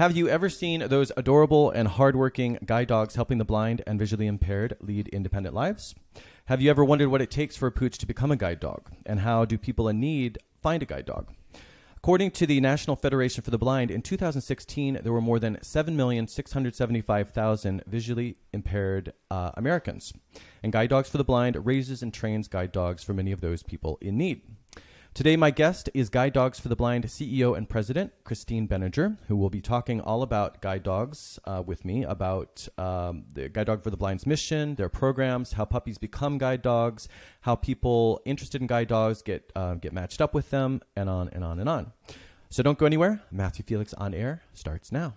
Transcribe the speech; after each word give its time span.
Have 0.00 0.16
you 0.16 0.30
ever 0.30 0.48
seen 0.48 0.88
those 0.88 1.12
adorable 1.14 1.70
and 1.70 1.86
hardworking 1.86 2.58
guide 2.64 2.88
dogs 2.88 3.16
helping 3.16 3.36
the 3.36 3.44
blind 3.44 3.82
and 3.86 3.98
visually 3.98 4.26
impaired 4.26 4.74
lead 4.80 5.08
independent 5.08 5.54
lives? 5.54 5.94
Have 6.46 6.62
you 6.62 6.70
ever 6.70 6.82
wondered 6.82 7.10
what 7.10 7.20
it 7.20 7.30
takes 7.30 7.54
for 7.54 7.66
a 7.66 7.70
pooch 7.70 7.98
to 7.98 8.06
become 8.06 8.30
a 8.30 8.36
guide 8.36 8.60
dog? 8.60 8.90
And 9.04 9.20
how 9.20 9.44
do 9.44 9.58
people 9.58 9.90
in 9.90 10.00
need 10.00 10.38
find 10.62 10.82
a 10.82 10.86
guide 10.86 11.04
dog? 11.04 11.34
According 11.98 12.30
to 12.30 12.46
the 12.46 12.62
National 12.62 12.96
Federation 12.96 13.42
for 13.42 13.50
the 13.50 13.58
Blind, 13.58 13.90
in 13.90 14.00
2016, 14.00 15.00
there 15.02 15.12
were 15.12 15.20
more 15.20 15.38
than 15.38 15.58
7,675,000 15.58 17.86
visually 17.86 18.36
impaired 18.54 19.12
uh, 19.30 19.50
Americans. 19.52 20.14
And 20.62 20.72
Guide 20.72 20.88
Dogs 20.88 21.10
for 21.10 21.18
the 21.18 21.24
Blind 21.24 21.66
raises 21.66 22.02
and 22.02 22.14
trains 22.14 22.48
guide 22.48 22.72
dogs 22.72 23.04
for 23.04 23.12
many 23.12 23.32
of 23.32 23.42
those 23.42 23.62
people 23.62 23.98
in 24.00 24.16
need. 24.16 24.40
Today, 25.12 25.36
my 25.36 25.50
guest 25.50 25.90
is 25.92 26.08
Guide 26.08 26.32
Dogs 26.32 26.60
for 26.60 26.68
the 26.68 26.76
Blind 26.76 27.04
CEO 27.06 27.56
and 27.56 27.68
President, 27.68 28.12
Christine 28.22 28.68
Benninger, 28.68 29.18
who 29.26 29.36
will 29.36 29.50
be 29.50 29.60
talking 29.60 30.00
all 30.00 30.22
about 30.22 30.62
guide 30.62 30.84
dogs 30.84 31.38
uh, 31.44 31.64
with 31.66 31.84
me, 31.84 32.04
about 32.04 32.68
um, 32.78 33.24
the 33.32 33.48
Guide 33.48 33.66
Dog 33.66 33.82
for 33.82 33.90
the 33.90 33.96
Blind's 33.96 34.24
mission, 34.24 34.76
their 34.76 34.88
programs, 34.88 35.54
how 35.54 35.64
puppies 35.64 35.98
become 35.98 36.38
guide 36.38 36.62
dogs, 36.62 37.08
how 37.40 37.56
people 37.56 38.22
interested 38.24 38.60
in 38.60 38.68
guide 38.68 38.86
dogs 38.86 39.20
get, 39.20 39.52
uh, 39.56 39.74
get 39.74 39.92
matched 39.92 40.20
up 40.20 40.32
with 40.32 40.50
them, 40.50 40.80
and 40.94 41.10
on 41.10 41.28
and 41.30 41.42
on 41.42 41.58
and 41.58 41.68
on. 41.68 41.92
So 42.48 42.62
don't 42.62 42.78
go 42.78 42.86
anywhere. 42.86 43.20
Matthew 43.32 43.64
Felix 43.66 43.92
on 43.94 44.14
air 44.14 44.42
starts 44.54 44.92
now. 44.92 45.14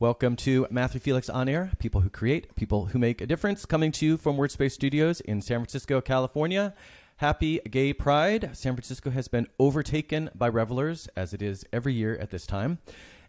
Welcome 0.00 0.36
to 0.36 0.66
Matthew 0.70 0.98
Felix 0.98 1.28
On 1.28 1.46
Air, 1.46 1.72
people 1.78 2.00
who 2.00 2.08
create, 2.08 2.56
people 2.56 2.86
who 2.86 2.98
make 2.98 3.20
a 3.20 3.26
difference, 3.26 3.66
coming 3.66 3.92
to 3.92 4.06
you 4.06 4.16
from 4.16 4.38
WordSpace 4.38 4.72
Studios 4.72 5.20
in 5.20 5.42
San 5.42 5.58
Francisco, 5.58 6.00
California. 6.00 6.72
Happy 7.18 7.60
Gay 7.70 7.92
Pride. 7.92 8.56
San 8.56 8.72
Francisco 8.72 9.10
has 9.10 9.28
been 9.28 9.46
overtaken 9.58 10.30
by 10.34 10.48
revelers, 10.48 11.06
as 11.14 11.34
it 11.34 11.42
is 11.42 11.66
every 11.70 11.92
year 11.92 12.16
at 12.16 12.30
this 12.30 12.46
time. 12.46 12.78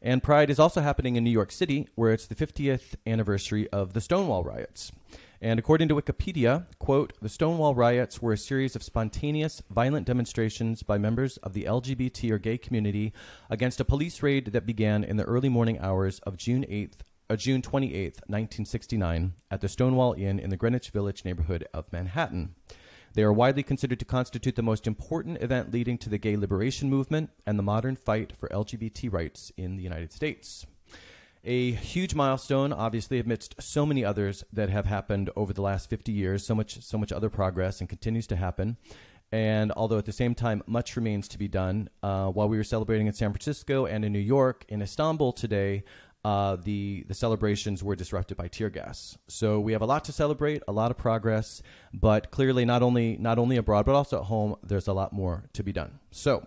And 0.02 0.24
Pride 0.24 0.50
is 0.50 0.60
also 0.60 0.80
happening 0.80 1.18
in 1.18 1.26
New 1.26 1.30
York 1.30 1.52
City, 1.52 1.90
where 1.96 2.14
it's 2.14 2.26
the 2.26 2.36
50th 2.36 2.96
anniversary 3.06 3.68
of 3.72 3.92
the 3.92 4.00
Stonewall 4.00 4.46
riots. 4.46 4.94
And 5.44 5.58
according 5.58 5.88
to 5.88 5.96
Wikipedia, 5.96 6.68
quote, 6.78 7.14
the 7.20 7.28
Stonewall 7.28 7.74
riots 7.74 8.22
were 8.22 8.32
a 8.32 8.38
series 8.38 8.76
of 8.76 8.84
spontaneous, 8.84 9.64
violent 9.72 10.06
demonstrations 10.06 10.84
by 10.84 11.00
members 11.00 11.38
of 11.38 11.54
the 11.54 11.64
LGBT 11.64 12.30
or 12.30 12.38
gay 12.38 12.60
community 12.60 13.12
against 13.50 13.80
a 13.80 13.86
police 13.86 14.22
raid 14.22 14.54
that 14.54 14.68
began 14.68 15.04
in 15.04 15.18
the 15.18 15.24
early 15.24 15.50
morning 15.50 15.80
hours 15.80 16.20
of 16.20 16.38
June 16.38 16.64
8th, 16.70 17.00
uh, 17.28 17.36
June 17.36 17.64
28th, 17.64 18.22
1969, 18.28 19.34
at 19.50 19.62
the 19.62 19.68
Stonewall 19.68 20.14
Inn 20.14 20.38
in 20.38 20.52
the 20.52 20.58
Greenwich 20.58 20.92
Village 20.92 21.26
neighborhood 21.26 21.68
of 21.74 21.92
Manhattan. 21.92 22.54
They 23.16 23.24
are 23.24 23.34
widely 23.34 23.64
considered 23.64 23.98
to 23.98 24.06
constitute 24.06 24.56
the 24.56 24.62
most 24.62 24.86
important 24.86 25.42
event 25.42 25.74
leading 25.74 25.98
to 26.00 26.10
the 26.10 26.20
gay 26.20 26.38
liberation 26.38 26.88
movement 26.88 27.32
and 27.48 27.58
the 27.58 27.64
modern 27.64 27.96
fight 27.96 28.32
for 28.38 28.48
LGBT 28.50 29.12
rights 29.12 29.52
in 29.58 29.76
the 29.76 29.84
United 29.84 30.14
States 30.14 30.68
a 31.44 31.72
huge 31.72 32.14
milestone, 32.14 32.72
obviously, 32.72 33.20
amidst 33.20 33.62
so 33.62 33.86
many 33.86 34.06
others 34.06 34.44
that 34.54 34.70
have 34.70 34.86
happened 34.86 35.30
over 35.36 35.54
the 35.54 35.62
last 35.62 35.90
50 35.90 36.12
years. 36.12 36.46
So 36.46 36.54
much, 36.54 36.82
so 36.82 36.98
much 36.98 37.12
other 37.12 37.30
progress, 37.30 37.80
and 37.80 37.90
continues 37.90 38.28
to 38.28 38.36
happen. 38.36 38.78
And 39.32 39.72
although 39.72 39.98
at 39.98 40.06
the 40.06 40.12
same 40.12 40.36
time 40.36 40.62
much 40.68 40.96
remains 40.96 41.28
to 41.30 41.38
be 41.38 41.48
done, 41.48 41.90
uh, 42.04 42.28
while 42.28 42.50
we 42.50 42.58
were 42.58 42.64
celebrating 42.64 43.08
in 43.08 43.14
San 43.14 43.32
Francisco 43.32 43.86
and 43.86 44.04
in 44.04 44.12
New 44.12 44.20
York, 44.20 44.66
in 44.68 44.82
Istanbul 44.82 45.32
today, 45.32 45.84
uh, 46.24 46.58
the 46.58 47.04
the 47.08 47.14
celebrations 47.14 47.84
were 47.84 47.96
disrupted 47.96 48.38
by 48.38 48.48
tear 48.48 48.70
gas. 48.70 49.18
So 49.28 49.60
we 49.60 49.72
have 49.72 49.82
a 49.82 49.86
lot 49.86 50.04
to 50.06 50.12
celebrate, 50.12 50.62
a 50.68 50.72
lot 50.72 50.92
of 50.92 50.98
progress, 50.98 51.64
but 51.94 52.30
clearly 52.30 52.66
not 52.66 52.84
only 52.84 53.18
not 53.18 53.40
only 53.40 53.58
abroad 53.58 53.86
but 53.86 53.96
also 53.96 54.20
at 54.20 54.26
home, 54.26 54.56
there's 54.62 54.88
a 54.88 54.94
lot 54.94 55.14
more 55.14 55.46
to 55.54 55.64
be 55.64 55.72
done. 55.72 56.00
So 56.12 56.46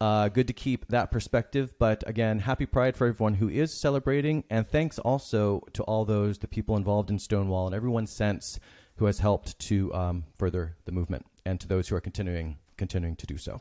uh, 0.00 0.28
good 0.28 0.46
to 0.46 0.52
keep 0.52 0.86
that 0.88 1.10
perspective. 1.10 1.74
But 1.78 2.04
again, 2.06 2.40
happy 2.40 2.66
Pride 2.66 2.96
for 2.96 3.06
everyone 3.06 3.34
who 3.34 3.48
is 3.48 3.72
celebrating. 3.72 4.44
And 4.50 4.66
thanks 4.66 4.98
also 4.98 5.62
to 5.72 5.82
all 5.84 6.04
those, 6.04 6.38
the 6.38 6.48
people 6.48 6.76
involved 6.76 7.10
in 7.10 7.18
Stonewall 7.18 7.66
and 7.66 7.74
everyone 7.74 8.06
since 8.06 8.58
who 8.96 9.06
has 9.06 9.20
helped 9.20 9.58
to 9.60 9.92
um, 9.94 10.24
further 10.36 10.76
the 10.84 10.92
movement 10.92 11.26
and 11.44 11.60
to 11.60 11.68
those 11.68 11.88
who 11.88 11.96
are 11.96 12.00
continuing, 12.00 12.58
continuing 12.76 13.16
to 13.16 13.26
do 13.26 13.36
so. 13.36 13.60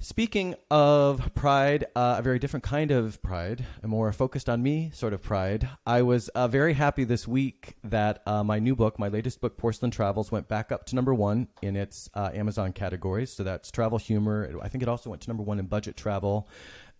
Speaking 0.00 0.54
of 0.70 1.34
pride, 1.34 1.86
uh, 1.96 2.16
a 2.18 2.22
very 2.22 2.38
different 2.38 2.62
kind 2.62 2.92
of 2.92 3.20
pride, 3.20 3.66
a 3.82 3.88
more 3.88 4.12
focused 4.12 4.48
on 4.48 4.62
me 4.62 4.92
sort 4.94 5.12
of 5.12 5.20
pride. 5.20 5.68
I 5.84 6.02
was 6.02 6.28
uh, 6.28 6.46
very 6.46 6.74
happy 6.74 7.02
this 7.02 7.26
week 7.26 7.74
that 7.82 8.22
uh, 8.24 8.44
my 8.44 8.60
new 8.60 8.76
book, 8.76 9.00
my 9.00 9.08
latest 9.08 9.40
book, 9.40 9.56
Porcelain 9.56 9.90
Travels, 9.90 10.30
went 10.30 10.46
back 10.46 10.70
up 10.70 10.86
to 10.86 10.94
number 10.94 11.12
one 11.12 11.48
in 11.62 11.74
its 11.74 12.08
uh, 12.14 12.30
Amazon 12.32 12.72
categories. 12.72 13.32
So 13.32 13.42
that's 13.42 13.72
travel 13.72 13.98
humor. 13.98 14.60
I 14.62 14.68
think 14.68 14.82
it 14.82 14.88
also 14.88 15.10
went 15.10 15.20
to 15.22 15.30
number 15.30 15.42
one 15.42 15.58
in 15.58 15.66
budget 15.66 15.96
travel 15.96 16.48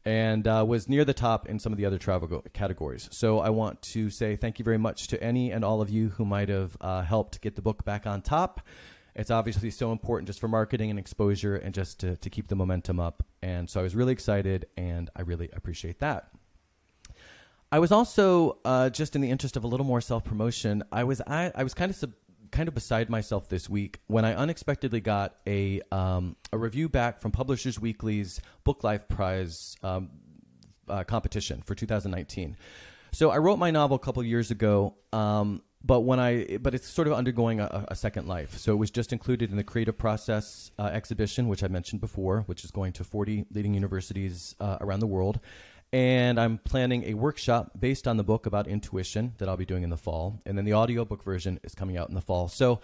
and 0.04 0.48
uh, 0.48 0.64
was 0.66 0.88
near 0.88 1.04
the 1.04 1.14
top 1.14 1.48
in 1.48 1.60
some 1.60 1.70
of 1.70 1.78
the 1.78 1.86
other 1.86 1.98
travel 1.98 2.26
go- 2.26 2.44
categories. 2.52 3.08
So 3.12 3.38
I 3.38 3.50
want 3.50 3.80
to 3.92 4.10
say 4.10 4.34
thank 4.34 4.58
you 4.58 4.64
very 4.64 4.78
much 4.78 5.06
to 5.08 5.22
any 5.22 5.52
and 5.52 5.64
all 5.64 5.80
of 5.80 5.88
you 5.88 6.08
who 6.08 6.24
might 6.24 6.48
have 6.48 6.76
uh, 6.80 7.02
helped 7.02 7.40
get 7.42 7.54
the 7.54 7.62
book 7.62 7.84
back 7.84 8.08
on 8.08 8.22
top 8.22 8.60
it's 9.18 9.32
obviously 9.32 9.70
so 9.70 9.90
important 9.90 10.28
just 10.28 10.38
for 10.38 10.46
marketing 10.46 10.90
and 10.90 10.98
exposure 10.98 11.56
and 11.56 11.74
just 11.74 11.98
to, 12.00 12.16
to 12.18 12.30
keep 12.30 12.46
the 12.46 12.54
momentum 12.54 13.00
up. 13.00 13.24
And 13.42 13.68
so 13.68 13.80
I 13.80 13.82
was 13.82 13.96
really 13.96 14.12
excited 14.12 14.66
and 14.76 15.10
I 15.16 15.22
really 15.22 15.50
appreciate 15.52 15.98
that. 15.98 16.30
I 17.72 17.80
was 17.80 17.90
also 17.90 18.58
uh, 18.64 18.90
just 18.90 19.16
in 19.16 19.20
the 19.20 19.30
interest 19.30 19.56
of 19.56 19.64
a 19.64 19.66
little 19.66 19.84
more 19.84 20.00
self 20.00 20.24
promotion. 20.24 20.84
I 20.92 21.04
was 21.04 21.20
I, 21.26 21.52
I 21.54 21.64
was 21.64 21.74
kind 21.74 21.90
of 21.90 21.96
sub, 21.96 22.12
kind 22.52 22.68
of 22.68 22.74
beside 22.74 23.10
myself 23.10 23.48
this 23.48 23.68
week 23.68 23.98
when 24.06 24.24
I 24.24 24.34
unexpectedly 24.34 25.00
got 25.00 25.34
a 25.46 25.82
um, 25.90 26.36
a 26.52 26.56
review 26.56 26.88
back 26.88 27.20
from 27.20 27.32
Publishers 27.32 27.78
Weekly's 27.78 28.40
Book 28.64 28.84
Life 28.84 29.08
Prize 29.08 29.76
um, 29.82 30.10
uh, 30.88 31.04
competition 31.04 31.60
for 31.60 31.74
2019. 31.74 32.56
So 33.12 33.30
I 33.30 33.38
wrote 33.38 33.58
my 33.58 33.70
novel 33.70 33.96
a 33.96 34.00
couple 34.00 34.22
years 34.22 34.50
ago, 34.50 34.94
um, 35.12 35.62
but 35.84 36.00
when 36.00 36.18
I 36.18 36.58
but 36.60 36.74
it's 36.74 36.88
sort 36.88 37.06
of 37.06 37.14
undergoing 37.14 37.60
a, 37.60 37.86
a, 37.88 37.94
second 37.94 38.26
life. 38.26 38.58
So 38.58 38.72
it 38.72 38.76
was 38.76 38.90
just 38.90 39.12
included 39.12 39.50
in 39.50 39.56
the 39.56 39.64
Creative 39.64 39.96
Process 39.96 40.70
uh, 40.78 40.84
exhibition, 40.84 41.48
which 41.48 41.62
I 41.62 41.68
mentioned 41.68 42.00
before, 42.00 42.42
which 42.46 42.64
is 42.64 42.70
going 42.70 42.92
to 42.94 43.04
40 43.04 43.46
leading 43.52 43.74
universities 43.74 44.54
uh, 44.60 44.78
around 44.80 45.00
the 45.00 45.06
world. 45.06 45.40
And 45.92 46.38
I'm 46.38 46.58
planning 46.58 47.04
a 47.04 47.14
workshop 47.14 47.72
based 47.78 48.06
on 48.06 48.18
the 48.18 48.24
book 48.24 48.44
about 48.44 48.66
intuition 48.66 49.34
that 49.38 49.48
I'll 49.48 49.56
be 49.56 49.64
doing 49.64 49.84
in 49.84 49.90
the 49.90 49.96
fall. 49.96 50.42
And 50.44 50.58
then 50.58 50.64
the 50.64 50.74
audiobook 50.74 51.24
version 51.24 51.60
is 51.62 51.74
coming 51.74 51.96
out 51.96 52.08
in 52.08 52.14
the 52.14 52.20
fall. 52.20 52.48
So 52.48 52.80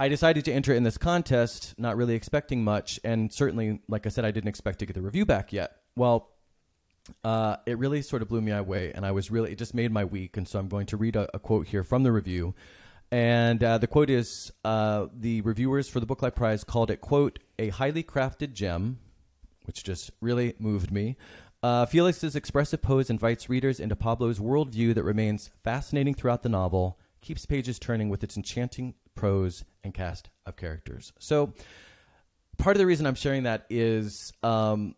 I 0.00 0.08
decided 0.08 0.44
to 0.46 0.52
enter 0.52 0.74
in 0.74 0.82
this 0.82 0.98
contest, 0.98 1.74
not 1.78 1.96
really 1.96 2.14
expecting 2.14 2.64
much. 2.64 2.98
And 3.04 3.32
certainly, 3.32 3.80
like 3.86 4.06
I 4.06 4.08
said, 4.08 4.24
I 4.24 4.32
didn't 4.32 4.48
expect 4.48 4.80
to 4.80 4.86
get 4.86 4.94
the 4.94 5.02
review 5.02 5.24
back 5.24 5.52
yet. 5.52 5.76
Well, 5.94 6.29
uh, 7.24 7.56
it 7.66 7.78
really 7.78 8.02
sort 8.02 8.22
of 8.22 8.28
blew 8.28 8.40
me 8.40 8.52
away, 8.52 8.92
and 8.94 9.04
I 9.04 9.12
was 9.12 9.30
really 9.30 9.52
it 9.52 9.58
just 9.58 9.74
made 9.74 9.92
my 9.92 10.04
week. 10.04 10.36
And 10.36 10.46
so 10.46 10.58
I'm 10.58 10.68
going 10.68 10.86
to 10.86 10.96
read 10.96 11.16
a, 11.16 11.28
a 11.34 11.38
quote 11.38 11.66
here 11.66 11.84
from 11.84 12.02
the 12.02 12.12
review, 12.12 12.54
and 13.10 13.62
uh, 13.62 13.78
the 13.78 13.86
quote 13.86 14.10
is: 14.10 14.52
uh, 14.64 15.06
"The 15.14 15.40
reviewers 15.42 15.88
for 15.88 16.00
the 16.00 16.06
Book 16.06 16.22
Life 16.22 16.34
Prize 16.34 16.64
called 16.64 16.90
it 16.90 17.00
quote 17.00 17.38
a 17.58 17.68
highly 17.70 18.02
crafted 18.02 18.52
gem, 18.52 18.98
which 19.64 19.84
just 19.84 20.10
really 20.20 20.54
moved 20.58 20.90
me." 20.90 21.16
Uh, 21.62 21.84
Felix's 21.84 22.34
expressive 22.34 22.80
pose 22.80 23.10
invites 23.10 23.50
readers 23.50 23.80
into 23.80 23.94
Pablo's 23.94 24.38
worldview 24.38 24.94
that 24.94 25.04
remains 25.04 25.50
fascinating 25.62 26.14
throughout 26.14 26.42
the 26.42 26.48
novel, 26.48 26.98
keeps 27.20 27.44
pages 27.44 27.78
turning 27.78 28.08
with 28.08 28.24
its 28.24 28.36
enchanting 28.36 28.94
prose 29.14 29.64
and 29.84 29.92
cast 29.92 30.30
of 30.46 30.56
characters. 30.56 31.12
So, 31.18 31.52
part 32.56 32.76
of 32.76 32.78
the 32.78 32.86
reason 32.86 33.06
I'm 33.06 33.14
sharing 33.14 33.42
that 33.42 33.66
is 33.68 34.32
um, 34.42 34.94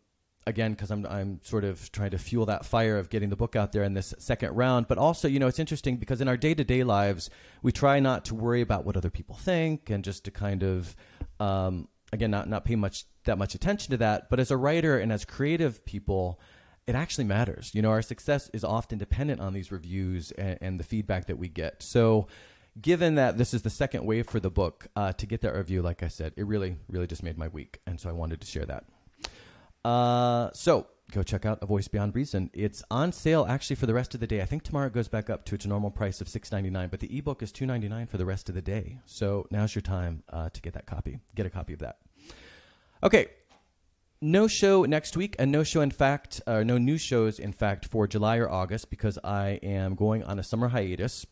again 0.46 0.72
because 0.72 0.90
I'm 0.90 1.06
I'm 1.06 1.40
sort 1.42 1.64
of 1.64 1.90
trying 1.92 2.10
to 2.10 2.18
fuel 2.18 2.46
that 2.46 2.64
fire 2.64 2.98
of 2.98 3.10
getting 3.10 3.30
the 3.30 3.36
book 3.36 3.56
out 3.56 3.72
there 3.72 3.84
in 3.84 3.94
this 3.94 4.14
second 4.18 4.54
round. 4.54 4.88
But 4.88 4.98
also, 4.98 5.28
you 5.28 5.38
know, 5.38 5.46
it's 5.46 5.58
interesting 5.58 5.96
because 5.96 6.20
in 6.20 6.28
our 6.28 6.36
day 6.36 6.54
to 6.54 6.64
day 6.64 6.84
lives, 6.84 7.30
we 7.62 7.72
try 7.72 8.00
not 8.00 8.24
to 8.26 8.34
worry 8.34 8.60
about 8.60 8.84
what 8.84 8.96
other 8.96 9.10
people 9.10 9.36
think 9.36 9.90
and 9.90 10.04
just 10.04 10.24
to 10.24 10.30
kind 10.30 10.62
of 10.62 10.96
um, 11.40 11.88
again 12.12 12.30
not 12.30 12.48
not 12.48 12.64
pay 12.64 12.76
much 12.76 13.04
that 13.24 13.38
much 13.38 13.54
attention 13.54 13.90
to 13.92 13.96
that. 13.98 14.28
But 14.30 14.40
as 14.40 14.50
a 14.50 14.56
writer 14.56 14.98
and 14.98 15.12
as 15.12 15.24
creative 15.24 15.84
people. 15.84 16.40
It 16.84 16.96
actually 16.96 17.26
matters. 17.26 17.70
You 17.76 17.80
know, 17.80 17.90
our 17.90 18.02
success 18.02 18.50
is 18.52 18.64
often 18.64 18.98
dependent 18.98 19.40
on 19.40 19.52
these 19.52 19.70
reviews 19.70 20.32
and, 20.32 20.58
and 20.60 20.80
the 20.80 20.84
feedback 20.84 21.26
that 21.26 21.38
we 21.38 21.46
get. 21.46 21.80
So, 21.80 22.26
given 22.80 23.14
that 23.14 23.38
this 23.38 23.54
is 23.54 23.62
the 23.62 23.70
second 23.70 24.04
wave 24.04 24.28
for 24.28 24.40
the 24.40 24.50
book, 24.50 24.88
uh, 24.96 25.12
to 25.12 25.26
get 25.26 25.42
that 25.42 25.54
review, 25.54 25.80
like 25.80 26.02
I 26.02 26.08
said, 26.08 26.32
it 26.36 26.44
really, 26.44 26.76
really 26.88 27.06
just 27.06 27.22
made 27.22 27.38
my 27.38 27.46
week. 27.46 27.80
And 27.86 28.00
so 28.00 28.08
I 28.08 28.12
wanted 28.12 28.40
to 28.40 28.48
share 28.48 28.66
that. 28.66 28.84
Uh, 29.84 30.50
so 30.52 30.86
go 31.10 31.22
check 31.22 31.44
out 31.44 31.58
A 31.62 31.66
Voice 31.66 31.88
Beyond 31.88 32.14
Reason. 32.14 32.50
It's 32.52 32.82
on 32.90 33.12
sale 33.12 33.44
actually 33.48 33.76
for 33.76 33.86
the 33.86 33.94
rest 33.94 34.14
of 34.14 34.20
the 34.20 34.26
day. 34.26 34.40
I 34.40 34.44
think 34.44 34.62
tomorrow 34.62 34.86
it 34.86 34.92
goes 34.92 35.08
back 35.08 35.28
up 35.28 35.44
to 35.46 35.54
its 35.54 35.66
normal 35.66 35.90
price 35.90 36.20
of 36.20 36.28
six 36.28 36.52
ninety 36.52 36.70
nine, 36.70 36.88
but 36.88 37.00
the 37.00 37.18
ebook 37.18 37.42
is 37.42 37.52
two 37.52 37.66
ninety 37.66 37.88
nine 37.88 38.06
for 38.06 38.16
the 38.16 38.24
rest 38.24 38.48
of 38.48 38.54
the 38.54 38.62
day. 38.62 38.98
So 39.06 39.46
now's 39.50 39.74
your 39.74 39.82
time 39.82 40.22
uh, 40.28 40.48
to 40.50 40.60
get 40.60 40.74
that 40.74 40.86
copy. 40.86 41.18
Get 41.34 41.46
a 41.46 41.50
copy 41.50 41.72
of 41.72 41.80
that. 41.80 41.98
Okay, 43.02 43.26
no 44.20 44.46
show 44.46 44.84
next 44.84 45.16
week, 45.16 45.34
and 45.40 45.50
no 45.50 45.64
show, 45.64 45.80
in 45.80 45.90
fact, 45.90 46.40
uh, 46.46 46.62
no 46.62 46.78
new 46.78 46.96
shows, 46.96 47.40
in 47.40 47.52
fact, 47.52 47.86
for 47.86 48.06
July 48.06 48.36
or 48.36 48.48
August 48.48 48.88
because 48.88 49.18
I 49.24 49.58
am 49.64 49.96
going 49.96 50.22
on 50.22 50.38
a 50.38 50.44
summer 50.44 50.68
hiatus 50.68 51.26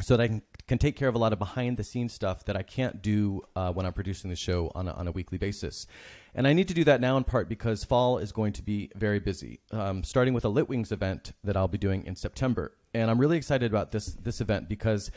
so 0.00 0.16
that 0.16 0.22
I 0.22 0.28
can, 0.28 0.42
can 0.72 0.78
take 0.78 0.96
care 0.96 1.08
of 1.08 1.14
a 1.14 1.18
lot 1.18 1.34
of 1.34 1.38
behind 1.38 1.76
the 1.76 1.84
scenes 1.84 2.14
stuff 2.14 2.46
that 2.46 2.56
I 2.56 2.62
can't 2.62 3.02
do 3.02 3.42
uh, 3.54 3.70
when 3.74 3.84
I'm 3.84 3.92
producing 3.92 4.30
the 4.30 4.36
show 4.36 4.72
on 4.74 4.88
a, 4.88 4.92
on 4.92 5.06
a 5.06 5.12
weekly 5.12 5.36
basis. 5.36 5.86
And 6.34 6.48
I 6.48 6.54
need 6.54 6.66
to 6.68 6.72
do 6.72 6.82
that 6.84 6.98
now 6.98 7.18
in 7.18 7.24
part 7.24 7.46
because 7.46 7.84
fall 7.84 8.16
is 8.16 8.32
going 8.32 8.54
to 8.54 8.62
be 8.62 8.90
very 8.96 9.20
busy, 9.20 9.60
um, 9.70 10.02
starting 10.02 10.32
with 10.32 10.46
a 10.46 10.48
Lit 10.48 10.70
Wings 10.70 10.90
event 10.90 11.32
that 11.44 11.58
I'll 11.58 11.68
be 11.68 11.76
doing 11.76 12.06
in 12.06 12.16
September. 12.16 12.72
And 12.94 13.10
I'm 13.10 13.18
really 13.18 13.36
excited 13.36 13.70
about 13.70 13.92
this, 13.92 14.14
this 14.14 14.40
event 14.40 14.66
because 14.66 15.10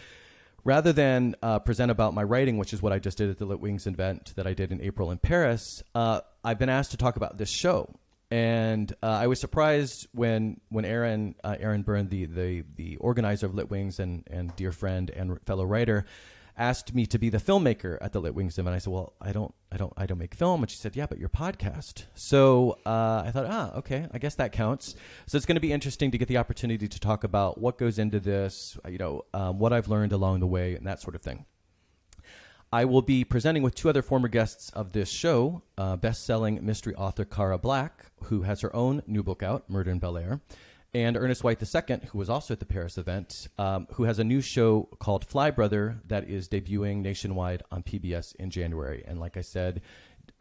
rather 0.66 0.92
than 0.92 1.36
uh, 1.42 1.60
present 1.60 1.90
about 1.90 2.14
my 2.14 2.24
writing, 2.24 2.58
which 2.58 2.74
is 2.74 2.82
what 2.82 2.92
I 2.92 3.00
just 3.00 3.18
did 3.18 3.30
at 3.30 3.38
the 3.38 3.46
Lit 3.46 3.62
Wings 3.62 3.88
event 3.88 4.34
that 4.36 4.46
I 4.46 4.54
did 4.54 4.74
in 4.74 4.82
April 4.82 5.10
in 5.10 5.20
Paris, 5.20 5.82
uh, 5.96 6.20
I've 6.44 6.60
been 6.60 6.68
asked 6.68 6.92
to 6.92 6.98
talk 6.98 7.16
about 7.16 7.38
this 7.38 7.50
show. 7.50 7.96
And 8.32 8.92
uh, 9.04 9.08
I 9.08 9.28
was 9.28 9.40
surprised 9.40 10.08
when 10.12 10.60
when 10.70 10.84
Erin 10.84 11.36
uh, 11.44 11.58
Erin 11.60 11.84
Byrne, 11.84 12.10
the, 12.10 12.26
the 12.26 12.64
the 12.76 12.98
organizer 12.98 13.46
of 13.46 13.54
Lit 13.54 13.70
Wings 13.70 14.00
and 14.00 14.24
and 14.28 14.56
dear 14.56 14.72
friend 14.72 15.12
and 15.12 15.40
fellow 15.46 15.64
writer, 15.64 16.06
asked 16.58 16.96
me 16.96 17.06
to 17.06 17.20
be 17.20 17.30
the 17.30 17.38
filmmaker 17.38 17.98
at 18.02 18.14
the 18.14 18.20
Lit 18.20 18.34
Wings 18.34 18.58
event. 18.58 18.76
I 18.76 18.80
said, 18.80 18.92
"Well, 18.92 19.14
I 19.22 19.32
don't, 19.32 19.54
I 19.72 19.78
don't, 19.78 19.94
I 19.96 20.06
don't 20.06 20.18
make 20.18 20.34
film." 20.34 20.64
And 20.64 20.72
she 20.72 20.78
said, 20.78 20.96
"Yeah, 20.96 21.06
but 21.06 21.20
your 21.20 21.30
podcast." 21.30 22.06
So 22.16 22.80
uh, 22.86 23.24
I 23.26 23.32
thought, 23.32 23.46
ah, 23.46 23.74
okay, 23.78 24.08
I 24.12 24.18
guess 24.18 24.36
that 24.36 24.52
counts. 24.52 24.96
So 25.28 25.36
it's 25.38 25.46
going 25.46 25.56
to 25.56 25.62
be 25.62 25.72
interesting 25.72 26.12
to 26.12 26.18
get 26.18 26.28
the 26.28 26.38
opportunity 26.38 26.88
to 26.88 27.00
talk 27.00 27.24
about 27.24 27.60
what 27.60 27.78
goes 27.78 28.00
into 28.00 28.20
this, 28.20 28.78
you 28.90 28.98
know, 28.98 29.24
um, 29.34 29.60
what 29.60 29.72
I've 29.72 29.88
learned 29.88 30.14
along 30.14 30.40
the 30.40 30.48
way, 30.48 30.76
and 30.76 30.88
that 30.88 31.00
sort 31.00 31.16
of 31.16 31.22
thing. 31.22 31.46
I 32.76 32.84
will 32.84 33.02
be 33.02 33.24
presenting 33.24 33.64
with 33.64 33.74
two 33.74 33.88
other 33.88 34.02
former 34.02 34.28
guests 34.28 34.70
of 34.72 34.92
this 34.92 35.10
show 35.10 35.62
uh, 35.78 35.96
best 35.96 36.26
selling 36.26 36.60
mystery 36.66 36.94
author 36.96 37.24
Cara 37.24 37.58
Black, 37.58 38.08
who 38.24 38.42
has 38.42 38.60
her 38.60 38.76
own 38.76 39.02
new 39.08 39.24
book 39.24 39.42
out, 39.42 39.70
Murder 39.70 39.92
in 39.92 40.00
Bel 40.00 40.18
Air, 40.18 40.42
and 40.94 41.16
Ernest 41.16 41.42
White 41.42 41.64
II, 41.64 42.00
who 42.10 42.18
was 42.18 42.30
also 42.30 42.54
at 42.54 42.60
the 42.60 42.66
Paris 42.66 42.98
event, 42.98 43.48
um, 43.58 43.88
who 43.94 44.04
has 44.04 44.20
a 44.20 44.26
new 44.26 44.42
show 44.42 44.90
called 45.00 45.24
Fly 45.24 45.52
Brother 45.52 46.02
that 46.08 46.30
is 46.30 46.50
debuting 46.50 46.98
nationwide 46.98 47.64
on 47.72 47.82
PBS 47.82 48.36
in 48.36 48.50
January. 48.50 49.06
And 49.08 49.22
like 49.22 49.38
I 49.38 49.42
said, 49.42 49.82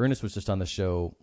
Ernest 0.01 0.25
was 0.25 0.35
just 0.35 0.51
on 0.51 0.59
the 0.59 0.67
show, 0.67 1.15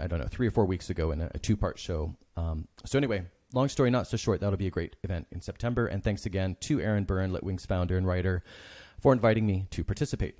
I 0.00 0.06
don't 0.06 0.18
know, 0.18 0.28
three 0.30 0.46
or 0.46 0.50
four 0.50 0.64
weeks 0.64 0.88
ago 0.88 1.10
in 1.10 1.20
a, 1.20 1.30
a 1.34 1.38
two 1.38 1.58
part 1.58 1.78
show. 1.78 2.16
Um, 2.38 2.68
so, 2.86 2.96
anyway, 2.96 3.26
long 3.52 3.68
story 3.68 3.90
not 3.90 4.06
so 4.06 4.16
short, 4.16 4.40
that'll 4.40 4.56
be 4.56 4.66
a 4.66 4.70
great 4.70 4.96
event 5.04 5.26
in 5.30 5.42
September. 5.42 5.88
And 5.88 6.02
thanks 6.02 6.24
again 6.24 6.56
to 6.60 6.80
Erin 6.80 7.04
Byrne, 7.04 7.32
Litwings 7.32 7.66
founder 7.66 7.98
and 7.98 8.06
writer, 8.06 8.42
for 8.98 9.12
inviting 9.12 9.46
me 9.46 9.66
to 9.70 9.84
participate. 9.84 10.36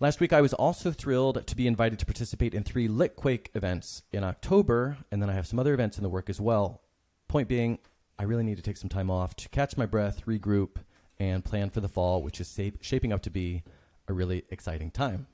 Last 0.00 0.20
week, 0.20 0.32
I 0.32 0.40
was 0.40 0.52
also 0.52 0.90
thrilled 0.90 1.46
to 1.46 1.56
be 1.56 1.66
invited 1.66 1.98
to 2.00 2.06
participate 2.06 2.52
in 2.52 2.64
three 2.64 2.88
Litquake 2.88 3.48
events 3.54 4.02
in 4.12 4.24
October, 4.24 4.98
and 5.10 5.22
then 5.22 5.30
I 5.30 5.34
have 5.34 5.46
some 5.46 5.58
other 5.58 5.72
events 5.72 5.96
in 5.96 6.02
the 6.02 6.08
work 6.08 6.28
as 6.28 6.40
well. 6.40 6.82
Point 7.28 7.48
being, 7.48 7.78
I 8.18 8.24
really 8.24 8.42
need 8.42 8.56
to 8.56 8.62
take 8.62 8.76
some 8.76 8.90
time 8.90 9.10
off 9.10 9.36
to 9.36 9.48
catch 9.48 9.76
my 9.76 9.86
breath, 9.86 10.26
regroup, 10.26 10.76
and 11.18 11.44
plan 11.44 11.70
for 11.70 11.80
the 11.80 11.88
fall, 11.88 12.22
which 12.22 12.40
is 12.40 12.58
shaping 12.80 13.12
up 13.12 13.22
to 13.22 13.30
be 13.30 13.62
a 14.08 14.12
really 14.12 14.44
exciting 14.50 14.90
time. 14.90 15.26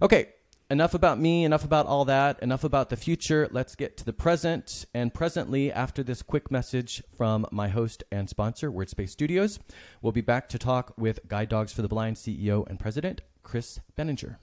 Okay, 0.00 0.30
enough 0.70 0.94
about 0.94 1.18
me, 1.18 1.44
enough 1.44 1.64
about 1.64 1.86
all 1.86 2.04
that, 2.06 2.42
enough 2.42 2.64
about 2.64 2.90
the 2.90 2.96
future. 2.96 3.48
Let's 3.50 3.74
get 3.74 3.96
to 3.98 4.04
the 4.04 4.12
present. 4.12 4.84
And 4.94 5.12
presently, 5.12 5.72
after 5.72 6.02
this 6.02 6.22
quick 6.22 6.50
message 6.50 7.02
from 7.16 7.46
my 7.50 7.68
host 7.68 8.04
and 8.10 8.28
sponsor, 8.28 8.70
WordSpace 8.70 9.10
Studios, 9.10 9.58
we'll 10.02 10.12
be 10.12 10.20
back 10.20 10.48
to 10.50 10.58
talk 10.58 10.92
with 10.96 11.20
Guide 11.28 11.48
Dogs 11.48 11.72
for 11.72 11.82
the 11.82 11.88
Blind 11.88 12.16
CEO 12.16 12.68
and 12.68 12.78
President, 12.78 13.20
Chris 13.42 13.80
Benninger. 13.96 14.36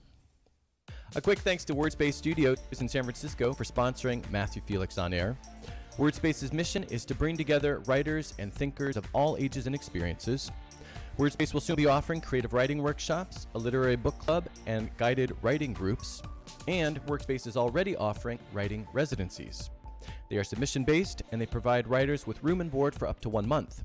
A 1.16 1.22
quick 1.22 1.40
thanks 1.40 1.64
to 1.66 1.76
WordSpace 1.76 2.14
Studios 2.14 2.58
in 2.80 2.88
San 2.88 3.04
Francisco 3.04 3.54
for 3.54 3.64
sponsoring 3.64 4.30
Matthew 4.32 4.62
Felix 4.66 4.98
on 4.98 5.14
air. 5.14 5.38
WordSpace's 5.98 6.52
mission 6.52 6.84
is 6.86 7.06
to 7.06 7.14
bring 7.14 7.38
together 7.38 7.80
writers 7.86 8.34
and 8.40 8.52
thinkers 8.52 8.98
of 8.98 9.06
all 9.14 9.38
ages 9.38 9.68
and 9.68 9.76
experiences. 9.76 10.52
WordSpace 11.18 11.54
will 11.54 11.62
soon 11.62 11.76
be 11.76 11.86
offering 11.86 12.22
creative 12.22 12.54
writing 12.54 12.82
workshops, 12.82 13.46
a 13.54 13.60
literary 13.60 13.96
book 13.96 14.18
club, 14.18 14.48
and 14.66 14.90
guided 14.98 15.36
writing 15.44 15.72
groups. 15.72 16.24
And 16.68 17.06
WordSpace 17.06 17.46
is 17.46 17.56
already 17.56 17.96
offering 17.96 18.40
writing 18.52 18.88
residencies. 18.94 19.70
They 20.30 20.38
are 20.38 20.44
submission 20.44 20.84
based 20.84 21.22
and 21.32 21.40
they 21.40 21.46
provide 21.46 21.88
writers 21.88 22.26
with 22.26 22.44
room 22.44 22.62
and 22.62 22.72
board 22.72 22.96
for 22.96 23.08
up 23.08 23.20
to 23.22 23.30
one 23.30 23.48
month. 23.48 23.84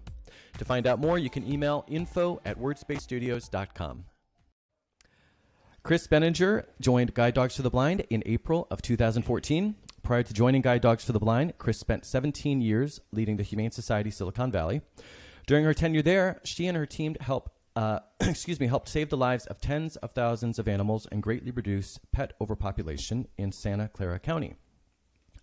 To 0.57 0.65
find 0.65 0.87
out 0.87 0.99
more, 0.99 1.19
you 1.19 1.29
can 1.29 1.47
email 1.47 1.85
info 1.87 2.41
at 2.47 2.59
wordspacesstudios.com. 2.59 4.05
Chris 5.83 6.07
Benninger 6.07 6.65
joined 6.81 7.15
Guide 7.15 7.35
Dogs 7.35 7.57
for 7.57 7.63
the 7.63 7.71
Blind 7.71 8.05
in 8.09 8.23
April 8.25 8.67
of 8.71 8.81
2014. 8.81 9.75
Prior 10.03 10.23
to 10.23 10.33
joining 10.33 10.63
Guide 10.63 10.81
Dogs 10.81 11.05
for 11.05 11.13
the 11.13 11.21
Blind, 11.21 11.59
Chris 11.59 11.79
spent 11.79 12.07
17 12.07 12.63
years 12.63 13.01
leading 13.13 13.37
the 13.37 13.43
Humane 13.43 13.71
Society 13.71 14.11
Silicon 14.11 14.51
Valley. 14.51 14.81
During 15.49 15.65
her 15.65 15.73
tenure 15.73 16.03
there, 16.03 16.43
she 16.45 16.67
and 16.67 16.77
her 16.77 16.85
team 16.85 17.17
helped 17.23 17.53
uh, 17.75 18.01
excuse 18.21 18.61
me, 18.61 18.67
helped 18.67 18.89
save 18.89 19.09
the 19.09 19.17
lives 19.17 19.47
of 19.47 19.63
tens 19.63 19.97
of 19.97 20.13
thousands 20.13 20.59
of 20.59 20.69
animals 20.69 21.07
and 21.11 21.23
greatly 21.23 21.51
reduce 21.51 21.99
pet 22.13 22.35
overpopulation 22.39 23.27
in 23.39 23.51
Santa 23.51 23.89
Clara 23.89 24.19
County. 24.19 24.57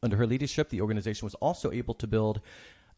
Under 0.04 0.18
her 0.18 0.28
leadership, 0.28 0.70
the 0.70 0.80
organization 0.80 1.26
was 1.26 1.34
also 1.36 1.72
able 1.72 1.96
to 1.96 2.06
build 2.06 2.40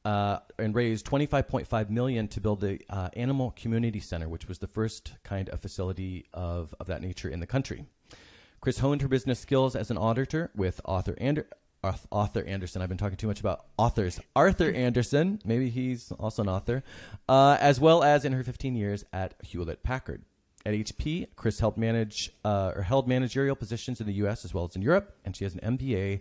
uh, 0.03 0.39
and 0.59 0.75
raise 0.75 1.01
25.5 1.01 1.89
million 1.89 2.27
to 2.27 2.41
build 2.41 2.59
the 2.59 2.81
uh, 2.89 3.07
Animal 3.13 3.51
Community 3.51 4.01
Center, 4.01 4.27
which 4.27 4.49
was 4.49 4.59
the 4.59 4.67
first 4.67 5.13
kind 5.23 5.47
of 5.47 5.61
facility 5.61 6.25
of, 6.33 6.75
of 6.77 6.87
that 6.87 7.01
nature 7.01 7.29
in 7.29 7.39
the 7.39 7.47
country. 7.47 7.85
Chris 8.59 8.79
honed 8.79 9.01
her 9.01 9.07
business 9.07 9.39
skills 9.39 9.77
as 9.77 9.89
an 9.89 9.97
auditor 9.97 10.51
with 10.55 10.81
author 10.83 11.15
Ander- 11.19 11.47
Arthur 12.11 12.43
Andersen. 12.43 12.81
I've 12.81 12.89
been 12.89 12.97
talking 12.97 13.17
too 13.17 13.27
much 13.27 13.39
about 13.39 13.65
authors. 13.77 14.19
Arthur 14.35 14.71
Andersen, 14.71 15.39
maybe 15.45 15.69
he's 15.69 16.11
also 16.13 16.41
an 16.41 16.49
author, 16.49 16.83
uh, 17.27 17.57
as 17.59 17.79
well 17.79 18.03
as 18.03 18.25
in 18.25 18.33
her 18.33 18.43
15 18.43 18.75
years 18.75 19.05
at 19.13 19.35
Hewlett 19.43 19.83
Packard. 19.83 20.23
At 20.65 20.73
HP, 20.73 21.27
Chris 21.35 21.59
helped 21.59 21.77
manage 21.77 22.31
uh, 22.43 22.73
or 22.75 22.81
held 22.81 23.07
managerial 23.07 23.55
positions 23.55 24.01
in 24.01 24.07
the 24.07 24.13
U.S. 24.13 24.43
as 24.43 24.53
well 24.53 24.65
as 24.65 24.75
in 24.75 24.81
Europe, 24.81 25.15
and 25.23 25.35
she 25.35 25.45
has 25.45 25.55
an 25.55 25.77
MBA 25.77 26.19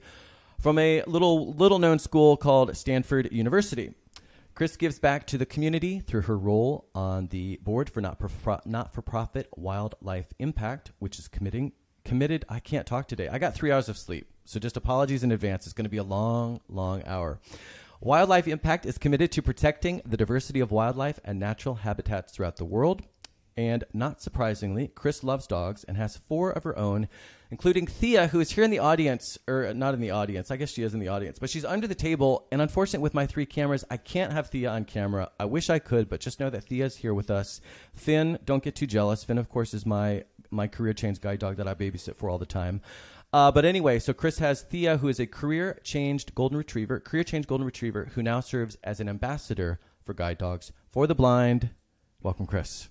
from 0.60 0.78
a 0.78 1.02
little 1.06 1.52
little 1.54 1.78
known 1.78 1.98
school 1.98 2.36
called 2.36 2.76
Stanford 2.76 3.32
University. 3.32 3.94
Chris 4.54 4.76
gives 4.76 4.98
back 4.98 5.26
to 5.26 5.36
the 5.36 5.44
community 5.44 6.00
through 6.00 6.22
her 6.22 6.38
role 6.38 6.88
on 6.94 7.26
the 7.26 7.58
board 7.62 7.90
for 7.90 8.00
not 8.00 8.18
not 8.66 8.94
for 8.94 9.02
profit 9.02 9.48
Wildlife 9.56 10.32
Impact, 10.38 10.92
which 10.98 11.18
is 11.18 11.28
committing 11.28 11.72
committed. 12.04 12.44
I 12.48 12.60
can't 12.60 12.86
talk 12.86 13.08
today. 13.08 13.28
I 13.28 13.38
got 13.38 13.54
three 13.54 13.72
hours 13.72 13.88
of 13.88 13.98
sleep. 13.98 14.30
So 14.46 14.60
just 14.60 14.76
apologies 14.76 15.24
in 15.24 15.32
advance. 15.32 15.66
It's 15.66 15.72
going 15.72 15.84
to 15.84 15.90
be 15.90 15.96
a 15.96 16.04
long, 16.04 16.60
long 16.68 17.02
hour. 17.04 17.40
Wildlife 18.00 18.46
Impact 18.46 18.86
is 18.86 18.98
committed 18.98 19.32
to 19.32 19.42
protecting 19.42 20.02
the 20.06 20.16
diversity 20.16 20.60
of 20.60 20.70
wildlife 20.70 21.18
and 21.24 21.40
natural 21.40 21.76
habitats 21.76 22.32
throughout 22.32 22.56
the 22.56 22.64
world. 22.64 23.02
And 23.56 23.84
not 23.94 24.20
surprisingly, 24.20 24.88
Chris 24.88 25.24
loves 25.24 25.46
dogs 25.46 25.82
and 25.84 25.96
has 25.96 26.18
four 26.28 26.50
of 26.50 26.62
her 26.64 26.78
own, 26.78 27.08
including 27.50 27.86
Thea, 27.86 28.26
who 28.26 28.38
is 28.38 28.50
here 28.50 28.64
in 28.64 28.70
the 28.70 28.78
audience, 28.78 29.38
or 29.48 29.72
not 29.72 29.94
in 29.94 30.00
the 30.00 30.10
audience. 30.10 30.50
I 30.50 30.56
guess 30.56 30.70
she 30.70 30.82
is 30.82 30.92
in 30.92 31.00
the 31.00 31.08
audience, 31.08 31.38
but 31.38 31.48
she's 31.48 31.64
under 31.64 31.86
the 31.86 31.94
table. 31.94 32.46
And 32.52 32.60
unfortunately, 32.60 33.02
with 33.02 33.14
my 33.14 33.26
three 33.26 33.46
cameras, 33.46 33.82
I 33.90 33.96
can't 33.96 34.32
have 34.32 34.50
Thea 34.50 34.70
on 34.70 34.84
camera. 34.84 35.30
I 35.40 35.46
wish 35.46 35.70
I 35.70 35.78
could, 35.78 36.10
but 36.10 36.20
just 36.20 36.38
know 36.38 36.50
that 36.50 36.64
Thea's 36.64 36.96
here 36.96 37.14
with 37.14 37.30
us. 37.30 37.62
Finn, 37.94 38.38
don't 38.44 38.62
get 38.62 38.76
too 38.76 38.86
jealous. 38.86 39.24
Finn, 39.24 39.38
of 39.38 39.48
course, 39.48 39.72
is 39.72 39.86
my 39.86 40.24
my 40.50 40.68
career 40.68 40.92
change 40.92 41.20
guide 41.20 41.40
dog 41.40 41.56
that 41.56 41.66
I 41.66 41.74
babysit 41.74 42.16
for 42.16 42.28
all 42.30 42.38
the 42.38 42.46
time. 42.46 42.80
Uh, 43.36 43.52
but 43.52 43.66
anyway, 43.66 43.98
so 43.98 44.14
Chris 44.14 44.38
has 44.38 44.62
Thea, 44.62 44.96
who 44.96 45.08
is 45.08 45.20
a 45.20 45.26
career 45.26 45.78
changed 45.84 46.34
golden 46.34 46.56
retriever, 46.56 46.98
career 46.98 47.22
changed 47.22 47.46
golden 47.46 47.66
retriever, 47.66 48.08
who 48.14 48.22
now 48.22 48.40
serves 48.40 48.78
as 48.82 48.98
an 48.98 49.10
ambassador 49.10 49.78
for 50.06 50.14
guide 50.14 50.38
dogs 50.38 50.72
for 50.90 51.06
the 51.06 51.14
blind. 51.14 51.68
Welcome, 52.22 52.46
Chris. 52.46 52.88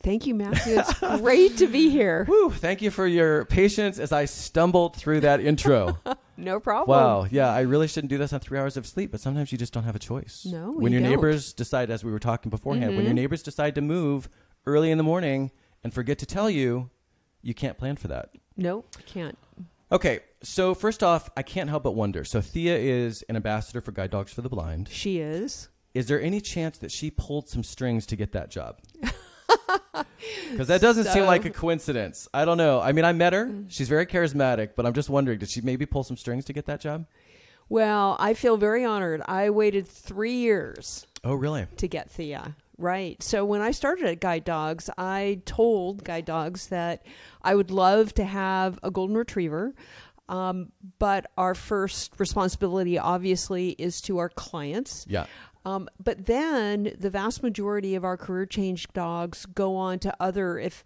Thank 0.00 0.24
you, 0.24 0.36
Matthew. 0.36 0.78
It's 0.78 1.00
great 1.20 1.56
to 1.56 1.66
be 1.66 1.90
here. 1.90 2.24
Whew, 2.28 2.52
thank 2.52 2.80
you 2.80 2.92
for 2.92 3.08
your 3.08 3.44
patience 3.46 3.98
as 3.98 4.12
I 4.12 4.26
stumbled 4.26 4.94
through 4.94 5.22
that 5.22 5.40
intro. 5.40 5.98
no 6.36 6.60
problem. 6.60 6.96
Wow. 6.96 7.26
Yeah, 7.28 7.52
I 7.52 7.62
really 7.62 7.88
shouldn't 7.88 8.10
do 8.10 8.18
this 8.18 8.32
on 8.32 8.38
three 8.38 8.56
hours 8.60 8.76
of 8.76 8.86
sleep, 8.86 9.10
but 9.10 9.18
sometimes 9.18 9.50
you 9.50 9.58
just 9.58 9.72
don't 9.72 9.82
have 9.82 9.96
a 9.96 9.98
choice. 9.98 10.46
No. 10.48 10.74
When 10.74 10.92
you 10.92 11.00
your 11.00 11.08
don't. 11.08 11.16
neighbors 11.16 11.52
decide, 11.52 11.90
as 11.90 12.04
we 12.04 12.12
were 12.12 12.20
talking 12.20 12.50
beforehand, 12.50 12.94
when 12.94 13.04
your 13.04 13.14
Mhm. 13.14 13.16
neighbors 13.16 13.42
decide 13.42 13.74
to 13.74 13.80
move 13.80 14.28
early 14.64 14.92
in 14.92 14.96
the 14.98 15.02
morning 15.02 15.50
and 15.82 15.92
forget 15.92 16.18
to 16.20 16.26
tell 16.26 16.48
you, 16.48 16.88
you 17.42 17.52
can't 17.52 17.76
plan 17.76 17.96
for 17.96 18.06
that. 18.06 18.30
No, 18.56 18.84
I 18.96 19.02
can't. 19.02 19.36
Okay, 19.90 20.20
so 20.42 20.74
first 20.74 21.02
off, 21.02 21.30
I 21.36 21.42
can't 21.42 21.70
help 21.70 21.82
but 21.82 21.92
wonder. 21.94 22.24
So 22.24 22.40
Thea 22.40 22.76
is 22.76 23.22
an 23.28 23.36
ambassador 23.36 23.80
for 23.80 23.92
Guide 23.92 24.10
Dogs 24.10 24.32
for 24.32 24.42
the 24.42 24.48
Blind. 24.50 24.88
She 24.90 25.18
is. 25.20 25.68
Is 25.94 26.06
there 26.08 26.20
any 26.20 26.40
chance 26.40 26.76
that 26.78 26.92
she 26.92 27.10
pulled 27.10 27.48
some 27.48 27.62
strings 27.64 28.04
to 28.06 28.16
get 28.16 28.32
that 28.32 28.50
job? 28.50 28.78
Because 30.50 30.68
that 30.68 30.80
doesn't 30.80 31.04
seem 31.04 31.12
So- 31.12 31.22
Mm. 31.24 31.26
like 31.26 31.44
a 31.44 31.50
coincidence. 31.50 32.28
I 32.34 32.44
don't 32.44 32.56
know. 32.58 32.80
I 32.80 32.92
mean, 32.92 33.04
I 33.04 33.12
met 33.12 33.32
her. 33.32 33.50
She's 33.68 33.88
very 33.88 34.06
charismatic, 34.06 34.70
but 34.76 34.84
I'm 34.86 34.92
just 34.92 35.08
wondering, 35.10 35.38
did 35.38 35.48
she 35.50 35.60
maybe 35.60 35.86
pull 35.86 36.02
some 36.04 36.16
strings 36.16 36.44
to 36.46 36.52
get 36.52 36.66
that 36.66 36.80
job? 36.80 37.06
Well, 37.68 38.16
I 38.18 38.34
feel 38.34 38.56
very 38.56 38.84
honored. 38.84 39.22
I 39.26 39.50
waited 39.50 39.86
three 39.86 40.32
years 40.34 41.06
Oh, 41.24 41.34
really? 41.34 41.66
to 41.76 41.88
get 41.88 42.10
Thea. 42.10 42.56
Right. 42.78 43.20
So 43.22 43.44
when 43.44 43.60
I 43.60 43.72
started 43.72 44.06
at 44.06 44.20
Guide 44.20 44.44
Dogs, 44.44 44.88
I 44.96 45.40
told 45.44 46.04
Guide 46.04 46.24
Dogs 46.24 46.68
that 46.68 47.04
I 47.42 47.54
would 47.54 47.70
love 47.72 48.14
to 48.14 48.24
have 48.24 48.78
a 48.82 48.90
golden 48.90 49.16
retriever. 49.16 49.74
Um, 50.28 50.72
but 50.98 51.26
our 51.36 51.54
first 51.54 52.12
responsibility, 52.18 52.98
obviously, 52.98 53.70
is 53.70 54.00
to 54.02 54.18
our 54.18 54.28
clients. 54.28 55.06
Yeah. 55.08 55.26
Um, 55.64 55.88
but 56.02 56.26
then 56.26 56.94
the 56.98 57.10
vast 57.10 57.42
majority 57.42 57.94
of 57.94 58.04
our 58.04 58.16
career 58.16 58.46
change 58.46 58.88
dogs 58.92 59.44
go 59.46 59.76
on 59.76 59.98
to 60.00 60.14
other 60.20 60.58
if 60.58 60.84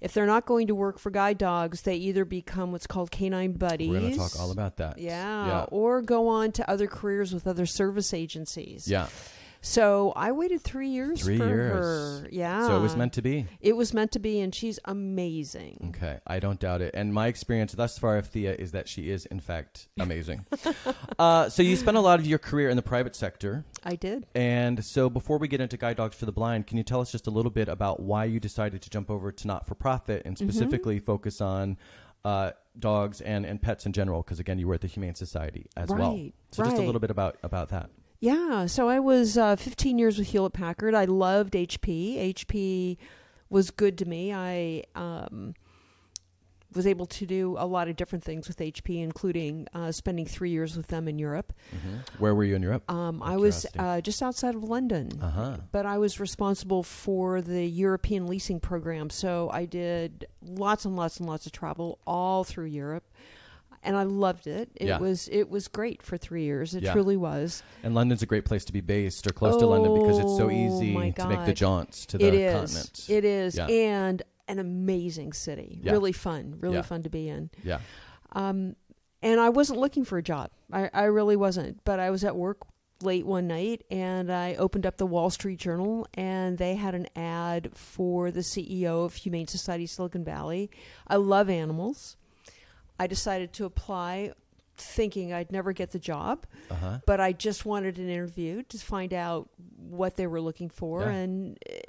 if 0.00 0.14
they're 0.14 0.26
not 0.26 0.46
going 0.46 0.66
to 0.68 0.74
work 0.74 0.98
for 0.98 1.10
guide 1.10 1.36
dogs, 1.36 1.82
they 1.82 1.94
either 1.96 2.24
become 2.24 2.72
what's 2.72 2.86
called 2.86 3.10
canine 3.10 3.52
buddies. 3.52 3.90
We're 3.90 4.00
going 4.00 4.12
to 4.12 4.18
talk 4.18 4.38
all 4.40 4.50
about 4.50 4.78
that. 4.78 4.96
yeah, 4.98 5.46
Yeah. 5.46 5.66
or 5.70 6.00
go 6.00 6.28
on 6.28 6.52
to 6.52 6.70
other 6.70 6.86
careers 6.86 7.34
with 7.34 7.46
other 7.46 7.66
service 7.66 8.14
agencies. 8.14 8.88
Yeah. 8.88 9.08
So 9.62 10.12
I 10.16 10.32
waited 10.32 10.62
three 10.62 10.88
years 10.88 11.22
Three 11.22 11.36
for 11.38 11.46
years. 11.46 12.22
her. 12.22 12.28
Yeah. 12.30 12.66
So 12.66 12.76
it 12.78 12.80
was 12.80 12.96
meant 12.96 13.12
to 13.14 13.22
be. 13.22 13.46
It 13.60 13.76
was 13.76 13.92
meant 13.92 14.12
to 14.12 14.18
be, 14.18 14.40
and 14.40 14.54
she's 14.54 14.78
amazing. 14.86 15.94
Okay, 15.96 16.18
I 16.26 16.40
don't 16.40 16.58
doubt 16.58 16.80
it. 16.80 16.94
And 16.94 17.12
my 17.12 17.26
experience 17.26 17.72
thus 17.72 17.98
far 17.98 18.16
of 18.16 18.26
Thea 18.26 18.54
is 18.54 18.72
that 18.72 18.88
she 18.88 19.10
is, 19.10 19.26
in 19.26 19.40
fact, 19.40 19.88
amazing. 19.98 20.46
uh, 21.18 21.48
so 21.48 21.62
you 21.62 21.76
spent 21.76 21.96
a 21.96 22.00
lot 22.00 22.18
of 22.20 22.26
your 22.26 22.38
career 22.38 22.70
in 22.70 22.76
the 22.76 22.82
private 22.82 23.14
sector. 23.14 23.64
I 23.84 23.96
did. 23.96 24.26
And 24.34 24.84
so 24.84 25.10
before 25.10 25.38
we 25.38 25.48
get 25.48 25.60
into 25.60 25.76
Guide 25.76 25.96
Dogs 25.96 26.16
for 26.16 26.26
the 26.26 26.32
Blind, 26.32 26.66
can 26.66 26.78
you 26.78 26.84
tell 26.84 27.00
us 27.00 27.12
just 27.12 27.26
a 27.26 27.30
little 27.30 27.50
bit 27.50 27.68
about 27.68 28.00
why 28.00 28.24
you 28.24 28.40
decided 28.40 28.80
to 28.82 28.90
jump 28.90 29.10
over 29.10 29.30
to 29.30 29.46
not 29.46 29.66
for 29.66 29.74
profit 29.74 30.22
and 30.24 30.38
specifically 30.38 30.98
focus 30.98 31.40
on 31.40 31.76
uh, 32.24 32.52
dogs 32.78 33.20
and, 33.20 33.44
and 33.44 33.60
pets 33.60 33.84
in 33.84 33.92
general? 33.92 34.22
Because 34.22 34.40
again, 34.40 34.58
you 34.58 34.68
were 34.68 34.74
at 34.74 34.80
the 34.80 34.86
Humane 34.86 35.14
Society 35.14 35.66
as 35.76 35.90
well. 35.90 36.12
Right, 36.12 36.34
So 36.52 36.64
just 36.64 36.76
a 36.78 36.82
little 36.82 37.00
bit 37.00 37.10
about, 37.10 37.36
about 37.42 37.68
that. 37.70 37.90
Yeah, 38.20 38.66
so 38.66 38.88
I 38.88 39.00
was 39.00 39.38
uh, 39.38 39.56
15 39.56 39.98
years 39.98 40.18
with 40.18 40.28
Hewlett 40.28 40.52
Packard. 40.52 40.94
I 40.94 41.06
loved 41.06 41.54
HP. 41.54 42.34
HP 42.34 42.98
was 43.48 43.70
good 43.70 43.96
to 43.98 44.04
me. 44.04 44.32
I 44.32 44.84
um, 44.94 45.54
was 46.74 46.86
able 46.86 47.06
to 47.06 47.26
do 47.26 47.56
a 47.58 47.66
lot 47.66 47.88
of 47.88 47.96
different 47.96 48.22
things 48.22 48.46
with 48.46 48.58
HP, 48.58 49.02
including 49.02 49.66
uh, 49.74 49.90
spending 49.90 50.26
three 50.26 50.50
years 50.50 50.76
with 50.76 50.88
them 50.88 51.08
in 51.08 51.18
Europe. 51.18 51.54
Where 52.18 52.34
were 52.34 52.44
you 52.44 52.54
in 52.56 52.62
Europe? 52.62 52.88
Um, 52.90 53.22
I 53.22 53.38
was 53.38 53.66
uh, 53.78 54.02
just 54.02 54.22
outside 54.22 54.54
of 54.54 54.64
London. 54.64 55.18
Uh 55.20 55.30
huh. 55.30 55.56
But 55.72 55.86
I 55.86 55.98
was 55.98 56.20
responsible 56.20 56.82
for 56.82 57.40
the 57.40 57.64
European 57.64 58.26
leasing 58.26 58.60
program. 58.60 59.10
So 59.10 59.50
I 59.50 59.64
did 59.64 60.26
lots 60.42 60.84
and 60.84 60.94
lots 60.94 61.18
and 61.18 61.28
lots 61.28 61.46
of 61.46 61.52
travel 61.52 61.98
all 62.06 62.44
through 62.44 62.66
Europe. 62.66 63.04
And 63.82 63.96
I 63.96 64.02
loved 64.02 64.46
it. 64.46 64.70
It 64.76 64.88
Yeah. 64.88 64.98
was 64.98 65.28
it 65.32 65.48
was 65.48 65.66
great 65.68 66.02
for 66.02 66.16
three 66.18 66.44
years. 66.44 66.74
It 66.74 66.82
Yeah. 66.82 66.92
truly 66.92 67.16
was. 67.16 67.62
And 67.82 67.94
London's 67.94 68.22
a 68.22 68.26
great 68.26 68.44
place 68.44 68.64
to 68.66 68.72
be 68.72 68.80
based 68.82 69.26
or 69.26 69.30
close 69.30 69.56
to 69.56 69.66
London 69.66 69.94
because 69.94 70.18
it's 70.18 70.36
so 70.36 70.48
Oh, 70.48 70.50
easy 70.50 70.92
to 70.92 71.28
make 71.28 71.44
the 71.46 71.54
jaunts 71.54 72.04
to 72.06 72.18
the 72.18 72.26
It 72.26 72.34
is. 72.34 72.52
continent. 72.52 73.06
It 73.08 73.24
is, 73.24 73.56
Yeah. 73.56 73.66
and 73.68 74.22
an 74.48 74.58
amazing 74.58 75.32
city. 75.32 75.80
Really 75.84 76.12
fun. 76.12 76.56
Really 76.60 76.82
fun 76.82 77.02
to 77.04 77.10
be 77.10 77.28
in. 77.28 77.50
yeah. 77.64 77.78
Um, 78.32 78.76
and 79.22 79.40
I 79.40 79.48
wasn't 79.48 79.78
looking 79.80 80.04
for 80.04 80.18
a 80.18 80.22
job. 80.22 80.50
I, 80.72 80.90
I 80.92 81.04
really 81.04 81.36
wasn't. 81.36 81.82
But 81.84 82.00
I 82.00 82.10
was 82.10 82.24
at 82.24 82.36
work 82.36 82.58
late 83.02 83.24
one 83.26 83.46
night, 83.46 83.82
and 83.90 84.30
I 84.30 84.54
opened 84.56 84.84
up 84.86 84.96
the 84.98 85.06
Wall 85.06 85.30
Street 85.30 85.58
Journal, 85.58 86.06
and 86.14 86.58
they 86.58 86.74
had 86.74 86.94
an 86.94 87.06
ad 87.16 87.70
for 87.74 88.30
the 88.30 88.42
CEO 88.42 89.04
of 89.04 89.14
Humane 89.14 89.46
Society 89.46 89.86
Silicon 89.86 90.22
Valley. 90.24 90.70
I 91.08 91.16
love 91.16 91.48
animals. 91.48 92.16
I 93.00 93.06
decided 93.06 93.52
to 93.54 93.64
apply, 93.64 94.32
thinking 94.76 95.32
I'd 95.32 95.50
never 95.52 95.72
get 95.72 95.90
the 95.90 95.98
job 95.98 96.46
Uh 96.70 96.74
huh. 96.74 96.98
but 97.06 97.20
I 97.20 97.32
just 97.32 97.64
wanted 97.66 97.98
an 97.98 98.08
interview 98.08 98.62
to 98.64 98.78
find 98.78 99.12
out 99.12 99.48
what 99.76 100.16
they 100.16 100.26
were 100.26 100.40
looking 100.40 100.70
for. 100.70 101.02
Yeah. 101.02 101.10
And 101.10 101.58
eh, 101.68 101.80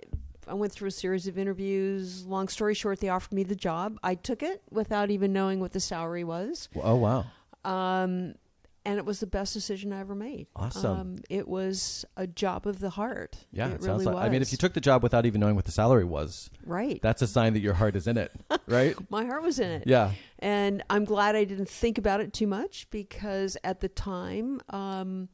I 0.48 0.54
went 0.56 0.74
through 0.74 0.88
a 0.90 0.92
series 0.92 1.28
of 1.28 1.38
interviews. 1.38 2.26
Long 2.26 2.48
story 2.50 2.74
short, 2.74 3.00
they 3.00 3.10
offered 3.10 3.34
me 3.34 3.44
the 3.44 3.56
job. 3.56 3.98
I 4.04 4.16
took 4.16 4.42
it 4.44 4.62
without 4.72 5.10
even 5.12 5.32
knowing 5.32 5.60
what 5.62 5.72
the 5.72 5.80
salary 5.80 6.24
was. 6.24 6.68
Oh 6.76 6.96
wow. 6.96 7.26
Um, 7.64 8.36
and 8.86 8.98
it 8.98 9.06
was 9.06 9.20
the 9.20 9.28
best 9.28 9.54
decision 9.54 9.94
I 9.94 10.00
ever 10.00 10.16
made. 10.16 10.48
Awesome. 10.56 11.00
Um, 11.00 11.16
it 11.30 11.48
was 11.48 12.06
a 12.18 12.26
job 12.26 12.66
of 12.66 12.80
the 12.80 12.90
heart. 12.90 13.38
Yeah, 13.52 13.68
it, 13.68 13.74
it, 13.74 13.82
really 13.82 14.06
like. 14.06 14.16
was. 14.16 14.26
I 14.26 14.30
mean, 14.30 14.42
if 14.42 14.52
you 14.52 14.58
took 14.58 14.74
the 14.74 14.82
job 14.82 15.04
without 15.04 15.26
even 15.26 15.40
knowing 15.40 15.56
what 15.56 15.66
the 15.66 15.72
salary 15.72 16.04
was, 16.04 16.50
right, 16.66 17.00
that's 17.02 17.22
a 17.22 17.28
sign 17.28 17.54
that 17.54 17.60
your 17.60 17.74
heart 17.74 17.96
is 17.96 18.08
in 18.08 18.18
it, 18.18 18.32
right? 18.68 18.96
my 19.10 19.26
heart 19.26 19.44
was 19.44 19.60
in 19.60 19.70
it. 19.70 19.84
Yeah. 19.86 20.12
And 20.40 20.84
I'm 20.90 21.06
glad 21.06 21.36
I 21.36 21.44
didn't 21.44 21.70
think 21.70 21.98
about 21.98 22.22
it 22.22 22.34
too 22.34 22.48
much 22.48 22.88
because 22.90 23.58
at 23.64 23.80
the 23.82 23.90
time, 23.90 24.62
um, 24.70 25.30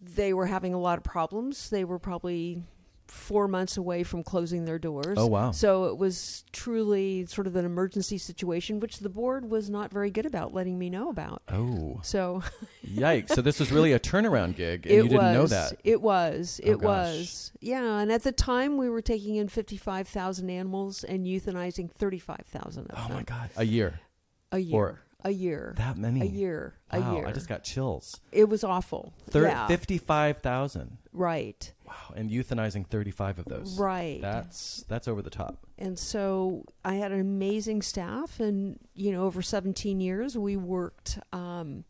they 0.00 0.32
were 0.32 0.46
having 0.46 0.74
a 0.74 0.78
lot 0.78 0.98
of 0.98 1.04
problems. 1.04 1.70
They 1.70 1.84
were 1.84 1.98
probably 1.98 2.62
four 3.10 3.48
months 3.48 3.76
away 3.76 4.02
from 4.02 4.22
closing 4.22 4.64
their 4.64 4.78
doors. 4.78 5.16
Oh 5.18 5.26
wow. 5.26 5.50
So 5.50 5.84
it 5.86 5.96
was 5.98 6.44
truly 6.52 7.26
sort 7.26 7.46
of 7.46 7.56
an 7.56 7.64
emergency 7.64 8.18
situation, 8.18 8.80
which 8.80 8.98
the 8.98 9.08
board 9.08 9.50
was 9.50 9.68
not 9.70 9.90
very 9.90 10.10
good 10.10 10.26
about 10.26 10.52
letting 10.54 10.78
me 10.78 10.90
know 10.90 11.08
about. 11.10 11.42
Oh, 11.48 12.00
So 12.02 12.42
yikes! 12.86 13.30
So 13.30 13.42
this 13.42 13.58
was 13.60 13.72
really 13.72 13.92
a 13.92 13.98
turnaround 14.00 14.56
gig, 14.56 14.86
and 14.86 14.92
it 14.92 14.96
you 14.96 15.02
didn't 15.08 15.16
was. 15.18 15.34
know 15.34 15.46
that. 15.46 15.78
It 15.84 16.00
was. 16.02 16.60
Oh, 16.64 16.70
It 16.70 16.80
gosh. 16.80 16.84
was. 16.84 17.52
Yeah. 17.60 17.98
And 17.98 18.12
at 18.12 18.22
the 18.22 18.32
time, 18.32 18.76
we 18.76 18.88
were 18.88 19.02
taking 19.02 19.36
in 19.36 19.48
55,000 19.48 20.50
animals 20.50 21.04
and 21.04 21.26
euthanizing 21.26 21.90
35,000 21.90 22.90
of 22.90 22.90
Oh 22.92 23.02
them. 23.02 23.06
Oh, 23.10 23.14
my 23.14 23.22
god, 23.22 23.50
a 23.56 23.64
year. 23.64 24.00
A 24.52 24.58
year. 24.58 24.76
Or- 24.76 25.00
a 25.24 25.30
year. 25.32 25.74
That 25.78 25.96
many. 25.98 26.22
A 26.22 26.24
year. 26.26 26.74
A 26.92 27.00
Wow, 27.00 27.16
year. 27.16 27.26
I 27.26 27.32
just 27.32 27.48
got 27.48 27.64
chills. 27.64 28.20
It 28.30 28.48
was 28.48 28.62
awful. 28.62 29.12
Thir- 29.28 29.48
yeah. 29.48 29.66
Fifty-five 29.66 30.38
thousand. 30.38 30.98
Right. 31.12 31.72
Wow, 31.88 32.14
and 32.16 32.30
euthanizing 32.30 32.86
thirty-five 32.86 33.38
of 33.38 33.46
those. 33.46 33.78
Right. 33.78 34.20
That's 34.20 34.84
that's 34.88 35.08
over 35.08 35.22
the 35.22 35.30
top. 35.30 35.66
and 35.78 35.98
so 35.98 36.64
I 36.84 36.94
had 36.94 37.12
an 37.12 37.20
amazing 37.20 37.82
staff, 37.82 38.40
and 38.40 38.78
you 38.94 39.12
know, 39.12 39.24
over 39.24 39.42
17 39.42 40.00
years, 40.00 40.36
we 40.36 40.56
worked. 40.56 41.18
Um, 41.32 41.84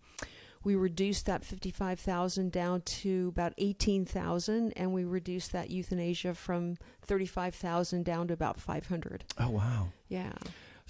we 0.64 0.74
reduced 0.74 1.24
that 1.26 1.44
55,000 1.44 2.50
down 2.52 2.80
to 2.82 3.28
about 3.28 3.54
18,000, 3.58 4.72
and 4.76 4.92
we 4.92 5.04
reduced 5.04 5.52
that 5.52 5.70
euthanasia 5.70 6.34
from 6.34 6.76
35,000 7.02 8.04
down 8.04 8.28
to 8.28 8.34
about 8.34 8.60
500. 8.60 9.24
Oh 9.38 9.50
wow. 9.50 9.88
Yeah. 10.08 10.32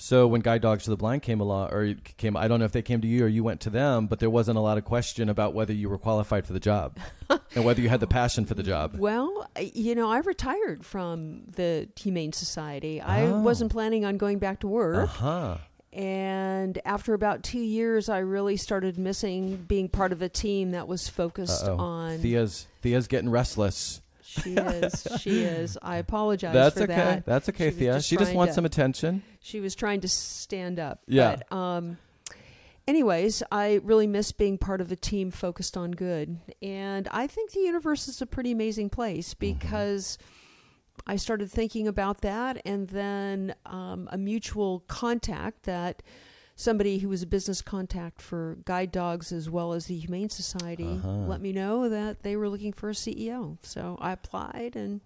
So 0.00 0.28
when 0.28 0.43
Guide 0.43 0.62
Dogs 0.62 0.85
to 0.85 0.90
the 0.90 0.97
Blind 0.97 1.23
came 1.23 1.40
along, 1.40 1.73
or 1.73 1.93
came, 2.17 2.37
I 2.37 2.47
don't 2.47 2.61
know 2.61 2.64
if 2.64 2.71
they 2.73 2.83
came 2.83 3.00
to 3.00 3.09
you 3.09 3.25
or 3.25 3.28
you 3.28 3.43
went 3.43 3.61
to 3.62 3.71
them, 3.71 4.07
but 4.07 4.21
there 4.21 4.31
wasn't 4.31 4.57
a 4.57 4.61
lot 4.61 4.78
of 4.78 4.85
question 4.85 5.28
about 5.28 5.55
whether 5.55 5.73
you 5.73 5.88
were 5.90 5.99
qualified 5.99 6.47
for 6.47 6.52
the 6.52 6.61
job 6.61 6.97
and 7.57 7.64
whether 7.64 7.81
you 7.81 7.88
had 7.88 7.99
the 7.99 8.07
passion 8.07 8.47
for 8.47 8.55
the 8.55 8.62
job. 8.62 8.95
Well, 8.97 9.50
you 9.61 9.97
know, 9.97 10.09
I 10.09 10.19
retired 10.19 10.87
from 10.87 11.43
the 11.57 11.88
Humane 11.99 12.33
Society. 12.33 13.00
I 13.00 13.26
Oh. 13.26 13.40
wasn't 13.40 13.73
planning 13.73 14.05
on 14.05 14.19
going 14.19 14.38
back 14.38 14.61
to 14.61 14.69
work. 14.69 15.02
Uh 15.02 15.07
huh. 15.07 15.57
And 15.93 16.78
after 16.85 17.12
about 17.14 17.43
two 17.43 17.59
years, 17.61 18.09
I 18.09 18.19
really 18.19 18.57
started 18.57 18.99
missing 18.99 19.57
being 19.67 19.88
part 19.88 20.12
of 20.12 20.23
a 20.23 20.28
team 20.28 20.71
that 20.71 20.87
was 20.87 21.09
focused 21.09 21.64
Uh-oh. 21.64 21.76
on. 21.76 22.19
Thea's 22.21 22.69
Thea's 22.83 23.09
getting 23.09 23.31
restless. 23.31 24.00
She 24.31 24.51
is. 24.55 25.07
She 25.21 25.41
is. 25.43 25.79
I 25.81 25.97
apologize 26.05 26.53
That's 26.53 26.77
for 26.77 26.83
okay. 26.85 26.95
that. 26.95 27.25
That's 27.27 27.49
okay, 27.49 27.71
She 27.71 27.77
Thea. 27.77 27.95
just 27.95 28.09
she 28.09 28.17
just 28.17 28.35
wants 28.35 28.51
to- 28.53 28.55
some 28.57 28.65
attention. 28.67 29.23
She 29.41 29.61
was 29.61 29.75
trying 29.75 30.01
to 30.03 30.09
stand 30.09 30.79
up. 30.79 31.01
Yeah. 31.07 31.37
But, 31.49 31.57
um, 31.57 31.97
anyways, 32.87 33.43
I 33.51 33.81
really 33.83 34.07
miss 34.07 34.33
being 34.33 34.59
part 34.59 34.81
of 34.81 34.93
a 34.93 34.97
team 34.97 35.31
focused 35.31 35.77
on 35.77 35.93
good. 35.93 36.39
And 36.61 37.09
I 37.11 37.27
think 37.27 37.53
the 37.53 37.61
universe 37.61 38.09
is 38.09 38.21
a 38.21 38.27
pretty 38.27 38.53
amazing 38.53 38.91
place 38.91 39.35
Mm-hmm. 39.35 39.59
because 39.59 40.19
I 41.07 41.17
started 41.17 41.51
thinking 41.51 41.89
about 41.89 42.21
that, 42.23 42.61
and 42.67 42.89
then 42.89 43.55
um, 43.65 44.09
a 44.13 44.19
mutual 44.19 44.81
contact 44.89 45.63
that 45.63 46.03
somebody 46.59 46.99
who 46.99 47.09
was 47.09 47.23
a 47.23 47.27
business 47.27 47.62
contact 47.62 48.21
for 48.21 48.59
guide 48.65 48.91
dogs 48.91 49.31
as 49.31 49.49
well 49.49 49.73
as 49.73 49.87
the 49.87 49.97
Humane 49.97 50.29
Society 50.29 50.85
Uh-huh. 50.99 51.09
let 51.29 51.41
me 51.41 51.53
know 51.53 51.88
that 51.88 52.25
they 52.25 52.35
were 52.37 52.49
looking 52.49 52.73
for 52.73 52.91
a 52.91 52.95
CEO. 52.95 53.57
So 53.62 53.97
I 54.00 54.11
applied, 54.12 54.75
and 54.75 55.00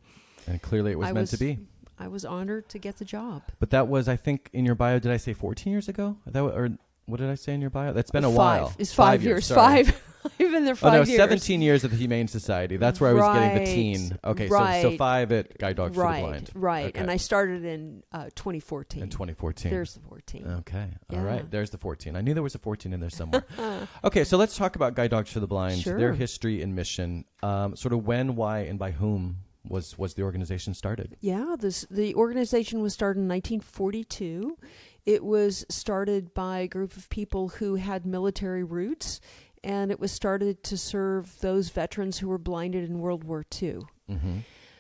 And 0.46 0.60
clearly 0.62 0.92
it 0.92 0.98
was 0.98 1.10
I 1.10 1.12
meant 1.12 1.28
to 1.28 1.36
be. 1.36 1.58
I 1.98 2.08
was 2.08 2.24
honored 2.24 2.68
to 2.70 2.78
get 2.78 2.96
the 2.96 3.04
job. 3.04 3.42
But 3.60 3.70
that 3.70 3.86
was, 3.86 4.08
I 4.08 4.16
think, 4.16 4.48
in 4.54 4.64
your 4.64 4.74
bio. 4.74 4.98
Did 4.98 5.12
I 5.12 5.18
say 5.18 5.34
14 5.34 5.70
years 5.70 5.88
ago? 5.88 6.16
That 6.26 6.42
or 6.42 6.70
what 7.06 7.18
did 7.20 7.28
I 7.30 7.34
say 7.34 7.54
in 7.54 7.60
your 7.60 7.70
bio? 7.70 7.92
That's 7.92 8.10
been 8.10 8.24
a 8.24 8.28
five. 8.28 8.36
while. 8.36 8.74
It's 8.78 8.92
five, 8.94 9.22
years. 9.22 9.46
sorry. 9.46 9.84
Five. 9.84 10.02
I've 10.24 10.38
been 10.38 10.64
there 10.64 10.74
Oh 10.74 10.76
five 10.76 10.92
no, 10.92 11.02
years. 11.02 11.16
17 11.16 11.62
years 11.62 11.84
at 11.84 11.90
the 11.90 11.96
Humane 11.96 12.28
Society. 12.28 12.76
That's 12.76 13.00
where 13.00 13.10
I 13.10 13.12
was 13.12 13.24
getting 13.38 13.58
the 13.58 13.72
teen. 13.72 14.18
Okay, 14.24 14.48
so 14.48 14.90
so 14.90 14.96
five 14.96 15.32
at 15.32 15.58
Guide 15.58 15.74
Dogs 15.74 15.96
right, 15.96 16.20
for 16.20 16.26
the 16.26 16.28
Blind. 16.28 16.50
right. 16.54 16.86
Okay. 16.86 17.00
And 17.00 17.10
I 17.10 17.16
started 17.16 17.64
in 17.64 18.04
uh, 18.12 18.26
2014. 18.36 19.02
in 19.02 19.08
2014. 19.08 19.70
There's 19.72 19.94
the 19.94 20.00
14. 20.00 20.46
Okay. 20.60 20.86
All 21.10 21.16
Yeah. 21.16 21.24
right. 21.24 21.50
There's 21.50 21.70
the 21.70 21.78
14. 21.78 22.14
I 22.14 22.20
knew 22.20 22.34
there 22.34 22.42
was 22.42 22.54
a 22.54 22.60
14 22.60 22.92
in 22.92 23.00
there 23.00 23.10
somewhere. 23.10 23.44
okay, 24.04 24.22
so 24.22 24.36
let's 24.36 24.56
talk 24.56 24.76
about 24.76 24.94
Guide 24.94 25.10
Dogs 25.10 25.32
for 25.32 25.40
the 25.40 25.48
Blind, 25.48 25.80
Sure. 25.80 25.98
their 25.98 26.12
history 26.12 26.62
and 26.62 26.76
mission. 26.76 27.24
Um, 27.42 27.74
sort 27.74 27.92
of 27.92 28.06
when, 28.06 28.36
why, 28.36 28.60
and 28.60 28.78
by 28.78 28.92
whom 28.92 29.38
was 29.68 29.96
was 29.98 30.14
the 30.14 30.22
organization 30.22 30.74
started? 30.74 31.16
Yeah, 31.20 31.54
this 31.58 31.86
the 31.90 32.14
organization 32.14 32.80
was 32.82 32.92
started 32.94 33.20
in 33.20 33.28
1942. 33.28 34.56
It 35.04 35.24
was 35.24 35.64
started 35.68 36.32
by 36.34 36.58
a 36.60 36.68
group 36.68 36.96
of 36.96 37.08
people 37.08 37.48
who 37.48 37.74
had 37.76 38.06
military 38.06 38.62
roots 38.64 39.20
and 39.64 39.90
it 39.92 40.00
was 40.00 40.10
started 40.12 40.62
to 40.64 40.76
serve 40.76 41.38
those 41.40 41.68
veterans 41.70 42.18
who 42.18 42.28
were 42.28 42.38
blinded 42.38 42.88
in 42.88 42.98
World 42.98 43.22
War 43.24 43.44
II. 43.62 43.78
Mm-hmm. 44.10 44.38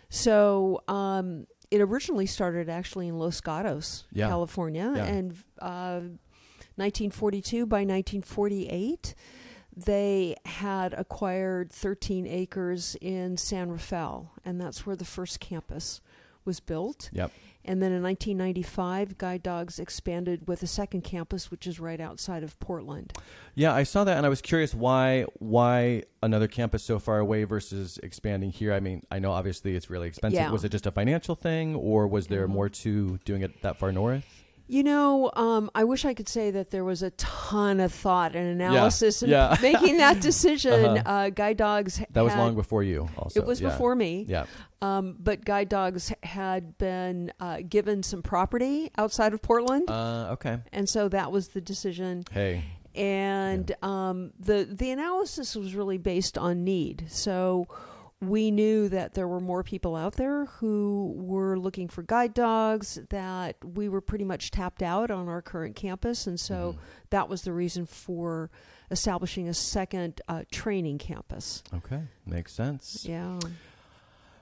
So 0.08 0.82
um, 0.88 1.46
it 1.70 1.80
originally 1.80 2.26
started 2.26 2.68
actually 2.68 3.08
in 3.08 3.18
Los 3.18 3.40
Gatos, 3.40 4.04
Yeah. 4.12 4.28
California, 4.28 4.92
Yeah. 4.96 5.04
and 5.04 5.32
uh, 5.60 6.00
1942 6.76 7.66
by 7.66 7.78
1948 7.84 9.14
they 9.74 10.36
had 10.44 10.92
acquired 10.92 11.72
13 11.72 12.26
acres 12.26 12.94
in 13.00 13.38
San 13.38 13.70
Rafael, 13.70 14.30
and 14.44 14.60
that's 14.60 14.84
where 14.84 14.96
the 14.96 15.04
first 15.06 15.40
campus 15.40 16.02
was 16.44 16.60
built. 16.60 17.10
Yep. 17.12 17.30
And 17.64 17.80
then 17.80 17.92
in 17.92 18.02
1995, 18.02 19.18
Guide 19.18 19.42
Dogs 19.42 19.78
expanded 19.78 20.48
with 20.48 20.64
a 20.64 20.66
second 20.66 21.02
campus, 21.02 21.50
which 21.50 21.66
is 21.66 21.78
right 21.78 22.00
outside 22.00 22.42
of 22.42 22.58
Portland. 22.58 23.12
Yeah, 23.54 23.72
I 23.72 23.84
saw 23.84 24.02
that, 24.02 24.16
and 24.16 24.26
I 24.26 24.28
was 24.28 24.40
curious 24.40 24.74
why 24.74 25.26
why 25.38 26.02
another 26.22 26.48
campus 26.48 26.82
so 26.82 26.98
far 26.98 27.20
away 27.20 27.44
versus 27.44 27.98
expanding 28.02 28.50
here. 28.50 28.72
I 28.72 28.80
mean, 28.80 29.04
I 29.12 29.20
know 29.20 29.30
obviously 29.30 29.76
it's 29.76 29.88
really 29.90 30.08
expensive. 30.08 30.40
Yeah. 30.40 30.50
Was 30.50 30.64
it 30.64 30.70
just 30.72 30.86
a 30.86 30.90
financial 30.90 31.36
thing, 31.36 31.76
or 31.76 32.08
was 32.08 32.26
there 32.26 32.48
Mhm. 32.48 32.50
more 32.52 32.68
to 32.68 33.18
doing 33.24 33.42
it 33.42 33.62
that 33.62 33.78
far 33.78 33.92
north? 33.92 34.41
You 34.72 34.82
know, 34.82 35.30
um, 35.36 35.70
I 35.74 35.84
wish 35.84 36.06
I 36.06 36.14
could 36.14 36.30
say 36.30 36.50
that 36.52 36.70
there 36.70 36.82
was 36.82 37.02
a 37.02 37.10
ton 37.10 37.78
of 37.78 37.92
thought 37.92 38.34
and 38.34 38.48
analysis 38.58 39.22
in 39.22 39.28
yeah. 39.28 39.54
making 39.62 39.98
that 39.98 40.20
decision. 40.28 40.72
Uh-huh. 40.96 41.02
uh 41.04 41.28
Guide 41.28 41.58
Dogs 41.58 42.00
That 42.12 42.24
was 42.24 42.34
long 42.34 42.54
before 42.54 42.82
you. 42.82 43.06
Also, 43.18 43.38
It 43.38 43.46
was 43.46 43.60
Yeah. 43.60 43.68
before 43.68 43.94
me. 43.94 44.24
Yeah. 44.26 44.46
Um, 44.80 45.16
but 45.20 45.44
Guide 45.44 45.68
Dogs 45.68 46.10
had 46.22 46.78
been 46.78 47.32
uh, 47.38 47.58
given 47.68 48.02
some 48.02 48.22
property 48.22 48.90
outside 48.96 49.34
of 49.34 49.42
Portland, 49.42 49.90
Uh, 49.90 50.28
okay. 50.36 50.56
and 50.72 50.88
so 50.88 51.06
that 51.10 51.30
was 51.30 51.48
the 51.48 51.60
decision. 51.60 52.24
Hey. 52.30 52.64
And 52.94 53.74
um, 53.82 54.32
the 54.40 54.66
the 54.70 54.90
analysis 54.90 55.54
was 55.54 55.74
really 55.74 55.98
based 55.98 56.38
on 56.38 56.64
need. 56.64 57.04
So 57.08 57.66
we 58.22 58.50
knew 58.52 58.88
that 58.88 59.14
there 59.14 59.26
were 59.26 59.40
more 59.40 59.62
people 59.64 59.96
out 59.96 60.14
there 60.14 60.44
who 60.46 61.12
were 61.16 61.58
looking 61.58 61.88
for 61.88 62.02
guide 62.02 62.34
dogs. 62.34 62.98
That 63.10 63.56
we 63.64 63.88
were 63.88 64.00
pretty 64.00 64.24
much 64.24 64.50
tapped 64.52 64.82
out 64.82 65.10
on 65.10 65.28
our 65.28 65.42
current 65.42 65.74
campus, 65.76 66.26
and 66.26 66.38
so 66.38 66.74
Mhm. 66.74 66.78
that 67.10 67.28
was 67.28 67.42
the 67.42 67.52
reason 67.52 67.84
for 67.84 68.48
establishing 68.90 69.48
a 69.48 69.54
second 69.54 70.20
uh, 70.28 70.42
training 70.52 70.98
campus. 70.98 71.62
Okay, 71.74 72.02
makes 72.24 72.52
sense. 72.52 73.04
Yeah. 73.04 73.40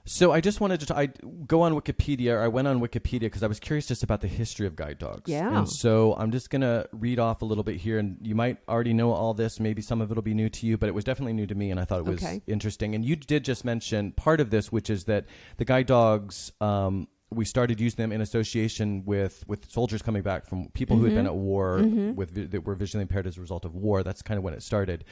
So 0.05 0.31
I 0.31 0.41
just 0.41 0.59
wanted 0.59 0.79
to. 0.81 0.85
T- 0.87 0.93
I 0.95 1.05
go 1.47 1.61
on 1.61 1.73
Wikipedia. 1.73 2.33
Or 2.33 2.41
I 2.41 2.47
went 2.47 2.67
on 2.67 2.79
Wikipedia 2.79 3.21
because 3.21 3.43
I 3.43 3.47
was 3.47 3.59
curious 3.59 3.87
just 3.87 4.03
about 4.03 4.21
the 4.21 4.27
history 4.27 4.65
of 4.67 4.75
guide 4.75 4.97
dogs. 4.97 5.29
Yeah. 5.31 5.55
And 5.57 5.69
so 5.69 6.15
I'm 6.17 6.31
just 6.31 6.49
gonna 6.49 6.85
read 6.91 7.19
off 7.19 7.41
a 7.41 7.45
little 7.45 7.63
bit 7.63 7.77
here, 7.77 7.99
and 7.99 8.17
you 8.21 8.35
might 8.35 8.57
already 8.67 8.93
know 8.93 9.11
all 9.11 9.33
this. 9.33 9.59
Maybe 9.59 9.81
some 9.81 10.01
of 10.01 10.09
it'll 10.11 10.23
be 10.23 10.33
new 10.33 10.49
to 10.49 10.65
you, 10.65 10.77
but 10.77 10.89
it 10.89 10.95
was 10.95 11.03
definitely 11.03 11.33
new 11.33 11.47
to 11.47 11.55
me, 11.55 11.71
and 11.71 11.79
I 11.79 11.85
thought 11.85 11.99
it 11.99 12.05
was 12.05 12.23
Okay. 12.23 12.41
interesting. 12.47 12.95
And 12.95 13.05
you 13.05 13.15
did 13.15 13.45
just 13.45 13.63
mention 13.63 14.11
part 14.13 14.39
of 14.41 14.49
this, 14.49 14.71
which 14.71 14.89
is 14.89 15.03
that 15.05 15.25
the 15.57 15.65
guide 15.65 15.85
dogs. 15.87 16.51
Um, 16.61 17.07
we 17.33 17.45
started 17.45 17.79
using 17.79 17.95
them 17.95 18.11
in 18.11 18.19
association 18.19 19.05
with, 19.05 19.45
with 19.47 19.71
soldiers 19.71 20.01
coming 20.01 20.21
back 20.21 20.45
from 20.45 20.67
people 20.73 20.97
who 20.97 21.05
had 21.05 21.13
been 21.15 21.23
Mhm. 21.23 21.29
at 21.29 21.35
war 21.35 21.79
Mhm. 21.79 22.15
with 22.15 22.51
that 22.51 22.65
were 22.65 22.75
visually 22.75 23.03
impaired 23.03 23.25
as 23.25 23.37
a 23.37 23.39
result 23.39 23.63
of 23.63 23.73
war. 23.73 24.03
That's 24.03 24.21
kind 24.21 24.37
of 24.37 24.43
when 24.43 24.53
it 24.53 24.61
started. 24.61 25.05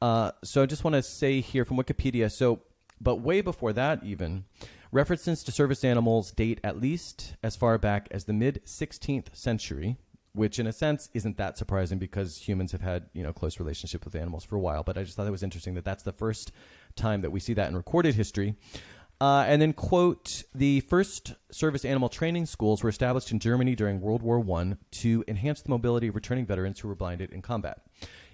Uh, 0.00 0.30
so 0.42 0.62
I 0.62 0.66
just 0.66 0.84
want 0.84 0.94
to 0.94 1.02
say 1.02 1.42
here 1.42 1.66
from 1.66 1.76
Wikipedia. 1.76 2.32
So, 2.32 2.60
but 3.00 3.16
way 3.16 3.40
before 3.40 3.72
that, 3.72 4.02
even 4.04 4.44
references 4.92 5.42
to 5.44 5.52
service 5.52 5.84
animals 5.84 6.30
date 6.30 6.60
at 6.64 6.80
least 6.80 7.34
as 7.42 7.56
far 7.56 7.78
back 7.78 8.08
as 8.10 8.24
the 8.24 8.32
mid 8.32 8.62
16th 8.64 9.34
century. 9.34 9.96
Which, 10.32 10.58
in 10.58 10.66
a 10.66 10.72
sense, 10.72 11.08
isn't 11.14 11.38
that 11.38 11.56
surprising 11.56 11.98
because 11.98 12.36
humans 12.46 12.72
have 12.72 12.82
had 12.82 13.06
you 13.14 13.22
know 13.22 13.32
close 13.32 13.58
relationship 13.58 14.04
with 14.04 14.14
animals 14.14 14.44
for 14.44 14.56
a 14.56 14.60
while. 14.60 14.82
But 14.82 14.98
I 14.98 15.02
just 15.02 15.16
thought 15.16 15.26
it 15.26 15.30
was 15.30 15.42
interesting 15.42 15.72
that 15.76 15.84
that's 15.86 16.02
the 16.02 16.12
first 16.12 16.52
time 16.94 17.22
that 17.22 17.30
we 17.30 17.40
see 17.40 17.54
that 17.54 17.70
in 17.70 17.74
recorded 17.74 18.16
history. 18.16 18.54
Uh, 19.18 19.44
and 19.48 19.62
then, 19.62 19.72
quote, 19.72 20.42
the 20.54 20.80
first 20.80 21.34
service 21.50 21.86
animal 21.86 22.10
training 22.10 22.44
schools 22.44 22.82
were 22.82 22.90
established 22.90 23.32
in 23.32 23.38
Germany 23.38 23.74
during 23.74 24.00
World 24.00 24.20
War 24.20 24.44
I 24.58 24.76
to 24.90 25.24
enhance 25.26 25.62
the 25.62 25.70
mobility 25.70 26.08
of 26.08 26.14
returning 26.14 26.44
veterans 26.44 26.80
who 26.80 26.88
were 26.88 26.94
blinded 26.94 27.30
in 27.30 27.40
combat. 27.40 27.85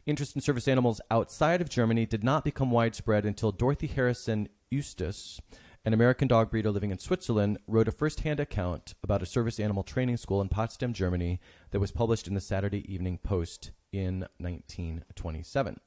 Interest 0.04 0.34
in 0.34 0.40
service 0.42 0.66
animals 0.66 1.00
outside 1.12 1.60
of 1.60 1.68
Germany 1.68 2.06
did 2.06 2.24
not 2.24 2.44
become 2.44 2.72
widespread 2.72 3.24
until 3.24 3.52
Dorothy 3.52 3.86
Harrison 3.86 4.48
Eustace, 4.68 5.40
an 5.84 5.92
American 5.94 6.26
dog 6.26 6.50
breeder 6.50 6.72
living 6.72 6.90
in 6.90 6.98
Switzerland, 6.98 7.58
wrote 7.68 7.86
a 7.86 7.92
first 7.92 8.20
hand 8.20 8.40
account 8.40 8.94
about 9.04 9.22
a 9.22 9.26
service 9.26 9.60
animal 9.60 9.84
training 9.84 10.16
school 10.16 10.40
in 10.40 10.48
Potsdam, 10.48 10.92
Germany, 10.92 11.38
that 11.70 11.78
was 11.78 11.92
published 11.92 12.26
in 12.26 12.34
the 12.34 12.40
Saturday 12.40 12.92
Evening 12.92 13.16
Post 13.18 13.70
in 13.92 14.26
1927. 14.38 15.78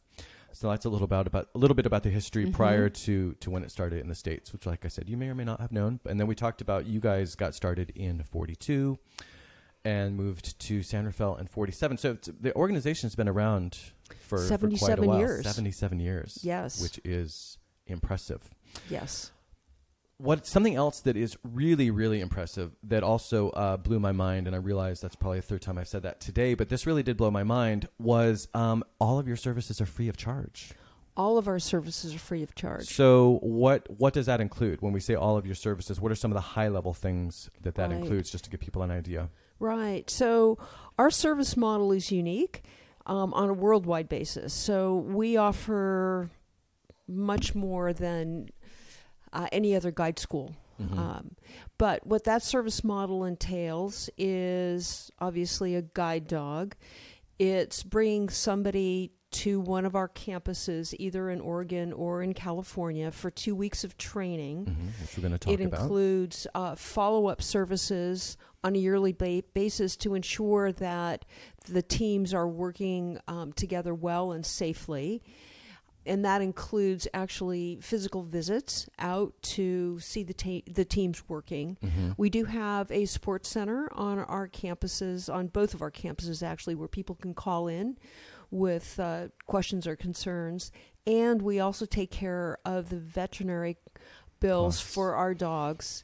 So 0.53 0.69
that's 0.69 0.85
a 0.85 0.89
little 0.89 1.03
about, 1.03 1.27
about 1.27 1.49
a 1.53 1.57
little 1.57 1.75
bit 1.75 1.85
about 1.85 2.03
the 2.03 2.09
history 2.09 2.45
Mhm. 2.45 2.53
prior 2.53 2.87
to 2.89 3.33
to 3.33 3.49
when 3.51 3.63
it 3.65 3.71
started 3.71 3.99
in 3.99 4.07
the 4.07 4.15
states, 4.15 4.53
which, 4.53 4.65
like 4.65 4.85
I 4.85 4.87
said, 4.87 5.09
you 5.09 5.17
may 5.17 5.27
or 5.27 5.35
may 5.35 5.43
not 5.43 5.59
have 5.59 5.73
known. 5.73 5.99
And 6.05 6.17
then 6.17 6.27
we 6.27 6.35
talked 6.35 6.61
about 6.61 6.85
you 6.85 7.01
guys 7.01 7.35
got 7.35 7.53
started 7.53 7.89
in 7.93 8.23
'42 8.23 8.97
and 9.85 10.17
moved 10.17 10.59
to 10.59 10.83
San 10.83 11.05
Rafael 11.05 11.35
in 11.37 11.47
'47. 11.47 11.97
So 11.97 12.11
it's, 12.11 12.29
the 12.41 12.53
organization's 12.55 13.15
been 13.15 13.29
around 13.29 13.77
for, 14.21 14.37
for 14.39 14.57
quite 14.57 14.73
a 14.73 14.77
77 14.77 15.05
while. 15.07 15.19
years. 15.19 15.45
Seventy-seven 15.45 15.99
years. 15.99 16.39
Yes. 16.41 16.81
which 16.81 16.99
is 17.05 17.57
impressive. 17.87 18.41
Yes. 18.89 19.31
What 20.17 20.47
something 20.47 20.75
else 20.75 21.01
that 21.01 21.17
is 21.17 21.35
really, 21.43 21.91
really 21.91 22.21
impressive 22.21 22.71
that 22.83 23.03
also 23.03 23.49
uh, 23.49 23.75
blew 23.75 23.99
my 23.99 24.13
mind, 24.13 24.47
and 24.47 24.55
I 24.55 24.59
realize 24.59 25.01
that's 25.01 25.15
probably 25.15 25.39
the 25.39 25.45
third 25.45 25.61
time 25.61 25.77
I've 25.77 25.89
said 25.89 26.03
that 26.03 26.21
today, 26.21 26.53
but 26.53 26.69
this 26.69 26.87
really 26.87 27.03
did 27.03 27.17
blow 27.17 27.29
my 27.31 27.43
mind. 27.43 27.89
Was 27.99 28.47
um, 28.53 28.83
all 28.97 29.19
of 29.19 29.27
your 29.27 29.35
services 29.35 29.81
are 29.81 29.85
free 29.85 30.07
of 30.07 30.15
charge? 30.15 30.71
All 31.17 31.37
of 31.37 31.49
our 31.49 31.59
services 31.59 32.15
are 32.15 32.19
free 32.19 32.43
of 32.43 32.55
charge. 32.55 32.87
So 32.87 33.39
what 33.41 33.89
what 33.99 34.13
does 34.13 34.25
that 34.27 34.39
include 34.39 34.81
when 34.81 34.93
we 34.93 35.01
say 35.01 35.15
all 35.15 35.35
of 35.37 35.45
your 35.45 35.55
services? 35.55 35.99
What 35.99 36.13
are 36.13 36.15
some 36.15 36.31
of 36.31 36.35
the 36.35 36.41
high 36.41 36.69
level 36.69 36.93
things 36.93 37.49
that 37.61 37.75
that 37.75 37.89
Right. 37.89 37.99
includes, 37.99 38.29
just 38.31 38.45
to 38.45 38.49
give 38.49 38.61
people 38.61 38.83
an 38.83 38.91
idea? 38.91 39.29
Right. 39.59 40.09
So 40.09 40.57
our 40.97 41.09
service 41.09 41.55
model 41.55 41.91
is 41.91 42.11
unique 42.11 42.63
um, 43.05 43.33
on 43.33 43.49
a 43.49 43.53
worldwide 43.53 44.09
basis. 44.09 44.53
So 44.53 44.95
we 44.95 45.37
offer 45.37 46.29
much 47.07 47.53
more 47.55 47.93
than 47.93 48.49
uh, 49.31 49.47
any 49.51 49.75
other 49.75 49.91
guide 49.91 50.19
school. 50.19 50.55
Mhm. 50.81 50.97
Um, 50.97 51.35
but 51.77 52.05
what 52.05 52.25
that 52.25 52.43
service 52.43 52.83
model 52.83 53.23
entails 53.23 54.09
is 54.17 55.11
obviously 55.19 55.75
a 55.75 55.81
guide 55.81 56.27
dog. 56.27 56.75
It's 57.39 57.83
bringing 57.83 58.29
somebody 58.29 59.11
to 59.31 59.59
one 59.59 59.85
of 59.85 59.95
our 59.95 60.07
campuses, 60.07 60.93
either 60.97 61.29
in 61.29 61.41
Oregon 61.41 61.91
or 61.91 62.21
in 62.21 62.33
California, 62.33 63.11
for 63.11 63.29
two 63.29 63.53
weeks 63.53 63.83
of 63.83 63.97
training. 63.97 64.65
Mhm, 64.65 65.01
which 65.01 65.17
we're 65.17 65.21
going 65.21 65.33
to 65.33 65.37
talk 65.39 65.53
It 65.53 65.61
about. 65.61 65.81
includes 65.81 66.47
uh, 66.55 66.75
follow 66.75 67.27
up 67.27 67.41
services 67.41 68.37
on 68.63 68.75
a 68.75 68.79
yearly 68.79 69.11
ba- 69.11 69.43
basis 69.53 69.97
to 69.97 70.13
ensure 70.15 70.71
that 70.71 71.25
the 71.67 71.81
teams 71.81 72.33
are 72.33 72.47
working 72.47 73.19
um, 73.27 73.51
together 73.51 73.93
well 73.93 74.31
and 74.31 74.45
safely. 74.45 75.21
And 76.05 76.23
that 76.23 76.41
includes 76.41 77.07
actually 77.13 77.79
physical 77.81 78.23
visits 78.23 78.87
out 78.99 79.33
to 79.41 79.99
see 79.99 80.23
the, 80.23 80.33
ta- 80.33 80.71
the 80.71 80.85
teams 80.85 81.27
working. 81.27 81.77
Mhm. 81.83 82.13
We 82.17 82.29
do 82.29 82.45
have 82.45 82.91
a 82.91 83.05
sports 83.05 83.49
center 83.49 83.89
on 83.93 84.19
our 84.19 84.47
campuses, 84.47 85.33
on 85.33 85.47
both 85.47 85.73
of 85.73 85.81
our 85.81 85.91
campuses 85.91 86.43
actually, 86.43 86.75
where 86.75 86.87
people 86.87 87.15
can 87.15 87.33
call 87.33 87.67
in 87.67 87.97
with 88.51 88.99
uh, 88.99 89.29
questions 89.47 89.87
or 89.87 89.95
concerns. 89.95 90.71
And 91.07 91.41
we 91.41 91.59
also 91.59 91.85
take 91.85 92.11
care 92.11 92.57
of 92.65 92.89
the 92.89 92.97
veterinary 92.97 93.77
bills 94.39 94.77
Costs. 94.77 94.93
for 94.93 95.15
our 95.15 95.33
dogs. 95.33 96.03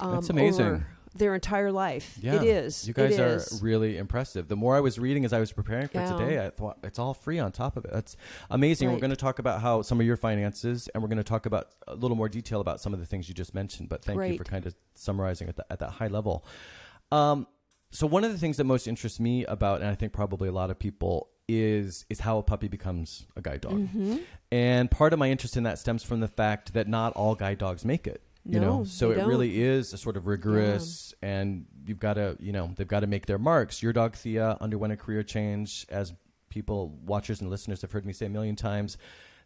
Um, 0.00 0.12
That's 0.14 0.30
amazing. 0.30 0.66
over 0.66 0.86
Their 1.18 1.34
entire 1.34 1.70
life. 1.72 2.16
Yeah, 2.20 2.36
It 2.36 2.44
is. 2.44 2.86
You 2.88 2.94
guys 2.94 3.18
It 3.18 3.20
are 3.20 3.36
is. 3.36 3.60
really 3.62 3.96
impressive. 3.98 4.48
The 4.48 4.56
more 4.56 4.76
I 4.76 4.80
was 4.80 4.98
reading 4.98 5.24
as 5.24 5.32
I 5.32 5.40
was 5.40 5.52
preparing 5.52 5.88
for 5.88 5.98
Yeah. 5.98 6.16
today, 6.16 6.46
I 6.46 6.50
thought 6.50 6.78
it's 6.82 6.98
all 6.98 7.12
free 7.14 7.38
on 7.38 7.52
top 7.52 7.76
of 7.76 7.84
it. 7.84 7.92
That's 7.92 8.16
amazing. 8.50 8.90
We're 8.92 8.98
going 9.00 9.10
to 9.10 9.16
talk 9.16 9.38
about 9.38 9.60
how 9.60 9.82
some 9.82 10.00
of 10.00 10.06
your 10.06 10.16
finances, 10.16 10.88
and 10.94 11.02
we're 11.02 11.08
going 11.08 11.18
to 11.18 11.24
talk 11.24 11.46
about 11.46 11.68
a 11.86 11.94
little 11.94 12.16
more 12.16 12.28
detail 12.28 12.60
about 12.60 12.80
some 12.80 12.94
of 12.94 13.00
the 13.00 13.06
things 13.06 13.28
you 13.28 13.34
just 13.34 13.54
mentioned. 13.54 13.88
But 13.88 14.04
thank 14.04 14.20
you 14.32 14.38
for 14.38 14.44
kind 14.44 14.64
of 14.66 14.74
summarizing 14.94 15.48
at, 15.48 15.56
the, 15.56 15.66
at 15.70 15.78
that 15.80 15.90
high 15.90 16.08
level. 16.08 16.44
Um, 17.12 17.46
so 17.90 18.06
one 18.06 18.22
of 18.24 18.32
the 18.32 18.38
things 18.38 18.56
that 18.58 18.64
most 18.64 18.86
interests 18.86 19.18
me 19.18 19.44
about, 19.46 19.80
and 19.80 19.90
I 19.90 19.94
think 19.94 20.12
probably 20.12 20.48
a 20.48 20.52
lot 20.52 20.70
of 20.70 20.78
people, 20.78 21.30
is 21.50 22.04
is 22.10 22.20
how 22.20 22.36
a 22.36 22.42
puppy 22.42 22.68
becomes 22.68 23.24
a 23.34 23.40
guide 23.40 23.62
dog. 23.62 23.72
Mhm. 23.88 24.20
And 24.52 24.90
part 24.90 25.14
of 25.14 25.18
my 25.18 25.30
interest 25.30 25.56
in 25.56 25.62
that 25.62 25.78
stems 25.78 26.02
from 26.02 26.20
the 26.20 26.28
fact 26.28 26.74
that 26.74 26.86
not 26.86 27.14
all 27.14 27.34
guide 27.34 27.56
dogs 27.56 27.86
make 27.86 28.06
it. 28.06 28.20
You 28.44 28.60
know, 28.60 28.84
so 28.84 29.10
it 29.10 29.16
don't. 29.16 29.28
really 29.28 29.60
is 29.60 29.92
a 29.92 29.98
sort 29.98 30.16
of 30.16 30.26
rigorous, 30.26 31.12
and 31.20 31.66
you've 31.86 31.98
got 31.98 32.14
to, 32.14 32.36
you 32.40 32.52
know, 32.52 32.70
they've 32.76 32.88
got 32.88 33.00
to 33.00 33.06
make 33.06 33.26
their 33.26 33.38
marks. 33.38 33.82
Your 33.82 33.92
dog 33.92 34.14
Thea 34.14 34.56
underwent 34.60 34.92
a 34.92 34.96
career 34.96 35.22
change, 35.22 35.84
as 35.90 36.14
people, 36.48 36.88
watchers, 37.04 37.40
and 37.42 37.50
listeners 37.50 37.82
have 37.82 37.92
heard 37.92 38.06
me 38.06 38.12
say 38.14 38.24
a 38.26 38.30
million 38.30 38.56
times. 38.56 38.96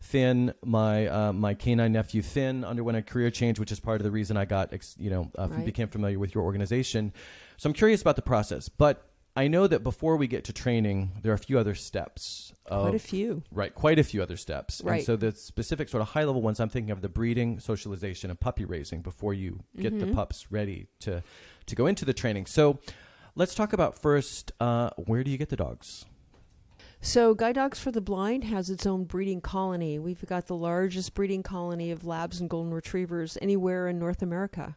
Finn, 0.00 0.52
my 0.64 1.06
uh, 1.06 1.32
my 1.32 1.54
canine 1.54 1.92
nephew 1.92 2.22
Finn, 2.22 2.64
underwent 2.64 2.96
a 2.98 3.02
career 3.02 3.30
change, 3.30 3.58
which 3.58 3.70
is 3.72 3.78
part 3.80 4.00
of 4.00 4.04
the 4.04 4.10
reason 4.10 4.36
I 4.36 4.44
got, 4.44 4.72
ex- 4.72 4.96
you 4.98 5.10
know, 5.10 5.30
uh, 5.38 5.48
Right. 5.48 5.64
became 5.64 5.88
familiar 5.88 6.18
with 6.18 6.34
your 6.34 6.42
organization. 6.44 7.12
So 7.56 7.68
I'm 7.68 7.72
curious 7.74 8.02
about 8.02 8.16
the 8.16 8.22
process, 8.22 8.68
but 8.68 9.11
I 9.34 9.48
know 9.48 9.66
that 9.66 9.82
before 9.82 10.16
we 10.18 10.26
get 10.26 10.44
to 10.44 10.52
training, 10.52 11.12
there 11.22 11.32
are 11.32 11.34
a 11.34 11.38
few 11.38 11.58
other 11.58 11.74
steps. 11.74 12.52
Of, 12.66 12.82
Quite 12.82 12.94
a 12.94 12.98
few. 12.98 13.42
Right, 13.50 13.74
quite 13.74 13.98
a 13.98 14.04
few 14.04 14.22
other 14.22 14.36
steps. 14.36 14.80
And 14.80 14.90
Right. 14.90 15.04
so 15.04 15.16
the 15.16 15.32
specific 15.32 15.88
sort 15.88 16.02
of 16.02 16.08
high 16.08 16.24
level 16.24 16.42
ones, 16.42 16.60
I'm 16.60 16.68
thinking 16.68 16.90
of 16.90 17.00
the 17.00 17.08
breeding, 17.08 17.58
socialization, 17.58 18.28
and 18.28 18.38
puppy 18.38 18.64
raising 18.66 19.00
before 19.00 19.32
you 19.32 19.60
get 19.78 19.94
Mm-hmm. 19.94 20.10
the 20.10 20.14
pups 20.14 20.50
ready 20.52 20.88
to 21.00 21.22
to 21.64 21.74
go 21.74 21.86
into 21.86 22.04
the 22.04 22.12
training. 22.12 22.44
So 22.46 22.78
let's 23.34 23.54
talk 23.54 23.72
about 23.72 23.96
first. 23.98 24.52
Uh, 24.60 24.90
where 24.96 25.24
do 25.24 25.30
you 25.30 25.38
get 25.38 25.48
the 25.48 25.56
dogs? 25.56 26.04
So, 27.04 27.34
Guide 27.34 27.56
Dogs 27.56 27.80
for 27.80 27.90
the 27.90 28.00
Blind 28.00 28.44
has 28.44 28.70
its 28.70 28.86
own 28.86 29.04
breeding 29.04 29.40
colony. 29.40 29.98
We've 29.98 30.24
got 30.26 30.46
the 30.46 30.54
largest 30.54 31.14
breeding 31.14 31.42
colony 31.42 31.90
of 31.90 32.04
labs 32.04 32.40
and 32.40 32.48
golden 32.48 32.72
retrievers 32.72 33.36
anywhere 33.42 33.88
in 33.88 33.98
North 33.98 34.22
America. 34.22 34.76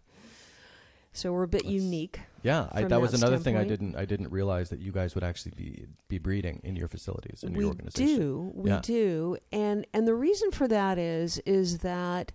So, 1.14 1.32
we're 1.34 1.44
a 1.44 1.48
bit 1.48 1.64
That's- 1.66 1.74
unique. 1.84 2.22
Yeah, 2.46 2.70
I, 2.72 2.84
that 2.84 3.02
was 3.02 3.12
that 3.12 3.22
another 3.22 3.38
thing 3.40 3.58
I 3.58 3.64
didn't 3.64 3.96
I 3.96 4.06
didn't 4.06 4.30
realize 4.30 4.70
that 4.70 4.80
you 4.80 4.92
guys 4.92 5.16
would 5.16 5.24
actually 5.24 5.54
be 5.56 5.88
be 6.08 6.20
breeding 6.20 6.62
in 6.64 6.76
your 6.76 6.88
facilities 6.88 7.44
in 7.44 7.54
we 7.54 7.62
your 7.62 7.70
organization. 7.70 8.08
We 8.08 8.16
do, 8.18 8.52
we 8.54 8.70
Yeah. 8.70 8.80
do, 8.84 9.38
and 9.52 9.88
and 9.94 10.08
the 10.08 10.14
reason 10.14 10.52
for 10.52 10.68
that 10.68 10.98
is 11.00 11.40
is 11.40 11.80
that 11.80 12.32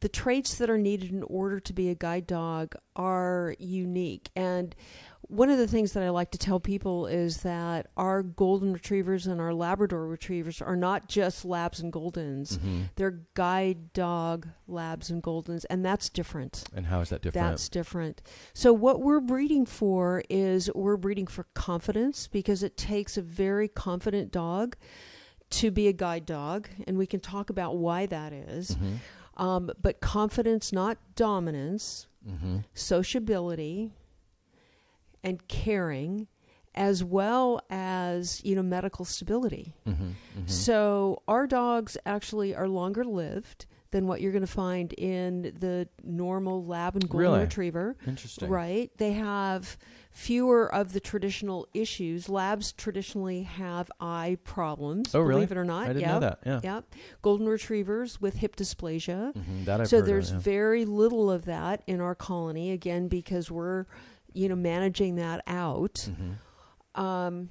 the 0.00 0.08
traits 0.08 0.56
that 0.56 0.68
are 0.68 0.76
needed 0.76 1.12
in 1.12 1.22
order 1.22 1.60
to 1.60 1.72
be 1.72 1.88
a 1.88 1.94
guide 1.94 2.26
dog 2.26 2.74
are 2.96 3.54
unique. 3.58 4.28
And 4.34 4.74
one 5.28 5.50
of 5.50 5.58
the 5.58 5.66
things 5.66 5.92
that 5.92 6.02
I 6.02 6.10
like 6.10 6.30
to 6.32 6.38
tell 6.38 6.60
people 6.60 7.06
is 7.06 7.38
that 7.42 7.88
our 7.96 8.22
golden 8.22 8.72
retrievers 8.72 9.26
and 9.26 9.40
our 9.40 9.52
Labrador 9.54 10.06
retrievers 10.06 10.60
are 10.62 10.76
not 10.76 11.08
just 11.08 11.44
labs 11.44 11.80
and 11.80 11.92
goldens. 11.92 12.58
Mhm. 12.58 12.90
They're 12.96 13.20
guide 13.34 13.92
dog 13.92 14.48
labs 14.68 15.10
and 15.10 15.22
goldens, 15.22 15.64
and 15.70 15.84
that's 15.84 16.08
different. 16.08 16.64
And 16.74 16.86
how 16.86 17.00
is 17.00 17.08
that 17.10 17.22
different? 17.22 17.48
That's 17.50 17.68
different. 17.68 18.22
So 18.52 18.72
what 18.72 19.00
we're 19.02 19.20
breeding 19.20 19.66
for 19.66 20.22
is 20.28 20.70
we're 20.74 20.96
breeding 20.96 21.26
for 21.26 21.44
confidence 21.54 22.26
because 22.28 22.62
it 22.62 22.76
takes 22.76 23.16
a 23.16 23.22
very 23.22 23.68
confident 23.68 24.30
dog 24.32 24.76
to 25.50 25.70
be 25.70 25.88
a 25.88 25.92
guide 25.92 26.26
dog, 26.26 26.68
and 26.86 26.96
we 26.98 27.06
can 27.06 27.20
talk 27.20 27.50
about 27.50 27.76
why 27.76 28.06
that 28.06 28.32
is. 28.32 28.72
Mhm. 28.76 28.96
Um, 29.36 29.70
but 29.80 30.00
confidence, 30.00 30.72
not 30.72 30.96
dominance, 31.16 32.06
Mhm. 32.28 32.64
sociability, 32.74 33.92
and 35.24 35.46
caring, 35.48 36.28
as 36.76 37.02
well 37.02 37.60
as 37.70 38.40
you 38.44 38.54
know 38.54 38.62
medical 38.62 39.04
stability. 39.04 39.74
Mhm. 39.86 40.12
Mhm. 40.38 40.50
So 40.50 41.22
our 41.26 41.46
dogs 41.48 41.96
actually 42.06 42.54
are 42.54 42.68
longer 42.68 43.04
lived 43.04 43.66
than 43.90 44.08
what 44.08 44.20
you're 44.20 44.32
going 44.32 44.42
to 44.44 44.46
find 44.48 44.92
in 44.94 45.54
the 45.60 45.88
normal 46.02 46.64
lab 46.64 46.94
and 46.96 47.08
golden 47.08 47.20
Really? 47.30 47.40
retriever. 47.42 47.96
Interesting. 48.04 48.48
Right. 48.50 48.90
They 48.98 49.12
have 49.12 49.78
fewer 50.10 50.72
of 50.74 50.92
the 50.92 50.98
traditional 50.98 51.68
issues. 51.74 52.28
Labs 52.28 52.72
traditionally 52.72 53.44
have 53.44 53.92
eye 54.00 54.36
problems. 54.42 55.14
Oh, 55.14 55.20
really? 55.20 55.46
Believe 55.46 55.52
it 55.52 55.58
or 55.58 55.64
not. 55.64 55.84
I 55.84 55.88
didn't 55.92 56.00
yep. 56.02 56.10
know 56.10 56.20
that. 56.20 56.38
Yeah. 56.44 56.60
Yep. 56.64 56.84
Golden 57.22 57.48
retrievers 57.48 58.20
with 58.20 58.34
hip 58.38 58.56
dysplasia. 58.56 59.32
Mhm. 59.32 59.64
That 59.64 59.80
I've 59.82 59.88
so 59.88 59.98
heard 59.98 60.02
of, 60.02 60.06
there's 60.06 60.32
yeah. 60.32 60.38
very 60.38 60.84
little 60.84 61.30
of 61.30 61.44
that 61.44 61.82
in 61.86 62.00
our 62.00 62.16
colony 62.16 62.72
again 62.72 63.06
because 63.06 63.48
we're 63.48 63.86
you 64.34 64.48
know 64.48 64.56
managing 64.56 65.16
that 65.16 65.42
out. 65.46 66.08
Mhm. 66.10 67.00
Um, 67.00 67.50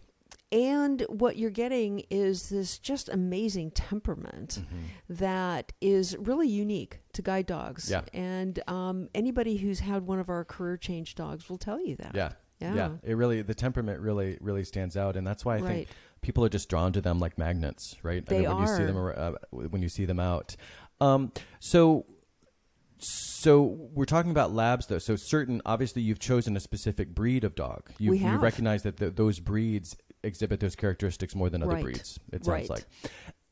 and 0.51 1.01
what 1.09 1.37
you're 1.37 1.49
getting 1.49 2.03
is 2.11 2.49
this 2.49 2.77
just 2.77 3.09
amazing 3.09 3.71
temperament 3.71 4.59
Mhm. 4.61 5.17
that 5.17 5.73
is 5.81 6.15
really 6.17 6.47
unique 6.47 7.01
to 7.13 7.23
guide 7.23 7.47
dogs. 7.47 7.89
Yeah. 7.89 8.03
And 8.13 8.61
um, 8.69 9.09
anybody 9.15 9.57
who's 9.57 9.79
had 9.79 10.05
one 10.05 10.19
of 10.19 10.29
our 10.29 10.45
career 10.45 10.77
change 10.77 11.15
dogs 11.15 11.49
will 11.49 11.57
tell 11.57 11.81
you 11.81 11.95
that. 11.95 12.13
Yeah. 12.13 12.33
Yeah. 12.61 12.91
It 13.03 13.15
really 13.15 13.41
the 13.41 13.55
temperament 13.55 13.99
really 13.99 14.37
really 14.39 14.63
stands 14.63 14.95
out, 14.95 15.17
and 15.17 15.27
that's 15.27 15.43
why 15.43 15.57
I 15.57 15.59
right. 15.59 15.69
think 15.69 15.87
people 16.21 16.45
are 16.45 16.49
just 16.49 16.69
drawn 16.69 16.93
to 16.93 17.01
them 17.01 17.19
like 17.19 17.37
magnets, 17.37 17.97
right? 18.03 18.25
They 18.25 18.45
I 18.45 18.49
mean, 18.49 18.57
when 18.57 18.61
you 18.61 18.77
see 18.77 18.83
them 18.85 19.13
uh, 19.17 19.31
when 19.49 19.81
you 19.81 19.89
see 19.89 20.05
them 20.05 20.19
out. 20.19 20.55
Um, 21.01 21.33
so 21.59 22.05
so 23.03 23.61
we're 23.61 24.05
talking 24.05 24.31
about 24.31 24.53
labs 24.53 24.87
though. 24.87 24.99
So 24.99 25.15
certain 25.15 25.61
obviously 25.65 26.01
you've 26.01 26.19
chosen 26.19 26.55
a 26.55 26.59
specific 26.59 27.13
breed 27.13 27.43
of 27.43 27.55
dog. 27.55 27.91
You 27.99 28.11
We 28.11 28.19
you 28.19 28.37
recognize 28.37 28.83
that 28.83 28.97
th 28.97 29.15
those 29.15 29.39
breeds 29.39 29.95
exhibit 30.23 30.59
those 30.59 30.75
characteristics 30.75 31.35
more 31.35 31.49
than 31.49 31.61
other 31.63 31.73
Right. 31.73 31.83
breeds. 31.83 32.19
It 32.31 32.45
sounds 32.45 32.47
Right. 32.47 32.69
like. 32.69 32.85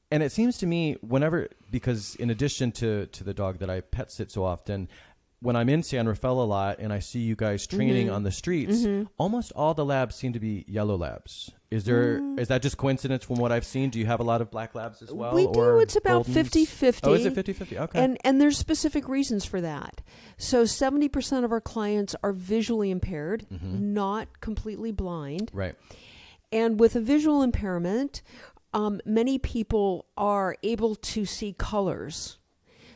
And 0.09 0.23
it 0.23 0.31
seems 0.31 0.57
to 0.59 0.65
me 0.65 0.95
whenever 1.01 1.47
because 1.69 2.15
in 2.15 2.29
addition 2.29 2.71
to 2.73 3.07
to 3.07 3.23
the 3.23 3.33
dog 3.33 3.59
that 3.59 3.69
I 3.69 3.81
pet 3.81 4.11
sit 4.11 4.31
so 4.31 4.43
often, 4.43 4.87
when 5.41 5.56
I'm 5.56 5.69
in 5.69 5.82
San 5.82 6.08
Rafael 6.08 6.41
a 6.41 6.45
lot 6.45 6.77
and 6.80 6.93
I 6.93 6.99
see 6.99 7.19
you 7.19 7.36
guys 7.36 7.65
training 7.65 8.08
Mhm. 8.08 8.13
on 8.13 8.23
the 8.23 8.32
streets, 8.32 8.82
Mhm. 8.84 9.08
almost 9.17 9.51
all 9.56 9.73
the 9.73 9.84
labs 9.84 10.15
seem 10.15 10.34
to 10.34 10.39
be 10.39 10.63
yellow 10.67 10.95
labs. 10.95 11.51
Is 11.71 11.86
there 11.86 12.15
is 12.17 12.21
Mm. 12.21 12.47
that 12.49 12.62
just 12.62 12.77
coincidence 12.77 13.23
from 13.23 13.38
what 13.38 13.51
I've 13.51 13.65
seen? 13.65 13.89
Do 13.89 13.97
you 13.97 14.06
have 14.06 14.19
a 14.19 14.23
lot 14.23 14.41
of 14.41 14.51
black 14.51 14.75
labs 14.75 15.01
as 15.01 15.12
well? 15.12 15.34
we 15.34 15.47
do. 15.47 15.80
It's 15.80 15.95
about 15.95 16.25
Goldens? 16.27 16.34
50-50. 16.34 17.10
Oh, 17.10 17.13
is 17.13 17.25
it 17.25 17.34
50-50? 17.34 17.80
Okay. 17.80 17.99
And 18.04 18.17
and 18.23 18.39
there's 18.39 18.58
specific 18.58 19.08
reasons 19.08 19.45
for 19.45 19.62
that. 19.62 20.01
So 20.38 20.65
70% 20.65 21.43
of 21.45 21.51
our 21.51 21.62
clients 21.62 22.15
are 22.23 22.34
visually 22.34 22.91
impaired, 22.91 23.45
Mhm. 23.51 23.80
not 23.80 24.41
completely 24.41 24.91
blind. 24.91 25.49
right. 25.54 25.75
And 26.51 26.80
with 26.80 26.95
a 26.97 26.99
visual 27.01 27.41
impairment, 27.41 28.21
um, 28.73 28.99
many 29.06 29.38
people 29.39 30.06
are 30.17 30.58
able 30.63 30.95
to 30.95 31.25
see 31.25 31.54
colors. 31.54 32.38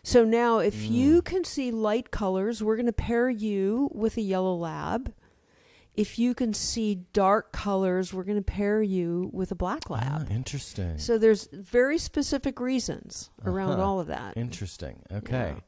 So 0.05 0.23
now, 0.23 0.59
if 0.59 0.75
Mm. 0.83 0.91
you 0.91 1.21
can 1.23 1.43
see 1.43 1.71
light 1.71 2.11
colors, 2.11 2.61
we're 2.61 2.75
going 2.75 2.85
to 2.85 2.93
pair 2.93 3.27
you 3.27 3.89
with 3.91 4.17
a 4.17 4.21
yellow 4.21 4.55
lab. 4.55 5.11
If 5.95 6.19
you 6.19 6.35
can 6.35 6.53
see 6.53 7.05
dark 7.11 7.51
colors, 7.51 8.13
we're 8.13 8.23
going 8.25 8.37
to 8.37 8.43
pair 8.43 8.83
you 8.83 9.31
with 9.33 9.51
a 9.51 9.55
black 9.55 9.89
lab. 9.89 10.27
Ah, 10.29 10.33
interesting. 10.33 10.99
So 10.99 11.17
there's 11.17 11.47
very 11.51 11.97
specific 11.97 12.59
reasons 12.59 13.31
around 13.43 13.71
Uh-huh. 13.71 13.83
all 13.83 13.99
of 13.99 14.05
that. 14.07 14.37
Interesting. 14.37 14.99
Okay. 15.11 15.53
Yeah. 15.55 15.61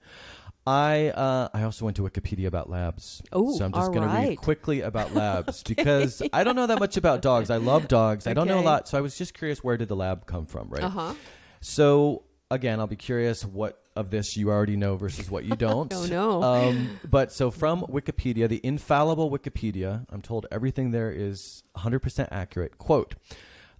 I 0.67 1.09
uh, 1.15 1.47
I 1.53 1.63
also 1.63 1.85
went 1.85 1.95
to 1.97 2.03
Wikipedia 2.03 2.45
about 2.45 2.69
labs. 2.69 3.23
Oh, 3.31 3.57
so 3.57 3.65
I'm 3.65 3.71
just 3.71 3.91
going 3.91 4.07
to 4.07 4.13
read 4.13 4.37
quickly 4.37 4.81
about 4.81 5.13
labs 5.23 5.63
because 5.63 6.21
I 6.31 6.43
don't 6.43 6.55
know 6.57 6.67
that 6.67 6.79
much 6.79 6.97
about 6.97 7.21
dogs. 7.23 7.49
I 7.49 7.55
love 7.57 7.87
dogs. 7.87 8.27
I 8.27 8.33
don't 8.33 8.47
know 8.49 8.59
a 8.59 8.67
lot, 8.73 8.87
so 8.87 8.97
I 8.97 9.01
was 9.01 9.17
just 9.17 9.33
curious 9.33 9.63
where 9.63 9.77
did 9.77 9.87
the 9.87 9.95
lab 9.95 10.25
come 10.27 10.45
from, 10.45 10.67
right? 10.69 10.83
Uh 10.83 10.89
huh. 10.89 11.13
So 11.61 12.23
again, 12.51 12.81
I'll 12.81 12.87
be 12.87 12.97
curious 12.97 13.45
what 13.45 13.81
of 13.97 14.11
this 14.11 14.37
you 14.37 14.49
already 14.49 14.77
know 14.77 14.95
versus 14.95 15.29
what 15.29 15.43
you 15.43 15.55
don't. 15.67 15.91
Oh, 15.93 16.05
no. 16.05 16.43
Um, 16.43 16.99
but 17.09 17.31
so 17.31 17.51
from 17.51 17.81
Wikipedia, 17.81 18.47
the 18.47 18.61
infallible 18.63 19.29
Wikipedia, 19.29 20.05
I'm 20.09 20.21
told 20.21 20.45
everything 20.51 20.91
there 20.91 21.11
is 21.11 21.63
100% 21.75 22.27
accurate. 22.31 22.77
Quote. 22.77 23.15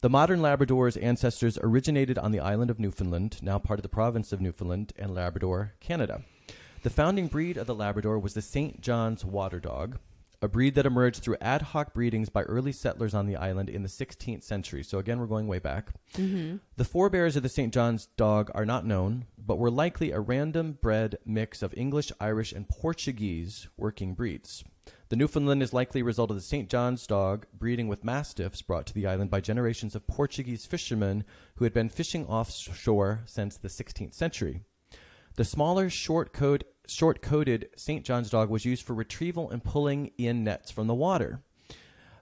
The 0.01 0.09
modern 0.11 0.43
Labrador's 0.43 0.95
ancestors 0.95 1.57
originated 1.57 2.19
on 2.19 2.31
the 2.31 2.39
island 2.39 2.69
of 2.69 2.79
Newfoundland, 2.79 3.39
now 3.41 3.57
part 3.57 3.79
of 3.79 3.83
the 3.83 3.89
province 3.89 4.31
of 4.31 4.39
Newfoundland 4.39 4.93
and 4.95 5.15
Labrador, 5.15 5.73
Canada. 5.79 6.21
The 6.83 6.91
founding 6.91 7.27
breed 7.27 7.57
of 7.57 7.65
the 7.65 7.73
Labrador 7.73 8.19
was 8.19 8.35
the 8.35 8.43
St. 8.43 8.79
John's 8.79 9.25
Water 9.25 9.59
Dog, 9.59 9.97
a 10.41 10.47
breed 10.47 10.75
that 10.75 10.85
emerged 10.85 11.23
through 11.23 11.37
ad 11.41 11.61
hoc 11.61 11.93
breedings 11.93 12.29
by 12.29 12.43
early 12.43 12.71
settlers 12.71 13.13
on 13.13 13.25
the 13.25 13.35
island 13.35 13.69
in 13.69 13.83
the 13.83 13.89
16th 13.89 14.43
century. 14.43 14.83
So 14.83 14.99
again, 14.99 15.19
we're 15.19 15.25
going 15.25 15.47
way 15.47 15.59
back. 15.59 15.93
Mm-hmm. 16.15 16.57
The 16.75 16.85
forebears 16.85 17.35
of 17.35 17.43
the 17.43 17.49
St. 17.49 17.73
John's 17.73 18.07
dog 18.17 18.51
are 18.53 18.65
not 18.65 18.85
known, 18.85 19.25
but 19.37 19.57
were 19.57 19.71
likely 19.71 20.11
a 20.11 20.19
random 20.19 20.77
bred 20.81 21.17
mix 21.25 21.61
of 21.61 21.73
English, 21.75 22.11
Irish, 22.19 22.51
and 22.51 22.69
Portuguese 22.69 23.67
working 23.77 24.13
breeds. 24.13 24.63
The 25.09 25.15
Newfoundland 25.15 25.63
is 25.63 25.73
likely 25.73 26.01
a 26.01 26.05
result 26.05 26.31
of 26.31 26.37
the 26.37 26.41
St. 26.41 26.69
John's 26.69 27.07
dog 27.07 27.45
breeding 27.57 27.87
with 27.87 28.03
mastiffs 28.03 28.61
brought 28.61 28.85
to 28.87 28.93
the 28.93 29.07
island 29.07 29.31
by 29.31 29.41
generations 29.41 29.95
of 29.95 30.07
Portuguese 30.07 30.65
fishermen 30.65 31.23
who 31.55 31.63
had 31.63 31.73
been 31.73 31.89
fishing 31.89 32.25
offshore 32.25 33.21
since 33.25 33.57
the 33.57 33.69
16th 33.69 34.13
century. 34.13 34.63
The 35.37 35.45
smaller, 35.45 35.87
short 35.91 36.33
coat, 36.33 36.63
short 36.87 37.21
coated 37.21 37.69
St. 37.77 38.03
John's 38.03 38.31
dog 38.31 38.49
was 38.49 38.65
used 38.65 38.81
for 38.81 38.95
retrieval 38.95 39.51
and 39.51 39.63
pulling 39.63 40.09
in 40.17 40.43
nets 40.43 40.71
from 40.71 40.87
the 40.87 40.95
water. 40.95 41.43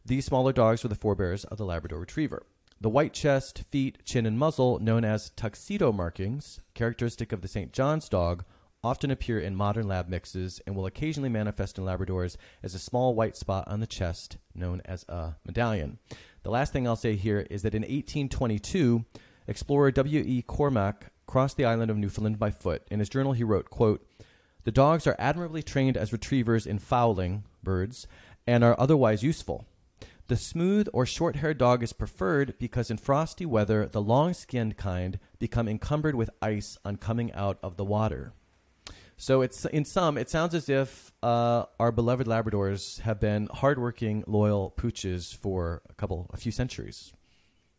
These 0.05 0.25
smaller 0.25 0.51
dogs 0.51 0.83
were 0.83 0.89
the 0.89 0.95
forebears 0.95 1.45
of 1.45 1.57
the 1.57 1.63
Labrador 1.63 1.99
Retriever. 1.99 2.45
The 2.81 2.89
white 2.89 3.13
chest, 3.13 3.63
feet, 3.71 3.99
chin, 4.03 4.25
and 4.25 4.37
muzzle, 4.37 4.79
known 4.79 5.05
as 5.05 5.29
tuxedo 5.29 5.93
markings, 5.93 6.59
characteristic 6.73 7.31
of 7.31 7.39
the 7.39 7.47
St. 7.47 7.71
John's 7.71 8.09
dog, 8.09 8.43
often 8.83 9.09
appear 9.09 9.39
in 9.39 9.55
modern 9.55 9.87
lab 9.87 10.09
mixes 10.09 10.59
and 10.67 10.75
will 10.75 10.85
occasionally 10.85 11.29
manifest 11.29 11.77
in 11.77 11.85
Labradors 11.85 12.35
as 12.61 12.75
a 12.75 12.79
small 12.79 13.15
white 13.15 13.37
spot 13.37 13.65
on 13.69 13.79
the 13.79 13.87
chest, 13.87 14.39
known 14.53 14.81
as 14.83 15.05
a 15.07 15.37
medallion. 15.45 15.99
The 16.43 16.51
last 16.51 16.73
thing 16.73 16.85
I'll 16.85 16.97
say 16.97 17.15
here 17.15 17.47
is 17.49 17.61
that 17.61 17.75
in 17.75 17.83
1822, 17.83 19.05
explorer 19.47 19.91
W.E. 19.91 20.41
Cormack 20.41 21.13
crossed 21.25 21.57
the 21.57 21.65
island 21.65 21.91
of 21.91 21.97
Newfoundland 21.97 22.39
by 22.39 22.51
foot. 22.51 22.83
In 22.89 22.99
his 22.99 23.09
journal, 23.09 23.33
he 23.33 23.43
wrote, 23.43 23.69
quote, 23.69 24.05
The 24.63 24.71
dogs 24.71 25.07
are 25.07 25.15
admirably 25.19 25.63
trained 25.63 25.97
as 25.97 26.13
retrievers 26.13 26.65
in 26.65 26.79
fowling 26.79 27.43
birds 27.63 28.07
and 28.47 28.63
are 28.63 28.79
otherwise 28.79 29.23
useful. 29.23 29.65
The 30.27 30.37
smooth 30.37 30.87
or 30.91 31.05
short 31.05 31.35
haired 31.35 31.59
dog 31.59 31.83
is 31.83 31.93
preferred 31.93 32.55
because 32.57 32.89
in 32.89 32.97
frosty 32.97 33.45
weather, 33.45 33.85
the 33.85 34.01
long 34.01 34.33
skinned 34.33 34.75
kind 34.75 35.19
become 35.37 35.67
encumbered 35.67 36.15
with 36.15 36.31
ice 36.41 36.79
on 36.83 36.95
coming 36.95 37.31
out 37.33 37.59
of 37.61 37.77
the 37.77 37.85
water. 37.85 38.33
So 39.17 39.41
it's 39.41 39.65
in 39.65 39.85
some, 39.85 40.17
it 40.17 40.29
sounds 40.29 40.55
as 40.55 40.67
if 40.67 41.11
uh, 41.23 41.65
our 41.79 41.91
beloved 41.91 42.27
Labradors 42.27 43.01
have 43.01 43.19
been 43.19 43.47
hardworking, 43.53 44.23
loyal 44.27 44.73
pooches 44.75 45.35
for 45.35 45.81
a 45.89 45.93
couple, 45.93 46.29
a 46.33 46.37
few 46.37 46.51
centuries. 46.51 47.13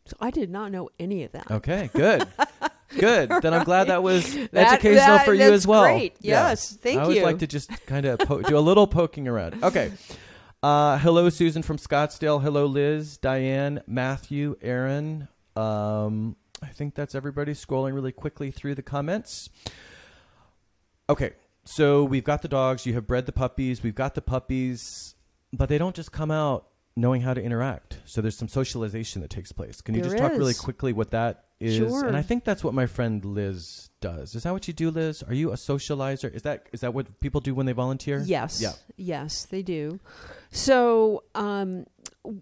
So 0.07 0.17
I 0.21 0.31
did 0.31 0.51
not 0.51 0.71
know 0.71 0.89
any 1.01 1.25
of 1.25 1.33
that. 1.33 1.51
Okay, 1.51 1.91
good. 1.93 2.27
Good. 2.89 3.29
Then 3.43 3.53
I'm 3.55 3.65
glad 3.65 3.89
that 3.89 4.03
was 4.03 4.33
That- 4.53 4.75
educational 4.75 5.17
that- 5.17 5.25
for 5.25 5.35
you 5.35 5.53
as 5.53 5.67
well. 5.67 5.85
great. 5.85 6.17
Yeah. 6.21 6.49
Yes, 6.51 6.77
thank 6.77 6.95
you. 6.95 7.01
I 7.01 7.03
always 7.05 7.23
like 7.23 7.39
to 7.41 7.47
just 7.47 7.71
kind 7.87 8.07
of 8.07 8.19
po- 8.21 8.43
do 8.43 8.57
a 8.57 8.61
little 8.61 8.87
poking 8.87 9.27
around. 9.29 9.63
Okay. 9.65 9.93
Uh, 10.63 10.99
hello, 10.99 11.29
Susan 11.29 11.63
from 11.63 11.77
Scottsdale. 11.79 12.43
Hello, 12.43 12.67
Liz, 12.67 13.19
Diane, 13.19 13.83
Matthew, 13.87 14.57
Aaron. 14.63 15.29
Um, 15.55 16.37
I 16.63 16.69
think 16.69 16.95
that's 16.95 17.15
everybody 17.15 17.53
scrolling 17.53 17.95
really 17.95 18.13
quickly 18.13 18.51
through 18.51 18.75
the 18.75 18.83
comments. 18.83 19.49
Okay. 21.09 21.33
So 21.65 22.05
we've 22.05 22.25
got 22.25 22.43
the 22.43 22.49
dogs. 22.49 22.87
You 22.87 22.95
have 22.95 23.07
bred 23.07 23.27
the 23.27 23.33
puppies. 23.33 23.83
We've 23.83 23.95
got 23.95 24.15
the 24.15 24.23
puppies, 24.23 25.15
but 25.53 25.69
they 25.69 25.79
don't 25.79 25.95
just 25.97 26.13
come 26.13 26.31
out 26.31 26.67
knowing 26.97 27.21
how 27.21 27.35
to 27.35 27.43
interact. 27.43 27.99
So 28.07 28.21
there's 28.23 28.37
some 28.37 28.49
socialization 28.49 29.21
that 29.23 29.31
takes 29.31 29.53
place. 29.53 29.81
Can 29.83 29.95
you 29.95 30.01
There 30.01 30.11
just 30.11 30.23
talk 30.23 30.33
really 30.33 30.55
quickly 30.55 30.93
what 30.93 31.11
that 31.11 31.45
is? 31.61 31.77
Sure. 31.77 32.07
And 32.07 32.17
I 32.17 32.23
think 32.23 32.45
that's 32.45 32.65
what 32.65 32.73
my 32.73 32.87
friend 32.87 33.25
Liz 33.25 33.91
does. 34.01 34.35
Is 34.35 34.45
that 34.45 34.53
what 34.53 34.67
you 34.67 34.75
do, 34.75 34.91
Liz? 34.91 35.23
Are 35.23 35.35
you 35.35 35.53
a 35.53 35.57
socializer? 35.57 36.33
Is 36.35 36.43
that 36.43 36.67
is 36.73 36.81
that 36.81 36.95
what 36.95 37.21
people 37.21 37.41
do 37.41 37.55
when 37.55 37.67
they 37.67 37.73
volunteer? 37.73 38.23
Yes. 38.25 38.61
Yeah. 38.63 38.73
Yes, 38.97 39.45
they 39.45 39.63
do. 39.63 40.01
So, 40.51 41.25
um, 41.35 41.85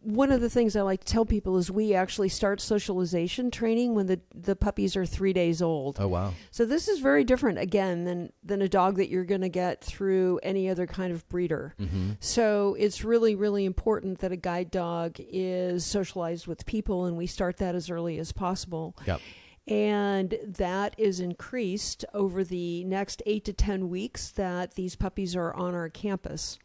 one 0.03 0.31
of 0.31 0.41
the 0.41 0.51
things 0.51 0.77
I 0.77 0.83
like 0.83 1.05
to 1.05 1.13
tell 1.13 1.25
people 1.25 1.57
is 1.59 1.71
we 1.71 1.95
actually 1.95 2.29
start 2.29 2.61
socialization 2.61 3.51
training 3.51 3.95
when 3.95 4.07
the, 4.07 4.21
the 4.35 4.57
puppies 4.57 4.97
are 4.97 5.07
three 5.07 5.33
days 5.33 5.61
old. 5.61 5.99
Oh 6.01 6.09
wow. 6.09 6.35
So 6.51 6.65
this 6.65 6.89
is 6.89 7.01
very 7.01 7.25
different 7.25 7.59
again 7.59 8.05
than 8.05 8.33
than 8.43 8.63
a 8.63 8.69
dog 8.69 8.97
that 8.97 9.09
you're 9.09 9.25
going 9.25 9.43
to 9.43 9.49
get 9.49 9.83
through 9.83 10.41
any 10.43 10.69
other 10.69 10.87
kind 10.87 11.13
of 11.13 11.29
breeder. 11.29 11.75
Mm-hmm. 11.79 12.13
So 12.21 12.77
it's 12.79 13.05
really 13.05 13.35
really 13.35 13.65
important 13.65 14.21
that 14.21 14.33
a 14.33 14.37
guide 14.37 14.71
dog 14.71 15.17
is 15.19 15.85
socialized 15.85 16.47
with 16.47 16.67
people, 16.67 17.05
and 17.05 17.17
we 17.17 17.27
start 17.27 17.59
that 17.59 17.75
as 17.75 17.91
early 17.91 18.19
as 18.19 18.33
possible. 18.33 18.97
Yep. 19.07 19.21
And 19.67 20.37
that 20.45 20.95
is 20.99 21.21
increased 21.21 22.05
over 22.13 22.45
the 22.45 22.85
next 22.85 23.23
eight 23.25 23.47
to 23.47 23.53
10 23.55 23.89
weeks 23.89 24.31
that 24.33 24.75
these 24.75 24.95
puppies 24.95 25.35
are 25.35 25.55
on 25.55 25.75
our 25.75 25.89
campus. 25.89 26.59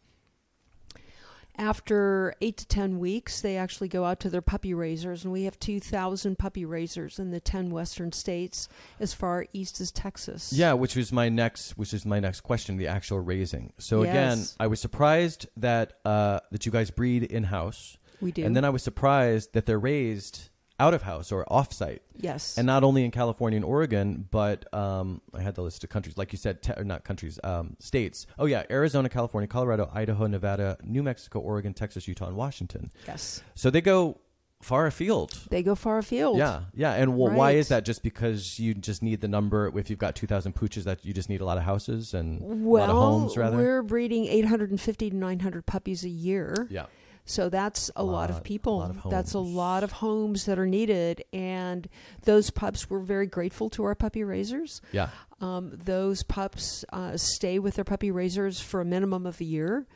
After 1.56 2.34
eight 2.40 2.56
to 2.58 2.66
10 2.66 2.98
weeks, 2.98 3.40
they 3.40 3.56
actually 3.56 3.88
go 3.88 4.04
out 4.04 4.20
to 4.20 4.30
their 4.30 4.40
puppy 4.42 4.72
raisers, 4.74 5.24
and 5.24 5.32
we 5.32 5.44
have 5.44 5.58
2,000 5.58 6.38
puppy 6.38 6.64
raisers 6.64 7.18
in 7.18 7.30
the 7.30 7.40
10 7.40 7.70
western 7.70 8.12
states 8.12 8.68
as 8.98 9.12
far 9.12 9.46
east 9.52 9.80
as 9.80 9.90
Texas. 9.90 10.52
Yeah, 10.52 10.72
which 10.74 10.96
was 10.96 11.12
my 11.12 11.28
next, 11.28 11.76
which 11.78 11.92
is 11.94 12.06
my 12.06 12.20
next 12.20 12.40
question, 12.42 12.76
the 12.76 12.86
actual 12.86 13.20
raising. 13.20 13.72
So 13.78 14.02
again, 14.02 14.44
I 14.58 14.66
was 14.68 14.80
surprised 14.80 15.48
that 15.56 15.94
uh, 16.04 16.40
that 16.50 16.66
you 16.66 16.72
guys 16.72 16.90
breed 16.90 17.24
in 17.24 17.44
house, 17.44 17.96
We 18.20 18.32
do. 18.32 18.44
and 18.44 18.54
then 18.56 18.64
I 18.64 18.70
was 18.70 18.82
surprised 18.82 19.52
that 19.54 19.66
they're 19.66 19.78
raised 19.78 20.49
out 20.80 20.94
of 20.94 21.02
house 21.02 21.30
or 21.30 21.44
off 21.52 21.72
site, 21.72 22.02
yes. 22.16 22.56
and 22.58 22.66
not 22.66 22.82
only 22.82 23.04
in 23.04 23.10
California 23.10 23.56
and 23.56 23.64
Oregon, 23.64 24.26
but 24.30 24.72
um, 24.74 25.20
I 25.34 25.40
had 25.42 25.54
the 25.54 25.62
list 25.62 25.84
of 25.84 25.90
countries, 25.90 26.16
like 26.16 26.32
you 26.32 26.38
said, 26.38 26.62
te- 26.62 26.72
or 26.76 26.84
not 26.84 27.04
countries, 27.04 27.38
um, 27.44 27.76
states. 27.78 28.26
Oh 28.38 28.46
yeah, 28.46 28.64
Arizona, 28.70 29.08
California, 29.08 29.46
Colorado, 29.46 29.90
Idaho, 29.94 30.26
Nevada, 30.26 30.78
New 30.82 31.02
Mexico, 31.02 31.38
Oregon, 31.40 31.74
Texas, 31.74 32.08
Utah, 32.08 32.26
and 32.26 32.36
Washington. 32.36 32.90
yes. 33.06 33.42
So 33.54 33.70
they 33.70 33.80
go 33.80 34.18
far 34.62 34.86
afield. 34.86 35.32
They 35.48 35.62
go 35.62 35.74
far 35.74 35.96
afield. 35.98 36.36
Yeah, 36.36 36.62
yeah, 36.74 36.92
and 36.92 37.12
wh- 37.12 37.34
why 37.34 37.52
is 37.52 37.68
that? 37.68 37.84
Just 37.86 38.02
because 38.02 38.58
you 38.58 38.74
just 38.74 39.02
need 39.02 39.20
the 39.22 39.28
number? 39.28 39.70
If 39.78 39.88
you've 39.88 39.98
got 39.98 40.14
two 40.14 40.26
thousand 40.26 40.54
pooches, 40.54 40.84
that 40.84 41.04
you 41.04 41.12
just 41.14 41.28
need 41.30 41.40
a 41.40 41.44
lot 41.46 41.56
of 41.56 41.64
houses 41.64 42.12
and 42.14 42.40
Well, 42.64 42.84
a 42.84 42.86
lot 42.86 42.90
of 42.90 42.96
homes, 42.96 43.36
rather. 43.38 43.56
we're 43.56 43.82
breeding 43.82 44.26
850 44.26 45.10
to 45.10 45.16
900 45.16 45.64
puppies 45.66 46.04
a 46.04 46.08
year. 46.10 46.66
Yeah, 46.70 46.86
So 47.24 47.48
that's 47.48 47.90
a 47.94 48.02
lot, 48.02 48.12
Lot- 48.12 48.30
of 48.30 48.42
people. 48.42 48.76
a 48.76 48.80
lot 48.80 48.90
of 49.04 49.10
That's 49.10 49.34
a 49.34 49.38
lot 49.38 49.84
of 49.84 49.92
homes 49.92 50.46
that 50.46 50.58
are 50.58 50.66
needed. 50.66 51.22
And 51.32 51.88
those 52.24 52.50
pups, 52.50 52.90
we're 52.90 53.00
very 53.00 53.26
grateful 53.26 53.70
to 53.70 53.84
our 53.84 53.94
puppy 53.94 54.24
raisers. 54.24 54.80
yeah, 54.92 55.10
Um, 55.40 55.70
those 55.72 56.22
pups 56.24 56.84
uh, 56.92 57.16
stay 57.16 57.58
with 57.58 57.74
their 57.76 57.84
puppy 57.84 58.10
raisers 58.10 58.60
for 58.60 58.80
a 58.80 58.84
minimum 58.84 59.26
of 59.26 59.40
a 59.40 59.44
year. 59.44 59.86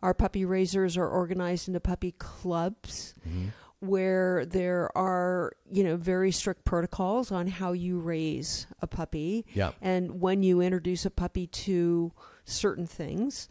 Our 0.00 0.14
puppy 0.14 0.44
raisers 0.44 0.96
are 0.96 1.08
organized 1.08 1.68
into 1.68 1.80
puppy 1.80 2.12
clubs 2.18 3.14
Mhm. 3.26 3.52
where 3.80 4.44
there 4.44 4.90
are, 4.96 5.52
you 5.70 5.84
know, 5.84 5.96
very 5.96 6.30
strict 6.32 6.64
protocols 6.64 7.30
on 7.30 7.46
how 7.46 7.72
you 7.72 7.98
raise 8.00 8.66
a 8.80 8.86
puppy 8.86 9.46
yeah. 9.54 9.72
and 9.80 10.20
when 10.20 10.42
you 10.42 10.60
introduce 10.60 11.06
a 11.06 11.10
puppy 11.10 11.46
to 11.46 12.12
certain 12.44 12.86
things. 12.86 13.48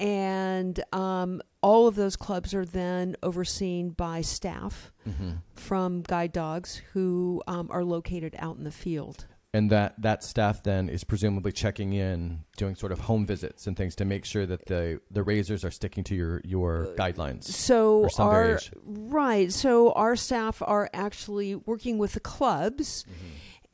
And 0.00 0.82
um, 0.92 1.42
all 1.60 1.88
of 1.88 1.96
those 1.96 2.14
clubs 2.16 2.54
are 2.54 2.64
then 2.64 3.16
overseen 3.22 3.90
by 3.90 4.20
staff 4.20 4.92
hmm 5.04 5.32
from 5.54 6.02
guide 6.02 6.32
dogs 6.32 6.80
who 6.92 7.42
um, 7.48 7.68
are 7.70 7.84
located 7.84 8.34
out 8.38 8.56
in 8.56 8.64
the 8.64 8.70
field. 8.70 9.26
And 9.52 9.70
that 9.70 10.00
that 10.02 10.22
staff 10.22 10.62
then 10.62 10.88
is 10.88 11.04
presumably 11.04 11.52
checking 11.52 11.92
in, 11.94 12.44
doing 12.56 12.74
sort 12.74 12.92
of 12.92 13.00
home 13.00 13.26
visits 13.26 13.66
and 13.66 13.76
things 13.76 13.96
to 13.96 14.04
make 14.04 14.24
sure 14.24 14.46
that 14.46 14.66
the 14.66 15.00
the 15.10 15.22
raisers 15.22 15.64
are 15.64 15.70
sticking 15.70 16.04
to 16.04 16.14
your 16.14 16.40
your 16.44 16.94
guidelines. 16.98 17.44
So 17.44 18.08
our 18.18 18.42
variation. 18.42 18.78
right, 18.84 19.52
so 19.52 19.92
our 19.92 20.16
staff 20.16 20.62
are 20.64 20.88
actually 20.92 21.54
working 21.54 21.98
with 21.98 22.12
the 22.12 22.20
clubs. 22.20 23.04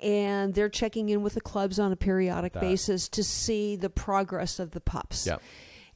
And 0.01 0.53
they're 0.55 0.69
checking 0.69 1.09
in 1.09 1.23
with 1.23 1.35
the 1.35 1.41
clubs 1.41 1.79
on 1.79 1.91
a 1.91 1.97
periodic 1.97 2.53
That. 2.53 2.61
basis 2.61 3.09
to 3.11 3.25
see 3.25 3.77
the 3.77 3.89
progress 3.89 4.59
of 4.59 4.73
the 4.73 4.81
pups. 4.81 5.27
Yeah. 5.27 5.37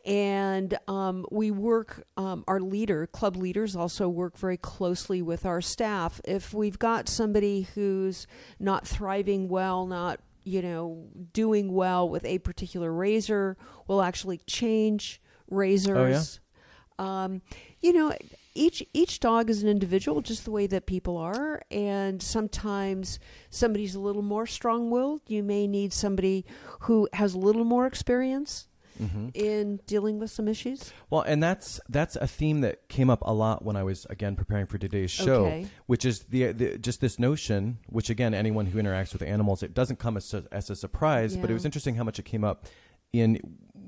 And 0.09 0.79
um, 0.89 1.27
we 1.31 1.51
work 1.51 2.07
um, 2.17 2.43
our 2.49 2.61
leader 2.61 3.07
club 3.07 3.37
leaders 3.37 3.77
also 3.77 4.09
work 4.09 4.39
very 4.39 4.57
closely 4.57 5.21
with 5.21 5.45
our 5.45 5.61
staff. 5.61 6.21
If 6.25 6.55
we've 6.55 6.79
got 6.79 7.09
somebody 7.09 7.69
who's 7.75 8.27
not 8.59 8.87
thriving 8.87 9.49
well 9.49 9.87
not 9.87 10.21
you 10.45 10.63
know 10.63 11.07
doing 11.35 11.75
well 11.75 12.09
with 12.09 12.25
a 12.25 12.39
particular 12.39 12.91
raiser 12.91 13.59
we'll 13.87 14.01
actually 14.01 14.39
change 14.47 15.21
raisers. 15.51 16.41
Oh 16.99 17.05
um, 17.05 17.43
you 17.81 17.93
know 17.93 18.15
each 18.55 18.83
each 18.93 19.21
dog 19.21 19.51
is 19.51 19.63
an 19.63 19.69
individual 19.69 20.21
just 20.21 20.45
the 20.45 20.51
way 20.51 20.67
that 20.67 20.87
people 20.87 21.17
are. 21.17 21.63
And 21.71 22.23
sometimes 22.23 23.19
somebody's 23.51 23.95
a 23.95 24.01
little 24.01 24.23
more 24.23 24.47
strong-willed. 24.47 25.21
You 25.27 25.43
may 25.43 25.67
need 25.67 25.93
somebody 25.93 26.45
who 26.81 27.09
has 27.13 27.35
a 27.35 27.39
little 27.39 27.65
more 27.65 27.87
experience 27.87 28.69
hmm 28.99 29.29
in 29.35 29.79
dealing 29.87 30.19
with 30.19 30.31
some 30.31 30.49
issues. 30.49 30.93
Well, 31.11 31.23
and 31.23 31.43
that's 31.43 31.81
that's 31.89 32.17
a 32.17 32.27
theme 32.27 32.61
that 32.63 32.89
came 32.89 33.11
up 33.11 33.21
a 33.23 33.33
lot 33.33 33.65
when 33.65 33.77
I 33.77 33.83
was 33.83 34.07
again 34.11 34.37
preparing 34.37 34.67
for 34.67 34.79
today's 34.79 35.11
show, 35.11 35.47
Okay. 35.47 35.67
which 35.87 36.05
is 36.05 36.21
the, 36.25 36.53
the 36.53 36.79
just 36.79 37.01
this 37.01 37.19
notion. 37.19 37.79
Which 37.89 38.11
again, 38.11 38.35
anyone 38.35 38.67
who 38.67 38.79
interacts 38.83 39.13
with 39.13 39.23
animals, 39.23 39.63
it 39.63 39.75
doesn't 39.75 39.99
come 39.99 40.17
as 40.17 40.33
a, 40.35 40.45
as 40.53 40.71
a 40.71 40.77
surprise, 40.77 41.37
but 41.37 41.51
it 41.51 41.55
was 41.55 41.65
interesting 41.65 41.95
how 41.97 42.05
much 42.05 42.19
it 42.19 42.25
came 42.25 42.45
up 42.45 42.67
in 43.13 43.41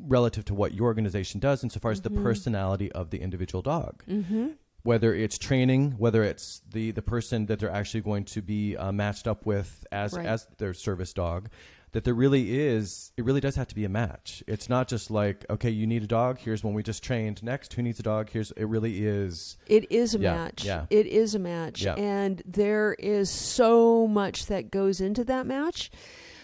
relative 0.07 0.45
to 0.47 0.55
what 0.55 0.73
your 0.75 0.87
organization 0.87 1.41
does, 1.41 1.63
insofar 1.63 1.91
as 1.91 2.01
the 2.01 2.11
Mhm. 2.11 2.23
personality 2.23 2.91
of 2.93 3.11
the 3.11 3.21
individual 3.21 3.61
dog. 3.63 4.03
Mm-hmm. 4.09 4.49
Whether 4.83 5.15
it's 5.15 5.37
training, 5.37 5.93
whether 5.99 6.23
it's 6.25 6.63
the 6.73 6.91
the 6.93 7.03
person 7.03 7.45
that 7.47 7.59
they're 7.59 7.71
actually 7.71 8.01
going 8.01 8.25
to 8.27 8.41
be 8.41 8.77
uh, 8.79 8.93
matched 8.93 9.27
up 9.29 9.45
with 9.45 9.85
as 9.93 10.15
Right. 10.15 10.25
as 10.25 10.47
their 10.57 10.73
service 10.73 11.13
dog, 11.13 11.51
that 11.93 12.05
there 12.05 12.15
really 12.15 12.59
is 12.59 13.13
it 13.17 13.25
really 13.25 13.41
does 13.41 13.57
have 13.57 13.69
to 13.69 13.75
be 13.75 13.85
a 13.85 13.89
match. 13.89 14.43
It's 14.47 14.69
not 14.69 14.89
just 14.89 15.11
like 15.11 15.45
okay, 15.51 15.71
you 15.71 15.87
need 15.87 16.03
a 16.03 16.07
dog. 16.07 16.39
Here's 16.39 16.63
one 16.63 16.75
we 16.75 16.83
just 16.83 17.03
trained. 17.03 17.43
Next, 17.43 17.73
who 17.73 17.83
needs 17.83 18.01
a 18.01 18.03
dog? 18.03 18.31
Here's 18.31 18.51
it 18.53 18.65
really 18.65 19.05
is. 19.07 19.57
It 19.67 19.91
is 19.91 20.15
a 20.15 20.19
Yeah, 20.19 20.35
match. 20.35 20.65
yeah. 20.65 20.87
It 20.91 21.07
is 21.07 21.35
a 21.35 21.39
match. 21.39 21.83
Yeah. 21.83 21.95
And 21.95 22.43
there 22.47 22.95
is 22.99 23.31
so 23.31 24.07
much 24.07 24.47
that 24.47 24.71
goes 24.71 25.01
into 25.01 25.25
that 25.25 25.47
match. 25.47 25.91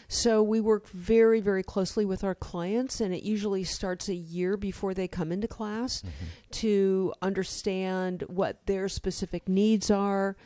So 0.09 0.41
we 0.43 0.61
work 0.61 0.89
very, 0.89 1.41
very 1.41 1.65
closely 1.65 2.05
with 2.05 2.23
our 2.23 2.35
clients, 2.35 3.01
and 3.01 3.13
it 3.13 3.25
usually 3.25 3.65
starts 3.65 4.09
a 4.09 4.15
year 4.15 4.57
before 4.57 4.95
they 4.95 5.09
come 5.09 5.33
into 5.33 5.49
class 5.49 6.01
mm-hmm. 6.01 6.27
to 6.53 7.13
understand 7.23 8.23
what 8.29 8.65
their 8.67 8.89
specific 8.89 9.49
needs 9.49 9.91
are 9.91 10.37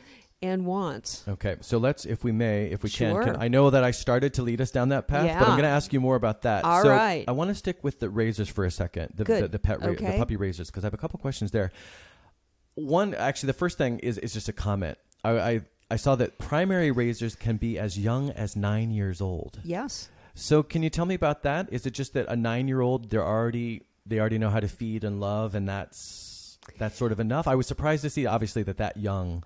and 0.41 0.65
wants. 0.65 1.23
Okay, 1.27 1.57
so 1.61 1.77
let's, 1.77 2.05
if 2.05 2.23
we 2.23 2.31
may, 2.31 2.65
if 2.65 2.83
we 2.83 2.89
can, 2.89 3.13
Sure. 3.13 3.23
can, 3.23 3.37
I 3.41 3.47
know 3.47 3.69
that 3.69 3.83
I 3.83 3.91
started 3.91 4.33
to 4.35 4.41
lead 4.41 4.59
us 4.61 4.71
down 4.71 4.89
that 4.89 5.07
path, 5.07 5.27
but 5.39 5.47
I'm 5.47 5.51
going 5.53 5.63
to 5.63 5.67
ask 5.69 5.93
you 5.93 5.99
more 5.99 6.15
about 6.15 6.41
that. 6.43 6.63
All 6.63 6.81
so 6.83 6.89
right. 6.89 7.23
I 7.27 7.31
want 7.31 7.49
to 7.49 7.55
stick 7.55 7.83
with 7.83 7.99
the 7.99 8.09
raisers 8.09 8.49
for 8.49 8.65
a 8.65 8.71
second, 8.71 9.13
the 9.15 9.23
Good. 9.23 9.43
the, 9.43 9.47
the 9.49 9.59
pet, 9.59 9.81
ra- 9.81 9.93
the 9.93 10.17
puppy 10.17 10.35
raisers, 10.35 10.69
because 10.69 10.83
I 10.83 10.87
have 10.87 10.93
a 10.93 10.97
couple 10.97 11.19
questions 11.19 11.51
there. 11.51 11.71
One, 12.75 13.13
actually, 13.13 13.47
the 13.47 13.53
first 13.53 13.77
thing 13.77 13.99
is 13.99 14.17
is 14.17 14.33
just 14.33 14.47
a 14.49 14.53
comment. 14.53 14.97
I, 15.23 15.31
I 15.39 15.61
I 15.91 15.95
saw 15.97 16.15
that 16.15 16.37
primary 16.37 16.89
raisers 16.89 17.35
can 17.35 17.57
be 17.57 17.77
as 17.77 17.99
young 17.99 18.29
as 18.31 18.55
nine 18.55 18.91
years 18.91 19.19
old. 19.19 19.59
Yes. 19.63 20.09
So 20.33 20.63
can 20.63 20.81
you 20.81 20.89
tell 20.89 21.05
me 21.05 21.15
about 21.15 21.43
that? 21.43 21.67
Is 21.71 21.85
it 21.85 21.91
just 21.91 22.13
that 22.13 22.27
a 22.29 22.35
nine 22.35 22.67
year 22.69 22.79
old 22.79 23.09
they're 23.09 23.25
already 23.27 23.83
they 24.05 24.19
already 24.19 24.37
know 24.37 24.49
how 24.49 24.61
to 24.61 24.69
feed 24.69 25.03
and 25.03 25.19
love, 25.19 25.53
and 25.53 25.67
that's 25.67 26.57
that's 26.77 26.95
sort 26.97 27.11
of 27.11 27.19
enough? 27.19 27.47
I 27.47 27.55
was 27.55 27.67
surprised 27.67 28.03
to 28.03 28.09
see, 28.09 28.25
obviously, 28.25 28.63
that 28.63 28.77
that 28.77 28.95
young. 28.97 29.43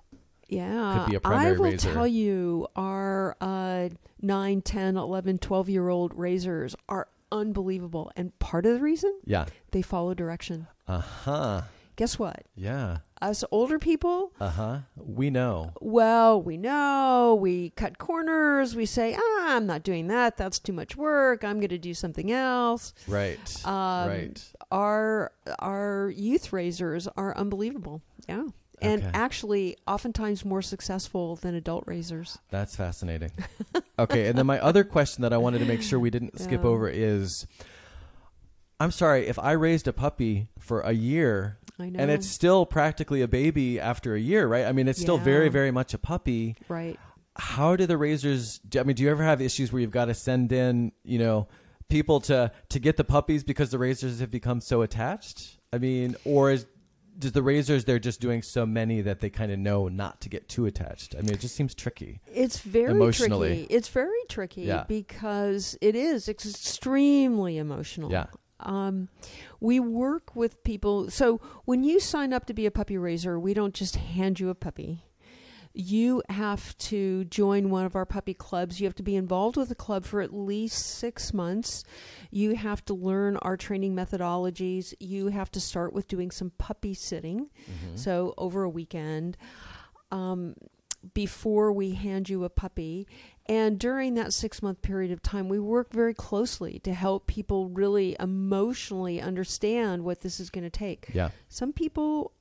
Yeah. 0.47 0.99
Could 1.05 1.09
be 1.11 1.15
a 1.15 1.19
I 1.19 1.21
primary 1.21 1.57
will 1.57 1.71
raiser. 1.71 1.93
tell 1.93 2.07
you, 2.07 2.67
our 2.75 3.35
uh, 3.41 3.89
9, 4.21 4.61
10, 4.61 4.97
11, 4.97 5.37
12 5.39 5.69
year 5.69 5.89
old 5.89 6.13
raisers 6.15 6.75
are 6.87 7.07
unbelievable. 7.31 8.11
And 8.15 8.37
part 8.39 8.65
of 8.65 8.73
the 8.75 8.79
reason 8.81 9.13
Yeah. 9.25 9.45
they 9.71 9.81
follow 9.81 10.13
direction. 10.13 10.67
Uh 10.87 10.99
huh. 10.99 11.61
Guess 11.95 12.19
what? 12.19 12.43
Yeah. 12.55 12.97
Us 13.21 13.43
older 13.51 13.79
people, 13.79 14.33
Uh 14.39 14.49
huh. 14.49 14.77
We 14.97 15.29
know. 15.29 15.71
well, 15.79 16.41
we 16.41 16.57
know 16.57 17.37
we 17.39 17.69
cut 17.71 17.97
corners. 17.97 18.75
We 18.75 18.85
say, 18.85 19.15
ah, 19.17 19.55
I'm 19.55 19.65
not 19.65 19.81
doing 19.83 20.07
that. 20.07 20.35
That's 20.35 20.59
too 20.59 20.73
much 20.73 20.97
work. 20.97 21.43
I'm 21.45 21.59
going 21.61 21.69
to 21.69 21.77
do 21.77 21.93
something 21.93 22.31
else. 22.31 22.93
Right. 23.07 23.39
Um, 23.65 24.09
right. 24.09 24.43
Our 24.69 25.31
our 25.59 26.11
youth 26.15 26.51
raisers 26.51 27.07
are 27.15 27.35
unbelievable. 27.37 28.01
Yeah. 28.27 28.47
And 28.81 29.01
Okay. 29.01 29.11
actually, 29.13 29.77
oftentimes 29.87 30.43
more 30.45 30.61
successful 30.61 31.35
than 31.37 31.55
adult 31.55 31.83
raisers. 31.87 32.37
That's 32.49 32.75
fascinating. 32.75 33.31
okay, 33.99 34.27
and 34.27 34.37
then 34.37 34.45
my 34.45 34.59
other 34.59 34.83
question 34.83 35.21
that 35.21 35.31
I 35.33 35.37
wanted 35.37 35.59
to 35.59 35.65
make 35.65 35.81
sure 35.81 35.99
we 35.99 36.09
didn't 36.09 36.39
skip 36.39 36.63
Yeah. 36.63 36.69
over 36.69 36.89
is 36.89 37.45
I'm 38.79 38.91
sorry, 38.91 39.27
if 39.27 39.39
I 39.39 39.53
raised 39.53 39.87
a 39.87 39.93
puppy 39.93 40.49
for 40.59 40.81
a 40.81 40.91
year 40.91 41.57
and 41.79 42.11
it's 42.11 42.27
still 42.27 42.65
practically 42.65 43.21
a 43.21 43.27
baby 43.27 43.79
after 43.79 44.15
a 44.15 44.19
year, 44.19 44.47
right? 44.47 44.65
I 44.65 44.71
mean, 44.73 44.87
it's 44.87 44.99
still 45.01 45.17
very, 45.17 45.49
very 45.49 45.71
much 45.71 45.93
a 45.93 45.97
puppy. 45.97 46.55
right. 46.67 46.99
How 47.37 47.75
do 47.75 47.85
the 47.85 47.97
raisers? 47.97 48.59
do- 48.59 48.79
I 48.79 48.83
mean, 48.83 48.95
do 48.95 49.03
you 49.03 49.11
ever 49.11 49.21
have 49.23 49.41
issues 49.41 49.71
where 49.73 49.81
you've 49.81 49.91
got 49.91 50.05
to 50.05 50.13
send 50.13 50.53
in, 50.53 50.93
you 51.03 51.19
know, 51.19 51.47
people 51.89 52.21
to 52.21 52.49
to 52.69 52.79
get 52.79 52.95
the 52.95 53.03
puppies 53.03 53.43
because 53.43 53.71
the 53.71 53.77
raisers 53.77 54.21
have 54.21 54.31
become 54.31 54.61
so 54.61 54.81
attached? 54.81 55.57
I 55.73 55.77
mean, 55.77 56.15
or 56.23 56.51
is 56.51 56.65
does 57.17 57.31
the 57.31 57.41
raisers 57.43 57.85
they're 57.85 57.99
just 57.99 58.19
doing 58.19 58.41
so 58.41 58.65
many 58.65 59.01
that 59.01 59.19
they 59.19 59.29
kind 59.29 59.51
of 59.51 59.59
know 59.59 59.87
not 59.87 60.21
to 60.21 60.29
get 60.29 60.49
too 60.49 60.65
attached? 60.65 61.15
I 61.17 61.21
mean, 61.21 61.33
it 61.33 61.39
just 61.39 61.55
seems 61.55 61.73
tricky. 61.73 62.19
It's 62.33 62.59
very 62.59 62.91
Emotionally. 62.91 63.49
tricky. 63.65 63.73
It's 63.73 63.87
very 63.89 64.19
tricky 64.29 64.63
Yeah. 64.63 64.83
because 64.87 65.77
it 65.81 65.95
is 65.95 66.27
extremely 66.27 67.57
emotional. 67.57 68.11
Yeah. 68.11 68.27
Um, 68.59 69.09
we 69.59 69.79
work 69.79 70.35
with 70.35 70.63
people. 70.63 71.09
So 71.09 71.39
when 71.65 71.83
you 71.83 71.99
sign 71.99 72.33
up 72.33 72.45
to 72.45 72.53
be 72.53 72.65
a 72.65 72.71
puppy 72.71 72.97
raiser, 72.97 73.39
we 73.39 73.53
don't 73.53 73.73
just 73.73 73.95
hand 73.97 74.39
you 74.39 74.49
a 74.49 74.55
puppy. 74.55 75.03
You 75.75 76.23
have 76.29 76.77
to 76.77 77.25
join 77.25 77.69
one 77.69 77.85
of 77.85 77.95
our 77.95 78.05
puppy 78.05 78.33
clubs. 78.33 78.79
You 78.79 78.87
have 78.87 78.95
to 78.95 79.03
be 79.03 79.15
involved 79.15 79.57
with 79.57 79.69
the 79.69 79.75
club 79.75 80.05
for 80.05 80.21
at 80.21 80.33
least 80.33 80.97
six 80.97 81.33
months. 81.33 81.83
You 82.31 82.55
have 82.55 82.83
to 82.85 82.93
learn 82.93 83.37
our 83.37 83.57
training 83.57 83.95
methodologies. 83.95 84.93
You 84.99 85.27
have 85.27 85.51
to 85.51 85.59
start 85.59 85.93
with 85.93 86.07
doing 86.07 86.31
some 86.31 86.51
puppy 86.57 86.93
sitting. 86.93 87.49
Mm-hmm. 87.69 87.95
So 87.97 88.33
over 88.37 88.63
a 88.63 88.69
weekend. 88.69 89.37
Um, 90.11 90.55
before 91.13 91.71
we 91.71 91.91
hand 91.91 92.29
you 92.29 92.43
a 92.43 92.49
puppy. 92.49 93.07
And 93.47 93.77
during 93.77 94.15
that 94.15 94.33
six 94.33 94.61
month 94.61 94.81
period 94.81 95.11
of 95.11 95.21
time, 95.21 95.49
we 95.49 95.59
work 95.59 95.91
very 95.91 96.13
closely 96.13 96.79
to 96.79 96.93
help 96.93 97.27
people 97.27 97.69
really 97.69 98.15
emotionally 98.19 99.21
understand 99.21 100.03
what 100.03 100.21
this 100.21 100.39
is 100.39 100.49
going 100.49 100.63
to 100.63 100.69
take. 100.69 101.07
Yeah. 101.13 101.29
Some 101.47 101.73
people 101.73 102.31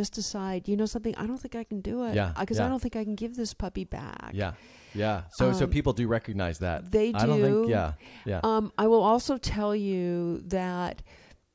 just 0.00 0.12
decide, 0.14 0.68
you 0.70 0.76
know, 0.76 0.86
something, 0.94 1.14
I 1.16 1.26
don't 1.26 1.40
think 1.44 1.54
I 1.56 1.64
can 1.64 1.80
do 1.80 2.04
it. 2.04 2.14
Yeah, 2.14 2.32
Because 2.38 2.58
yeah. 2.58 2.66
I 2.66 2.68
don't 2.70 2.80
think 2.84 2.96
I 2.96 3.04
can 3.04 3.14
give 3.16 3.34
this 3.36 3.52
puppy 3.54 3.84
back. 3.84 4.30
Yeah. 4.32 4.52
Yeah. 4.94 5.22
So 5.38 5.52
so 5.52 5.64
Um, 5.64 5.70
people 5.70 5.92
do 5.92 6.06
recognize 6.18 6.58
that. 6.66 6.78
They 6.92 7.12
do. 7.12 7.18
I 7.18 7.26
don't 7.26 7.42
think 7.42 7.68
yeah. 7.68 7.92
Yeah. 8.24 8.40
Um, 8.42 8.64
I 8.78 8.86
will 8.86 9.02
also 9.12 9.36
tell 9.38 9.74
you 9.74 10.42
that, 10.48 11.02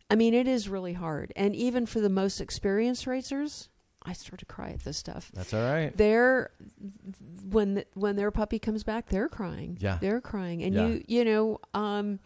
I 0.10 0.16
mean, 0.16 0.34
it 0.34 0.48
is 0.48 0.68
really 0.70 0.94
hard. 0.94 1.32
And 1.36 1.56
even 1.56 1.86
for 1.86 2.02
the 2.02 2.10
most 2.10 2.42
experienced 2.42 3.08
raisers, 3.08 3.70
I 4.04 4.14
start 4.14 4.40
to 4.40 4.46
cry 4.56 4.70
at 4.78 4.84
this 4.84 4.98
stuff. 4.98 5.32
That's 5.34 5.54
all 5.54 5.62
right. 5.74 5.96
they're 5.96 6.50
when 7.50 7.76
the, 7.76 7.86
when 7.94 8.16
their 8.16 8.32
puppy 8.32 8.60
comes 8.60 8.84
back 8.84 9.04
they're 9.10 9.30
crying 9.30 9.78
Yeah. 9.80 9.98
they're 10.02 10.22
crying 10.22 10.64
and 10.64 10.74
Yeah. 10.74 10.88
you 10.88 10.94
you 11.16 11.24
know 11.30 11.60
um 11.74 12.20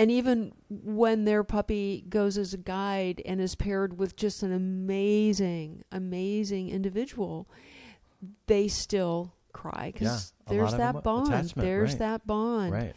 and 0.00 0.10
even 0.10 0.52
when 0.70 1.26
their 1.26 1.44
puppy 1.44 2.06
goes 2.08 2.38
as 2.38 2.54
a 2.54 2.58
guide 2.58 3.20
and 3.26 3.38
is 3.38 3.54
paired 3.54 3.98
with 3.98 4.16
just 4.16 4.42
an 4.42 4.50
amazing 4.52 5.84
amazing 5.92 6.70
individual 6.70 7.48
they 8.46 8.66
still 8.66 9.34
cry 9.52 9.90
because 9.92 10.32
a 10.46 10.50
there's 10.50 10.74
that 10.74 11.02
bond 11.02 11.52
there's 11.54 11.92
right. 11.92 11.98
that 11.98 12.26
bond 12.26 12.72
Right. 12.72 12.94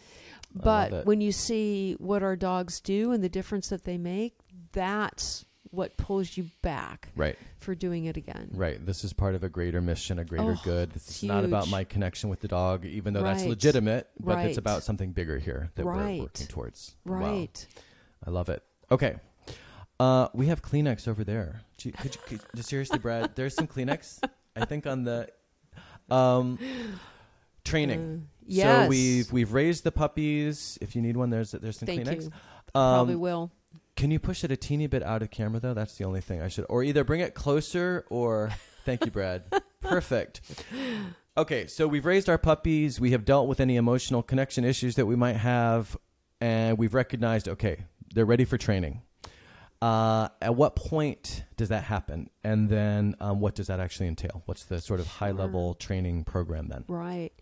But 0.56 1.08
when 1.08 1.20
you 1.20 1.32
see 1.32 1.96
what 1.98 2.22
our 2.22 2.36
dogs 2.36 2.80
do 2.80 3.12
and 3.12 3.24
the 3.24 3.30
difference 3.30 3.70
that 3.70 3.86
they 3.86 3.98
make 3.98 4.36
that's 4.72 5.46
what 5.74 5.98
pulls 5.98 6.38
you 6.38 6.46
back 6.62 7.10
Right. 7.16 7.38
for 7.58 7.74
doing 7.74 8.06
it 8.06 8.16
again 8.16 8.50
Right. 8.54 8.84
This 8.86 9.04
is 9.04 9.12
part 9.12 9.34
of 9.36 9.44
a 9.44 9.50
greater 9.50 9.82
mission, 9.82 10.20
a 10.20 10.24
greater 10.26 10.52
Oh, 10.52 10.62
good. 10.64 10.92
This 10.92 11.08
it's 11.10 11.18
is 11.18 11.24
not 11.24 11.44
about 11.46 11.68
my 11.70 11.84
connection 11.84 12.30
with 12.30 12.42
the 12.42 12.48
dog, 12.48 12.86
even 12.86 13.14
though 13.14 13.24
that's 13.24 13.44
legitimate, 13.44 14.08
but 14.20 14.36
Right. 14.36 14.48
it's 14.50 14.58
about 14.60 14.84
something 14.84 15.12
bigger 15.14 15.40
here 15.40 15.72
that 15.76 15.86
we're 15.86 16.20
working 16.20 16.48
towards. 16.48 16.96
Wow. 17.06 17.18
right 17.20 17.68
I 18.26 18.30
love 18.30 18.50
it. 18.50 18.64
Okay. 18.92 19.16
Uh, 20.00 20.28
we 20.34 20.48
have 20.48 20.62
Kleenex 20.62 21.08
over 21.08 21.24
there. 21.24 21.62
You- 21.82 21.92
Could 21.92 22.16
you, 22.32 22.38
could, 22.38 22.66
seriously, 22.66 23.00
Brad, 23.00 23.32
there's 23.36 23.56
some 23.56 23.68
Kleenex, 23.68 24.20
I 24.56 24.66
think, 24.66 24.86
on 24.88 25.04
the 25.04 25.30
um, 26.10 26.58
training. 27.64 28.28
Uh, 28.28 28.46
yes. 28.48 28.86
So 28.86 28.90
we've 28.90 29.32
we've 29.32 29.54
raised 29.54 29.84
the 29.84 29.92
puppies. 29.92 30.78
If 30.82 30.96
you 30.96 31.02
need 31.02 31.18
one, 31.18 31.30
there's 31.30 31.52
there's 31.52 31.78
some 31.78 31.88
Thank 31.88 32.04
Kleenex. 32.04 32.22
you. 32.24 32.28
Um, 32.76 32.96
Probably 32.96 33.16
will. 33.16 33.52
Can 33.96 34.12
you 34.12 34.20
push 34.20 34.44
it 34.44 34.52
a 34.52 34.58
teeny 34.58 34.88
bit 34.88 35.04
out 35.04 35.22
of 35.22 35.30
camera 35.30 35.60
though? 35.60 35.74
That's 35.74 35.98
the 35.98 36.06
only 36.06 36.22
thing 36.22 36.42
I 36.42 36.48
should, 36.48 36.66
or 36.70 36.84
either 36.84 37.04
bring 37.04 37.20
it 37.20 37.34
closer 37.34 38.06
or. 38.10 38.52
Thank 38.86 39.06
you, 39.06 39.12
Brad. 39.12 39.44
Perfect. 39.82 40.42
Okay, 41.38 41.68
so 41.68 41.88
we've 41.88 42.06
raised 42.06 42.28
our 42.30 42.38
puppies. 42.38 43.00
We 43.00 43.12
have 43.12 43.24
dealt 43.24 43.48
with 43.48 43.60
any 43.60 43.76
emotional 43.78 44.22
connection 44.22 44.66
issues 44.66 44.96
that 44.96 45.06
we 45.06 45.16
might 45.16 45.38
have, 45.38 45.96
and 46.42 46.78
we've 46.78 46.94
recognized 46.94 47.48
okay, 47.48 47.86
they're 48.14 48.26
ready 48.26 48.46
for 48.46 48.58
training. 48.58 49.02
Uh, 49.84 50.30
at 50.42 50.56
what 50.56 50.78
point 50.78 51.44
does 51.58 51.68
that 51.68 51.84
happen, 51.84 52.30
and 52.42 52.70
then 52.70 53.16
um, 53.20 53.42
what 53.42 53.54
does 53.54 53.68
that 53.68 53.82
actually 53.82 54.08
entail? 54.08 54.42
What's 54.46 54.64
the 54.64 54.80
sort 54.80 55.02
of 55.02 55.08
high 55.08 55.32
level 55.32 55.74
training 55.74 56.24
program 56.24 56.68
then? 56.70 56.86
Right. 56.88 57.34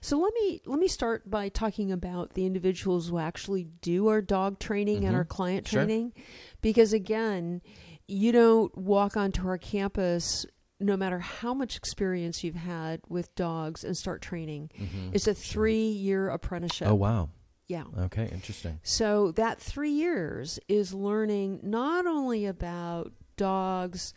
So 0.00 0.16
let 0.18 0.32
me 0.34 0.60
let 0.64 0.78
me 0.78 0.86
start 0.86 1.28
by 1.28 1.48
talking 1.48 1.90
about 1.90 2.34
the 2.34 2.46
individuals 2.46 3.08
who 3.08 3.18
actually 3.18 3.64
do 3.82 4.06
our 4.06 4.22
dog 4.22 4.60
training 4.60 5.04
and 5.04 5.14
Mhm. 5.14 5.18
our 5.18 5.24
client 5.24 5.66
Sure. 5.66 5.80
training 5.84 6.12
because 6.60 6.92
again, 6.92 7.62
you 8.06 8.30
don't 8.30 8.78
walk 8.78 9.16
onto 9.16 9.48
our 9.48 9.58
campus 9.58 10.46
no 10.78 10.96
matter 10.96 11.18
how 11.18 11.52
much 11.52 11.76
experience 11.76 12.44
you've 12.44 12.54
had 12.54 13.00
with 13.08 13.34
dogs 13.34 13.82
and 13.82 13.96
start 13.96 14.22
training. 14.22 14.70
Mhm. 14.78 15.10
It's 15.12 15.26
a 15.26 15.34
3-year 15.34 16.28
apprenticeship. 16.28 16.86
Oh 16.86 16.94
wow. 16.94 17.30
Yeah. 17.68 17.84
Okay, 17.98 18.28
interesting. 18.32 18.80
So 18.82 19.30
that 19.32 19.60
three 19.60 19.90
years 19.90 20.58
is 20.68 20.92
learning 20.94 21.60
not 21.62 22.06
only 22.06 22.46
about 22.46 23.12
dogs, 23.36 24.14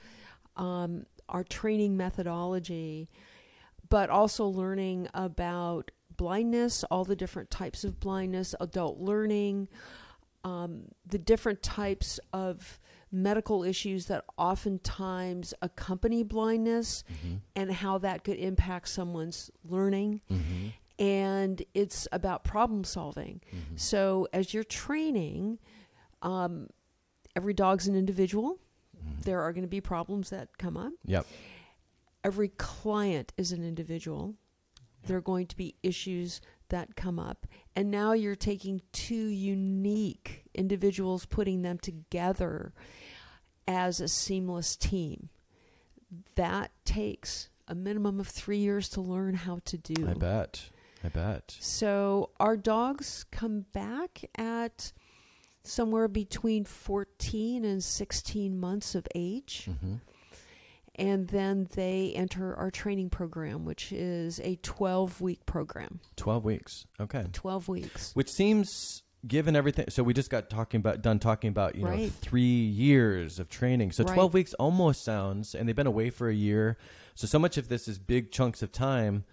um, 0.56 1.06
our 1.30 1.44
training 1.44 1.98
methodology, 1.98 3.10
but 3.90 4.10
also 4.10 4.46
learning 4.46 5.10
about 5.14 5.92
blindness, 6.16 6.84
all 6.86 7.04
the 7.04 7.16
different 7.16 7.50
types 7.50 7.84
of 7.84 8.00
blindness, 8.00 8.56
adult 8.62 9.00
learning, 9.00 9.68
um, 10.44 10.84
the 11.06 11.20
different 11.20 11.62
types 11.62 12.20
of 12.32 12.80
medical 13.12 13.64
issues 13.64 14.06
that 14.06 14.24
oftentimes 14.38 15.54
accompany 15.62 16.24
blindness 16.24 17.04
Mm-hmm. 17.12 17.36
and 17.56 17.72
how 17.72 17.98
that 17.98 18.24
could 18.24 18.38
impact 18.38 18.88
someone's 18.88 19.52
learning 19.68 20.22
Mm-hmm. 20.32 20.68
And 21.02 21.64
it's 21.74 22.08
about 22.12 22.44
problem 22.44 22.84
solving. 22.84 23.42
Mm-hmm. 23.48 23.76
So 23.76 24.28
as 24.32 24.54
you're 24.54 24.64
training, 24.64 25.58
um, 26.22 26.68
every 27.36 27.56
dog's 27.56 27.88
an 27.88 27.96
individual. 27.96 28.60
Mm-hmm. 28.96 29.22
There 29.22 29.42
are 29.42 29.52
going 29.52 29.64
to 29.64 29.68
be 29.68 29.82
problems 29.82 30.30
that 30.30 30.60
come 30.60 30.78
up. 30.78 30.94
Yep. 31.06 31.26
Every 32.24 32.50
client 32.50 33.34
is 33.36 33.52
an 33.52 33.64
individual. 33.64 34.36
There 35.08 35.18
are 35.18 35.22
going 35.22 35.48
to 35.48 35.58
be 35.58 35.74
issues 35.82 36.40
that 36.70 36.96
come 36.96 37.18
up. 37.18 37.48
And 37.76 37.90
now 37.90 38.14
you're 38.14 38.36
taking 38.36 38.84
two 38.92 39.16
unique 39.16 40.44
individuals, 40.54 41.26
putting 41.26 41.64
them 41.64 41.80
together 41.80 42.74
as 43.68 44.00
a 44.00 44.08
seamless 44.08 44.76
team. 44.76 45.30
That 46.36 46.70
takes 46.86 47.50
a 47.68 47.74
minimum 47.74 48.20
of 48.20 48.28
three 48.28 48.60
years 48.60 48.88
to 48.90 49.02
learn 49.02 49.34
how 49.34 49.62
to 49.66 49.78
do. 49.80 50.08
I 50.08 50.14
bet. 50.14 50.70
I 51.04 51.10
bet. 51.10 51.56
So 51.60 52.30
our 52.40 52.56
dogs 52.58 53.26
come 53.32 53.66
back 53.74 54.26
at 54.36 54.92
somewhere 55.64 56.08
between 56.08 56.66
14 56.66 57.66
and 57.66 57.84
16 57.84 58.60
months 58.60 58.96
of 58.96 59.08
age. 59.16 59.68
Mm-hmm. 59.70 59.96
And 60.96 61.30
then 61.30 61.68
they 61.74 62.12
enter 62.16 62.54
our 62.56 62.70
training 62.70 63.10
program, 63.10 63.66
which 63.66 63.92
is 63.92 64.40
a 64.42 64.58
12 64.58 65.22
week 65.22 65.46
program. 65.46 66.02
Twelve 66.18 66.44
weeks. 66.44 66.86
Okay. 67.00 67.26
12 67.32 67.68
weeks. 67.70 68.12
Which 68.14 68.30
seems, 68.30 69.02
given 69.26 69.56
everything, 69.56 69.86
so 69.90 70.04
we 70.04 70.14
just 70.14 70.30
got 70.30 70.50
talking 70.50 70.80
about 70.80 71.02
done 71.02 71.18
talking 71.18 71.48
about 71.48 71.76
you 71.76 71.86
know 71.86 72.10
three 72.22 72.42
years 72.44 73.40
of 73.40 73.50
training. 73.50 73.94
So 73.94 74.04
Right. 74.04 74.14
twelve 74.14 74.34
weeks 74.34 74.54
almost 74.56 75.04
sounds, 75.04 75.56
and 75.56 75.68
they've 75.68 75.76
been 75.76 75.88
away 75.88 76.10
for 76.10 76.28
a 76.28 76.36
year. 76.36 76.78
So 77.16 77.26
so 77.26 77.40
much 77.40 77.58
of 77.58 77.70
this 77.70 77.88
is 77.88 77.98
big 77.98 78.32
chunks 78.32 78.62
of 78.62 78.72
time. 78.72 79.24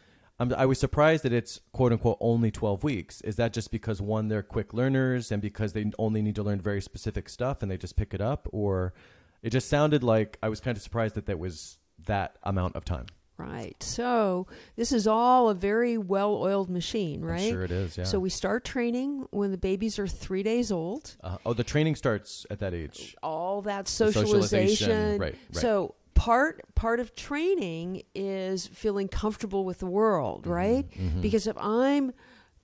I'm, 0.40 0.52
I 0.54 0.66
was 0.66 0.78
surprised 0.78 1.24
that 1.24 1.32
it's 1.32 1.60
quote 1.72 1.92
unquote 1.92 2.18
only 2.20 2.50
12 2.50 2.84
weeks. 2.84 3.20
Is 3.22 3.36
that 3.36 3.52
just 3.52 3.70
because 3.70 4.00
one, 4.00 4.28
they're 4.28 4.42
quick 4.42 4.72
learners 4.72 5.32
and 5.32 5.42
because 5.42 5.72
they 5.72 5.90
only 5.98 6.22
need 6.22 6.36
to 6.36 6.42
learn 6.42 6.60
very 6.60 6.80
specific 6.80 7.28
stuff 7.28 7.62
and 7.62 7.70
they 7.70 7.76
just 7.76 7.96
pick 7.96 8.14
it 8.14 8.20
up? 8.20 8.48
Or 8.52 8.94
it 9.42 9.50
just 9.50 9.68
sounded 9.68 10.02
like 10.02 10.38
I 10.42 10.48
was 10.48 10.60
kind 10.60 10.76
of 10.76 10.82
surprised 10.82 11.14
that 11.16 11.26
that 11.26 11.38
was 11.38 11.78
that 12.06 12.36
amount 12.44 12.76
of 12.76 12.84
time. 12.84 13.06
Right. 13.36 13.80
So 13.80 14.48
this 14.74 14.90
is 14.90 15.06
all 15.06 15.48
a 15.48 15.54
very 15.54 15.96
well 15.96 16.34
oiled 16.34 16.68
machine, 16.68 17.20
right? 17.22 17.42
I'm 17.42 17.50
sure 17.50 17.62
it 17.62 17.70
is, 17.70 17.96
yeah. 17.96 18.02
So 18.02 18.18
we 18.18 18.30
start 18.30 18.64
training 18.64 19.26
when 19.30 19.52
the 19.52 19.58
babies 19.58 19.96
are 20.00 20.08
three 20.08 20.42
days 20.42 20.72
old. 20.72 21.16
uh, 21.22 21.38
oh, 21.46 21.52
the 21.52 21.62
training 21.62 21.94
starts 21.94 22.46
at 22.50 22.58
that 22.58 22.74
age. 22.74 23.14
All 23.22 23.62
that 23.62 23.86
socialization, 23.86 24.40
socialization. 24.40 25.20
right, 25.20 25.34
right. 25.52 25.62
So 25.62 25.94
part 26.18 26.60
part 26.74 27.00
of 27.00 27.14
training 27.14 28.02
is 28.14 28.66
feeling 28.66 29.08
comfortable 29.08 29.64
with 29.64 29.78
the 29.78 29.86
world, 29.86 30.42
Mm-hmm, 30.42 30.52
right? 30.52 31.20
Because 31.20 31.46
if 31.46 31.56
I'm 31.58 32.12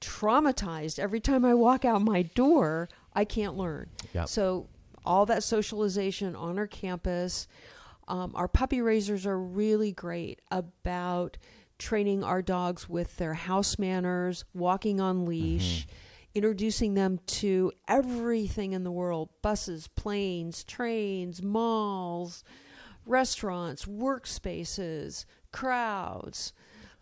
traumatized 0.01 0.99
every 0.99 1.21
time 1.21 1.45
I 1.45 1.55
walk 1.55 1.85
out 1.85 2.03
my 2.03 2.23
door, 2.23 2.89
I 3.15 3.25
can't 3.25 3.57
learn. 3.57 3.91
Yep. 4.13 4.29
So 4.29 4.69
all 5.05 5.27
that 5.27 5.43
socialization 5.43 6.35
on 6.37 6.59
our 6.59 6.67
campus, 6.67 7.47
um, 8.09 8.33
our 8.35 8.49
puppy 8.49 8.81
raisers 8.81 9.27
are 9.27 9.39
really 9.39 9.93
great 9.93 10.41
about 10.51 11.37
training 11.79 12.23
our 12.25 12.43
dogs 12.43 12.89
with 12.89 13.17
their 13.17 13.35
house 13.35 13.79
manners, 13.79 14.45
walking 14.55 15.01
on 15.01 15.27
leash, 15.27 15.87
introducing 16.35 16.95
them 16.95 17.19
to 17.27 17.73
everything 17.89 18.73
in 18.73 18.85
the 18.85 18.93
world 18.93 19.29
buses, 19.43 19.89
planes, 19.89 20.65
trains, 20.65 21.43
malls, 21.43 22.45
restaurants, 23.07 23.85
workspaces, 23.87 25.25
crowds. 25.53 26.53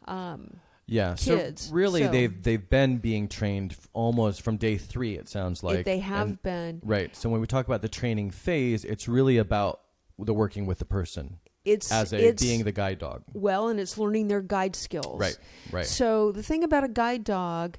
Um, 0.06 0.60
Yeah, 0.86 1.14
kids, 1.16 1.66
so 1.68 1.74
really 1.74 2.02
so- 2.02 2.10
they've 2.10 2.42
they've 2.42 2.68
been 2.70 2.98
being 2.98 3.28
trained 3.28 3.76
almost 3.92 4.42
from 4.42 4.56
day 4.56 4.76
three. 4.78 5.16
It 5.16 5.28
sounds 5.28 5.62
like 5.62 5.84
they 5.84 6.00
have 6.00 6.28
And- 6.28 6.42
been. 6.42 6.80
right. 6.84 7.14
So 7.16 7.28
when 7.30 7.40
we 7.40 7.46
talk 7.46 7.66
about 7.66 7.82
the 7.82 7.88
training 7.88 8.30
phase, 8.30 8.84
it's 8.84 9.06
really 9.08 9.38
about 9.38 9.80
the 10.18 10.34
working 10.34 10.66
with 10.66 10.78
the 10.78 10.84
person 10.84 11.38
It's 11.64 11.90
as 11.90 12.12
a 12.12 12.28
it's, 12.28 12.42
being 12.42 12.64
the 12.64 12.72
guide 12.72 12.98
dog. 12.98 13.22
well, 13.32 13.68
and 13.68 13.78
it's 13.80 13.96
learning 13.96 14.28
their 14.28 14.42
guide 14.42 14.76
skills. 14.76 15.18
Right, 15.20 15.38
right. 15.70 15.86
So 15.86 16.32
the 16.32 16.42
thing 16.42 16.64
about 16.64 16.84
a 16.84 16.88
guide 16.88 17.24
dog 17.24 17.78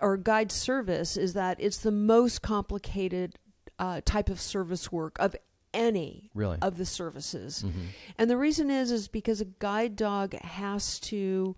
or 0.00 0.16
guide 0.16 0.52
service 0.52 1.16
is 1.16 1.32
that 1.34 1.56
it's 1.60 1.78
the 1.78 1.90
most 1.90 2.42
complicated 2.42 3.36
uh, 3.78 4.00
type 4.04 4.28
of 4.28 4.40
service 4.40 4.92
work 4.92 5.16
of 5.18 5.34
any 5.74 6.30
Really? 6.34 6.58
of 6.62 6.78
the 6.78 6.86
services. 6.86 7.62
Mm-hmm. 7.66 7.80
And 8.18 8.30
the 8.30 8.36
reason 8.38 8.70
is 8.70 8.90
is 8.90 9.08
because 9.08 9.40
a 9.40 9.46
guide 9.46 9.96
dog 9.96 10.32
has 10.40 10.98
to 11.00 11.56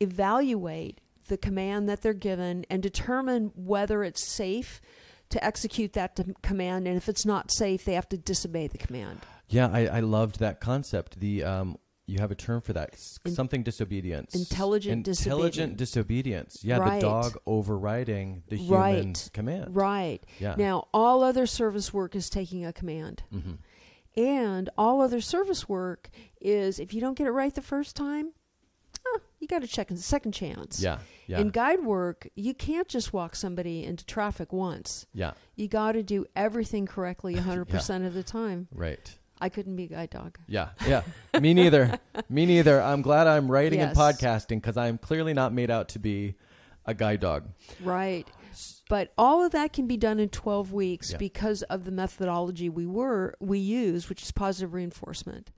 evaluate 0.00 1.00
the 1.28 1.36
command 1.36 1.88
that 1.88 2.02
they're 2.02 2.12
given 2.12 2.64
and 2.70 2.82
determine 2.82 3.52
whether 3.56 4.04
it's 4.04 4.24
safe 4.24 4.80
to 5.30 5.42
execute 5.44 5.92
that 5.94 6.18
command 6.42 6.86
and 6.86 6.96
if 6.96 7.08
it's 7.08 7.26
not 7.26 7.50
safe 7.50 7.84
they 7.84 7.94
have 7.94 8.08
to 8.08 8.16
disobey 8.16 8.68
the 8.68 8.78
command. 8.78 9.20
Yeah, 9.48 9.68
I, 9.72 9.86
I 9.86 10.00
loved 10.00 10.38
that 10.40 10.60
concept. 10.60 11.18
The 11.20 11.42
um, 11.44 11.78
you 12.06 12.18
have 12.20 12.30
a 12.30 12.34
term 12.36 12.60
for 12.60 12.72
that, 12.72 12.94
In- 13.24 13.32
something 13.34 13.62
disobedience, 13.62 14.34
Intelligent 14.34 15.06
intelligent 15.08 15.76
disobedience. 15.76 16.62
Yeah, 16.64 16.78
Right. 16.78 17.00
the 17.00 17.06
dog 17.06 17.36
overriding 17.46 18.42
the 18.48 18.58
Right. 18.68 18.96
human's 18.98 19.28
command. 19.30 19.74
Right. 19.74 20.22
Yeah. 20.38 20.54
Now, 20.56 20.88
all 20.94 21.22
other 21.22 21.46
service 21.46 21.92
work 21.92 22.14
is 22.14 22.30
taking 22.30 22.64
a 22.64 22.72
command. 22.72 23.22
hmm 23.30 23.54
And 24.16 24.70
all 24.78 25.02
other 25.02 25.20
service 25.20 25.68
work 25.68 26.08
is 26.40 26.78
if 26.78 26.94
you 26.94 27.00
don't 27.00 27.18
get 27.18 27.26
it 27.26 27.32
right 27.32 27.54
the 27.54 27.60
first 27.60 27.94
time, 27.96 28.32
oh, 29.06 29.20
you 29.40 29.46
got 29.46 29.60
to 29.62 29.68
check 29.68 29.90
in 29.90 29.96
a 29.96 30.00
second 30.00 30.32
chance. 30.32 30.80
Yeah, 30.80 31.00
yeah, 31.26 31.38
In 31.40 31.50
guide 31.50 31.84
work, 31.84 32.28
you 32.34 32.54
can't 32.54 32.88
just 32.88 33.12
walk 33.12 33.36
somebody 33.36 33.84
into 33.84 34.06
traffic 34.06 34.52
once. 34.54 35.06
yeah. 35.12 35.32
You 35.54 35.68
got 35.68 35.92
to 35.92 36.02
do 36.02 36.24
everything 36.34 36.86
correctly 36.86 37.34
100% 37.36 38.06
of 38.06 38.14
the 38.14 38.22
time. 38.22 38.68
Right. 38.72 39.18
I 39.40 39.48
couldn't 39.48 39.76
be 39.76 39.84
a 39.84 39.88
guide 39.88 40.10
dog. 40.10 40.38
Yeah, 40.48 40.70
yeah. 40.86 41.02
Me 41.40 41.52
neither. 41.54 41.98
Me 42.28 42.46
neither. 42.46 42.80
I'm 42.80 43.02
glad 43.02 43.26
I'm 43.26 43.50
writing 43.50 43.80
and 43.80 43.96
podcasting 43.96 44.56
because 44.62 44.76
I'm 44.76 44.98
clearly 44.98 45.34
not 45.34 45.52
made 45.52 45.70
out 45.70 45.88
to 45.90 45.98
be 45.98 46.34
a 46.86 46.94
guide 46.94 47.20
dog. 47.20 47.48
Right. 47.82 48.26
But 48.88 49.12
all 49.18 49.44
of 49.44 49.52
that 49.52 49.72
can 49.72 49.86
be 49.86 49.96
done 49.96 50.18
in 50.20 50.28
12 50.28 50.72
weeks 50.72 51.10
Yeah. 51.12 51.18
because 51.18 51.62
of 51.64 51.84
the 51.84 51.90
methodology 51.90 52.68
we 52.68 52.86
were 52.86 53.34
we 53.40 53.58
use, 53.58 54.08
which 54.08 54.22
is 54.22 54.30
positive 54.32 54.72
reinforcement. 54.72 55.50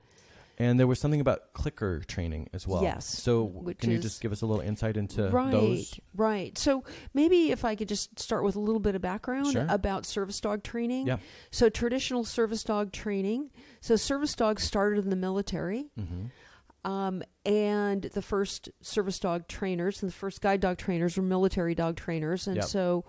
And 0.61 0.79
there 0.79 0.89
was 0.89 0.99
something 0.99 1.21
about 1.21 1.53
clicker 1.53 2.01
training 2.01 2.51
as 2.53 2.67
well. 2.67 2.83
Yes, 2.83 3.07
So 3.07 3.65
can 3.79 3.93
you 3.93 3.99
just 3.99 4.21
give 4.21 4.33
us 4.33 4.43
a 4.43 4.47
little 4.47 4.61
insight 4.63 4.97
into 4.97 5.29
right, 5.31 5.53
those? 5.53 5.99
Right. 6.17 6.59
So 6.59 6.83
maybe 7.15 7.53
if 7.53 7.65
I 7.65 7.77
could 7.77 7.89
just 7.89 8.19
start 8.19 8.43
with 8.43 8.57
a 8.57 8.61
little 8.61 8.81
bit 8.81 8.97
of 8.97 9.01
background 9.01 9.53
Sure. 9.53 9.67
about 9.69 10.05
service 10.05 10.41
dog 10.41 10.65
training. 10.65 11.07
Yeah. 11.07 11.19
So 11.53 11.69
traditional 11.69 12.25
service 12.25 12.65
dog 12.65 12.91
training. 12.91 13.51
So 13.81 13.95
service 13.95 14.35
dogs 14.35 14.65
started 14.65 15.05
in 15.05 15.11
the 15.11 15.17
military. 15.17 15.91
Mm-hmm. 15.99 16.91
Um, 16.91 17.23
and 17.47 18.03
the 18.03 18.23
first 18.23 18.69
service 18.81 19.19
dog 19.21 19.47
trainers 19.47 20.03
and 20.03 20.11
the 20.11 20.15
first 20.17 20.41
guide 20.41 20.61
dog 20.61 20.79
trainers 20.79 21.17
were 21.17 21.23
military 21.23 21.75
dog 21.77 21.97
trainers. 21.97 22.47
And 22.49 22.57
Yep. 22.57 22.65
so 22.65 23.05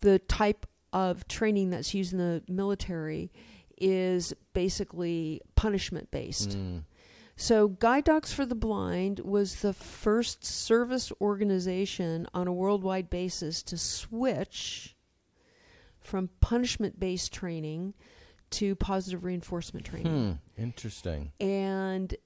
the 0.00 0.18
type 0.20 0.66
of 0.92 1.28
training 1.28 1.68
that's 1.70 1.92
used 1.92 2.12
in 2.12 2.18
the 2.18 2.42
military 2.48 3.30
is 3.80 4.34
basically 4.52 5.40
punishment 5.54 6.10
based. 6.10 6.50
Mm. 6.50 6.84
So, 7.36 7.68
Guide 7.68 8.04
Dogs 8.04 8.32
for 8.32 8.44
the 8.44 8.56
Blind 8.56 9.20
was 9.20 9.56
the 9.56 9.72
first 9.72 10.44
service 10.44 11.12
organization 11.20 12.26
on 12.34 12.48
a 12.48 12.52
worldwide 12.52 13.08
basis 13.10 13.62
to 13.64 13.78
switch 13.78 14.96
from 16.00 16.30
punishment 16.40 16.98
based 16.98 17.32
training 17.32 17.94
to 18.50 18.74
positive 18.74 19.24
reinforcement 19.24 19.86
training. 19.86 20.40
Hmm. 20.56 20.62
Interesting. 20.62 21.32
And 21.38 22.16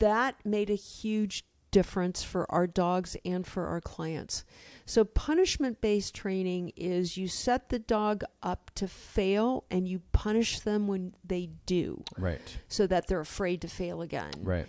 that 0.00 0.36
made 0.44 0.70
a 0.70 0.74
huge 0.74 1.44
difference 1.70 2.22
for 2.22 2.50
our 2.50 2.66
dogs 2.66 3.16
and 3.24 3.46
for 3.46 3.66
our 3.66 3.80
clients. 3.80 4.44
So, 4.86 5.04
punishment 5.04 5.80
based 5.80 6.14
training 6.14 6.72
is 6.76 7.16
you 7.16 7.28
set 7.28 7.68
the 7.68 7.78
dog 7.78 8.24
up 8.42 8.70
to 8.76 8.88
fail 8.88 9.64
and 9.70 9.86
you 9.86 10.00
punish 10.12 10.60
them 10.60 10.86
when 10.86 11.14
they 11.24 11.50
do 11.66 12.02
Right. 12.16 12.40
so 12.68 12.86
that 12.86 13.06
they're 13.06 13.20
afraid 13.20 13.60
to 13.62 13.68
fail 13.68 14.00
again. 14.02 14.32
Right. 14.42 14.66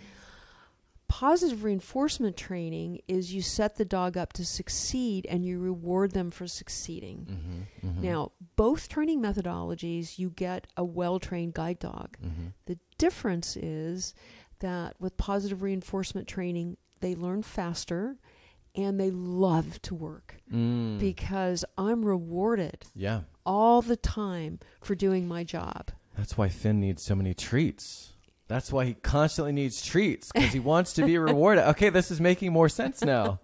Positive 1.08 1.64
reinforcement 1.64 2.36
training 2.36 3.00
is 3.08 3.34
you 3.34 3.42
set 3.42 3.74
the 3.76 3.84
dog 3.84 4.16
up 4.16 4.32
to 4.34 4.44
succeed 4.44 5.26
and 5.28 5.44
you 5.44 5.58
reward 5.58 6.12
them 6.12 6.30
for 6.30 6.46
succeeding. 6.46 7.26
Mm-hmm. 7.28 7.88
Mm-hmm. 7.88 8.02
Now, 8.02 8.30
both 8.54 8.88
training 8.88 9.20
methodologies, 9.20 10.20
you 10.20 10.30
get 10.30 10.68
a 10.76 10.84
well 10.84 11.18
trained 11.18 11.54
guide 11.54 11.80
dog. 11.80 12.16
Mm-hmm. 12.24 12.46
The 12.66 12.78
difference 12.96 13.56
is 13.56 14.14
that 14.60 14.94
with 15.00 15.16
positive 15.16 15.62
reinforcement 15.62 16.28
training, 16.28 16.76
they 17.00 17.14
learn 17.14 17.42
faster 17.42 18.16
and 18.74 19.00
they 19.00 19.10
love 19.10 19.80
to 19.82 19.94
work 19.94 20.36
Mm. 20.52 20.98
because 20.98 21.64
I'm 21.78 22.04
rewarded 22.04 22.84
yeah. 22.94 23.20
all 23.46 23.82
the 23.82 23.96
time 23.96 24.58
for 24.80 24.94
doing 24.94 25.26
my 25.28 25.44
job. 25.44 25.90
That's 26.16 26.36
why 26.38 26.48
Finn 26.48 26.80
needs 26.80 27.02
so 27.02 27.14
many 27.14 27.34
treats. 27.34 28.12
That's 28.48 28.72
why 28.72 28.84
he 28.84 28.94
constantly 28.94 29.52
needs 29.52 29.80
treats 29.84 30.32
because 30.32 30.52
he 30.52 30.58
wants 30.58 30.92
to 30.94 31.06
be 31.06 31.16
rewarded. 31.30 31.64
Okay, 31.68 31.88
this 31.88 32.10
is 32.10 32.20
making 32.20 32.52
more 32.52 32.68
sense 32.68 33.00
now. 33.02 33.38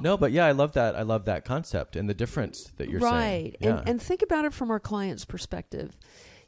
No, 0.00 0.18
but 0.18 0.32
yeah, 0.32 0.44
I 0.44 0.52
love 0.52 0.72
that. 0.74 0.94
I 0.96 1.02
love 1.02 1.24
that 1.24 1.46
concept 1.46 1.96
and 1.96 2.10
the 2.10 2.14
difference 2.14 2.70
that 2.76 2.90
you're 2.90 3.00
saying. 3.00 3.12
right. 3.12 3.56
Yeah. 3.58 3.78
And 3.78 3.88
and 3.88 4.02
think 4.02 4.20
about 4.20 4.44
it 4.44 4.52
from 4.52 4.70
our 4.70 4.80
client's 4.80 5.24
perspective. 5.24 5.96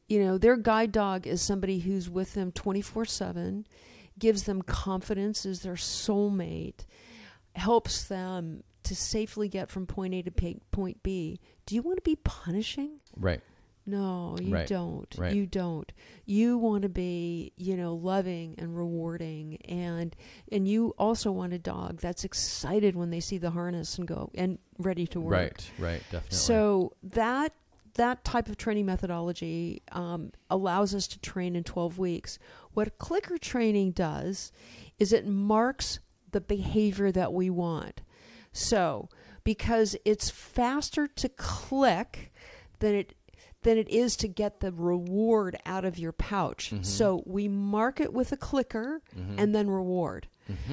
You 0.08 0.22
know, 0.22 0.36
their 0.36 0.56
guide 0.58 0.92
dog 0.92 1.26
is 1.26 1.40
somebody 1.40 1.78
who's 1.80 2.08
with 2.10 2.34
them 2.34 2.52
24/7, 2.52 3.64
gives 4.18 4.44
them 4.44 4.62
confidence 4.62 5.44
is 5.46 5.60
their 5.60 5.74
soulmate, 5.74 6.84
helps 7.54 8.04
them 8.04 8.62
to 8.84 8.94
safely 8.94 9.48
get 9.48 9.70
from 9.70 9.86
point 9.86 10.14
A 10.14 10.22
to 10.22 10.30
point 10.70 11.02
B. 11.02 11.40
Do 11.66 11.74
you 11.74 11.82
want 11.82 11.96
to 11.98 12.02
be 12.02 12.16
punishing? 12.16 13.00
right. 13.16 13.40
No, 13.88 14.36
you 14.42 14.52
Right, 14.52 14.66
don't. 14.66 15.14
right. 15.16 15.32
You 15.32 15.46
don't. 15.46 15.92
You 16.24 16.58
want 16.58 16.82
to 16.82 16.88
be, 16.88 17.52
you 17.56 17.76
know, 17.76 17.94
loving 17.94 18.56
and 18.58 18.76
rewarding 18.76 19.58
and 19.64 20.16
and 20.50 20.66
you 20.66 20.92
also 20.98 21.30
want 21.30 21.52
a 21.52 21.58
dog 21.60 22.00
that's 22.00 22.24
excited 22.24 22.96
when 22.96 23.10
they 23.10 23.20
see 23.20 23.38
the 23.38 23.50
harness 23.50 23.96
and 23.96 24.08
go 24.08 24.32
and 24.34 24.58
ready 24.80 25.06
to 25.06 25.20
work. 25.20 25.30
Right. 25.32 25.70
Right. 25.78 26.02
Definitely. 26.10 26.36
So 26.36 26.94
that 27.04 27.52
that 27.94 28.24
type 28.24 28.48
of 28.48 28.56
training 28.56 28.86
methodology 28.86 29.82
um, 29.92 30.32
allows 30.50 30.92
us 30.92 31.06
to 31.06 31.20
train 31.20 31.54
in 31.54 31.62
12 31.62 31.96
weeks. 31.96 32.40
What 32.76 32.98
clicker 32.98 33.38
training 33.38 33.92
does 33.92 34.52
is 34.98 35.10
it 35.10 35.26
marks 35.26 35.98
the 36.32 36.42
behavior 36.42 37.10
that 37.10 37.32
we 37.32 37.48
want. 37.48 38.02
So 38.52 39.08
because 39.44 39.96
it's 40.04 40.28
faster 40.28 41.06
to 41.06 41.28
click 41.30 42.32
than 42.80 42.94
it 42.94 43.14
than 43.62 43.78
it 43.78 43.88
is 43.88 44.14
to 44.16 44.28
get 44.28 44.60
the 44.60 44.70
reward 44.72 45.56
out 45.64 45.86
of 45.86 45.98
your 45.98 46.12
pouch. 46.12 46.70
Mhm. 46.70 46.84
So 46.84 47.22
we 47.24 47.48
mark 47.48 47.98
it 47.98 48.12
with 48.12 48.30
a 48.30 48.36
clicker 48.36 49.00
Mhm. 49.16 49.34
and 49.38 49.54
then 49.54 49.70
reward. 49.70 50.28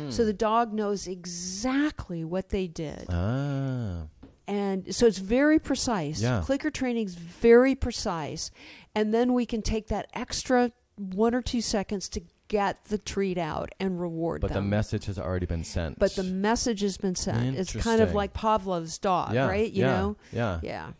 So 0.10 0.26
the 0.26 0.34
dog 0.34 0.74
knows 0.74 1.08
exactly 1.08 2.26
what 2.26 2.50
they 2.50 2.68
did. 2.68 3.06
Ah. 3.10 4.08
And 4.46 4.94
so 4.94 5.08
it's 5.08 5.20
very 5.20 5.58
precise. 5.58 6.22
Yeah. 6.22 6.42
Clicker 6.44 6.70
training 6.70 7.06
is 7.08 7.16
very 7.16 7.74
precise. 7.76 8.52
And 8.94 9.14
then 9.14 9.34
we 9.34 9.46
can 9.46 9.62
take 9.62 9.88
that 9.88 10.10
extra 10.14 10.72
one 10.98 11.34
or 11.34 11.42
two 11.42 11.62
seconds 11.62 12.10
to 12.10 12.22
get 12.48 12.86
the 12.86 12.98
treat 12.98 13.38
out 13.38 13.74
and 13.80 14.00
reward 14.00 14.42
But 14.42 14.54
the 14.54 14.62
message 14.62 15.06
has 15.06 15.18
already 15.18 15.46
been 15.46 15.64
sent. 15.64 15.98
but 15.98 16.16
the 16.16 16.24
message 16.24 16.82
has 16.82 16.98
been 16.98 17.16
sent. 17.16 17.58
It's 17.58 17.76
kind 17.76 18.02
of 18.02 18.14
like 18.14 18.34
Pavlov's 18.34 18.98
dog, 18.98 19.34
yeah, 19.34 19.48
right? 19.48 19.72
You 19.72 19.82
yeah, 19.84 19.88
know? 19.88 20.18
Yeah. 20.32 20.60
Yeah. 20.62 20.92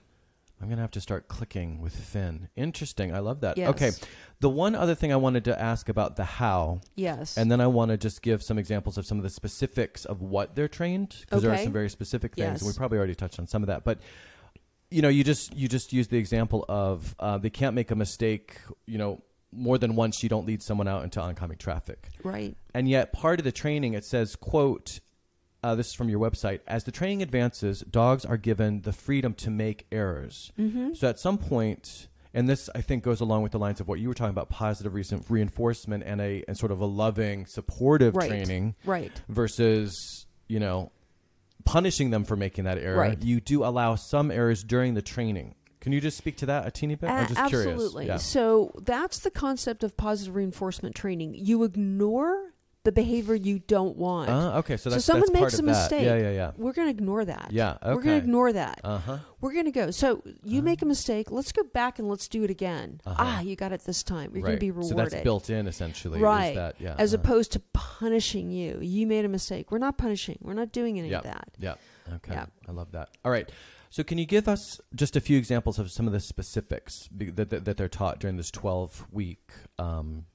I'm 0.64 0.70
gonna 0.70 0.82
have 0.82 0.92
to 0.92 1.02
start 1.02 1.28
clicking 1.28 1.82
with 1.82 1.94
Finn. 1.94 2.48
Interesting. 2.56 3.14
I 3.14 3.20
love 3.20 3.42
that. 3.42 3.58
Yes. 3.58 3.70
Okay. 3.72 3.92
The 4.40 4.50
one 4.50 4.76
other 4.76 4.96
thing 4.96 5.12
I 5.12 5.18
wanted 5.18 5.44
to 5.46 5.62
ask 5.62 5.90
about 5.90 6.16
the 6.16 6.24
how, 6.24 6.80
Yes. 6.96 7.38
and 7.38 7.52
then 7.52 7.60
I 7.60 7.68
want 7.68 7.92
to 7.92 7.98
just 7.98 8.22
give 8.22 8.42
some 8.42 8.58
examples 8.58 8.98
of 8.98 9.06
some 9.06 9.18
of 9.18 9.24
the 9.24 9.30
specifics 9.30 10.06
of 10.06 10.22
what 10.22 10.56
they're 10.56 10.70
trained 10.70 11.18
because 11.22 11.44
there 11.44 11.52
are 11.52 11.58
some 11.58 11.74
very 11.74 11.90
specific 11.90 12.36
things, 12.36 12.62
and 12.62 12.68
we 12.68 12.74
probably 12.76 12.98
already 12.98 13.16
touched 13.16 13.40
on 13.40 13.48
some 13.48 13.62
of 13.62 13.68
that. 13.68 13.84
But 13.84 14.00
you 14.90 15.02
know, 15.02 15.10
you 15.10 15.24
just 15.26 15.54
you 15.54 15.68
just 15.68 15.92
use 15.92 16.08
the 16.08 16.18
example 16.18 16.64
of 16.70 17.14
uh, 17.20 17.38
they 17.40 17.50
can't 17.50 17.76
make 17.76 17.92
a 17.92 17.96
mistake. 17.96 18.58
You 18.86 18.98
know, 18.98 19.22
more 19.56 19.78
than 19.78 19.96
once 19.96 20.24
you 20.24 20.30
don't 20.30 20.46
lead 20.46 20.62
someone 20.62 20.88
out 20.88 21.04
into 21.04 21.22
oncoming 21.22 21.58
traffic. 21.58 22.10
right. 22.24 22.56
And 22.74 22.90
yet, 22.90 23.14
part 23.14 23.40
of 23.40 23.44
the 23.44 23.52
training, 23.52 23.94
it 23.94 24.04
says, 24.06 24.36
quote, 24.36 25.00
uh, 25.64 25.76
this 25.76 25.88
is 25.88 25.94
from 25.94 26.10
your 26.10 26.20
website, 26.20 26.60
as 26.68 26.84
the 26.84 26.92
training 26.92 27.22
advances, 27.22 27.82
dogs 27.82 28.26
are 28.26 28.36
given 28.38 28.82
the 28.82 28.92
freedom 28.92 29.34
to 29.36 29.50
make 29.50 29.86
errors. 29.92 30.52
Mm-hmm. 30.60 30.94
So 30.96 31.08
at 31.08 31.20
some 31.20 31.38
point, 31.38 32.08
and 32.34 32.50
this 32.50 32.70
I 32.76 32.82
think 32.82 33.04
goes 33.04 33.22
along 33.22 33.44
with 33.44 33.52
the 33.54 33.60
lines 33.60 33.80
of 33.80 33.88
what 33.88 34.00
you 34.00 34.08
were 34.10 34.14
talking 34.14 34.32
about, 34.32 34.50
positive 34.50 34.94
recent 34.94 35.26
reinforcement 35.30 36.04
and 36.06 36.20
a 36.20 36.44
and 36.48 36.58
sort 36.58 36.72
of 36.72 36.82
a 36.82 36.86
loving, 36.86 37.46
supportive 37.46 38.16
Right. 38.16 38.28
training 38.28 38.76
Right. 38.86 39.22
versus, 39.30 40.26
you 40.50 40.60
know, 40.60 40.92
punishing 41.64 42.10
them 42.10 42.26
for 42.26 42.36
making 42.36 42.66
that 42.66 42.78
error. 42.78 42.98
Right. 42.98 43.22
You 43.22 43.40
do 43.40 43.64
allow 43.64 43.96
some 43.96 44.32
errors 44.32 44.64
during 44.64 44.96
the 44.96 45.02
training. 45.02 45.56
Can 45.84 45.92
you 45.92 46.00
just 46.00 46.18
speak 46.18 46.38
to 46.38 46.46
that 46.46 46.66
a 46.66 46.72
teeny 46.72 46.96
bit? 46.96 47.10
I'm 47.10 47.28
just 47.28 47.38
absolutely. 47.38 48.06
curious. 48.06 48.26
So 48.26 48.72
that's 48.86 49.20
the 49.20 49.30
concept 49.30 49.84
of 49.84 49.98
positive 49.98 50.34
reinforcement 50.34 50.96
training. 50.96 51.36
You 51.36 51.66
ignore 51.66 52.54
the 52.86 52.94
behavior 52.94 53.36
you 53.36 53.60
don't 53.60 53.98
want. 53.98 54.30
Uh, 54.30 54.60
okay, 54.60 54.78
so 54.78 54.90
So 54.92 55.00
someone 55.00 55.34
makes 55.34 55.60
a 55.60 55.64
mistake. 55.64 56.06
Yeah, 56.06 56.16
yeah, 56.16 56.32
yeah. 56.32 56.52
We're 56.56 56.72
going 56.72 56.88
to 56.88 56.92
ignore 56.92 57.26
that. 57.26 57.50
Yeah, 57.52 57.78
We're 57.84 57.96
going 57.96 58.06
to 58.06 58.16
ignore 58.16 58.54
that. 58.54 58.80
Uh 58.82 58.98
huh. 58.98 59.18
We're 59.42 59.52
going 59.52 59.66
to 59.66 59.72
go. 59.72 59.92
So 59.92 60.24
you 60.42 60.62
make 60.62 60.82
a 60.82 60.86
mistake. 60.86 61.32
Let's 61.32 61.52
go 61.52 61.64
back 61.64 62.00
and 62.00 62.08
let's 62.08 62.30
do 62.30 62.46
it 62.46 62.50
again. 62.50 63.02
Uh-huh. 63.06 63.16
Ah, 63.20 63.42
you 63.42 63.58
got 63.58 63.74
it 63.74 63.84
this 63.84 64.04
time. 64.04 64.32
You're 64.34 64.44
going 64.44 64.56
to 64.56 64.60
be 64.62 64.72
rewarded. 64.72 65.12
So 65.12 65.16
that's 65.16 65.24
built 65.24 65.50
in 65.50 65.68
essentially. 65.68 66.22
Right. 66.22 66.56
that- 66.56 66.76
yeah. 66.80 66.96
As 66.98 67.14
uh-huh. 67.14 67.24
opposed 67.24 67.52
to 67.54 67.60
punishing 67.74 68.52
you. 68.52 68.80
You 68.82 69.06
made 69.06 69.26
a 69.26 69.30
mistake. 69.30 69.70
We're 69.70 69.80
not 69.80 69.98
punishing. 69.98 70.38
We're 70.42 70.54
not 70.54 70.72
doing 70.72 70.98
any 70.98 71.10
Yep. 71.10 71.20
of 71.20 71.24
that. 71.26 71.50
Yeah. 71.60 71.74
Okay. 72.16 72.34
Yep. 72.34 72.52
I 72.70 72.72
love 72.72 72.92
that. 72.94 73.10
All 73.26 73.32
right. 73.32 73.50
So 73.94 74.04
can 74.04 74.18
you 74.18 74.26
give 74.26 74.48
us 74.48 74.82
just 74.96 75.16
a 75.16 75.22
few 75.22 75.38
examples 75.38 75.78
of 75.78 75.92
some 75.92 76.08
of 76.08 76.14
the 76.14 76.20
specifics 76.20 77.08
that, 77.12 77.52
that, 77.52 77.66
that 77.66 77.78
they're 77.78 77.88
taught 77.88 78.18
during 78.18 78.38
this 78.38 78.50
12 78.50 79.06
week 79.12 79.52
um, 79.78 80.26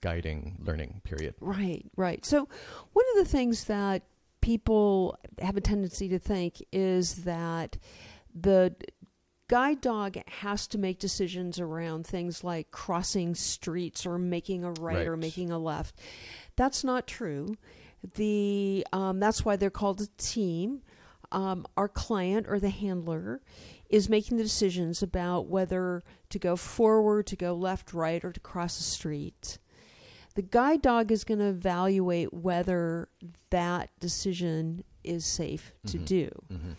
guiding 0.00 0.58
learning 0.58 1.00
period? 1.04 1.36
Right, 1.40 1.86
right. 1.96 2.26
So, 2.26 2.48
one 2.92 3.04
of 3.12 3.24
the 3.24 3.30
things 3.30 3.66
that 3.66 4.02
people 4.40 5.16
have 5.40 5.56
a 5.56 5.60
tendency 5.60 6.08
to 6.08 6.18
think 6.18 6.60
is 6.72 7.22
that 7.22 7.78
the 8.34 8.74
guide 9.46 9.80
dog 9.80 10.18
has 10.26 10.66
to 10.66 10.78
make 10.78 10.98
decisions 10.98 11.60
around 11.60 12.08
things 12.08 12.42
like 12.42 12.72
crossing 12.72 13.36
streets 13.36 14.04
or 14.04 14.18
making 14.18 14.64
a 14.64 14.72
right, 14.72 15.06
or 15.06 15.16
making 15.16 15.52
a 15.52 15.58
left. 15.58 16.00
That's 16.56 16.82
not 16.82 17.06
true. 17.06 17.54
The 18.16 18.84
um, 18.92 19.20
that's 19.20 19.44
why 19.44 19.54
they're 19.54 19.70
called 19.70 20.00
a 20.00 20.08
team. 20.18 20.82
Um, 21.34 21.66
our 21.76 21.88
client 21.88 22.46
or 22.48 22.58
the 22.60 22.70
handler 22.70 23.40
is 23.90 24.08
making 24.08 24.36
the 24.36 24.42
decisions 24.44 25.02
about 25.02 25.46
whether 25.46 26.02
to 26.30 26.38
go 26.38 26.56
forward, 26.56 27.26
to 27.28 27.36
go 27.36 27.54
left, 27.54 27.92
right, 27.92 28.24
or 28.24 28.32
to 28.32 28.40
cross 28.40 28.76
the 28.78 28.84
street. 28.84 29.58
The 30.36 30.42
guide 30.42 30.82
dog 30.82 31.12
is 31.12 31.24
going 31.24 31.38
to 31.40 31.46
evaluate 31.46 32.32
whether 32.32 33.08
that 33.50 33.90
decision 34.00 34.84
is 35.04 35.24
safe 35.26 35.72
to 35.86 35.98
Mhm. 35.98 36.04
do. 36.06 36.30
Mm-hmm. 36.52 36.72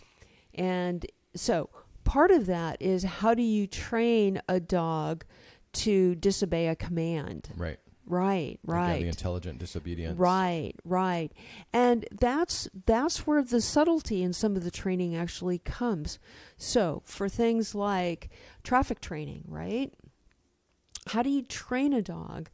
And 0.56 1.06
so 1.36 1.70
part 2.04 2.32
of 2.32 2.46
that 2.48 2.82
is 2.82 3.04
how 3.04 3.34
do 3.34 3.44
you 3.44 3.68
train 3.68 4.42
a 4.48 4.60
dog 4.60 5.26
to 5.74 6.16
disobey 6.16 6.68
a 6.68 6.76
command? 6.76 7.50
Right. 7.56 7.80
Right, 8.08 8.60
Again, 8.64 8.66
the 8.66 8.72
right. 8.72 9.02
intelligent 9.06 9.58
disobedience. 9.60 10.20
Right, 10.20 10.74
right. 10.84 11.32
And 11.74 12.06
that's 12.12 12.70
that's 12.86 13.26
where 13.26 13.42
the 13.42 13.62
subtlety 13.62 14.22
in 14.22 14.32
some 14.34 14.56
of 14.56 14.64
the 14.64 14.72
training 14.72 15.16
actually 15.16 15.58
comes. 15.60 16.20
So, 16.58 17.02
for 17.06 17.28
things 17.28 17.74
like 17.74 18.30
traffic 18.64 19.02
training, 19.02 19.46
right? 19.48 19.92
How 21.08 21.22
do 21.22 21.30
you 21.30 21.44
train 21.44 21.94
a 21.94 22.02
dog 22.02 22.50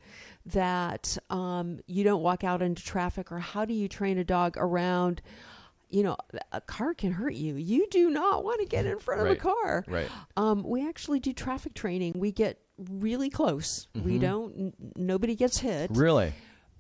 that 0.46 1.18
um, 1.30 1.80
you 1.86 2.04
don't 2.04 2.22
walk 2.22 2.44
out 2.44 2.62
into 2.62 2.84
traffic, 2.84 3.32
or 3.32 3.40
how 3.40 3.64
do 3.66 3.74
you 3.74 3.88
train 3.88 4.18
a 4.18 4.24
dog 4.26 4.56
around? 4.58 5.22
You 5.90 6.04
know, 6.04 6.18
a 6.54 6.62
car 6.62 6.94
can 6.94 7.12
hurt 7.12 7.34
you. 7.34 7.56
You 7.56 7.86
do 7.92 8.10
not 8.10 8.44
want 8.46 8.60
to 8.62 8.66
get 8.66 8.86
in 8.86 8.98
front 9.00 9.22
of 9.22 9.28
Right. 9.28 9.38
a 9.38 9.40
car. 9.40 9.84
Right. 9.88 10.08
Um, 10.38 10.64
we 10.64 10.88
actually 10.88 11.20
do 11.20 11.34
traffic 11.34 11.74
training. 11.74 12.14
We 12.16 12.32
get 12.32 12.60
really 12.90 13.30
close. 13.30 13.88
We 13.96 14.18
Mhm. 14.18 14.22
don't. 14.22 14.56
N- 14.58 14.74
nobody 14.96 15.36
gets 15.36 15.60
hit 15.60 15.92
Really? 15.92 16.34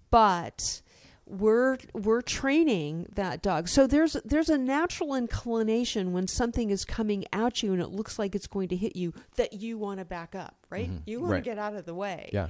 but 0.09 0.81
we're 1.25 1.77
we're 1.93 2.21
training 2.21 3.07
that 3.15 3.41
dog. 3.41 3.67
So 3.69 3.87
there's 3.87 4.13
there's 4.25 4.49
a 4.49 4.57
natural 4.57 5.15
inclination 5.15 6.11
when 6.13 6.27
something 6.27 6.69
is 6.71 6.83
coming 6.83 7.23
at 7.31 7.63
you 7.63 7.71
and 7.73 7.81
it 7.81 7.89
looks 7.89 8.19
like 8.19 8.35
it's 8.35 8.47
going 8.47 8.67
to 8.69 8.75
hit 8.75 8.95
you 8.95 9.13
that 9.37 9.53
you 9.53 9.77
want 9.77 9.99
to 9.99 10.05
back 10.05 10.35
up, 10.35 10.55
right? 10.69 10.89
Mhm. 10.91 11.01
You 11.05 11.19
want 11.21 11.31
Right. 11.33 11.43
to 11.43 11.49
get 11.49 11.57
out 11.57 11.75
of 11.75 11.85
the 11.85 11.95
way. 11.95 12.29
Yeah. 12.33 12.49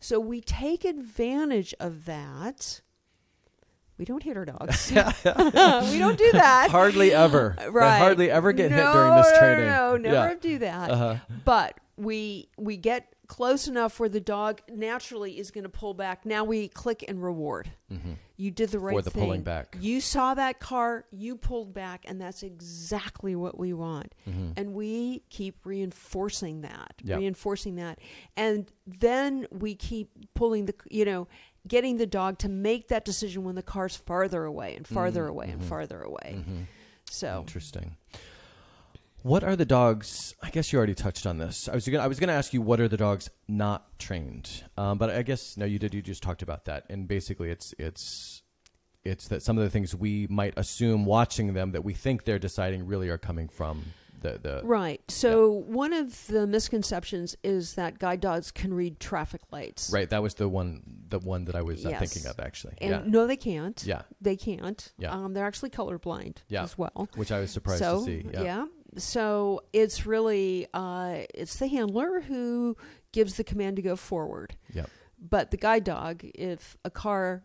So 0.00 0.20
we 0.20 0.40
take 0.40 0.84
advantage 0.84 1.74
of 1.80 2.04
that. 2.06 2.80
We 3.98 4.04
don't 4.04 4.22
hit 4.22 4.36
our 4.36 4.44
dogs. 4.44 4.90
we 4.94 5.98
don't 5.98 6.18
do 6.18 6.32
that. 6.32 6.68
Hardly 6.70 7.12
ever. 7.12 7.56
They 7.60 7.68
Right. 7.70 7.98
hardly 7.98 8.30
ever 8.30 8.52
get 8.52 8.70
hit 8.70 8.76
during 8.92 9.14
this 9.16 9.30
no, 9.32 9.38
training. 9.38 9.66
No, 9.66 9.96
no, 9.96 10.10
never 10.10 10.32
Yeah. 10.34 10.38
do 10.40 10.58
that. 10.58 10.90
Uh-huh. 10.90 11.16
But 11.44 11.78
we 11.96 12.48
we 12.58 12.76
get 12.76 13.08
close 13.26 13.68
enough 13.68 13.98
where 13.98 14.08
the 14.08 14.20
dog 14.20 14.60
naturally 14.70 15.38
is 15.38 15.50
going 15.50 15.62
to 15.64 15.70
pull 15.70 15.94
back. 15.94 16.26
Now 16.26 16.44
we 16.44 16.68
click 16.68 17.04
and 17.08 17.22
reward. 17.22 17.70
Mhm. 17.90 18.16
You 18.36 18.50
did 18.50 18.68
the 18.70 18.78
right 18.78 18.90
thing. 18.90 18.96
With 18.96 19.04
the 19.06 19.10
thing. 19.12 19.22
pulling 19.22 19.42
back. 19.42 19.76
You 19.80 20.00
saw 20.00 20.34
that 20.34 20.58
car, 20.60 21.06
you 21.10 21.36
pulled 21.36 21.72
back, 21.72 22.04
and 22.06 22.20
that's 22.20 22.42
exactly 22.42 23.34
what 23.34 23.58
we 23.58 23.72
want. 23.72 24.14
Mhm. 24.28 24.52
And 24.56 24.74
we 24.74 25.22
keep 25.30 25.64
reinforcing 25.64 26.60
that, 26.62 26.94
Yep. 27.02 27.18
reinforcing 27.20 27.76
that. 27.76 27.98
And 28.36 28.70
then 28.86 29.46
we 29.50 29.74
keep 29.74 30.10
pulling 30.34 30.66
the, 30.66 30.74
you 30.90 31.04
know, 31.04 31.26
getting 31.66 31.96
the 31.96 32.06
dog 32.06 32.38
to 32.38 32.48
make 32.48 32.88
that 32.88 33.04
decision 33.04 33.44
when 33.44 33.54
the 33.54 33.62
car's 33.62 33.96
farther 33.96 34.44
away 34.44 34.74
and 34.76 34.86
farther 34.86 35.24
Mhm, 35.24 35.30
away 35.30 35.50
and 35.50 35.60
mhm. 35.62 35.64
farther 35.64 36.00
away. 36.02 36.44
Mhm. 36.46 36.66
So, 37.10 37.40
Interesting. 37.40 37.96
What 39.22 39.42
are 39.42 39.56
the 39.56 39.64
dogs? 39.64 40.34
I 40.42 40.50
guess 40.50 40.70
you 40.70 40.76
already 40.76 40.94
touched 40.94 41.24
on 41.26 41.38
this. 41.38 41.66
I 41.66 41.74
was 41.74 41.88
gonna, 41.88 42.04
I 42.04 42.08
was 42.08 42.20
going 42.20 42.28
to 42.28 42.34
ask 42.34 42.52
you 42.52 42.60
what 42.60 42.78
are 42.78 42.88
the 42.88 42.98
dogs 42.98 43.30
not 43.48 43.98
trained, 43.98 44.64
um, 44.76 44.98
but 44.98 45.08
I 45.08 45.22
guess 45.22 45.56
no, 45.56 45.64
you 45.64 45.78
did. 45.78 45.94
You 45.94 46.02
just 46.02 46.22
talked 46.22 46.42
about 46.42 46.66
that, 46.66 46.84
and 46.90 47.08
basically, 47.08 47.50
it's 47.50 47.74
it's 47.78 48.42
it's 49.02 49.28
that 49.28 49.42
some 49.42 49.56
of 49.56 49.64
the 49.64 49.70
things 49.70 49.94
we 49.94 50.26
might 50.28 50.52
assume 50.58 51.06
watching 51.06 51.54
them 51.54 51.72
that 51.72 51.82
we 51.84 51.94
think 51.94 52.24
they're 52.24 52.38
deciding 52.38 52.86
really 52.86 53.08
are 53.08 53.16
coming 53.16 53.48
from 53.48 53.84
the 54.24 54.38
the 54.42 54.60
right. 54.64 55.00
So, 55.08 55.50
one 55.52 55.92
of 55.92 56.26
the 56.26 56.46
misconceptions 56.46 57.36
is 57.44 57.74
that 57.74 57.98
guide 58.00 58.20
dogs 58.20 58.50
can 58.50 58.74
read 58.74 58.98
traffic 58.98 59.42
lights. 59.52 59.90
right. 59.92 60.10
That 60.10 60.22
was 60.22 60.34
the 60.34 60.48
one 60.48 60.82
the 61.08 61.18
one 61.20 61.44
that 61.44 61.54
I 61.54 61.62
was 61.62 61.86
uh, 61.86 61.90
Yes. 61.90 62.00
thinking 62.12 62.28
of 62.30 62.40
actually. 62.40 62.74
And 62.80 62.90
yeah, 62.90 63.02
no, 63.06 63.26
they 63.26 63.36
can't. 63.36 63.80
yeah, 63.86 64.02
They 64.20 64.36
can't. 64.36 64.92
Yeah. 64.98 65.12
Um, 65.12 65.34
they're 65.34 65.46
actually 65.46 65.70
colorblind 65.70 66.38
Yeah. 66.48 66.64
as 66.64 66.76
well. 66.76 67.08
which 67.14 67.30
I 67.30 67.38
was 67.40 67.50
surprised 67.52 67.78
so, 67.80 68.00
to 68.00 68.04
see. 68.04 68.26
Yeah. 68.32 68.66
So 68.96 69.62
it's 69.72 70.06
really 70.06 70.66
uh, 70.74 71.22
it's 71.34 71.56
the 71.58 71.68
handler 71.68 72.20
who 72.20 72.76
gives 73.12 73.34
the 73.36 73.44
command 73.44 73.76
to 73.76 73.82
go 73.82 73.94
forward. 73.96 74.56
Yep. 74.72 74.88
But 75.26 75.50
the 75.50 75.56
guide 75.56 75.84
dog, 75.84 76.22
if 76.34 76.76
a 76.84 76.90
car, 76.90 77.42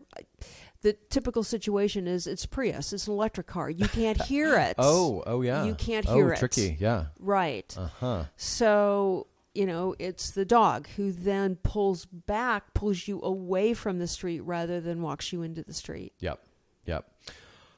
the 0.82 0.94
typical 1.10 1.42
situation 1.42 2.06
is 2.06 2.26
it's 2.26 2.46
Prius, 2.46 2.92
it's 2.92 3.06
an 3.06 3.12
electric 3.12 3.46
car. 3.46 3.70
You 3.70 3.86
can't 4.00 4.20
hear 4.22 4.56
it. 4.58 4.74
Oh, 4.78 5.22
oh 5.26 5.42
yeah. 5.42 5.64
You 5.64 5.74
can't 5.74 6.06
oh, 6.08 6.14
hear 6.14 6.32
it. 6.32 6.38
tricky. 6.38 6.76
Yeah. 6.80 7.06
Right. 7.18 7.74
Uh 7.78 7.88
huh. 8.00 8.24
So, 8.36 9.26
you 9.54 9.66
know, 9.66 9.94
it's 9.98 10.30
the 10.30 10.44
dog 10.44 10.88
who 10.96 11.12
then 11.12 11.56
pulls 11.56 12.06
back, 12.06 12.72
pulls 12.74 13.06
you 13.08 13.20
away 13.22 13.74
from 13.74 13.98
the 13.98 14.06
street 14.06 14.40
rather 14.40 14.80
than 14.80 15.02
walks 15.02 15.32
you 15.32 15.42
into 15.42 15.62
the 15.62 15.74
street. 15.74 16.12
Yep. 16.20 16.40
Yep. 16.86 17.04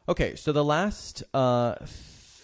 Okay, 0.09 0.35
so 0.37 0.53
the 0.53 0.65
last 0.65 1.23
uh, 1.33 1.77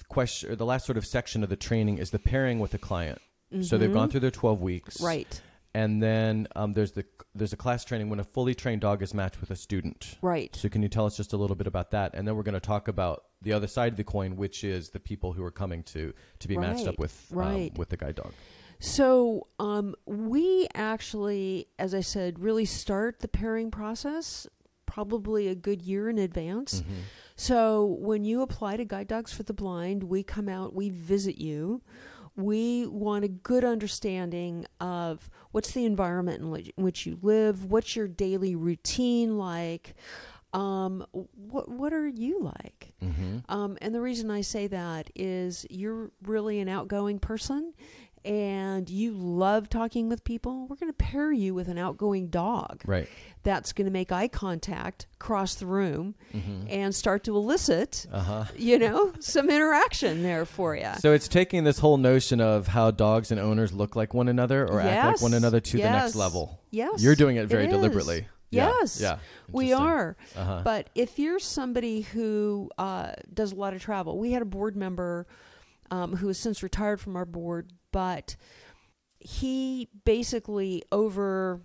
question, 0.08 0.50
or 0.50 0.56
the 0.56 0.64
last 0.66 0.86
sort 0.86 0.96
of 0.96 1.04
section 1.06 1.42
of 1.42 1.50
the 1.50 1.56
training 1.56 1.98
is 1.98 2.10
the 2.10 2.18
pairing 2.18 2.58
with 2.60 2.70
the 2.70 2.78
client. 2.78 3.20
So 3.62 3.78
they've 3.78 3.88
Mhm. 3.88 3.94
gone 3.94 4.10
through 4.10 4.20
their 4.20 4.30
12 4.30 4.60
weeks. 4.60 5.00
Right. 5.00 5.40
And 5.74 6.02
then 6.02 6.48
um, 6.56 6.72
there's 6.72 6.92
the 6.92 7.04
there's 7.34 7.52
a 7.52 7.56
class 7.56 7.84
training 7.84 8.10
when 8.10 8.20
a 8.20 8.24
fully 8.24 8.54
trained 8.54 8.80
dog 8.80 9.02
is 9.02 9.14
matched 9.14 9.40
with 9.40 9.50
a 9.50 9.56
student. 9.56 10.16
Right. 10.22 10.54
So 10.56 10.68
can 10.68 10.82
you 10.82 10.88
tell 10.88 11.06
us 11.06 11.16
just 11.16 11.32
a 11.32 11.36
little 11.36 11.56
bit 11.56 11.66
about 11.66 11.90
that, 11.92 12.14
and 12.14 12.26
then 12.26 12.36
we're 12.36 12.42
going 12.42 12.54
to 12.54 12.60
talk 12.60 12.88
about 12.88 13.24
the 13.42 13.52
other 13.52 13.66
side 13.66 13.92
of 13.92 13.96
the 13.96 14.04
coin, 14.04 14.36
which 14.36 14.64
is 14.64 14.90
the 14.90 15.00
people 15.00 15.32
who 15.32 15.44
are 15.44 15.50
coming 15.50 15.82
to 15.84 16.12
to 16.40 16.48
be 16.48 16.56
matched 16.56 16.86
up 16.86 16.98
with 16.98 17.32
um, 17.36 17.70
with 17.76 17.90
the 17.90 17.96
guide 17.96 18.16
dog. 18.16 18.32
So 18.80 19.48
um, 19.58 19.96
we 20.06 20.68
actually, 20.74 21.66
as 21.80 21.94
I 21.94 22.00
said, 22.00 22.38
really 22.38 22.64
start 22.64 23.18
the 23.20 23.28
pairing 23.28 23.70
process 23.72 24.46
probably 24.86 25.48
a 25.48 25.54
good 25.54 25.82
year 25.82 26.08
in 26.08 26.18
advance. 26.18 26.80
Mm-hmm. 26.80 27.00
So 27.36 27.96
when 28.00 28.24
you 28.24 28.42
apply 28.42 28.78
to 28.78 28.84
Guide 28.84 29.06
Dogs 29.06 29.32
for 29.32 29.44
the 29.44 29.52
Blind, 29.52 30.02
we 30.02 30.24
come 30.24 30.48
out, 30.48 30.74
we 30.74 30.88
visit 30.88 31.38
you. 31.38 31.82
We 32.38 32.86
want 32.86 33.24
a 33.24 33.28
good 33.28 33.64
understanding 33.64 34.64
of 34.80 35.28
what's 35.50 35.72
the 35.72 35.84
environment 35.84 36.40
in 36.40 36.50
which, 36.50 36.70
in 36.76 36.84
which 36.84 37.04
you 37.04 37.18
live, 37.20 37.64
what's 37.64 37.96
your 37.96 38.06
daily 38.06 38.54
routine 38.54 39.36
like, 39.36 39.96
um, 40.52 41.04
what 41.12 41.68
what 41.68 41.92
are 41.92 42.06
you 42.06 42.40
like? 42.40 42.92
Mm-hmm. 43.02 43.38
Um, 43.50 43.76
and 43.82 43.92
the 43.94 44.00
reason 44.00 44.30
I 44.30 44.40
say 44.40 44.68
that 44.68 45.10
is 45.14 45.66
you're 45.68 46.12
really 46.22 46.60
an 46.60 46.68
outgoing 46.68 47.18
person 47.18 47.74
and 48.28 48.90
you 48.90 49.12
love 49.12 49.68
talking 49.70 50.08
with 50.08 50.22
people. 50.22 50.66
We're 50.68 50.76
going 50.76 50.92
to 50.92 50.96
pair 50.96 51.32
you 51.32 51.54
with 51.54 51.68
an 51.68 51.78
outgoing 51.78 52.28
dog 52.28 52.82
Right. 52.84 53.08
that's 53.42 53.72
going 53.72 53.86
to 53.86 53.90
make 53.90 54.12
eye 54.12 54.28
contact, 54.28 55.06
cross 55.18 55.54
the 55.54 55.66
room, 55.66 56.14
Mm-hmm. 56.34 56.66
and 56.68 56.94
start 56.94 57.24
to 57.24 57.34
elicit, 57.36 58.06
Uh 58.12 58.20
huh. 58.20 58.44
you 58.56 58.78
know, 58.78 59.12
some 59.20 59.48
interaction 59.48 60.22
there 60.22 60.44
for 60.44 60.76
you. 60.76 60.90
So 60.98 61.12
it's 61.12 61.26
taking 61.28 61.64
this 61.64 61.78
whole 61.78 61.96
notion 61.96 62.40
of 62.40 62.66
how 62.66 62.90
dogs 62.90 63.30
and 63.30 63.40
owners 63.40 63.72
look 63.72 63.96
like 63.96 64.12
one 64.12 64.28
another 64.28 64.68
or 64.68 64.80
act 64.80 65.06
like 65.06 65.22
one 65.22 65.34
another 65.34 65.60
to 65.60 65.76
the 65.78 65.82
next 65.82 66.14
level. 66.14 66.60
Yes. 66.70 67.02
You're 67.02 67.16
doing 67.16 67.36
it 67.36 67.46
very 67.48 67.64
is. 67.64 67.70
deliberately. 67.72 68.26
Yeah, 68.50 68.72
Yes. 68.80 69.00
Yeah. 69.00 69.18
We 69.50 69.72
are. 69.72 70.16
Uh-huh. 70.36 70.60
But 70.64 70.90
if 70.94 71.18
you're 71.18 71.38
somebody 71.38 72.02
who 72.02 72.70
uh, 72.78 73.12
does 73.32 73.52
a 73.52 73.54
lot 73.54 73.72
of 73.74 73.82
travel, 73.82 74.18
we 74.18 74.32
had 74.32 74.42
a 74.42 74.46
board 74.46 74.76
member 74.76 75.26
um, 75.90 76.16
who 76.16 76.28
has 76.28 76.38
since 76.38 76.62
retired 76.62 77.00
from 77.00 77.16
our 77.16 77.24
board, 77.24 77.70
but 77.92 78.36
he 79.20 79.88
basically 80.04 80.82
over 80.92 81.60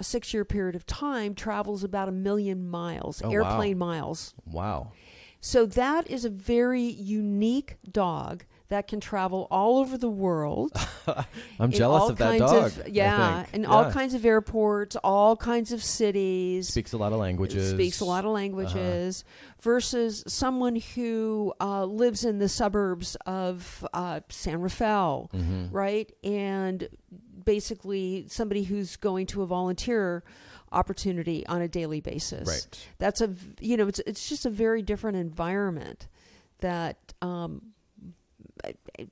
a 0.00 0.04
six 0.04 0.32
year 0.32 0.44
period 0.44 0.76
of 0.76 0.86
time 0.86 1.34
travels 1.34 1.82
about 1.82 2.08
a 2.08 2.12
million 2.12 2.68
miles, 2.68 3.20
Oh, 3.22 3.28
wow. 3.28 3.34
airplane 3.34 3.78
miles. 3.78 4.34
Wow. 4.46 4.92
So 5.40 5.66
that 5.66 6.08
is 6.10 6.24
a 6.24 6.30
very 6.30 6.82
unique 6.82 7.76
dog 7.90 8.44
that 8.68 8.86
can 8.86 9.00
travel 9.00 9.46
all 9.50 9.78
over 9.78 9.96
the 9.96 10.10
world. 10.10 10.72
I'm 11.58 11.70
jealous 11.70 12.10
of 12.10 12.18
that 12.18 12.38
dog. 12.38 12.66
Of, 12.66 12.88
yeah, 12.88 13.46
in 13.52 13.64
all 13.64 13.90
kinds 13.90 14.12
of 14.14 14.26
airports, 14.26 14.94
all 15.02 15.36
kinds 15.36 15.72
of 15.72 15.82
cities. 15.82 16.68
Speaks 16.68 16.92
a 16.92 16.98
lot 16.98 17.12
of 17.12 17.18
languages. 17.18 17.70
Speaks 17.70 18.00
a 18.00 18.04
lot 18.04 18.24
of 18.26 18.30
languages 18.32 19.24
versus 19.62 20.22
someone 20.26 20.76
who 20.76 21.52
uh, 21.60 21.84
lives 21.84 22.24
in 22.24 22.38
the 22.38 22.48
suburbs 22.48 23.16
of 23.26 23.86
uh, 23.94 24.20
San 24.28 24.60
Rafael, 24.60 25.30
Mhm. 25.34 25.68
right? 25.72 26.12
And 26.22 26.88
basically 27.44 28.26
somebody 28.28 28.64
who's 28.64 28.96
going 28.96 29.26
to 29.26 29.42
a 29.42 29.46
volunteer 29.46 30.22
opportunity 30.72 31.46
on 31.46 31.62
a 31.62 31.68
daily 31.68 32.00
basis. 32.00 32.46
Right. 32.46 32.88
That's 32.98 33.22
a 33.22 33.34
you 33.60 33.78
know 33.78 33.88
it's 33.88 34.00
it's 34.00 34.28
just 34.28 34.44
a 34.44 34.50
very 34.50 34.82
different 34.82 35.16
environment 35.16 36.08
that 36.60 37.14
um, 37.22 37.72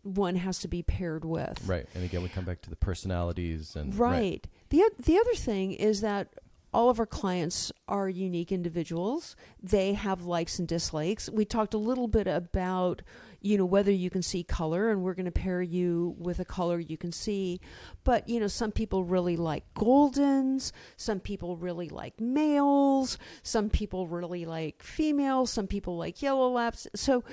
one 0.03 0.37
has 0.37 0.59
to 0.61 0.69
be 0.69 0.83
paired 0.83 1.25
with. 1.25 1.61
Right. 1.67 1.87
And 1.95 2.05
again, 2.05 2.23
we 2.23 2.29
come 2.29 2.45
back 2.45 2.63
to 2.63 2.71
the 2.71 2.77
personalities 2.77 3.77
and 3.77 3.95
Right. 3.95 4.47
The 4.71 4.83
the 5.03 5.19
other 5.19 5.35
thing 5.35 5.73
is 5.73 6.01
that 6.01 6.35
all 6.77 6.91
of 6.91 7.01
our 7.01 7.07
clients 7.07 7.73
are 7.89 8.07
unique 8.07 8.53
individuals. 8.53 9.35
They 9.63 9.95
have 9.95 10.25
likes 10.25 10.59
and 10.59 10.69
dislikes. 10.69 11.31
We 11.31 11.47
talked 11.47 11.73
a 11.73 11.79
little 11.79 12.07
bit 12.07 12.27
about, 12.27 13.01
you 13.41 13.57
know, 13.57 13.65
whether 13.65 13.91
you 13.91 14.11
can 14.11 14.21
see 14.21 14.43
color 14.43 14.91
and 14.91 15.03
we're 15.03 15.15
going 15.15 15.25
to 15.25 15.33
pair 15.33 15.63
you 15.63 16.15
with 16.19 16.39
a 16.39 16.45
color 16.45 16.79
you 16.79 16.99
can 16.99 17.13
see. 17.13 17.63
But, 18.05 18.29
you 18.29 18.39
know, 18.41 18.47
some 18.47 18.73
people 18.73 19.05
really 19.05 19.39
like 19.39 19.65
goldens, 19.75 20.73
some 20.99 21.19
people 21.19 21.57
really 21.57 21.89
like 21.89 22.21
males, 22.21 23.17
some 23.43 23.71
people 23.71 24.07
really 24.07 24.45
like 24.45 24.83
females, 24.83 25.51
some 25.51 25.67
people 25.67 25.97
like 25.97 26.21
yellow 26.21 26.51
labs. 26.51 26.87
So 26.95 27.25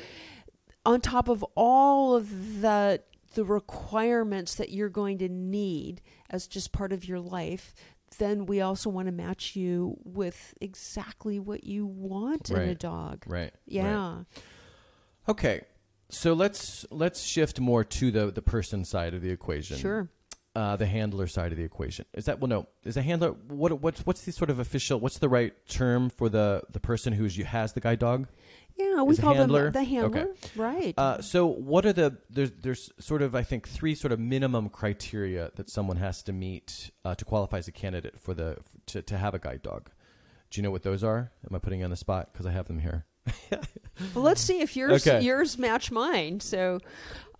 on 0.86 1.02
top 1.02 1.28
of 1.28 1.44
all 1.56 2.16
of 2.16 2.62
the 2.62 3.02
the 3.36 3.44
requirements 3.44 4.56
that 4.56 4.70
you're 4.70 4.90
going 4.90 5.18
to 5.18 5.28
need 5.30 6.02
as 6.30 6.46
just 6.48 6.72
part 6.72 6.94
of 6.94 7.06
your 7.08 7.20
life 7.20 7.74
then 8.20 8.46
we 8.46 8.62
also 8.62 8.90
want 8.92 9.08
to 9.08 9.12
match 9.12 9.56
you 9.56 9.98
with 10.04 10.54
exactly 10.62 11.40
what 11.40 11.64
you 11.64 11.86
want 11.86 12.52
in 12.52 12.58
a 12.70 12.76
dog 12.76 13.24
Right. 13.26 13.42
Right. 13.42 13.54
yeah 13.66 14.16
Right. 14.18 14.26
Okay. 15.28 15.62
So 16.10 16.34
let's 16.34 16.86
let's 16.92 17.24
shift 17.24 17.60
more 17.60 17.84
to 17.84 18.12
the 18.12 18.30
the 18.32 18.42
person 18.42 18.86
side 18.86 19.14
of 19.16 19.22
the 19.22 19.32
equation. 19.32 19.78
sure 19.78 20.10
Uh, 20.56 20.76
the 20.76 20.86
handler 20.86 21.26
side 21.26 21.52
of 21.52 21.58
the 21.58 21.64
equation. 21.64 22.06
Is 22.14 22.26
that 22.26 22.40
well? 22.40 22.48
No. 22.48 22.68
Is 22.84 22.96
a 22.96 23.02
handler 23.02 23.32
what? 23.48 23.82
What's 23.82 24.06
what's 24.06 24.22
the 24.22 24.32
sort 24.32 24.52
of 24.52 24.60
official? 24.60 25.00
What's 25.00 25.18
the 25.18 25.28
right 25.30 25.54
term 25.68 26.10
for 26.12 26.30
the 26.30 26.62
the 26.72 26.80
person 26.80 27.14
who 27.14 27.26
has 27.44 27.74
the 27.74 27.80
guide 27.82 27.98
dog? 28.00 28.28
yeah 28.78 29.02
we 29.04 29.14
Is 29.14 29.20
call 29.20 29.34
handler? 29.36 29.66
them 29.66 29.74
the 29.74 29.84
handler 29.84 30.20
Okay. 30.22 30.50
right 30.56 30.94
Uh, 30.98 31.22
so 31.22 31.46
what 31.46 31.86
are 31.86 31.94
the 31.94 32.18
there's 32.30 32.52
there's 32.62 32.92
sort 33.00 33.22
of 33.22 33.34
I 33.36 33.44
think 33.44 33.68
three 33.68 33.94
sort 33.96 34.12
of 34.12 34.20
minimum 34.20 34.70
criteria 34.70 35.52
that 35.56 35.70
someone 35.70 35.98
has 35.98 36.22
to 36.24 36.34
meet 36.34 36.90
uh, 37.06 37.14
to 37.16 37.24
qualify 37.26 37.58
as 37.58 37.68
a 37.68 37.72
candidate 37.72 38.20
for 38.20 38.34
the 38.36 38.58
to 38.88 39.02
to 39.02 39.18
have 39.18 39.34
a 39.34 39.40
guide 39.40 39.62
dog. 39.64 39.90
Do 40.52 40.60
you 40.60 40.64
know 40.64 40.72
what 40.72 40.84
those 40.84 41.04
are? 41.04 41.32
Am 41.50 41.56
I 41.56 41.60
putting 41.60 41.80
you 41.80 41.86
on 41.86 41.92
the 41.92 41.96
spot 41.98 42.30
because 42.32 42.46
I 42.46 42.52
have 42.52 42.68
them 42.68 42.80
here? 42.80 43.06
well 44.14 44.24
let's 44.24 44.42
see 44.42 44.60
if 44.62 44.76
yours 44.76 45.08
Okay. 45.08 45.22
yours 45.24 45.58
match 45.58 45.90
mine 45.92 46.40
so 46.42 46.80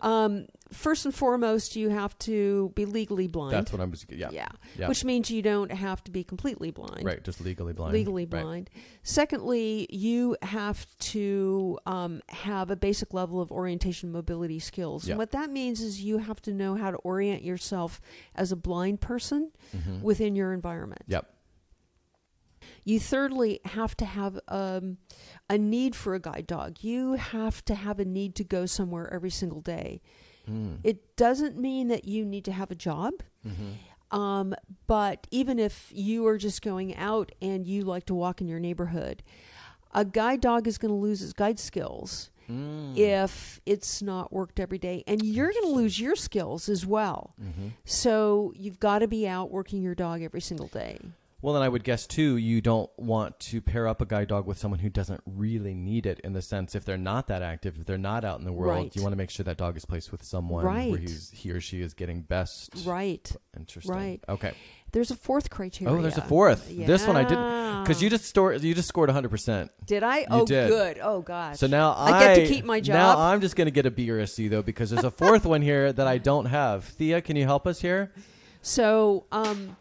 um, 0.04 0.46
first 0.70 1.04
and 1.06 1.14
foremost 1.14 1.76
you 1.76 1.88
have 1.88 2.16
to 2.18 2.70
be 2.74 2.84
legally 2.84 3.26
blind 3.26 3.54
That's 3.54 3.72
what 3.72 3.80
I'm 3.80 3.92
yeah 4.10 4.28
yeah. 4.32 4.48
yeah. 4.78 4.88
which 4.88 5.04
means 5.04 5.30
you 5.30 5.40
don't 5.42 5.70
have 5.72 6.02
to 6.04 6.10
be 6.10 6.22
completely 6.24 6.70
blind 6.70 7.04
right 7.04 7.22
just 7.24 7.40
legally 7.40 7.72
blind 7.72 7.92
legally 7.94 8.24
Right. 8.26 8.42
blind. 8.42 8.70
Secondly, 9.02 9.86
you 9.90 10.36
have 10.42 10.86
to 10.98 11.78
um, 11.86 12.20
have 12.30 12.70
a 12.70 12.76
basic 12.76 13.12
level 13.14 13.40
of 13.40 13.52
orientation 13.52 14.10
mobility 14.10 14.58
skills. 14.58 15.06
Yeah. 15.06 15.12
And 15.12 15.18
what 15.18 15.30
that 15.32 15.50
means 15.50 15.80
is 15.82 16.00
you 16.00 16.18
have 16.18 16.40
to 16.42 16.52
know 16.52 16.74
how 16.74 16.90
to 16.90 16.96
orient 16.98 17.42
yourself 17.42 18.00
as 18.34 18.50
a 18.50 18.56
blind 18.56 19.00
person 19.02 19.52
Mhm. 19.76 20.00
within 20.02 20.34
your 20.34 20.52
environment. 20.54 21.02
Yep. 21.06 21.30
You 22.84 23.00
thirdly 23.00 23.60
have 23.64 23.96
to 23.96 24.04
have 24.04 24.38
um, 24.48 24.98
a 25.48 25.56
need 25.58 25.96
for 25.96 26.14
a 26.14 26.20
guide 26.20 26.46
dog. 26.46 26.78
You 26.82 27.14
have 27.14 27.64
to 27.66 27.74
have 27.74 27.98
a 27.98 28.04
need 28.04 28.34
to 28.36 28.44
go 28.44 28.66
somewhere 28.66 29.12
every 29.12 29.30
single 29.30 29.60
day. 29.62 30.02
Mm. 30.48 30.78
It 30.84 31.16
doesn't 31.16 31.56
mean 31.58 31.88
that 31.88 32.04
you 32.04 32.24
need 32.24 32.44
to 32.44 32.52
have 32.52 32.70
a 32.70 32.74
job. 32.74 33.14
Mhm. 33.46 34.16
Um, 34.16 34.54
but 34.86 35.26
even 35.30 35.58
if 35.58 35.90
you 35.94 36.26
are 36.26 36.36
just 36.38 36.60
going 36.62 36.94
out 36.96 37.32
and 37.40 37.66
you 37.66 37.82
like 37.84 38.04
to 38.06 38.14
walk 38.14 38.40
in 38.40 38.46
your 38.48 38.60
neighborhood, 38.60 39.22
a 39.92 40.04
guide 40.04 40.40
dog 40.42 40.68
is 40.68 40.76
going 40.78 40.92
to 40.92 40.98
lose 41.00 41.22
its 41.22 41.32
guide 41.32 41.58
skills 41.58 42.30
Mm. 42.48 42.94
if 42.98 43.58
it's 43.64 44.02
not 44.02 44.30
worked 44.30 44.60
every 44.60 44.76
day. 44.76 45.02
And 45.06 45.22
you're 45.24 45.50
going 45.50 45.64
to 45.64 45.70
lose 45.70 45.98
your 45.98 46.14
skills 46.14 46.68
as 46.68 46.84
well. 46.84 47.34
Mhm. 47.42 47.72
So 47.86 48.52
you've 48.54 48.78
got 48.78 48.98
to 48.98 49.08
be 49.08 49.26
out 49.26 49.50
working 49.50 49.80
your 49.82 49.94
dog 49.94 50.20
every 50.20 50.42
single 50.42 50.66
day. 50.68 50.98
Well, 51.44 51.52
then 51.52 51.62
I 51.62 51.68
would 51.68 51.84
guess 51.84 52.06
too, 52.06 52.38
you 52.38 52.62
don't 52.62 52.88
want 52.96 53.38
to 53.40 53.60
pair 53.60 53.86
up 53.86 54.00
a 54.00 54.06
guide 54.06 54.28
dog 54.28 54.46
with 54.46 54.56
someone 54.56 54.80
who 54.80 54.88
doesn't 54.88 55.20
really 55.26 55.74
need 55.74 56.06
it. 56.06 56.18
In 56.20 56.32
the 56.32 56.40
sense, 56.40 56.74
if 56.74 56.86
they're 56.86 56.96
not 56.96 57.26
that 57.26 57.42
active, 57.42 57.76
if 57.78 57.84
they're 57.84 57.98
not 57.98 58.24
out 58.24 58.38
in 58.38 58.46
the 58.46 58.52
world, 58.52 58.74
Right. 58.84 58.96
you 58.96 59.02
want 59.02 59.12
to 59.12 59.18
make 59.18 59.28
sure 59.28 59.44
that 59.44 59.58
dog 59.58 59.76
is 59.76 59.84
placed 59.84 60.10
with 60.10 60.22
someone 60.24 60.64
where 60.64 60.96
he's 60.96 61.28
he 61.34 61.50
or 61.50 61.60
she 61.60 61.82
is 61.82 61.92
getting 61.92 62.22
best. 62.22 62.70
Right. 62.86 63.30
Interesting. 63.58 63.94
Right. 63.94 64.24
Okay. 64.26 64.54
There's 64.92 65.10
a 65.10 65.16
fourth 65.16 65.50
criteria. 65.50 65.94
Oh, 65.94 66.00
there's 66.00 66.16
a 66.16 66.22
fourth. 66.22 66.66
This 66.74 67.06
one 67.06 67.16
I 67.18 67.24
didn't 67.24 67.82
because 67.82 68.02
you 68.02 68.08
just 68.08 68.24
store 68.24 68.54
you 68.54 68.74
just 68.74 68.88
scored 68.88 69.10
100. 69.10 69.28
percent 69.28 69.70
Did 69.84 70.02
I? 70.02 70.24
oh, 70.30 70.46
did. 70.46 70.70
good. 70.70 70.98
Oh, 71.02 71.20
gosh. 71.20 71.58
So 71.58 71.66
now 71.66 71.92
I, 71.92 72.10
I 72.12 72.20
get 72.20 72.34
to 72.36 72.46
keep 72.54 72.64
my 72.64 72.80
job. 72.80 72.94
Now. 72.94 73.18
I'm 73.18 73.42
just 73.42 73.54
going 73.54 73.66
to 73.66 73.70
get 73.70 73.84
a 73.84 73.90
B 73.90 74.10
or 74.10 74.18
a 74.18 74.26
C 74.26 74.48
though 74.48 74.62
because 74.62 74.88
there's 74.88 75.04
a 75.04 75.10
fourth 75.10 75.44
one 75.54 75.60
here 75.60 75.92
that 75.92 76.06
I 76.06 76.16
don't 76.16 76.46
have. 76.46 76.84
Thea, 76.84 77.20
can 77.20 77.36
you 77.36 77.44
help 77.44 77.66
us 77.66 77.82
here? 77.82 78.12
So, 78.62 79.26
um, 79.30 79.76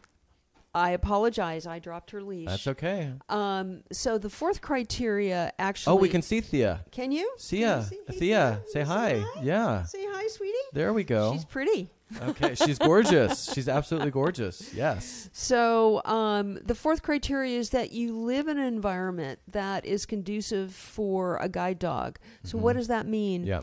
I 0.75 0.91
apologize. 0.91 1.67
I 1.67 1.79
dropped 1.79 2.11
her 2.11 2.21
leash. 2.21 2.47
That's 2.49 2.67
okay. 2.67 3.11
Um, 3.29 3.83
so 3.91 4.17
the 4.17 4.29
fourth 4.29 4.61
criteria 4.61 5.51
actually. 5.59 5.93
Oh, 5.93 5.95
we 5.97 6.09
can 6.09 6.21
see 6.21 6.41
Thea. 6.41 6.81
Can 6.91 7.11
you? 7.11 7.31
See 7.37 7.59
Can 7.59 7.77
you 7.79 7.83
see- 7.85 7.99
hey, 8.07 8.17
Thea, 8.19 8.61
say 8.67 8.71
Say 8.71 8.83
hi. 8.83 9.25
Yeah. 9.41 9.83
Say 9.83 10.05
hi, 10.09 10.27
sweetie. 10.27 10.53
There 10.73 10.91
we 10.93 11.03
go. 11.03 11.33
She's 11.33 11.45
pretty. 11.45 11.89
Okay, 12.21 12.53
she's 12.53 12.77
gorgeous. 12.77 13.51
she's 13.53 13.67
absolutely 13.67 14.11
gorgeous. 14.11 14.71
Yes. 14.73 15.29
So 15.33 16.01
um, 16.05 16.59
the 16.63 16.75
fourth 16.75 17.01
criteria 17.01 17.57
is 17.57 17.71
that 17.71 17.91
you 17.91 18.15
live 18.15 18.47
in 18.47 18.57
an 18.59 18.65
environment 18.65 19.39
that 19.47 19.85
is 19.85 20.05
conducive 20.05 20.73
for 20.75 21.37
a 21.37 21.49
guide 21.49 21.79
dog. 21.79 22.19
So 22.43 22.57
what 22.59 22.75
Mhm. 22.75 22.79
does 22.79 22.87
that 22.89 23.07
mean? 23.07 23.45
Yeah. 23.45 23.61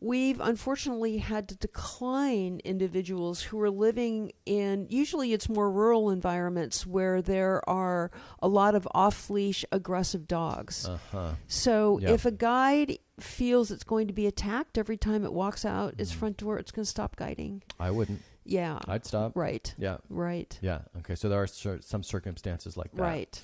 We've 0.00 0.40
unfortunately 0.40 1.18
had 1.18 1.48
to 1.48 1.56
decline 1.56 2.60
individuals 2.64 3.42
who 3.42 3.60
are 3.60 3.70
living 3.70 4.30
in 4.46 4.86
usually 4.88 5.32
it's 5.32 5.48
more 5.48 5.70
rural 5.70 6.10
environments 6.10 6.86
where 6.86 7.20
there 7.20 7.68
are 7.68 8.10
a 8.40 8.46
lot 8.48 8.74
of 8.74 8.86
off-leash 8.92 9.64
aggressive 9.72 10.28
dogs. 10.28 10.86
Uh-huh. 10.86 11.32
So 11.48 11.98
if 12.02 12.24
a 12.24 12.30
guide 12.30 12.98
feels 13.18 13.70
it's 13.70 13.84
going 13.84 14.06
to 14.06 14.12
be 14.12 14.26
attacked 14.26 14.78
every 14.78 14.96
time 14.96 15.24
it 15.24 15.32
walks 15.32 15.64
out 15.64 15.94
its 15.98 16.12
Mm. 16.12 16.16
front 16.16 16.36
door, 16.36 16.58
it's 16.58 16.70
going 16.70 16.84
to 16.84 16.90
stop 16.90 17.16
guiding. 17.16 17.62
I 17.80 17.90
wouldn't. 17.90 18.22
Yeah. 18.44 18.78
I'd 18.86 19.04
stop. 19.04 19.32
right. 19.36 19.74
Yeah. 19.78 19.98
Right. 20.08 20.56
Yeah. 20.62 20.82
Okay. 20.98 21.16
So 21.16 21.28
there 21.28 21.42
are 21.42 21.46
some 21.80 22.02
circumstances 22.02 22.76
like 22.76 22.92
that. 22.92 23.02
Right. 23.02 23.42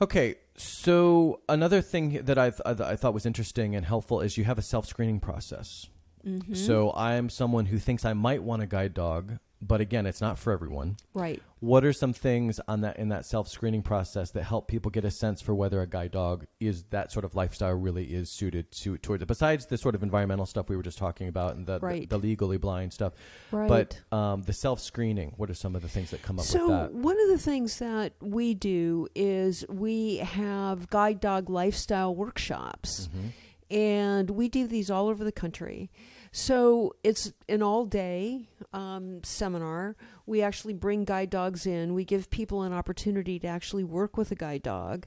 Okay, 0.00 0.36
so 0.56 1.40
another 1.48 1.80
thing 1.80 2.24
that 2.24 2.38
I've, 2.38 2.60
I, 2.64 2.70
I 2.70 2.96
thought 2.96 3.14
was 3.14 3.26
interesting 3.26 3.74
and 3.74 3.84
helpful 3.84 4.20
is 4.20 4.36
you 4.38 4.44
have 4.44 4.58
a 4.58 4.62
self 4.62 4.86
screening 4.86 5.20
process. 5.20 5.88
Mhm. 6.24 6.56
So 6.56 6.92
I'm 6.94 7.28
someone 7.28 7.66
who 7.66 7.78
thinks 7.78 8.04
I 8.04 8.12
might 8.12 8.42
want 8.42 8.62
a 8.62 8.66
guide 8.66 8.94
dog, 8.94 9.38
but 9.60 9.80
again, 9.80 10.06
it's 10.06 10.20
not 10.20 10.38
for 10.38 10.52
everyone. 10.52 10.96
right. 11.14 11.42
What 11.60 11.84
are 11.84 11.92
some 11.92 12.12
things 12.12 12.60
on 12.68 12.82
that 12.82 13.00
in 13.00 13.08
that 13.08 13.26
self 13.26 13.48
screening 13.48 13.82
process 13.82 14.30
that 14.30 14.44
help 14.44 14.68
people 14.68 14.92
get 14.92 15.04
a 15.04 15.10
sense 15.10 15.42
for 15.42 15.56
whether 15.56 15.82
a 15.82 15.88
guide 15.88 16.12
dog 16.12 16.46
is 16.60 16.84
that 16.90 17.10
sort 17.10 17.24
of 17.24 17.34
lifestyle 17.34 17.72
really 17.72 18.04
is 18.04 18.30
suited 18.30 18.70
to 18.82 18.96
towards 18.98 19.24
it? 19.24 19.26
Besides 19.26 19.66
the 19.66 19.76
sort 19.76 19.96
of 19.96 20.04
environmental 20.04 20.46
stuff 20.46 20.68
we 20.68 20.76
were 20.76 20.84
just 20.84 20.98
talking 20.98 21.26
about 21.26 21.56
and 21.56 21.66
the 21.66 21.80
Right. 21.80 22.02
the, 22.08 22.16
the 22.16 22.18
legally 22.24 22.58
blind 22.58 22.92
stuff, 22.92 23.12
Right. 23.50 23.66
but 23.68 24.00
um, 24.16 24.42
the 24.42 24.52
self 24.52 24.78
screening. 24.80 25.32
What 25.36 25.50
are 25.50 25.54
some 25.54 25.74
of 25.74 25.82
the 25.82 25.88
things 25.88 26.12
that 26.12 26.22
come 26.22 26.38
up 26.38 26.44
so 26.44 26.60
with 26.68 26.68
that? 26.78 26.92
one 26.94 27.20
of 27.20 27.28
the 27.28 27.38
things 27.38 27.80
that 27.80 28.12
we 28.22 28.54
do 28.54 29.08
is 29.16 29.64
we 29.68 30.18
have 30.18 30.88
guide 30.90 31.18
dog 31.20 31.50
lifestyle 31.50 32.14
workshops 32.14 33.08
Mhm. 33.12 33.32
and 33.76 34.30
we 34.30 34.48
do 34.48 34.68
these 34.68 34.90
all 34.90 35.08
over 35.08 35.24
the 35.24 35.32
country 35.32 35.90
so 36.32 36.94
it's 37.02 37.32
an 37.48 37.62
all 37.62 37.84
day 37.84 38.48
um, 38.72 39.22
seminar 39.24 39.96
we 40.26 40.42
actually 40.42 40.74
bring 40.74 41.04
guide 41.04 41.30
dogs 41.30 41.66
in 41.66 41.94
we 41.94 42.04
give 42.04 42.30
people 42.30 42.62
an 42.62 42.72
opportunity 42.72 43.38
to 43.38 43.46
actually 43.46 43.84
work 43.84 44.16
with 44.16 44.30
a 44.30 44.34
guide 44.34 44.62
dog 44.62 45.06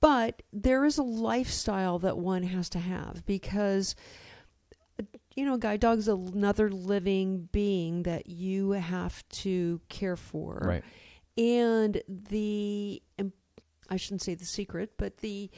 but 0.00 0.42
there 0.52 0.84
is 0.84 0.98
a 0.98 1.02
lifestyle 1.02 1.98
that 1.98 2.16
one 2.18 2.42
has 2.42 2.68
to 2.68 2.78
have 2.78 3.24
because 3.26 3.94
you 5.34 5.44
know 5.44 5.56
guide 5.56 5.80
dog's 5.80 6.08
are 6.08 6.16
another 6.16 6.70
living 6.70 7.48
being 7.52 8.04
that 8.04 8.28
you 8.28 8.70
have 8.72 9.26
to 9.28 9.80
care 9.88 10.16
for 10.16 10.60
Right. 10.64 10.84
and 11.36 12.02
the 12.08 13.02
I 13.90 13.96
shouldn't 13.96 14.22
say 14.22 14.34
the 14.34 14.46
secret, 14.46 14.92
but 14.96 15.18
the 15.18 15.50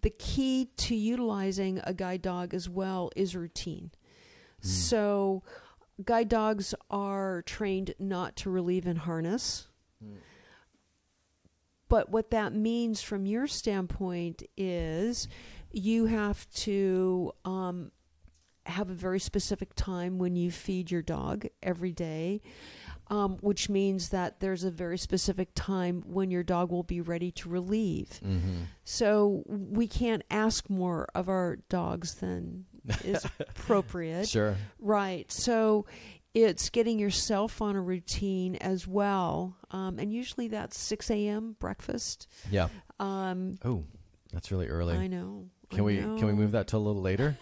the 0.00 0.10
key 0.10 0.70
to 0.76 0.94
utilizing 0.94 1.80
a 1.84 1.92
guide 1.94 2.22
dog 2.22 2.54
as 2.54 2.68
well 2.68 3.10
is 3.16 3.36
routine. 3.36 3.90
Mm. 4.62 4.66
So 4.66 5.42
guide 6.04 6.28
dogs 6.28 6.74
are 6.90 7.42
trained 7.42 7.94
not 7.98 8.36
to 8.36 8.50
relieve 8.50 8.86
in 8.86 8.96
harness. 8.96 9.68
Mm. 10.04 10.18
But 11.88 12.10
what 12.10 12.30
that 12.30 12.52
means 12.52 13.00
from 13.00 13.26
your 13.26 13.46
standpoint 13.46 14.42
is 14.56 15.28
you 15.70 16.06
have 16.06 16.48
to 16.50 17.32
um, 17.44 17.92
have 18.64 18.90
a 18.90 18.94
very 18.94 19.20
specific 19.20 19.74
time 19.74 20.18
when 20.18 20.34
you 20.34 20.50
feed 20.50 20.90
your 20.90 21.02
dog 21.02 21.46
every 21.62 21.92
day, 21.92 22.42
um, 23.08 23.36
which 23.40 23.68
means 23.68 24.08
that 24.08 24.40
there's 24.40 24.64
a 24.64 24.70
very 24.70 24.98
specific 24.98 25.50
time 25.54 26.02
when 26.06 26.30
your 26.30 26.42
dog 26.42 26.72
will 26.72 26.82
be 26.82 27.00
ready 27.00 27.30
to 27.30 27.48
relieve. 27.48 28.20
Mhm. 28.24 28.66
So 28.84 29.44
we 29.46 29.86
can't 29.86 30.24
ask 30.28 30.68
more 30.68 31.06
of 31.14 31.28
our 31.28 31.56
dogs 31.68 32.16
than 32.16 32.66
is 33.04 33.24
appropriate. 33.40 34.28
Sure. 34.28 34.56
Right. 34.78 35.30
So 35.30 35.86
it's 36.34 36.68
getting 36.70 36.98
yourself 36.98 37.62
on 37.62 37.76
a 37.76 37.80
routine 37.80 38.56
as 38.56 38.86
well. 38.86 39.56
Um, 39.70 39.98
and 39.98 40.12
usually 40.12 40.48
that's 40.48 40.78
6 40.78 41.10
a.m. 41.10 41.56
breakfast. 41.58 42.28
Yeah. 42.50 42.68
Um, 43.00 43.58
Oh, 43.64 43.84
that's 44.32 44.50
really 44.50 44.68
early. 44.68 44.96
I 44.96 45.06
know. 45.06 45.46
Can 45.70 45.80
I 45.80 45.82
we 45.82 45.96
can 45.96 46.26
we 46.26 46.32
move 46.32 46.52
that 46.52 46.68
to 46.68 46.76
a 46.76 46.78
little 46.78 47.02
later? 47.02 47.36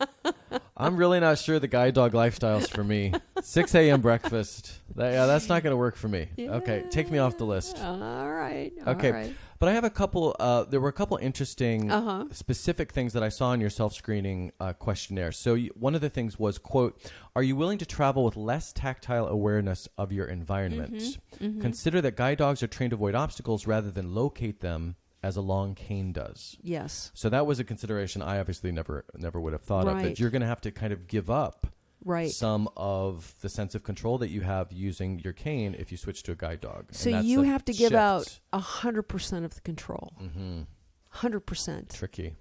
I'm 0.76 0.96
really 0.96 1.20
not 1.20 1.38
sure 1.38 1.58
the 1.60 1.68
guide 1.68 1.94
dog 1.94 2.12
lifestyle's 2.14 2.68
for 2.68 2.82
me. 2.82 3.12
6 3.40 3.74
a.m. 3.76 4.00
breakfast. 4.00 4.72
That, 4.96 5.12
yeah, 5.12 5.26
that's 5.26 5.48
not 5.48 5.62
going 5.62 5.72
to 5.72 5.76
work 5.76 5.94
for 5.96 6.08
me. 6.08 6.28
Okay, 6.38 6.84
take 6.90 7.10
me 7.10 7.18
off 7.18 7.38
the 7.38 7.44
list. 7.46 7.78
All 7.78 8.28
right. 8.30 8.72
Okay. 8.86 9.32
But 9.62 9.68
I 9.68 9.74
have 9.74 9.84
a 9.84 9.90
couple. 9.90 10.34
Uh, 10.40 10.64
there 10.64 10.80
were 10.80 10.88
a 10.88 10.92
couple 10.92 11.16
interesting 11.18 11.88
Uh 11.88 12.02
huh. 12.02 12.24
specific 12.32 12.90
things 12.90 13.12
that 13.12 13.22
I 13.22 13.28
saw 13.28 13.52
in 13.52 13.60
your 13.60 13.70
self-screening 13.70 14.50
uh, 14.58 14.72
questionnaire. 14.72 15.30
So 15.30 15.54
you, 15.54 15.70
one 15.78 15.94
of 15.94 16.00
the 16.00 16.10
things 16.10 16.36
was, 16.36 16.58
"quote 16.58 17.00
Are 17.36 17.44
you 17.44 17.54
willing 17.54 17.78
to 17.78 17.86
travel 17.86 18.24
with 18.24 18.34
less 18.34 18.72
tactile 18.72 19.28
awareness 19.28 19.88
of 19.96 20.10
your 20.10 20.26
environment? 20.26 20.94
Mm-hmm. 21.40 21.60
Consider 21.60 22.00
that 22.00 22.16
guide 22.16 22.38
dogs 22.38 22.60
are 22.64 22.66
trained 22.66 22.90
to 22.90 22.96
avoid 22.96 23.14
obstacles 23.14 23.64
rather 23.64 23.92
than 23.92 24.12
locate 24.12 24.62
them, 24.62 24.96
as 25.22 25.36
a 25.36 25.40
long 25.40 25.76
cane 25.76 26.12
does." 26.12 26.56
Yes. 26.60 27.12
So 27.14 27.28
that 27.28 27.46
was 27.46 27.60
a 27.60 27.64
consideration 27.64 28.20
I 28.20 28.40
obviously 28.40 28.72
never 28.72 29.04
never 29.16 29.40
would 29.40 29.52
have 29.52 29.62
thought 29.62 29.86
of 29.86 30.02
that 30.02 30.18
you're 30.18 30.30
going 30.30 30.42
to 30.42 30.48
have 30.48 30.62
to 30.62 30.72
kind 30.72 30.92
of 30.92 31.06
give 31.06 31.30
up 31.30 31.68
Right. 32.04 32.30
some 32.30 32.68
of 32.76 33.34
the 33.42 33.48
sense 33.48 33.74
of 33.74 33.82
control 33.84 34.18
that 34.18 34.28
you 34.30 34.40
have 34.42 34.72
using 34.72 35.18
your 35.20 35.32
cane 35.32 35.74
if 35.78 35.90
you 35.92 35.96
switch 35.98 36.22
to 36.24 36.32
a 36.32 36.34
guide 36.36 36.60
dog. 36.60 36.86
And 36.88 36.96
So 36.96 37.10
you 37.20 37.42
have 37.42 37.64
to 37.66 37.72
give 37.72 37.90
shift. 37.90 37.94
out 37.94 38.40
a 38.52 38.58
hundred 38.58 39.04
percent 39.04 39.44
of 39.44 39.54
the 39.54 39.60
control. 39.60 40.12
Mhm. 40.20 40.66
Hundred 41.08 41.40
percent. 41.40 41.90
tricky. 41.90 42.36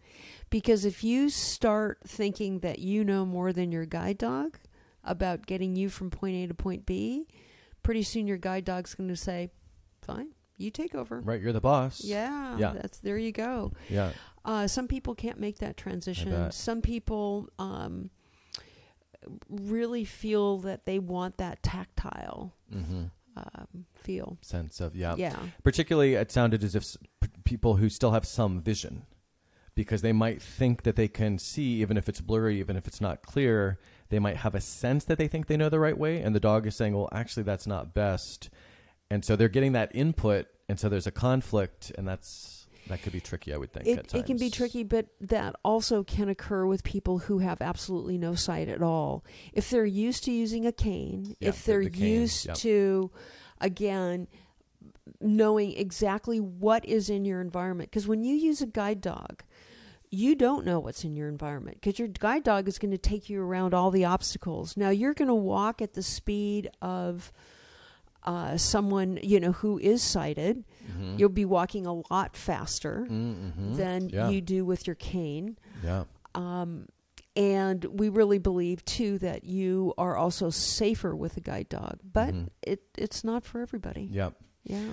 Because 0.49 0.85
if 0.85 1.03
you 1.03 1.29
start 1.29 1.99
thinking 2.07 2.59
that 2.59 2.79
you 2.79 3.03
know 3.03 3.25
more 3.25 3.51
than 3.53 3.71
your 3.71 3.85
guide 3.85 4.17
dog 4.17 4.57
about 5.03 5.45
getting 5.45 5.75
you 5.75 5.89
from 5.89 6.09
point 6.09 6.35
A 6.35 6.47
to 6.47 6.53
point 6.53 6.85
B, 6.85 7.27
pretty 7.83 8.03
soon 8.03 8.27
your 8.27 8.37
guide 8.37 8.63
dog's 8.65 8.93
going 8.95 9.09
to 9.09 9.15
say, 9.15 9.49
"Fine, 10.01 10.33
you 10.57 10.71
take 10.71 10.95
over." 10.95 11.19
Right, 11.21 11.41
you're 11.41 11.53
the 11.53 11.59
boss. 11.61 12.01
Yeah, 12.03 12.57
Yeah. 12.57 12.73
That's 12.73 12.99
there 12.99 13.17
you 13.17 13.31
go. 13.31 13.73
Yeah. 13.89 14.11
Uh, 14.45 14.67
some 14.67 14.87
people 14.87 15.15
can't 15.15 15.39
make 15.39 15.59
that 15.59 15.75
transition. 15.77 16.51
Some 16.51 16.81
people 16.81 17.49
um, 17.59 18.09
really 19.49 20.05
feel 20.05 20.57
that 20.59 20.85
they 20.85 20.99
want 20.99 21.37
that 21.37 21.61
tactile 21.63 22.53
hmm 22.71 23.05
um, 23.37 23.85
feel. 23.95 24.37
Sense 24.41 24.81
of 24.81 24.93
yeah. 24.93 25.15
Yeah. 25.17 25.37
Particularly, 25.63 26.15
it 26.15 26.31
sounded 26.31 26.65
as 26.65 26.75
if 26.75 26.83
s- 26.83 26.97
p- 27.21 27.29
people 27.45 27.77
who 27.77 27.87
still 27.87 28.11
have 28.11 28.25
some 28.25 28.59
vision, 28.61 29.05
because 29.73 30.01
they 30.01 30.11
might 30.11 30.41
think 30.41 30.83
that 30.83 30.97
they 30.97 31.07
can 31.07 31.39
see, 31.39 31.81
even 31.81 31.95
if 31.95 32.09
it's 32.09 32.19
blurry, 32.19 32.59
even 32.59 32.75
if 32.75 32.87
it's 32.87 32.99
not 32.99 33.21
clear, 33.21 33.79
they 34.09 34.19
might 34.19 34.35
have 34.37 34.53
a 34.53 34.59
sense 34.59 35.05
that 35.05 35.17
they 35.17 35.29
think 35.29 35.47
they 35.47 35.55
know 35.55 35.69
the 35.69 35.79
right 35.79 35.97
way, 35.97 36.21
and 36.21 36.35
the 36.35 36.41
dog 36.41 36.67
is 36.67 36.75
saying, 36.75 36.93
"Well, 36.93 37.07
actually, 37.13 37.43
that's 37.43 37.65
not 37.65 37.93
best," 37.93 38.49
and 39.09 39.23
so 39.23 39.37
they're 39.37 39.47
getting 39.47 39.71
that 39.71 39.95
input, 39.95 40.47
and 40.67 40.77
so 40.77 40.89
there's 40.89 41.07
a 41.07 41.11
conflict, 41.11 41.89
and 41.97 42.05
that's 42.05 42.60
that 42.87 43.01
could 43.01 43.13
be 43.13 43.19
tricky. 43.19 43.53
I 43.53 43.57
would 43.57 43.71
think. 43.71 43.87
It, 43.87 44.13
it 44.13 44.25
can 44.25 44.37
be 44.37 44.49
tricky, 44.49 44.83
but 44.83 45.07
that 45.21 45.55
also 45.63 46.03
can 46.03 46.29
occur 46.29 46.65
with 46.65 46.83
people 46.83 47.19
who 47.19 47.39
have 47.39 47.61
absolutely 47.61 48.17
no 48.17 48.35
sight 48.35 48.67
at 48.67 48.81
all. 48.81 49.23
If 49.53 49.69
they're 49.69 49.85
used 49.85 50.23
to 50.25 50.31
using 50.31 50.65
a 50.65 50.71
cane, 50.71 51.35
Yeah, 51.39 51.49
if 51.49 51.65
they're 51.65 51.83
the 51.83 51.89
cane, 51.89 52.21
used 52.21 52.47
yep. 52.47 52.55
to, 52.57 53.11
again, 53.59 54.27
knowing 55.19 55.73
exactly 55.73 56.39
what 56.39 56.85
is 56.85 57.09
in 57.09 57.25
your 57.25 57.41
environment. 57.41 57.89
Because 57.89 58.07
when 58.07 58.23
you 58.23 58.35
use 58.35 58.61
a 58.61 58.67
guide 58.67 59.01
dog, 59.01 59.43
you 60.09 60.35
don't 60.35 60.65
know 60.65 60.79
what's 60.79 61.05
in 61.05 61.15
your 61.15 61.29
environment 61.29 61.77
because 61.79 61.97
your 61.97 62.09
guide 62.09 62.43
dog 62.43 62.67
is 62.67 62.77
going 62.77 62.91
to 62.91 62.97
take 62.97 63.29
you 63.29 63.41
around 63.41 63.73
all 63.73 63.91
the 63.91 64.05
obstacles. 64.05 64.75
Now, 64.75 64.89
you're 64.89 65.13
going 65.13 65.29
to 65.29 65.33
walk 65.33 65.81
at 65.81 65.93
the 65.93 66.03
speed 66.03 66.69
of 66.81 67.31
uh, 68.23 68.55
someone, 68.57 69.17
you 69.23 69.39
know, 69.39 69.51
who 69.51 69.79
is 69.79 70.01
sighted. 70.03 70.63
Mhm. 70.91 71.17
You'll 71.19 71.29
be 71.29 71.45
walking 71.45 71.85
a 71.85 71.93
lot 72.13 72.35
faster 72.37 73.07
Mm-hmm. 73.09 73.75
than 73.75 74.09
Yeah. 74.09 74.29
you 74.29 74.41
do 74.41 74.63
with 74.65 74.85
your 74.85 74.95
cane. 74.95 75.57
Yeah. 75.83 76.03
Um, 76.35 76.87
and 77.35 77.83
we 77.85 78.09
really 78.09 78.37
believe 78.39 78.83
too 78.85 79.17
that 79.19 79.43
you 79.45 79.93
are 79.97 80.17
also 80.17 80.49
safer 80.49 81.15
with 81.15 81.37
a 81.37 81.41
guide 81.41 81.69
dog, 81.69 81.99
but 82.03 82.33
Mhm. 82.33 82.47
it 82.61 82.81
it's 82.97 83.23
not 83.23 83.45
for 83.45 83.61
everybody. 83.61 84.07
Yeah. 84.11 84.31
Yeah. 84.63 84.85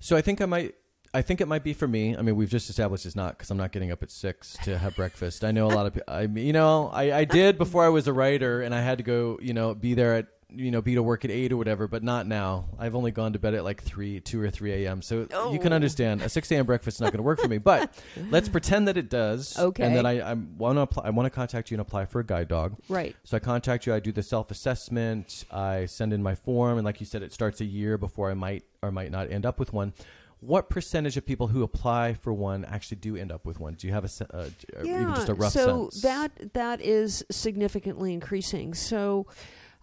So 0.00 0.16
I 0.16 0.20
think 0.20 0.40
I 0.40 0.46
might. 0.46 0.74
I 1.12 1.22
think 1.22 1.40
it 1.40 1.48
might 1.48 1.64
be 1.64 1.72
for 1.72 1.88
me. 1.88 2.16
I 2.16 2.22
mean, 2.22 2.36
we've 2.36 2.48
just 2.48 2.70
established 2.70 3.04
it's 3.04 3.16
not 3.16 3.36
because 3.36 3.50
I'm 3.50 3.56
not 3.56 3.72
getting 3.72 3.90
up 3.90 4.00
at 4.00 4.12
six 4.12 4.56
to 4.64 4.78
have 4.78 4.94
breakfast. 4.94 5.42
I 5.42 5.50
know 5.50 5.66
a 5.66 5.74
lot 5.74 5.86
of 5.86 5.94
people. 5.94 6.12
I 6.14 6.28
mean, 6.28 6.46
you 6.46 6.52
know, 6.52 6.88
I, 6.92 7.12
I 7.20 7.24
did 7.24 7.58
before 7.58 7.84
I 7.84 7.88
was 7.88 8.06
a 8.06 8.12
writer, 8.12 8.62
and 8.62 8.72
I 8.72 8.80
had 8.80 8.98
to 8.98 9.04
go, 9.04 9.36
you 9.42 9.52
know, 9.52 9.74
be 9.74 9.94
there 9.94 10.14
at 10.14 10.26
you 10.54 10.70
know, 10.70 10.80
be 10.82 10.94
to 10.94 11.02
work 11.02 11.24
at 11.24 11.30
eight 11.30 11.52
or 11.52 11.56
whatever, 11.56 11.86
but 11.88 12.02
not 12.02 12.26
now. 12.26 12.66
I've 12.78 12.94
only 12.94 13.10
gone 13.10 13.32
to 13.34 13.38
bed 13.38 13.54
at 13.54 13.64
like 13.64 13.82
three, 13.82 14.20
two 14.20 14.40
or 14.42 14.50
three 14.50 14.84
a.m. 14.84 15.02
So 15.02 15.20
you 15.52 15.58
can 15.58 15.72
Oh. 15.72 15.76
understand 15.76 16.22
a 16.22 16.28
six 16.28 16.50
a.m. 16.50 16.66
breakfast 16.66 16.96
is 16.96 17.00
not 17.00 17.12
going 17.12 17.18
to 17.18 17.22
work 17.22 17.40
for 17.40 17.48
me. 17.48 17.58
But 17.58 17.92
let's 18.30 18.48
pretend 18.48 18.88
that 18.88 18.96
it 18.96 19.08
does. 19.08 19.58
Okay. 19.58 19.82
And 19.84 19.94
then 19.94 20.06
I, 20.06 20.20
I 20.20 20.34
want 20.34 20.76
to 20.78 20.82
apply. 20.82 21.04
I 21.06 21.10
want 21.10 21.26
to 21.26 21.30
contact 21.30 21.70
you 21.70 21.76
and 21.76 21.80
apply 21.80 22.06
for 22.06 22.20
a 22.20 22.24
guide 22.24 22.48
dog. 22.48 22.76
Right. 22.88 23.14
So 23.24 23.36
I 23.36 23.40
contact 23.40 23.86
you. 23.86 23.94
I 23.94 24.00
do 24.00 24.12
the 24.12 24.22
self 24.22 24.50
assessment. 24.50 25.44
I 25.50 25.86
send 25.86 26.12
in 26.12 26.22
my 26.22 26.34
form, 26.34 26.78
and 26.78 26.84
like 26.84 27.00
you 27.00 27.06
said, 27.06 27.22
it 27.22 27.32
starts 27.32 27.60
a 27.60 27.64
year 27.64 27.96
before 27.98 28.30
I 28.30 28.34
might 28.34 28.64
or 28.82 28.90
might 28.90 29.10
not 29.10 29.30
end 29.30 29.44
up 29.46 29.58
with 29.58 29.72
one. 29.72 29.92
what 30.40 30.70
percentage 30.70 31.18
of 31.18 31.26
people 31.26 31.48
who 31.48 31.62
apply 31.62 32.14
for 32.14 32.32
one 32.32 32.64
actually 32.64 32.96
do 32.96 33.14
end 33.14 33.30
up 33.30 33.44
with 33.44 33.60
one? 33.60 33.74
Do 33.74 33.86
you 33.86 33.92
have 33.92 34.04
a 34.06 34.34
uh, 34.34 34.48
or 34.78 34.84
even 34.86 35.14
just 35.14 35.28
a 35.28 35.34
rough 35.34 35.52
so 35.52 35.90
sense? 35.90 36.02
that 36.02 36.54
that 36.54 36.80
is 36.80 37.22
significantly 37.30 38.12
increasing. 38.14 38.72
So. 38.74 39.26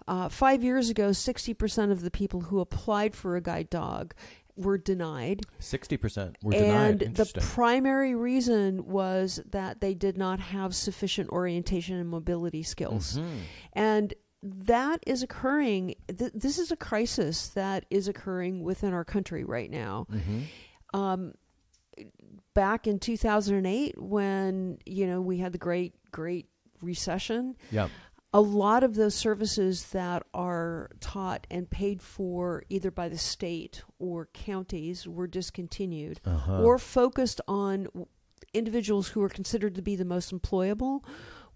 Uh, 0.07 0.29
five 0.29 0.63
years 0.63 0.89
ago, 0.89 1.09
60% 1.09 1.91
of 1.91 2.01
the 2.01 2.11
people 2.11 2.41
who 2.41 2.59
applied 2.59 3.13
for 3.15 3.35
a 3.35 3.41
guide 3.41 3.69
dog 3.69 4.13
were 4.55 4.77
denied. 4.77 5.41
sixty 5.59 5.97
percent 5.97 6.35
were 6.41 6.51
denied. 6.53 7.03
and 7.03 7.15
the 7.15 7.31
primary 7.41 8.15
reason 8.15 8.87
was 8.87 9.39
that 9.51 9.81
they 9.81 9.93
did 9.93 10.17
not 10.17 10.39
have 10.39 10.73
sufficient 10.73 11.29
orientation 11.29 11.95
and 11.97 12.09
mobility 12.09 12.63
skills. 12.63 13.17
Mhm. 13.19 13.37
And 13.73 14.13
that 14.41 15.03
is 15.05 15.21
occurring. 15.21 15.93
Th- 16.07 16.31
this 16.33 16.57
is 16.57 16.71
a 16.71 16.75
crisis 16.75 17.49
that 17.49 17.85
is 17.91 18.07
occurring 18.07 18.63
within 18.63 18.93
our 18.93 19.05
country 19.05 19.43
right 19.43 19.69
now. 19.69 20.07
Mhm. 20.09 20.43
Um, 20.91 21.33
back 22.53 22.87
in 22.87 22.99
2008, 22.99 23.99
when 24.01 24.79
you 24.85 25.05
know 25.05 25.21
we 25.21 25.37
had 25.37 25.51
the 25.51 25.57
great, 25.57 25.93
great 26.11 26.47
recession, 26.81 27.55
Yeah. 27.71 27.89
A 28.37 28.41
lot 28.41 28.83
of 28.83 28.93
those 28.95 29.15
services 29.15 29.87
that 29.91 30.21
are 30.33 30.89
taught 30.99 31.47
and 31.49 31.69
paid 31.69 32.01
for 32.01 32.63
either 32.69 32.91
by 32.91 33.07
the 33.09 33.17
state 33.17 33.81
or 33.99 34.27
counties 34.33 35.07
were 35.07 35.27
discontinued 35.27 36.19
Uh-huh. 36.25 36.61
or 36.63 36.77
focused 36.77 37.41
on 37.47 37.87
individuals 38.53 39.09
who 39.09 39.21
are 39.23 39.29
considered 39.29 39.73
to 39.75 39.81
be 39.81 39.95
the 39.95 40.05
most 40.05 40.31
employable, 40.31 41.03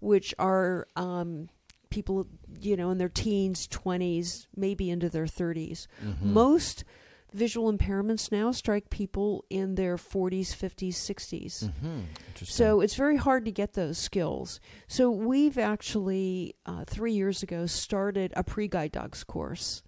which 0.00 0.34
are 0.38 0.88
um, 0.96 1.48
people, 1.90 2.26
you 2.60 2.76
know, 2.76 2.90
in 2.90 2.98
their 2.98 3.08
teens, 3.08 3.68
20s, 3.68 4.46
maybe 4.56 4.90
into 4.90 5.08
their 5.08 5.26
30s. 5.26 5.86
Mhm. 6.04 6.22
Most 6.22 6.84
visual 7.32 7.72
impairments 7.72 8.30
now 8.30 8.52
strike 8.52 8.90
people 8.90 9.44
in 9.50 9.74
their 9.74 9.96
40s, 9.96 10.54
50s, 10.54 10.96
60s. 10.96 11.70
Mhm. 11.82 12.04
So 12.46 12.80
it's 12.80 12.94
very 12.94 13.16
hard 13.16 13.44
to 13.44 13.52
get 13.52 13.74
those 13.74 13.98
skills. 13.98 14.60
So 14.88 15.10
we've 15.10 15.58
actually, 15.58 16.54
uh, 16.66 16.84
three 16.86 17.12
years 17.12 17.42
ago, 17.42 17.66
started 17.66 18.32
a 18.36 18.44
pre 18.44 18.68
guide 18.68 18.92
dogs 18.92 19.24
course 19.24 19.82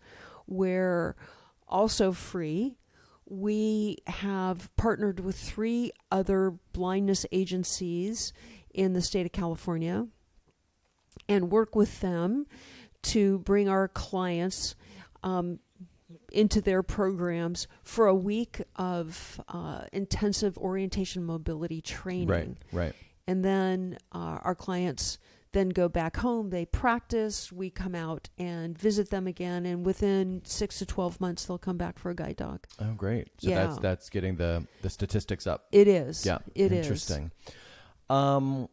where 0.46 1.16
also 1.68 2.12
free. 2.12 2.76
We 3.26 3.98
have 4.06 4.74
partnered 4.76 5.20
with 5.20 5.36
three 5.36 5.92
other 6.10 6.54
blindness 6.72 7.24
agencies 7.32 8.32
in 8.72 8.92
the 8.92 9.00
state 9.00 9.24
of 9.24 9.32
California 9.32 10.06
and 11.28 11.50
work 11.50 11.74
with 11.74 12.00
them 12.00 12.46
to 13.02 13.38
bring 13.40 13.68
our 13.68 13.88
clients 13.88 14.74
um, 15.22 15.58
into 16.34 16.60
their 16.60 16.82
programs 16.82 17.66
for 17.82 18.06
a 18.06 18.14
week 18.14 18.60
of 18.76 19.40
uh, 19.48 19.84
intensive 19.92 20.58
orientation 20.58 21.24
mobility 21.24 21.80
training. 21.80 22.28
right, 22.28 22.48
right. 22.72 22.92
And 23.26 23.44
then 23.44 23.96
uh, 24.12 24.38
our 24.42 24.54
clients 24.54 25.18
then 25.52 25.68
go 25.68 25.88
back 25.88 26.16
home, 26.16 26.50
they 26.50 26.66
practice, 26.66 27.52
we 27.52 27.70
come 27.70 27.94
out 27.94 28.28
and 28.36 28.76
visit 28.76 29.10
them 29.10 29.26
again, 29.28 29.64
and 29.64 29.86
within 29.86 30.42
six 30.44 30.78
to 30.80 30.84
12 30.86 31.20
months, 31.20 31.44
they'll 31.46 31.56
come 31.58 31.76
back 31.78 31.96
for 31.98 32.10
a 32.10 32.14
guide 32.14 32.36
dog. 32.36 32.66
Oh, 32.80 32.92
great. 32.94 33.28
So 33.38 33.50
Yeah. 33.50 33.66
that's 33.68 33.78
that's 33.78 34.10
getting 34.10 34.34
the 34.36 34.66
the 34.82 34.90
statistics 34.90 35.46
up. 35.46 35.66
It 35.70 35.86
is. 35.86 36.26
Yeah. 36.26 36.38
It 36.56 36.72
is. 36.72 36.86
Interesting. 36.86 37.30
Um, 38.10 38.68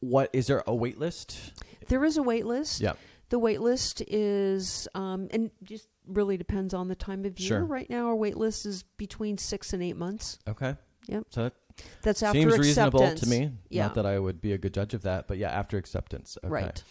what 0.00 0.30
is 0.32 0.46
there 0.46 0.62
a 0.66 0.74
wait 0.74 0.98
list? 0.98 1.52
There 1.88 2.04
is 2.04 2.16
a 2.16 2.22
wait 2.22 2.46
list. 2.46 2.80
Yeah. 2.80 2.94
The 3.28 3.38
wait 3.38 3.60
list 3.60 4.02
is, 4.06 4.88
um, 4.94 5.28
and 5.32 5.50
just 5.64 5.88
really 6.06 6.36
depends 6.36 6.74
on 6.74 6.88
the 6.88 6.94
time 6.94 7.24
of 7.24 7.38
year. 7.38 7.48
Sure. 7.48 7.64
Right 7.64 7.88
now, 7.90 8.06
our 8.06 8.16
wait 8.16 8.36
list 8.36 8.66
is 8.66 8.82
between 8.96 9.38
six 9.38 9.72
and 9.72 9.82
eight 9.82 9.96
months. 9.96 10.38
Okay. 10.48 10.76
Yep. 11.08 11.26
So 11.30 11.42
that 11.44 11.54
That's 12.02 12.22
after 12.22 12.40
seems 12.40 12.54
acceptance. 12.54 12.66
reasonable 12.66 13.14
to 13.14 13.26
me. 13.28 13.50
Yeah. 13.68 13.84
Not 13.84 13.94
that 13.94 14.06
I 14.06 14.18
would 14.18 14.40
be 14.40 14.52
a 14.52 14.58
good 14.58 14.74
judge 14.74 14.94
of 14.94 15.02
that, 15.02 15.28
but 15.28 15.38
yeah, 15.38 15.50
after 15.50 15.78
acceptance. 15.78 16.36
Okay. 16.42 16.52
Right. 16.52 16.82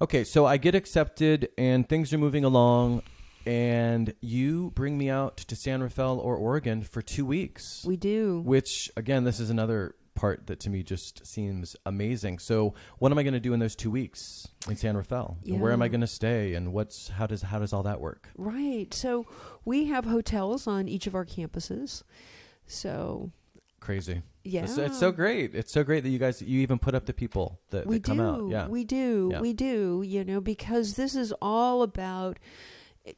Okay, 0.00 0.24
so 0.24 0.44
I 0.44 0.58
get 0.58 0.74
accepted 0.74 1.48
and 1.56 1.88
things 1.88 2.12
are 2.12 2.18
moving 2.18 2.44
along 2.44 3.02
and 3.46 4.12
you 4.20 4.72
bring 4.74 4.98
me 4.98 5.08
out 5.08 5.38
to 5.38 5.56
San 5.56 5.82
Rafael 5.82 6.18
or 6.18 6.36
Oregon 6.36 6.82
for 6.82 7.00
2 7.00 7.24
weeks. 7.24 7.82
We 7.86 7.96
do. 7.96 8.42
which 8.44 8.90
again, 8.96 9.24
this 9.24 9.40
is 9.40 9.48
another 9.50 9.94
part 10.16 10.46
that 10.48 10.58
to 10.60 10.70
me 10.70 10.82
just 10.82 11.24
seems 11.26 11.76
amazing. 11.86 12.38
So, 12.40 12.74
what 12.98 13.12
am 13.12 13.18
I 13.18 13.22
going 13.22 13.34
to 13.34 13.40
do 13.40 13.52
in 13.52 13.60
those 13.60 13.76
2 13.76 13.90
weeks 13.90 14.48
in 14.68 14.74
San 14.76 14.96
Rafael? 14.96 15.36
And 15.46 15.60
where 15.60 15.70
am 15.72 15.82
I 15.82 15.88
going 15.88 16.00
to 16.00 16.06
stay 16.06 16.54
and 16.54 16.72
what's 16.72 17.08
how 17.08 17.26
does 17.26 17.42
how 17.42 17.58
does 17.60 17.72
all 17.72 17.82
that 17.84 18.00
work? 18.00 18.30
Right. 18.36 18.92
So 18.92 19.26
we 19.64 19.84
have 19.86 20.04
hotels 20.06 20.66
on 20.66 20.88
each 20.88 21.06
of 21.06 21.14
our 21.14 21.24
campuses. 21.24 22.02
So 22.66 23.30
Crazy. 23.80 24.22
yeah, 24.42 24.64
It's, 24.64 24.78
it's 24.78 24.98
so 24.98 25.12
great. 25.12 25.54
It's 25.54 25.70
so 25.72 25.84
great 25.84 26.02
that 26.02 26.10
you 26.10 26.18
guys 26.18 26.42
you 26.42 26.60
even 26.62 26.78
put 26.78 26.94
up 26.94 27.06
the 27.06 27.12
people 27.12 27.60
that, 27.70 27.86
we 27.86 27.96
that 27.98 28.04
come 28.04 28.16
do. 28.18 28.22
out. 28.24 28.48
Yeah. 28.50 28.66
We 28.68 28.84
do. 28.84 29.28
Yeah. 29.32 29.40
We 29.40 29.52
do. 29.52 30.02
You 30.04 30.24
know, 30.24 30.40
because 30.40 30.94
this 30.96 31.14
is 31.14 31.32
all 31.40 31.82
about 31.82 32.38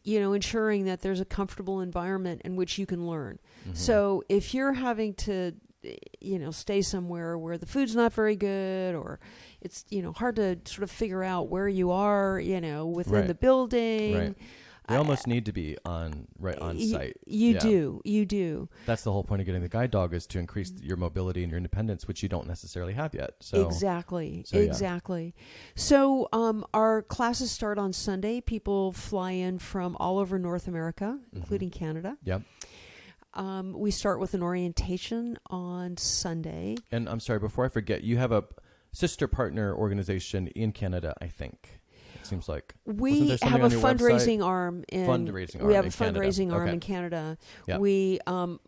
you 0.05 0.21
know 0.21 0.35
ensuring 0.35 0.85
that 0.85 1.01
there's 1.01 1.21
a 1.21 1.25
comfortable 1.25 1.81
environment 1.81 2.43
in 2.45 2.57
which 2.57 2.77
you 2.77 2.85
can 2.85 3.07
learn. 3.07 3.39
Mhm. 3.67 3.77
So 3.77 4.23
if 4.29 4.53
you're 4.53 4.75
having 4.75 5.15
to 5.15 5.53
you 6.21 6.39
know 6.39 6.51
stay 6.51 6.83
somewhere 6.83 7.37
where 7.39 7.57
the 7.59 7.67
food's 7.67 7.95
not 7.97 8.13
very 8.13 8.37
good 8.37 8.95
or 8.95 9.19
it's 9.61 9.85
you 9.91 10.03
know 10.03 10.13
hard 10.13 10.37
to 10.37 10.59
sort 10.65 10.83
of 10.83 10.91
figure 10.91 11.23
out 11.25 11.49
where 11.49 11.69
you 11.69 11.91
are 11.91 12.39
you 12.41 12.61
know 12.61 12.87
within 12.87 13.13
Right. 13.15 13.27
the 13.27 13.35
building 13.35 14.15
Right. 14.15 14.35
They 14.89 14.97
almost 14.97 15.27
need 15.27 15.45
to 15.45 15.53
be 15.53 15.77
on 15.85 16.29
right 16.39 16.59
on 16.59 16.79
site. 16.81 17.19
you 17.27 17.53
Yeah. 17.53 17.59
do 17.61 18.01
you 18.07 18.25
do 18.25 18.71
That's 18.87 19.03
the 19.03 19.13
whole 19.13 19.23
point 19.23 19.41
of 19.43 19.45
getting 19.47 19.61
the 19.61 19.69
guide 19.69 19.91
dog 19.91 20.15
is 20.15 20.27
to 20.29 20.39
increase 20.39 20.73
your 20.81 20.97
mobility 20.97 21.43
and 21.43 21.51
your 21.51 21.59
independence, 21.59 22.09
which 22.09 22.23
you 22.23 22.29
don't 22.31 22.47
necessarily 22.47 22.95
have 22.95 23.13
yet. 23.15 23.33
So 23.41 23.67
exactly 23.67 24.45
so, 24.47 24.57
yeah. 24.57 24.65
exactly 24.65 25.35
so 25.75 26.27
um, 26.33 26.65
our 26.73 27.03
classes 27.03 27.51
start 27.51 27.77
on 27.79 27.93
sunday 27.93 28.41
people 28.41 28.93
fly 28.93 29.33
in 29.33 29.59
from 29.59 29.95
all 30.01 30.19
over 30.19 30.39
north 30.39 30.67
america 30.67 31.19
Mm-hmm. 31.19 31.37
including 31.37 31.69
canada 31.71 32.17
Yep. 32.25 32.43
Um, 33.35 33.73
we 33.79 33.91
start 33.91 34.21
with 34.21 34.35
an 34.35 34.43
orientation 34.43 35.39
on 35.51 35.97
sunday 35.97 36.77
And 36.91 37.09
I'm 37.09 37.21
sorry, 37.21 37.39
before 37.39 37.65
I 37.65 37.69
forget, 37.69 38.03
you 38.03 38.17
have 38.19 38.33
a 38.33 38.45
sister 38.93 39.29
partner 39.29 39.75
organization 39.75 40.49
in 40.49 40.73
Canada, 40.73 41.15
I 41.21 41.29
think. 41.29 41.81
It 42.21 42.27
seems 42.27 42.49
like. 42.49 42.75
We 42.85 43.31
have 43.43 43.63
a 43.63 43.69
your 43.69 43.81
website? 43.81 43.99
fundraising 43.99 44.45
arm 44.45 44.85
in 44.89 45.07
Fundraising 45.07 45.63
we 45.63 45.75
have 45.75 45.87
a 45.87 45.91
Canada. 45.91 46.21
fundraising 46.21 46.53
arm 46.53 46.63
Okay. 46.63 46.73
in 46.73 46.81
canada 46.81 47.39
we 47.79 48.19
um, 48.27 48.61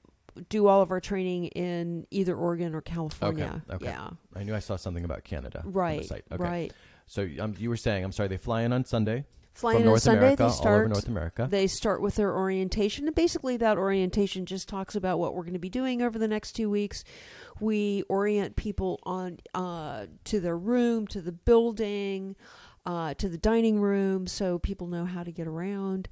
do 0.48 0.66
all 0.68 0.82
of 0.82 0.90
our 0.90 1.00
training 1.00 1.46
in 1.48 2.06
either 2.10 2.36
oregon 2.36 2.74
or 2.74 2.80
california 2.80 3.62
okay. 3.70 3.86
yeah 3.86 4.10
I 4.36 4.44
knew 4.44 4.54
I 4.54 4.60
saw 4.60 4.76
something 4.76 5.04
about 5.04 5.24
Canada. 5.24 5.60
on 5.64 5.72
the 5.72 5.78
right 5.78 6.04
site. 6.04 6.24
Okay. 6.30 6.42
right 6.42 6.72
So 7.06 7.28
um, 7.40 7.54
you 7.58 7.68
were 7.70 7.76
saying, 7.76 8.04
I'm 8.04 8.12
sorry, 8.12 8.28
they 8.28 8.36
fly 8.36 8.62
in 8.62 8.72
on 8.72 8.84
Sunday 8.84 9.24
flying 9.52 9.86
on 9.88 9.98
sunday 10.00 10.18
America, 10.18 10.42
they 10.42 10.44
all 10.44 10.52
start 10.52 10.80
over 10.80 10.88
North 10.88 11.08
America. 11.08 11.48
They 11.50 11.66
start 11.66 12.00
with 12.02 12.14
their 12.16 12.34
orientation, 12.36 13.06
and 13.06 13.14
basically, 13.14 13.56
that 13.58 13.76
orientation 13.78 14.46
just 14.46 14.68
talks 14.68 14.94
about 14.94 15.18
what 15.18 15.34
we're 15.34 15.42
going 15.42 15.52
to 15.54 15.58
be 15.58 15.68
doing 15.70 16.02
over 16.02 16.18
the 16.18 16.28
next 16.28 16.52
two 16.52 16.70
weeks. 16.70 17.04
We 17.60 18.02
orient 18.08 18.56
people 18.56 19.00
on 19.02 19.38
uh, 19.54 20.06
to 20.24 20.40
their 20.40 20.56
room, 20.56 21.06
to 21.08 21.20
the 21.20 21.32
building, 21.32 22.36
uh, 22.86 23.14
to 23.14 23.28
the 23.28 23.38
dining 23.38 23.80
room, 23.80 24.26
so 24.26 24.58
people 24.58 24.86
know 24.86 25.04
how 25.04 25.22
to 25.22 25.32
get 25.32 25.46
around. 25.46 26.08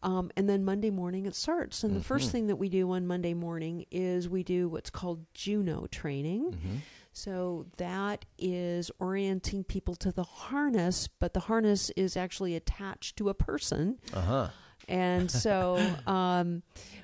Um, 0.00 0.30
and 0.36 0.48
then 0.48 0.64
Monday 0.64 0.90
morning 0.90 1.26
it 1.26 1.34
starts. 1.34 1.82
And 1.82 1.94
the 1.96 2.00
first 2.00 2.28
Mhm. 2.28 2.32
thing 2.32 2.46
that 2.48 2.56
we 2.56 2.68
do 2.68 2.88
on 2.92 3.06
Monday 3.06 3.34
morning 3.34 3.84
is 3.90 4.28
we 4.28 4.44
do 4.44 4.68
what's 4.68 4.90
called 4.90 5.24
Juno 5.34 5.86
training. 5.90 6.52
hmm 6.52 6.76
So 7.18 7.66
that 7.78 8.26
is 8.38 8.92
orienting 9.00 9.64
people 9.64 9.96
to 9.96 10.12
the 10.12 10.22
harness, 10.22 11.08
but 11.08 11.34
the 11.34 11.40
harness 11.40 11.90
is 11.96 12.16
actually 12.16 12.54
attached 12.54 13.16
to 13.16 13.28
a 13.28 13.34
person. 13.34 13.98
Uh 14.12 14.20
huh. 14.20 14.48
And 14.86 15.28
so 15.44 15.84
um, 16.06 16.62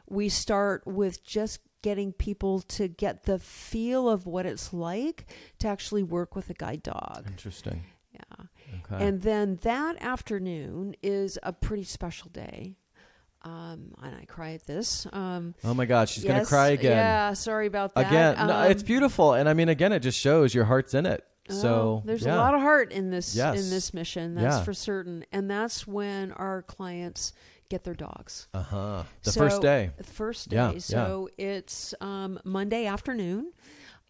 we 0.09 0.29
start 0.29 0.87
with 0.87 1.25
just 1.25 1.59
getting 1.83 2.13
people 2.13 2.61
to 2.61 2.87
get 2.87 3.25
the 3.25 3.41
feel 3.41 4.09
of 4.09 4.25
what 4.25 4.47
it's 4.47 4.73
like 4.73 5.27
to 5.59 5.67
actually 5.67 6.05
work 6.05 6.37
with 6.37 6.49
a 6.49 6.55
guide 6.55 6.85
dog. 6.85 7.25
Interesting. 7.27 7.83
Yeah. 8.13 8.47
Okay. 8.85 9.05
And 9.05 9.23
then 9.23 9.59
that 9.63 10.01
afternoon 10.01 10.95
is 11.03 11.41
a 11.43 11.53
pretty 11.53 11.83
special 11.85 12.31
day. 12.31 12.77
Um, 13.45 13.93
and 14.03 14.17
I 14.21 14.25
cry 14.25 14.53
at 14.55 14.67
this. 14.67 15.07
Um, 15.13 15.55
oh 15.65 15.75
my 15.75 15.85
God, 15.85 16.09
she's 16.09 16.25
gonna 16.25 16.47
cry 16.47 16.69
again. 16.69 16.93
Yeah, 16.97 17.33
sorry 17.35 17.67
about 17.67 17.95
that. 17.95 18.07
Again, 18.09 18.47
no, 18.49 18.57
Um, 18.57 18.71
it's 18.71 18.83
beautiful, 18.83 19.35
and 19.35 19.49
I 19.49 19.55
mean, 19.55 19.69
again, 19.69 19.93
it 19.93 20.01
just 20.01 20.19
shows 20.19 20.55
your 20.55 20.65
heart's 20.65 20.95
in 20.95 21.05
it. 21.05 21.25
Oh, 21.51 21.55
So 21.55 22.03
there's 22.07 22.25
yeah. 22.25 22.37
a 22.37 22.39
lot 22.39 22.55
of 22.55 22.61
heart 22.63 22.91
in 22.91 23.11
this 23.11 23.37
Yes. 23.37 23.63
in 23.63 23.69
this 23.69 23.93
mission. 23.93 24.35
That's 24.35 24.57
Yeah. 24.57 24.63
for 24.65 24.73
certain. 24.73 25.27
And 25.31 25.51
that's 25.51 25.87
when 25.87 26.33
our 26.33 26.63
clients 26.63 27.35
get 27.69 27.85
their 27.85 27.93
dogs. 27.95 28.49
Uh 28.55 28.63
huh. 28.63 29.03
The 29.25 29.33
So- 29.33 29.41
first 29.41 29.61
day. 29.61 29.91
The 29.99 30.05
first 30.05 30.51
Yeah, 30.51 30.73
day. 30.73 30.79
So 30.79 31.29
it's 31.37 31.93
um, 32.01 32.39
Monday 32.45 32.87
afternoon. 32.87 33.53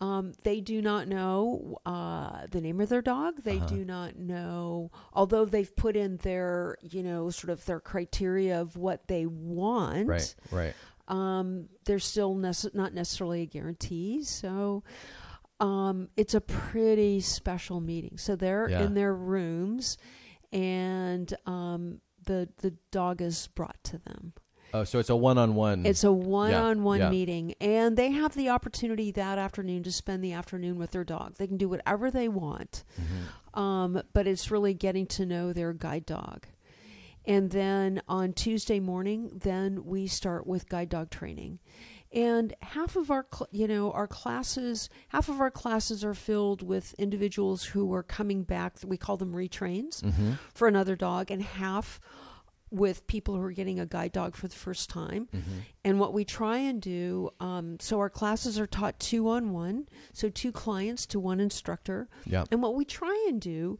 Um, 0.01 0.33
they 0.43 0.61
do 0.61 0.83
not 0.83 1.07
know 1.09 1.79
uh, 1.87 2.47
the 2.51 2.61
name 2.61 2.81
of 2.81 2.89
their 2.89 3.01
dog. 3.03 3.43
They 3.43 3.59
Uh-huh. 3.59 3.67
do 3.67 3.85
not 3.85 4.17
know, 4.19 4.91
although 5.13 5.45
they've 5.45 5.75
put 5.75 5.97
in 5.97 6.17
their, 6.19 6.77
you 6.83 7.03
know, 7.03 7.31
sort 7.31 7.51
of 7.51 7.65
their 7.65 7.81
criteria 7.81 8.61
of 8.61 8.77
what 8.77 9.07
they 9.07 9.25
want. 9.27 10.09
Right. 10.09 10.35
Right. 10.51 10.75
Um, 11.07 11.69
there's 11.85 12.05
still 12.05 12.35
nece- 12.35 12.75
not 12.75 12.93
necessarily 12.93 13.43
a 13.43 13.47
guarantee, 13.47 14.25
so 14.25 14.83
um, 15.61 16.09
it's 16.17 16.35
a 16.35 16.41
pretty 16.41 17.21
special 17.21 17.81
meeting. 17.81 18.19
So 18.19 18.35
they're 18.37 18.69
Yeah. 18.69 18.83
in 18.85 18.95
their 18.95 19.15
rooms, 19.15 19.97
and 20.53 21.33
um, 21.47 22.01
the 22.25 22.49
the 22.59 22.73
dog 22.91 23.21
is 23.23 23.49
brought 23.55 23.83
to 23.85 23.99
them. 23.99 24.33
Oh, 24.75 24.83
so 24.83 24.99
it's 24.99 25.09
a 25.09 25.15
one-on-one. 25.15 25.87
It's 25.87 26.03
a 26.03 26.11
one-on-one 26.13 26.99
yeah. 26.99 27.09
meeting, 27.09 27.55
and 27.61 27.97
they 27.97 28.11
have 28.11 28.35
the 28.35 28.49
opportunity 28.49 29.13
that 29.13 29.39
afternoon 29.39 29.85
to 29.85 29.93
spend 29.93 30.25
the 30.25 30.33
afternoon 30.33 30.79
with 30.79 30.91
their 30.91 31.05
dog. 31.05 31.37
They 31.37 31.47
can 31.47 31.57
do 31.57 31.69
whatever 31.69 32.11
they 32.11 32.27
want, 32.29 32.83
Mhm. 32.99 33.59
um, 33.59 34.03
but 34.13 34.27
it's 34.27 34.51
really 34.51 34.75
getting 34.75 35.07
to 35.07 35.25
know 35.25 35.53
their 35.53 35.73
guide 35.73 36.05
dog. 36.07 36.47
And 37.25 37.53
then 37.53 38.03
on 38.09 38.33
Tuesday 38.33 38.81
morning, 38.81 39.31
then 39.33 39.85
we 39.85 40.09
start 40.09 40.45
with 40.45 40.69
guide 40.69 40.89
dog 40.89 41.09
training. 41.09 41.61
And 42.13 42.53
half 42.61 42.97
of 42.97 43.11
our, 43.11 43.27
cl- 43.33 43.49
you 43.53 43.67
know, 43.67 43.91
our 43.93 44.07
classes, 44.09 44.89
half 45.09 45.29
of 45.29 45.41
our 45.41 45.51
classes 45.51 46.05
are 46.05 46.15
filled 46.15 46.63
with 46.63 46.95
individuals 46.95 47.65
who 47.67 47.93
are 47.95 48.03
coming 48.03 48.43
back. 48.43 48.77
We 48.85 48.97
call 48.97 49.17
them 49.17 49.33
retrains 49.33 50.03
Mhm. 50.03 50.39
for 50.53 50.67
another 50.69 50.97
dog, 50.97 51.31
and 51.31 51.43
half 51.43 52.01
with 52.75 53.07
people 53.07 53.37
who 53.37 53.41
are 53.43 53.53
getting 53.53 53.79
a 53.79 53.87
guide 53.87 54.11
dog 54.11 54.35
for 54.35 54.49
the 54.49 54.57
first 54.57 54.91
time. 54.91 55.29
Mhm. 55.33 55.43
And 55.85 56.01
what 56.01 56.13
we 56.13 56.25
try 56.25 56.59
and 56.59 56.83
do, 56.83 57.31
um, 57.39 57.79
so 57.79 58.01
our 58.01 58.11
classes 58.11 58.59
are 58.59 58.67
taught 58.67 58.99
two 58.99 59.29
on 59.29 59.53
one, 59.53 59.89
so 60.13 60.29
two 60.29 60.51
clients 60.51 61.07
to 61.07 61.21
one 61.21 61.39
instructor. 61.39 62.09
Yeah. 62.27 62.45
And 62.51 62.61
what 62.63 62.75
we 62.75 62.85
try 62.85 63.27
and 63.29 63.41
do 63.41 63.79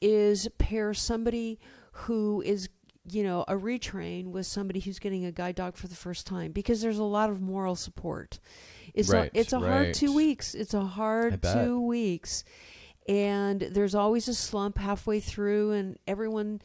is 0.00 0.48
pair 0.58 0.92
somebody 0.92 1.60
who 1.92 2.42
is, 2.44 2.68
you 3.08 3.22
know, 3.22 3.44
a 3.46 3.54
retrain 3.54 4.26
with 4.32 4.46
somebody 4.46 4.80
who's 4.80 4.98
getting 4.98 5.24
a 5.24 5.30
guide 5.30 5.54
dog 5.54 5.76
for 5.76 5.86
the 5.86 5.94
first 5.94 6.26
time 6.26 6.50
because 6.50 6.80
there's 6.80 6.98
a 6.98 7.04
lot 7.04 7.30
of 7.30 7.40
moral 7.40 7.76
support. 7.76 8.40
It's 8.92 9.08
Right, 9.08 9.30
a, 9.32 9.38
it's 9.38 9.52
a 9.52 9.60
hard 9.60 9.86
right. 9.86 9.94
two 9.94 10.12
weeks. 10.12 10.54
It's 10.56 10.74
a 10.74 10.84
hard 10.84 11.40
two 11.42 11.80
weeks. 11.80 12.42
And 13.08 13.60
there's 13.60 13.94
always 13.96 14.28
a 14.28 14.34
slump 14.34 14.78
halfway 14.78 15.18
through 15.18 15.72
and 15.72 15.98
everyone 16.06 16.60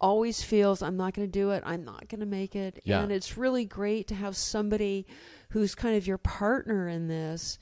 always 0.00 0.42
feels 0.42 0.82
I'm 0.82 0.96
not 0.96 1.14
going 1.14 1.26
to 1.26 1.32
do 1.32 1.50
it. 1.50 1.62
I'm 1.66 1.84
not 1.84 2.08
going 2.08 2.20
to 2.20 2.26
make 2.26 2.56
it. 2.56 2.80
Yeah. 2.84 3.02
And 3.02 3.12
it's 3.12 3.36
really 3.36 3.64
great 3.64 4.08
to 4.08 4.14
have 4.14 4.36
somebody 4.36 5.06
who's 5.50 5.74
kind 5.74 5.96
of 5.96 6.06
your 6.06 6.18
partner 6.18 6.88
in 6.88 7.08
this 7.08 7.58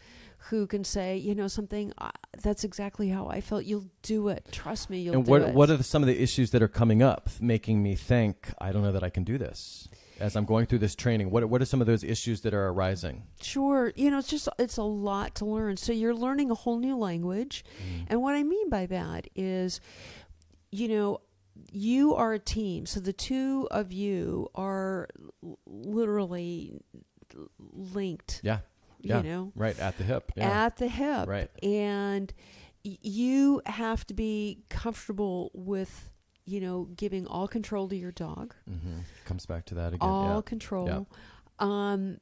who 0.50 0.66
can 0.66 0.84
say, 0.84 1.16
you 1.16 1.34
know, 1.34 1.48
something 1.48 1.92
uh, 1.98 2.10
that's 2.42 2.62
exactly 2.62 3.08
how 3.08 3.26
I 3.26 3.40
felt. 3.40 3.64
You'll 3.64 3.90
do 4.02 4.28
it. 4.28 4.46
Trust 4.52 4.90
me, 4.90 5.00
you'll 5.00 5.16
and 5.16 5.24
do 5.24 5.30
what 5.30 5.54
what 5.54 5.70
are 5.70 5.76
the, 5.76 5.82
some 5.82 6.02
of 6.02 6.06
the 6.06 6.20
issues 6.20 6.50
that 6.52 6.62
are 6.62 6.68
coming 6.68 7.02
up, 7.02 7.28
making 7.40 7.82
me 7.82 7.96
think 7.96 8.50
I 8.60 8.70
don't 8.72 8.82
know 8.82 8.92
that 8.92 9.02
I 9.02 9.10
can 9.10 9.24
do 9.24 9.38
this 9.38 9.88
as 10.20 10.36
I'm 10.36 10.44
going 10.44 10.66
through 10.66 10.78
this 10.78 10.94
training? 10.94 11.30
What 11.30 11.48
what 11.48 11.60
are 11.62 11.64
some 11.64 11.80
of 11.80 11.86
those 11.86 12.04
issues 12.04 12.42
that 12.42 12.54
are 12.54 12.68
arising? 12.68 13.24
Sure. 13.40 13.92
You 13.96 14.10
know, 14.10 14.18
it's 14.18 14.28
just 14.28 14.48
it's 14.58 14.76
a 14.76 14.84
lot 14.84 15.34
to 15.36 15.44
learn. 15.44 15.76
So 15.76 15.92
you're 15.92 16.14
learning 16.14 16.50
a 16.50 16.54
whole 16.54 16.78
new 16.78 16.96
language. 16.96 17.64
And 18.08 18.22
what 18.22 18.34
I 18.34 18.42
mean 18.42 18.70
by 18.70 18.86
that 18.86 19.28
is 19.34 19.80
you 20.70 20.88
know, 20.88 21.20
you 21.72 22.14
are 22.14 22.32
a 22.32 22.38
team. 22.38 22.86
So 22.86 23.00
the 23.00 23.12
two 23.12 23.68
of 23.70 23.92
you 23.92 24.48
are 24.54 25.08
literally 25.66 26.80
linked, 27.58 28.40
Yeah, 28.42 28.58
yeah, 29.00 29.18
you 29.18 29.22
know, 29.24 29.52
right 29.54 29.78
at 29.78 29.98
the 29.98 30.04
hip. 30.04 30.32
Yeah, 30.36 30.66
at 30.66 30.76
the 30.76 30.88
hip. 30.88 31.28
right. 31.28 31.50
And 31.62 32.32
y- 32.84 32.98
you 33.02 33.62
have 33.66 34.06
to 34.06 34.14
be 34.14 34.62
comfortable 34.68 35.50
with, 35.54 36.10
you 36.44 36.60
know, 36.60 36.88
giving 36.96 37.26
all 37.26 37.48
control 37.48 37.88
to 37.88 37.96
your 37.96 38.12
dog. 38.12 38.54
hmm 38.66 38.98
Comes 39.24 39.46
back 39.46 39.64
to 39.66 39.74
that 39.74 39.92
again. 39.92 40.08
all 40.08 40.42
control. 40.42 41.06
Um, 41.58 42.18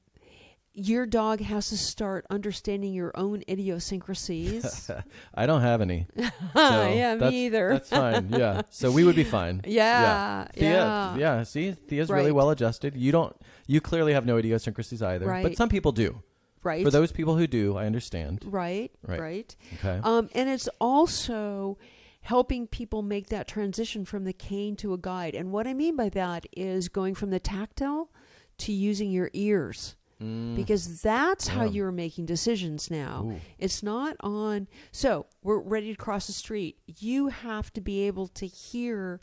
your 0.77 1.07
dog 1.07 1.41
has 1.41 1.69
to 1.69 1.77
start 1.77 2.27
understanding 2.31 2.93
your 2.93 3.13
own 3.17 3.43
idiosyncrasies. 3.49 4.91
I 5.35 5.47
don't 5.47 5.63
have 5.63 5.81
any. 5.81 6.07
So 6.55 6.89
yeah, 6.89 7.15
me 7.17 7.47
either. 7.47 7.71
That's 7.75 7.91
fine. 7.91 8.29
Yeah. 8.31 8.63
So 8.71 8.91
we 8.91 9.03
would 9.05 9.17
be 9.17 9.25
fine. 9.25 9.61
yeah, 9.67 10.47
Thea, 10.55 10.71
yeah, 10.71 11.17
yeah. 11.17 11.43
See, 11.43 11.73
Thea's 11.73 12.11
really 12.11 12.31
well 12.33 12.51
adjusted. 12.51 12.95
You 12.97 13.11
don't. 13.13 13.35
You 13.67 13.81
clearly 13.81 14.13
have 14.13 14.25
no 14.27 14.37
idiosyncrasies 14.37 15.03
either. 15.03 15.27
Right. 15.27 15.43
But 15.43 15.57
some 15.57 15.69
people 15.69 15.91
do. 15.93 16.23
right, 16.63 16.85
For 16.85 16.91
those 16.91 17.11
people 17.13 17.37
who 17.37 17.47
do, 17.47 17.77
I 17.77 17.87
understand. 17.87 18.43
right, 18.45 18.91
Right. 19.03 19.21
right. 19.21 19.57
Okay. 19.75 20.01
Um, 20.05 20.29
and 20.35 20.49
it's 20.49 20.69
also 20.81 21.77
helping 22.21 22.67
people 22.67 23.03
make 23.03 23.29
that 23.29 23.47
transition 23.49 24.05
from 24.05 24.25
the 24.25 24.33
cane 24.33 24.77
to 24.77 24.93
a 24.95 24.99
guide. 24.99 25.35
And 25.35 25.51
what 25.53 25.67
I 25.67 25.75
mean 25.75 25.97
by 25.97 26.09
that 26.11 26.47
is 26.57 26.89
going 26.89 27.15
from 27.15 27.31
the 27.31 27.41
tactile 27.41 28.11
to 28.59 28.73
using 28.73 29.11
your 29.11 29.31
ears. 29.33 29.97
Mm. 30.23 30.57
Because 30.57 31.03
that's 31.03 31.49
how 31.49 31.65
Yeah. 31.65 31.71
you're 31.71 31.93
making 31.93 32.27
decisions 32.27 32.91
now. 32.91 33.25
Ooh. 33.33 33.41
It's 33.59 33.83
not 33.83 34.17
on. 34.21 34.69
So 34.93 35.27
we're 35.43 35.59
ready 35.61 35.91
to 35.93 35.97
cross 35.97 36.27
the 36.27 36.33
street. 36.33 36.79
You 36.99 37.29
have 37.29 37.73
to 37.75 37.81
be 37.81 38.03
able 38.07 38.29
to 38.29 38.47
hear 38.47 39.21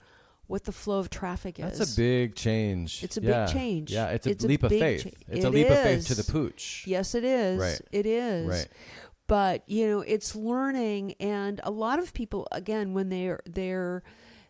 what 0.47 0.65
the 0.65 0.71
flow 0.73 0.99
of 0.99 1.09
traffic 1.09 1.59
is. 1.59 1.77
That's 1.79 1.93
a 1.93 1.95
big 1.95 2.35
change. 2.35 3.03
It's 3.03 3.15
a 3.17 3.21
Yeah. 3.21 3.45
big 3.45 3.53
change. 3.53 3.91
Yeah, 3.93 4.07
it's 4.07 4.27
a 4.27 4.31
It's 4.31 4.43
a 4.43 4.47
leap 4.47 4.63
of 4.63 4.69
faith. 4.71 5.03
cha- 5.03 5.09
It's 5.29 5.45
a 5.45 5.47
It 5.47 5.53
leap 5.53 5.69
of 5.69 5.77
faith 5.81 6.07
to 6.07 6.15
the 6.15 6.29
pooch. 6.29 6.83
Yes, 6.85 7.15
it 7.15 7.23
is. 7.23 7.59
Right. 7.59 7.81
It 7.93 8.05
is. 8.05 8.47
Right. 8.47 8.67
But 9.27 9.63
you 9.69 9.87
know, 9.87 10.01
it's 10.01 10.35
learning, 10.35 11.13
and 11.21 11.61
a 11.63 11.71
lot 11.71 11.99
of 11.99 12.13
people, 12.13 12.49
again, 12.51 12.93
when 12.93 13.07
they're 13.07 13.39
they're 13.45 14.03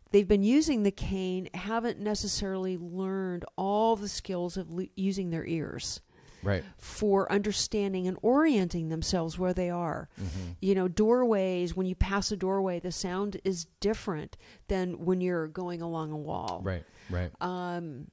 they've 0.09 0.27
been 0.27 0.41
using 0.43 0.81
the 0.83 0.91
cane, 0.91 1.49
haven't 1.53 1.99
necessarily 1.99 2.77
learned 2.77 3.45
all 3.55 3.95
the 3.95 4.09
skills 4.09 4.57
of 4.57 4.71
l- 4.71 4.87
using 4.95 5.29
their 5.29 5.45
ears 5.45 6.01
Right. 6.43 6.63
for 6.77 7.31
understanding 7.31 8.07
and 8.07 8.17
orienting 8.21 8.89
themselves 8.89 9.37
where 9.37 9.53
they 9.53 9.69
are. 9.69 10.09
Mhm. 10.19 10.55
You 10.59 10.75
know, 10.75 10.87
doorways, 10.87 11.75
when 11.75 11.85
you 11.87 11.95
pass 11.95 12.31
a 12.31 12.37
doorway, 12.37 12.79
the 12.79 12.91
sound 12.91 13.39
is 13.43 13.65
different 13.79 14.37
than 14.67 15.05
when 15.05 15.21
you're 15.21 15.47
going 15.47 15.81
along 15.81 16.11
a 16.11 16.17
wall. 16.17 16.61
Right. 16.63 16.83
Right. 17.09 17.31
Um, 17.41 18.07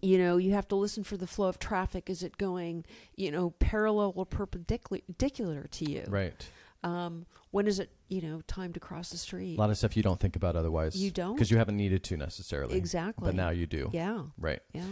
you 0.00 0.16
know, 0.18 0.36
you 0.36 0.52
have 0.52 0.68
to 0.68 0.76
listen 0.76 1.02
for 1.02 1.16
the 1.16 1.26
flow 1.26 1.48
of 1.48 1.58
traffic. 1.58 2.08
Is 2.08 2.22
it 2.22 2.38
going, 2.38 2.84
you 3.16 3.30
know, 3.32 3.50
parallel 3.58 4.12
or 4.14 4.24
perpendicular 4.26 5.64
to 5.70 5.90
you? 5.90 6.04
Right. 6.08 6.48
Um, 6.84 7.26
when 7.50 7.66
is 7.66 7.80
it, 7.80 7.90
you 8.08 8.20
know, 8.22 8.40
time 8.42 8.72
to 8.74 8.78
cross 8.80 9.10
the 9.10 9.16
street 9.16 9.56
A 9.56 9.60
lot 9.60 9.70
of 9.70 9.76
stuff 9.78 9.96
you 9.96 10.02
don't 10.04 10.20
think 10.20 10.36
about 10.36 10.54
otherwise. 10.54 10.94
You 10.94 11.10
don't? 11.10 11.34
because 11.34 11.50
you 11.50 11.56
haven't 11.58 11.76
needed 11.76 12.04
to 12.04 12.16
necessarily. 12.16 12.76
Exactly. 12.76 13.26
But 13.26 13.34
now 13.34 13.50
you 13.50 13.66
do. 13.66 13.90
Yeah, 13.92 14.22
Right. 14.38 14.60
yeah. 14.72 14.84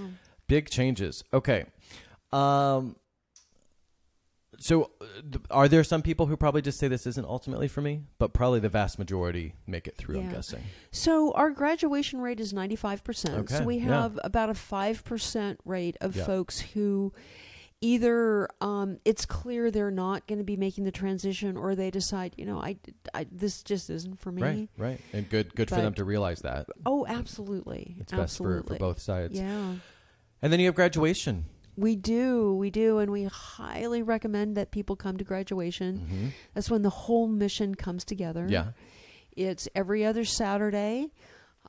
Big 0.48 0.68
changes. 0.70 1.22
Okay. 1.32 1.66
Um. 2.32 2.96
So, 4.58 4.90
uh, 5.02 5.04
are 5.50 5.68
there 5.68 5.84
some 5.84 6.00
people 6.00 6.24
who 6.26 6.36
probably 6.36 6.62
just 6.62 6.78
say 6.78 6.88
this 6.88 7.06
isn't 7.06 7.26
ultimately 7.26 7.68
for 7.68 7.82
me, 7.82 8.04
but 8.18 8.32
probably 8.32 8.58
the 8.58 8.70
vast 8.70 8.98
majority 8.98 9.54
make 9.66 9.86
it 9.86 9.98
through? 9.98 10.18
I'm 10.20 10.30
guessing. 10.30 10.62
So 10.90 11.32
our 11.32 11.50
graduation 11.50 12.22
rate 12.22 12.40
is 12.40 12.54
95%. 12.54 13.30
Okay, 13.40 13.54
So 13.58 13.64
we 13.64 13.76
yeah. 13.76 13.84
have 14.02 14.18
about 14.24 14.48
a 14.48 14.54
5% 14.54 15.56
rate 15.66 15.98
of 16.00 16.16
Yeah. 16.16 16.24
folks 16.24 16.58
who 16.60 17.12
either 17.82 18.48
um, 18.62 18.98
it's 19.04 19.26
clear 19.26 19.70
they're 19.70 19.90
not 19.90 20.26
going 20.26 20.38
to 20.38 20.44
be 20.44 20.56
making 20.56 20.84
the 20.84 20.90
transition 20.90 21.58
or 21.58 21.74
they 21.74 21.90
decide, 21.90 22.32
you 22.38 22.46
know, 22.46 22.58
I, 22.58 22.78
I 23.12 23.26
this 23.30 23.62
just 23.62 23.90
isn't 23.90 24.18
for 24.20 24.32
me. 24.32 24.42
Right. 24.42 24.68
Right. 24.78 25.00
And 25.12 25.28
good. 25.28 25.54
Good 25.54 25.68
for 25.68 25.76
them 25.76 25.92
to 25.94 26.04
realize 26.04 26.40
that 26.40 26.66
Oh, 26.86 27.04
absolutely. 27.06 27.96
it's 28.00 28.10
best 28.12 28.38
for, 28.38 28.62
for 28.62 28.76
both 28.76 29.00
sides. 29.02 29.38
Yeah. 29.38 29.74
And 30.40 30.50
then 30.52 30.60
you 30.60 30.66
have 30.66 30.74
graduation. 30.74 31.44
We 31.76 31.94
do, 31.96 32.54
we 32.56 32.70
do, 32.70 32.98
and 32.98 33.10
we 33.12 33.24
highly 33.24 34.02
recommend 34.02 34.56
that 34.56 34.70
people 34.70 34.96
come 34.96 35.16
to 35.18 35.24
graduation. 35.24 35.98
hmm 35.98 36.28
That's 36.54 36.70
when 36.70 36.82
the 36.82 36.90
whole 36.90 37.26
mission 37.28 37.74
comes 37.74 38.04
together. 38.04 38.46
Yeah. 38.48 38.68
It's 39.36 39.68
every 39.74 40.04
other 40.04 40.24
Saturday 40.24 41.08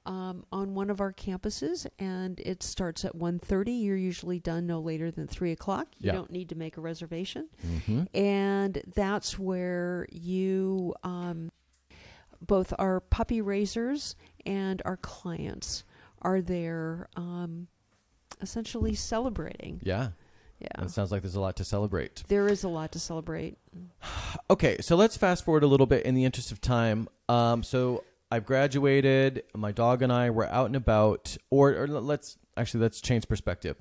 um, 0.06 0.46
on 0.54 0.74
one 0.74 0.90
of 0.90 1.02
our 1.02 1.12
campuses, 1.12 1.86
and 2.00 2.40
it 2.40 2.64
starts 2.64 3.04
at 3.04 3.14
1.30. 3.18 3.84
You're 3.84 3.98
usually 3.98 4.40
done 4.40 4.66
no 4.66 4.80
later 4.80 5.12
than 5.12 5.28
3 5.28 5.52
o'clock. 5.52 5.88
You 5.98 6.08
Yeah. 6.08 6.12
don't 6.14 6.32
need 6.32 6.48
to 6.50 6.56
make 6.56 6.78
a 6.78 6.82
reservation. 6.82 7.50
hmm 7.86 8.04
And 8.14 8.82
that's 8.96 9.38
where 9.38 10.08
you, 10.10 10.96
um, 11.04 11.52
both 12.40 12.74
our 12.80 13.02
puppy 13.02 13.42
raisers 13.42 14.16
and 14.46 14.82
our 14.86 14.96
clients 14.98 15.84
are 16.22 16.40
there 16.42 17.10
um, 17.18 17.68
essentially 18.42 18.96
celebrating. 18.96 19.80
Yeah. 19.84 20.10
Yeah. 20.60 20.84
It 20.84 20.90
sounds 20.90 21.12
like 21.12 21.22
there's 21.22 21.36
a 21.36 21.40
lot 21.40 21.56
to 21.58 21.64
celebrate. 21.64 22.24
There 22.28 22.48
is 22.48 22.64
a 22.64 22.68
lot 22.68 22.92
to 22.94 23.00
celebrate. 23.00 23.58
Okay, 24.50 24.78
so 24.80 24.96
let's 24.96 25.18
fast 25.18 25.44
forward 25.44 25.64
a 25.64 25.68
little 25.68 25.86
bit 25.86 26.06
in 26.06 26.16
the 26.16 26.24
interest 26.24 26.52
of 26.54 26.62
time. 26.62 27.10
Um, 27.28 27.64
so 27.64 28.04
I've 28.32 28.46
graduated. 28.46 29.44
My 29.56 29.72
dog 29.74 30.02
and 30.02 30.12
I 30.12 30.30
were 30.30 30.48
out 30.48 30.68
and 30.68 30.76
about, 30.76 31.36
or, 31.50 31.72
or 31.76 31.88
let's 31.88 32.38
actually 32.56 32.82
let's 32.82 33.02
change 33.02 33.28
perspective. 33.28 33.76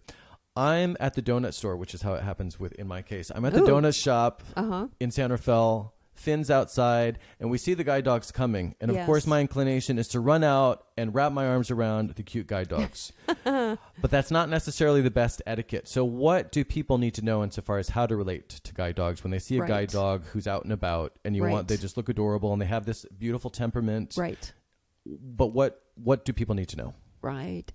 I'm 0.57 0.97
at 0.99 1.15
the 1.15 1.23
donut 1.23 1.55
store, 1.55 1.77
which 1.77 1.95
is 1.95 2.03
how 2.03 2.15
it 2.15 2.23
happens 2.23 2.59
with 2.59 2.73
in 2.73 2.87
my 2.89 3.03
case. 3.03 3.31
I'm 3.35 3.45
at 3.45 3.53
the 3.53 3.63
Ooh. 3.63 3.67
donut 3.67 3.95
shop 4.01 4.43
Uh 4.57 4.65
huh. 4.65 4.87
in 4.99 5.11
San 5.13 5.31
Rafael, 5.31 5.95
Finn's 6.19 6.51
outside, 6.51 7.19
and 7.41 7.51
we 7.51 7.59
see 7.59 7.75
the 7.75 7.85
guide 7.85 8.05
dogs 8.05 8.31
coming. 8.33 8.75
And 8.81 8.91
of 8.91 8.97
Yes. 8.97 9.07
course, 9.07 9.27
my 9.27 9.41
inclination 9.41 9.99
is 9.99 10.09
to 10.09 10.21
run 10.21 10.43
out 10.45 10.85
and 10.97 11.15
wrap 11.15 11.33
my 11.33 11.47
arms 11.47 11.71
around 11.71 12.11
the 12.11 12.23
cute 12.23 12.47
guide 12.47 12.69
dogs. 12.69 13.13
but 13.45 14.11
that's 14.11 14.31
not 14.31 14.49
necessarily 14.49 15.01
the 15.03 15.11
best 15.11 15.43
etiquette. 15.47 15.89
So, 15.89 16.05
what 16.05 16.51
do 16.53 16.65
people 16.65 16.99
need 16.99 17.15
to 17.15 17.23
know 17.23 17.43
insofar 17.45 17.79
as 17.79 17.91
how 17.91 18.07
to 18.07 18.17
relate 18.17 18.49
to 18.49 18.75
guide 18.75 18.95
dogs 18.97 19.23
when 19.23 19.31
they 19.31 19.39
see 19.39 19.57
a 19.59 19.61
Right. 19.61 19.69
guide 19.69 19.91
dog 19.91 20.25
who's 20.33 20.47
out 20.47 20.65
and 20.65 20.73
about, 20.73 21.13
and 21.25 21.37
you 21.37 21.45
Right. 21.45 21.53
want 21.53 21.69
they 21.69 21.77
just 21.77 21.97
look 21.97 22.09
adorable 22.09 22.53
and 22.53 22.61
they 22.61 22.67
have 22.67 22.87
this 22.87 23.05
beautiful 23.19 23.51
temperament? 23.51 24.15
Right. 24.17 24.53
But 25.07 25.49
what 25.49 25.83
what 26.03 26.25
do 26.25 26.33
people 26.33 26.55
need 26.55 26.69
to 26.71 26.77
know? 26.77 26.95
Right. 27.23 27.73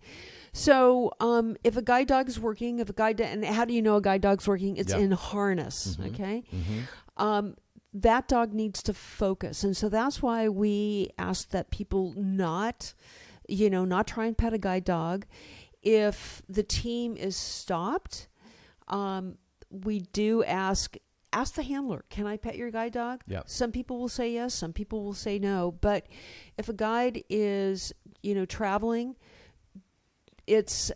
So, 0.54 1.12
um, 1.20 1.58
if 1.64 1.76
a 1.78 1.82
guide 1.82 2.08
dog 2.08 2.28
is 2.30 2.40
working, 2.40 2.80
if 2.80 2.90
a 2.90 2.94
guide, 2.94 3.18
do- 3.18 3.24
and 3.24 3.44
how 3.44 3.66
do 3.66 3.74
you 3.74 3.82
know 3.82 3.96
a 3.96 4.02
guide 4.02 4.22
dog's 4.22 4.48
working? 4.48 4.78
It's 4.78 4.92
Yeah. 4.92 5.00
in 5.00 5.12
harness. 5.12 5.98
Mhm. 6.00 6.14
Okay. 6.14 6.44
Mm-hmm. 6.54 6.80
Um, 7.18 7.56
that 7.94 8.28
dog 8.28 8.54
needs 8.54 8.82
to 8.84 8.94
focus, 8.94 9.64
and 9.64 9.76
so 9.76 9.90
that's 9.90 10.22
why 10.22 10.48
we 10.48 11.10
ask 11.18 11.50
that 11.50 11.72
people 11.72 12.14
not, 12.16 12.94
you 13.48 13.70
know, 13.70 13.86
not 13.86 14.08
try 14.08 14.26
and 14.28 14.38
pet 14.38 14.54
a 14.54 14.58
guide 14.58 14.86
dog. 14.86 15.26
If 15.82 16.42
the 16.48 16.64
team 16.64 17.18
is 17.18 17.36
stopped, 17.36 18.28
um, 18.88 19.38
we 19.70 20.00
do 20.00 20.44
ask 20.44 20.96
ask 21.34 21.56
the 21.56 21.64
handler, 21.64 22.06
"Can 22.10 22.28
I 22.28 22.38
pet 22.38 22.56
your 22.56 22.72
guide 22.72 22.94
dog?" 22.94 23.24
Yeah. 23.28 23.42
Some 23.46 23.72
people 23.72 24.00
will 24.00 24.10
say 24.10 24.34
yes, 24.34 24.54
some 24.54 24.74
people 24.74 25.04
will 25.04 25.14
say 25.14 25.40
no. 25.40 25.72
But 25.82 26.08
if 26.58 26.70
a 26.70 26.74
guide 26.74 27.24
is, 27.30 27.94
you 28.22 28.36
know, 28.36 28.46
traveling, 28.46 29.16
it's 30.48 30.92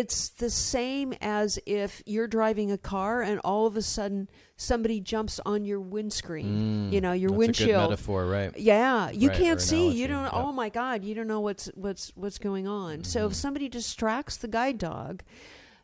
it's 0.00 0.28
the 0.28 0.50
same 0.50 1.14
as 1.22 1.58
if 1.64 2.02
you're 2.04 2.26
driving 2.28 2.70
a 2.70 2.76
car 2.78 3.22
and 3.22 3.40
all 3.44 3.66
of 3.66 3.76
a 3.76 3.82
sudden 3.82 4.28
somebody 4.56 5.00
jumps 5.00 5.40
on 5.46 5.64
your 5.64 5.80
windscreen. 5.80 6.90
you 6.92 7.00
know, 7.00 7.12
your 7.12 7.30
Mm, 7.30 7.46
That's 7.46 7.58
A 7.60 7.64
good 7.64 7.68
windshield. 7.68 7.90
metaphor, 7.90 8.26
right? 8.26 8.58
Yeah, 8.58 9.10
you 9.10 9.28
Right, 9.28 9.38
can't 9.38 9.60
see. 9.60 9.90
You 9.92 10.06
don't. 10.06 10.24
yeah. 10.24 10.30
Oh 10.42 10.52
my 10.52 10.68
God, 10.68 11.02
you 11.04 11.14
don't 11.14 11.26
know 11.26 11.40
what's 11.40 11.66
what's 11.74 12.12
what's 12.14 12.38
going 12.38 12.66
on. 12.68 13.04
So 13.04 13.26
if 13.26 13.32
Mhm. 13.32 13.36
somebody 13.36 13.68
distracts 13.68 14.36
the 14.36 14.48
guide 14.48 14.78
dog, 14.78 15.22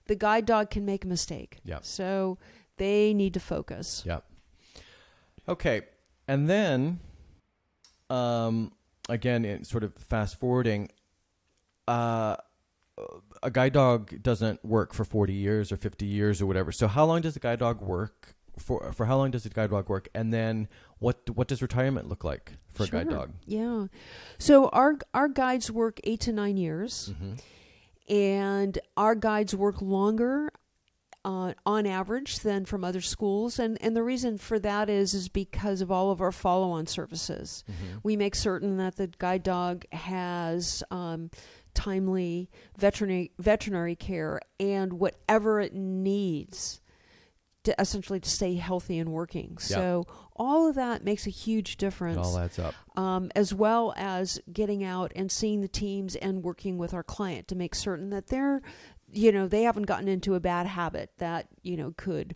the 0.06 0.16
guide 0.16 0.46
dog 0.46 0.68
can 0.70 0.84
make 0.84 1.04
a 1.04 1.08
mistake. 1.08 1.58
Yeah. 1.64 1.78
So 1.82 2.38
they 2.76 3.14
need 3.14 3.34
to 3.34 3.40
focus. 3.40 4.02
Yeah. 4.04 4.20
Okay, 5.48 5.82
and 6.28 6.48
then, 6.50 7.00
um, 8.10 8.72
again, 9.08 9.44
in 9.44 9.64
sort 9.64 9.84
of 9.84 9.94
fast 9.94 10.38
forwarding, 10.38 10.88
uh, 11.88 12.36
a 13.42 13.50
guide 13.50 13.72
dog 13.72 14.22
doesn't 14.22 14.64
work 14.64 14.92
for 14.94 15.04
forty 15.04 15.32
years 15.34 15.72
or 15.72 15.76
fifty 15.76 16.06
years 16.06 16.40
or 16.40 16.46
whatever. 16.46 16.72
So 16.72 16.88
how 16.88 17.04
long 17.04 17.20
does 17.22 17.36
a 17.36 17.40
guide 17.40 17.58
dog 17.60 17.80
work? 17.80 18.34
For 18.58 18.92
for 18.92 19.06
how 19.06 19.16
long 19.16 19.30
does 19.30 19.46
a 19.46 19.48
guide 19.48 19.70
dog 19.70 19.88
work? 19.88 20.08
And 20.14 20.32
then 20.32 20.68
what 20.98 21.28
what 21.30 21.48
does 21.48 21.62
retirement 21.62 22.08
look 22.08 22.22
like 22.24 22.52
for 22.74 22.84
a 22.84 22.88
guide 22.88 23.08
dog? 23.08 23.32
Yeah. 23.46 23.86
So 24.38 24.68
our 24.68 24.98
our 25.14 25.28
guides 25.28 25.70
work 25.70 26.00
eight 26.04 26.20
to 26.20 26.32
nine 26.32 26.56
years, 26.58 27.10
Mm-hmm. 27.14 27.34
and 28.14 28.78
our 28.96 29.14
guides 29.14 29.54
work 29.54 29.80
longer. 29.82 30.50
Uh, 31.24 31.52
on 31.64 31.86
average 31.86 32.40
than 32.40 32.64
from 32.64 32.82
other 32.82 33.00
schools 33.00 33.60
and 33.60 33.80
and 33.80 33.94
the 33.94 34.02
reason 34.02 34.36
for 34.36 34.58
that 34.58 34.90
is 34.90 35.14
is 35.14 35.28
because 35.28 35.80
of 35.80 35.88
all 35.88 36.10
of 36.10 36.20
our 36.20 36.32
follow-on 36.32 36.84
services 36.84 37.62
Mm-hmm. 37.70 37.98
we 38.02 38.16
make 38.16 38.34
certain 38.34 38.76
that 38.78 38.96
the 38.96 39.06
guide 39.06 39.44
dog 39.44 39.84
has 39.92 40.82
um, 40.90 41.30
timely 41.74 42.50
veterinary 42.76 43.32
veterinary 43.38 43.96
care 43.96 44.40
and 44.60 44.94
whatever 44.94 45.60
it 45.60 45.74
needs 45.74 46.80
to 47.64 47.74
essentially 47.80 48.18
to 48.18 48.28
stay 48.28 48.54
healthy 48.56 48.98
and 48.98 49.12
working. 49.12 49.50
Yeah. 49.60 49.76
So 49.76 50.06
all 50.34 50.68
of 50.68 50.74
that 50.74 51.04
makes 51.04 51.26
a 51.26 51.30
huge 51.30 51.74
It 51.74 51.78
difference, 51.78 52.18
all 52.26 52.38
adds 52.38 52.58
up. 52.58 52.74
um, 52.98 53.30
as 53.36 53.54
well 53.54 53.94
as 53.96 54.40
getting 54.52 54.82
out 54.82 55.12
and 55.14 55.30
seeing 55.30 55.60
the 55.60 55.68
teams 55.68 56.16
and 56.16 56.42
working 56.42 56.76
with 56.76 56.92
our 56.92 57.04
client 57.04 57.46
to 57.48 57.54
make 57.54 57.74
certain 57.76 58.10
that 58.10 58.26
they're, 58.26 58.62
you 59.12 59.30
know, 59.30 59.46
they 59.46 59.62
haven't 59.62 59.84
gotten 59.84 60.08
into 60.08 60.34
a 60.34 60.40
bad 60.40 60.66
habit 60.66 61.10
that 61.18 61.46
you 61.62 61.76
know 61.76 61.94
could. 61.96 62.34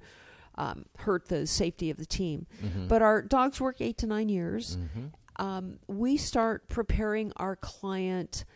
Um, 0.59 0.87
hurt 1.01 1.28
the 1.28 1.47
safety 1.47 1.91
of 1.91 1.99
the 1.99 2.07
team. 2.07 2.47
Mhm. 2.62 2.89
But 2.89 3.03
our 3.03 3.20
dogs 3.20 3.61
work 3.61 3.82
eight 3.82 3.99
to 3.99 4.07
nine 4.07 4.30
years 4.30 4.78
Mhm. 4.78 5.12
um, 5.39 5.78
we 5.87 6.16
start 6.16 6.70
preparing 6.70 7.30
our 7.37 7.57
client 7.57 8.47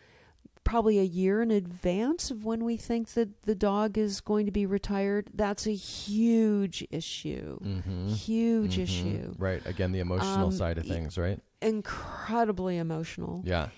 probably 0.63 0.99
a 0.99 1.03
year 1.03 1.41
in 1.41 1.51
advance 1.51 2.29
of 2.31 2.45
when 2.45 2.63
we 2.63 2.77
think 2.77 3.09
that 3.09 3.41
the 3.43 3.55
dog 3.55 3.97
is 3.97 4.21
going 4.21 4.45
to 4.45 4.51
be 4.51 4.65
retired. 4.65 5.29
That's 5.33 5.65
a 5.67 5.73
huge 5.75 6.85
issue. 6.91 7.59
Mhm. 7.59 8.09
Huge 8.15 8.77
Mhm. 8.77 8.81
issue. 8.83 9.33
Right. 9.37 9.65
Again, 9.65 9.91
the 9.91 9.99
emotional 9.99 10.47
Um, 10.47 10.51
side 10.51 10.77
of 10.77 10.85
things, 10.85 11.17
right? 11.17 11.39
Incredibly 11.61 12.77
emotional. 12.77 13.41
Yeah. 13.45 13.69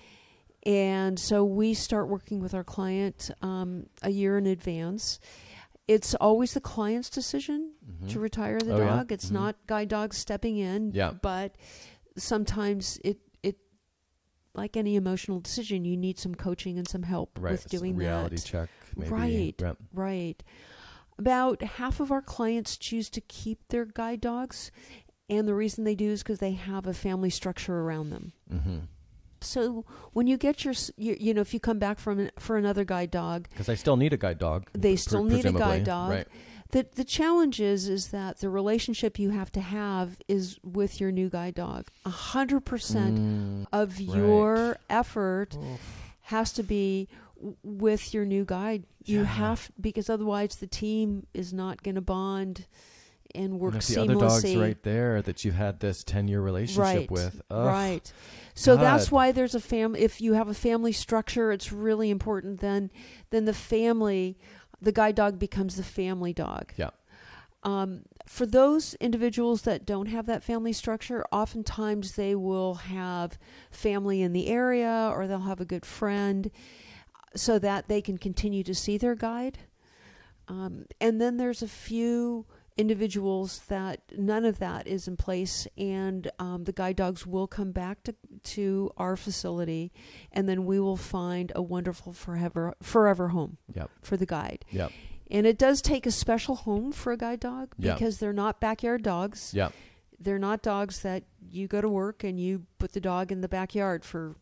And 0.66 1.18
so 1.18 1.44
we 1.44 1.74
start 1.74 2.08
working 2.08 2.40
with 2.40 2.54
our 2.54 2.64
client 2.64 3.30
um, 3.42 3.86
a 4.02 4.10
year 4.10 4.38
in 4.38 4.46
advance. 4.46 5.20
It's 5.86 6.14
always 6.14 6.54
the 6.54 6.60
client's 6.62 7.10
decision 7.10 7.72
Mhm. 7.86 8.08
to 8.10 8.20
retire 8.20 8.58
the 8.58 8.74
Oh, 8.74 8.78
yeah? 8.78 8.96
dog. 8.96 9.12
It's 9.12 9.28
Mhm. 9.28 9.32
not 9.32 9.56
guide 9.66 9.88
dog 9.88 10.14
stepping 10.14 10.56
in. 10.56 10.92
Yeah. 10.92 11.12
But 11.20 11.56
sometimes 12.16 12.98
it 13.04 13.18
like 14.54 14.76
any 14.76 14.96
emotional 14.96 15.40
decision, 15.40 15.84
you 15.84 15.96
need 15.96 16.18
some 16.18 16.34
coaching 16.34 16.78
and 16.78 16.88
some 16.88 17.02
help 17.02 17.38
Right. 17.40 17.52
with 17.52 17.68
doing 17.68 17.96
reality 17.96 18.36
that. 18.36 18.44
check, 18.44 18.68
maybe. 18.96 19.10
Right. 19.10 19.54
Yep. 19.60 19.76
Right. 19.92 20.42
About 21.18 21.62
half 21.62 22.00
of 22.00 22.10
our 22.10 22.22
clients 22.22 22.76
choose 22.76 23.08
to 23.10 23.20
keep 23.20 23.60
their 23.68 23.84
guide 23.84 24.20
dogs, 24.20 24.70
and 25.28 25.46
the 25.46 25.54
reason 25.54 25.84
they 25.84 25.94
do 25.94 26.10
is 26.10 26.22
because 26.22 26.38
they 26.40 26.52
have 26.52 26.86
a 26.86 26.94
family 26.94 27.30
structure 27.30 27.80
around 27.80 28.10
them. 28.10 28.32
Mm-hmm. 28.52 28.76
So 29.40 29.84
when 30.12 30.26
you 30.26 30.36
get 30.38 30.64
your, 30.64 30.74
you, 30.96 31.16
you 31.20 31.34
know, 31.34 31.40
if 31.42 31.52
you 31.52 31.60
come 31.60 31.78
back 31.78 31.98
from 31.98 32.30
for 32.38 32.56
another 32.56 32.84
guide 32.84 33.10
dog, 33.10 33.46
Because 33.50 33.68
I 33.68 33.74
still 33.74 33.96
need 33.96 34.12
a 34.12 34.16
guide 34.16 34.38
dog. 34.38 34.68
They 34.72 34.92
pre- 34.92 34.96
still 34.96 35.24
need 35.24 35.44
a 35.44 35.52
guide 35.52 35.84
dog. 35.84 36.10
Right. 36.10 36.28
The 36.74 36.86
the 36.94 37.04
challenge 37.04 37.60
is 37.60 37.88
is 37.88 38.08
that 38.08 38.38
the 38.40 38.50
relationship 38.50 39.18
you 39.18 39.30
have 39.30 39.50
to 39.52 39.60
have 39.60 40.18
is 40.28 40.58
with 40.62 41.00
your 41.00 41.10
new 41.12 41.28
guide 41.30 41.54
dog. 41.54 41.88
A 42.04 42.10
hundred 42.10 42.62
percent 42.66 43.18
Mm. 43.18 43.66
of 43.72 44.00
your 44.00 44.76
effort 44.90 45.56
has 46.22 46.52
to 46.52 46.62
be 46.62 47.08
w- 47.36 47.56
with 47.62 48.12
your 48.12 48.24
new 48.24 48.44
guide. 48.44 48.84
You 49.04 49.20
Yeah. 49.20 49.24
have 49.26 49.70
because 49.80 50.10
otherwise 50.10 50.56
the 50.56 50.66
team 50.66 51.26
is 51.32 51.52
not 51.52 51.82
going 51.82 51.94
to 51.94 52.00
bond 52.00 52.66
and 53.36 53.58
work 53.58 53.74
And 53.74 53.82
if 53.82 53.88
the 53.88 54.00
other 54.00 54.14
dog's 54.14 54.56
right 54.56 54.80
there 54.84 55.20
that 55.22 55.44
you've 55.44 55.54
had 55.56 55.80
this 55.80 56.04
10 56.04 56.28
year 56.28 56.40
relationship 56.40 56.82
Right, 56.82 57.10
with. 57.10 57.42
Ugh. 57.50 57.66
Right. 57.66 58.12
So 58.54 58.76
that's 58.76 59.10
why 59.10 59.32
there's 59.32 59.54
a 59.54 59.60
fam 59.60 59.96
if 59.96 60.20
you 60.20 60.34
have 60.34 60.48
a 60.48 60.54
family 60.54 60.92
structure, 60.92 61.50
it's 61.52 61.72
really 61.72 62.10
important 62.10 62.60
then 62.60 62.90
then 63.30 63.44
the 63.44 63.54
family 63.54 64.38
the 64.84 64.92
guide 64.92 65.14
dog 65.14 65.38
becomes 65.38 65.76
the 65.76 65.82
family 65.82 66.32
dog. 66.32 66.72
Yeah. 66.76 66.90
Um, 67.62 68.02
for 68.26 68.44
those 68.44 68.94
individuals 68.94 69.62
that 69.62 69.86
don't 69.86 70.06
have 70.06 70.26
that 70.26 70.42
family 70.42 70.72
structure, 70.72 71.24
oftentimes 71.32 72.12
they 72.12 72.34
will 72.34 72.74
have 72.74 73.38
family 73.70 74.20
in 74.20 74.32
the 74.32 74.48
area 74.48 75.10
or 75.14 75.26
they'll 75.26 75.40
have 75.40 75.60
a 75.60 75.64
good 75.64 75.86
friend 75.86 76.50
so 77.34 77.58
that 77.58 77.88
they 77.88 78.02
can 78.02 78.18
continue 78.18 78.62
to 78.62 78.74
see 78.74 78.98
their 78.98 79.14
guide. 79.14 79.58
Um, 80.46 80.84
and 81.00 81.20
then 81.20 81.38
there's 81.38 81.62
a 81.62 81.68
few 81.68 82.44
individuals 82.76 83.60
that 83.68 84.00
none 84.16 84.44
of 84.44 84.58
that 84.58 84.86
is 84.86 85.06
in 85.08 85.16
place, 85.16 85.66
and 85.78 86.30
um, 86.38 86.64
the 86.64 86.72
guide 86.72 86.96
dogs 86.96 87.26
will 87.26 87.46
come 87.46 87.72
back 87.72 88.02
to 88.04 88.14
to 88.42 88.90
our 88.96 89.16
facility, 89.16 89.92
and 90.32 90.48
then 90.48 90.64
we 90.64 90.78
will 90.80 90.96
find 90.96 91.52
a 91.54 91.62
wonderful 91.62 92.12
forever 92.12 92.74
forever 92.82 93.28
home 93.28 93.58
Yep. 93.74 93.90
for 94.02 94.16
the 94.16 94.26
guide. 94.26 94.64
Yep. 94.70 94.92
And 95.30 95.46
it 95.46 95.56
does 95.58 95.80
take 95.80 96.04
a 96.06 96.10
special 96.10 96.54
home 96.54 96.92
for 96.92 97.12
a 97.12 97.16
guide 97.16 97.40
dog 97.40 97.74
Yeah. 97.78 97.94
because 97.94 98.18
they're 98.18 98.32
not 98.34 98.60
backyard 98.60 99.02
dogs. 99.02 99.52
Yep. 99.54 99.72
They're 100.20 100.38
not 100.38 100.62
dogs 100.62 101.00
that 101.00 101.24
you 101.50 101.66
go 101.66 101.80
to 101.80 101.88
work 101.88 102.22
and 102.24 102.38
you 102.38 102.66
put 102.78 102.92
the 102.92 103.00
dog 103.00 103.32
in 103.32 103.40
the 103.40 103.48
backyard 103.48 104.04
for 104.04 104.36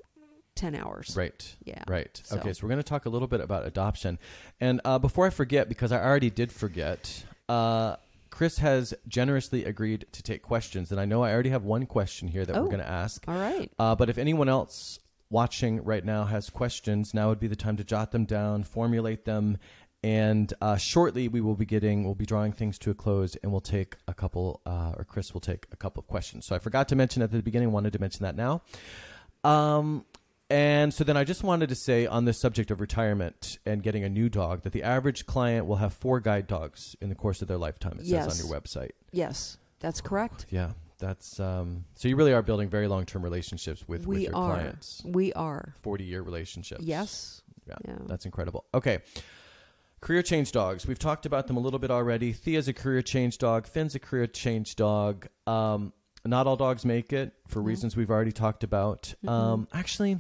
10 0.57 0.75
hours. 0.75 1.15
Right. 1.17 1.57
Yeah. 1.65 1.83
Right. 1.87 2.21
So- 2.25 2.37
Okay. 2.39 2.53
So 2.53 2.65
we're 2.65 2.71
going 2.71 2.79
to 2.83 2.83
talk 2.83 3.07
a 3.07 3.09
little 3.09 3.29
bit 3.29 3.41
about 3.41 3.65
adoption. 3.65 4.19
And 4.61 4.81
uh, 4.85 4.99
before 4.99 5.25
I 5.27 5.31
forget, 5.31 5.69
because 5.69 5.93
I 5.93 6.03
already 6.05 6.31
did 6.31 6.53
forget, 6.53 7.25
uh, 7.49 7.97
Chris 8.33 8.59
has 8.59 8.93
generously 9.07 9.65
agreed 9.65 10.07
to 10.11 10.23
take 10.23 10.43
questions. 10.43 10.91
And 10.91 10.99
I 10.99 11.05
know 11.05 11.23
I 11.23 11.33
already 11.33 11.51
have 11.51 11.63
one 11.65 11.87
question 11.87 12.27
here 12.27 12.45
that 12.45 12.57
Oh. 12.57 12.63
we're 12.63 12.69
going 12.71 12.81
to 12.81 12.89
ask. 12.89 13.23
All 13.29 13.35
right. 13.39 13.71
Uh, 13.79 13.95
but 13.95 14.09
if 14.11 14.19
anyone 14.19 14.49
else 14.49 14.99
watching 15.31 15.85
right 15.85 16.05
now 16.05 16.25
has 16.25 16.51
questions, 16.51 17.13
now 17.15 17.29
would 17.29 17.39
be 17.39 17.47
the 17.47 17.55
time 17.57 17.77
to 17.77 17.85
jot 17.85 18.11
them 18.11 18.25
down, 18.25 18.65
formulate 18.65 19.27
them, 19.27 19.59
and 20.03 20.53
uh, 20.61 20.77
shortly 20.77 21.29
we 21.29 21.41
will 21.41 21.55
be 21.55 21.67
getting, 21.67 22.05
we'll 22.05 22.15
be 22.15 22.27
drawing 22.27 22.53
things 22.53 22.79
to 22.79 22.91
a 22.91 22.95
close, 22.95 23.37
and 23.43 23.53
we'll 23.53 23.61
take 23.61 23.97
a 24.09 24.15
couple, 24.15 24.61
uh, 24.67 24.93
or 24.97 25.05
Chris 25.05 25.33
will 25.33 25.41
take 25.41 25.67
a 25.71 25.77
couple 25.77 26.01
of 26.01 26.07
questions. 26.09 26.45
So 26.47 26.57
I 26.57 26.59
forgot 26.59 26.89
to 26.89 26.97
mention 26.97 27.23
at 27.23 27.31
the 27.31 27.43
beginning, 27.43 27.71
wanted 27.71 27.93
to 27.93 28.01
mention 28.01 28.25
that 28.25 28.35
now. 28.35 28.63
Um, 29.45 30.05
and 30.53 30.93
so 30.93 31.03
then 31.05 31.16
I 31.16 31.24
just 31.24 31.43
wanted 31.43 31.69
to 31.70 31.74
say 31.74 32.07
on 32.07 32.24
this 32.27 32.39
subject 32.39 32.70
of 32.70 32.81
retirement 32.81 33.59
and 33.65 33.83
getting 33.83 34.05
a 34.05 34.09
new 34.09 34.29
dog 34.29 34.62
that 34.62 34.73
the 34.73 34.83
average 34.83 35.24
client 35.27 35.66
will 35.66 35.77
have 35.77 35.95
four 35.95 36.20
guide 36.20 36.47
dogs 36.47 36.95
in 37.01 37.09
the 37.09 37.15
course 37.15 37.41
of 37.43 37.49
their 37.49 37.57
lifetime. 37.59 37.99
It 37.99 38.05
Yes. 38.07 38.24
says 38.37 38.45
on 38.45 38.47
your 38.51 38.61
website. 38.61 38.91
Yes, 39.11 39.57
that's 39.81 40.01
correct. 40.01 40.47
Yeah, 40.51 40.73
that's 40.99 41.41
um, 41.41 41.85
so 41.95 42.07
you 42.09 42.16
really 42.16 42.33
are 42.35 42.43
building 42.43 42.69
very 42.69 42.87
long 42.87 43.07
term 43.07 43.23
relationships 43.23 43.89
with, 43.89 44.07
with 44.07 44.19
we 44.19 44.24
your 44.27 44.37
are. 44.37 44.55
clients. 44.57 45.03
We 45.05 45.33
are. 45.33 45.74
Forty 45.81 46.05
year 46.05 46.23
relationships. 46.23 46.85
Yes. 46.85 47.43
Yeah, 47.66 47.74
Yeah. 47.87 47.99
that's 48.07 48.24
incredible. 48.27 48.65
Okay. 48.74 48.99
Career 50.01 50.23
change 50.23 50.51
dogs. 50.51 50.85
We've 50.87 50.99
talked 50.99 51.27
about 51.27 51.47
them 51.47 51.57
a 51.57 51.61
little 51.61 51.79
bit 51.79 51.91
already. 51.93 52.33
Thea's 52.33 52.66
a 52.66 52.73
career 52.73 53.03
change 53.03 53.39
dog. 53.39 53.69
Finn's 53.69 53.95
a 53.95 54.01
career 54.01 54.27
change 54.27 54.74
dog. 54.74 55.29
Um, 55.47 55.93
not 56.24 56.47
all 56.49 56.57
dogs 56.57 56.85
make 56.85 57.12
it 57.12 57.33
for 57.47 57.62
reasons 57.62 57.97
we've 57.97 58.11
already 58.11 58.33
talked 58.33 58.65
about. 58.65 59.15
Um, 59.27 59.69
actually, 59.73 60.19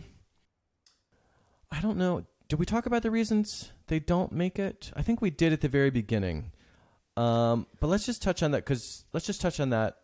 I 1.72 1.80
don't 1.80 1.96
know. 1.96 2.24
Did 2.48 2.58
we 2.58 2.66
talk 2.66 2.86
about 2.86 3.02
the 3.02 3.10
reasons 3.10 3.72
they 3.86 3.98
don't 3.98 4.30
make 4.30 4.58
it? 4.58 4.92
I 4.94 5.02
think 5.02 5.20
we 5.22 5.30
did 5.30 5.52
at 5.52 5.60
the 5.62 5.68
very 5.68 5.90
beginning. 5.90 6.52
Um, 7.16 7.66
but 7.80 7.86
let's 7.88 8.06
just 8.06 8.22
touch 8.22 8.42
on 8.42 8.50
that 8.52 8.58
because 8.58 9.04
let's 9.12 9.26
just 9.26 9.40
touch 9.40 9.58
on 9.58 9.70
that 9.70 9.96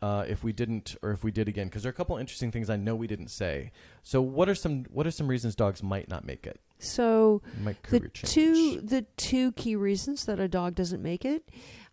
uh, 0.00 0.24
if 0.28 0.44
we 0.44 0.52
didn't 0.52 0.94
or 1.02 1.10
if 1.10 1.24
we 1.24 1.30
did 1.32 1.48
again 1.48 1.66
because 1.66 1.82
there 1.82 1.90
are 1.90 1.92
a 1.92 1.96
couple 1.96 2.16
interesting 2.16 2.50
things 2.52 2.70
I 2.70 2.76
know 2.76 2.94
we 2.94 3.06
didn't 3.08 3.28
say. 3.28 3.72
So 4.04 4.22
what 4.22 4.48
are 4.48 4.54
some 4.54 4.84
what 4.90 5.06
are 5.06 5.10
some 5.10 5.26
reasons 5.28 5.54
dogs 5.56 5.82
might 5.82 6.08
not 6.08 6.24
make 6.24 6.46
it? 6.46 6.60
So 6.78 7.42
the 7.90 8.00
change. 8.12 8.22
two 8.22 8.80
the 8.80 9.02
two 9.16 9.52
key 9.52 9.74
reasons 9.76 10.24
that 10.26 10.38
a 10.40 10.46
dog 10.48 10.74
doesn't 10.76 11.02
make 11.02 11.24
it 11.24 11.48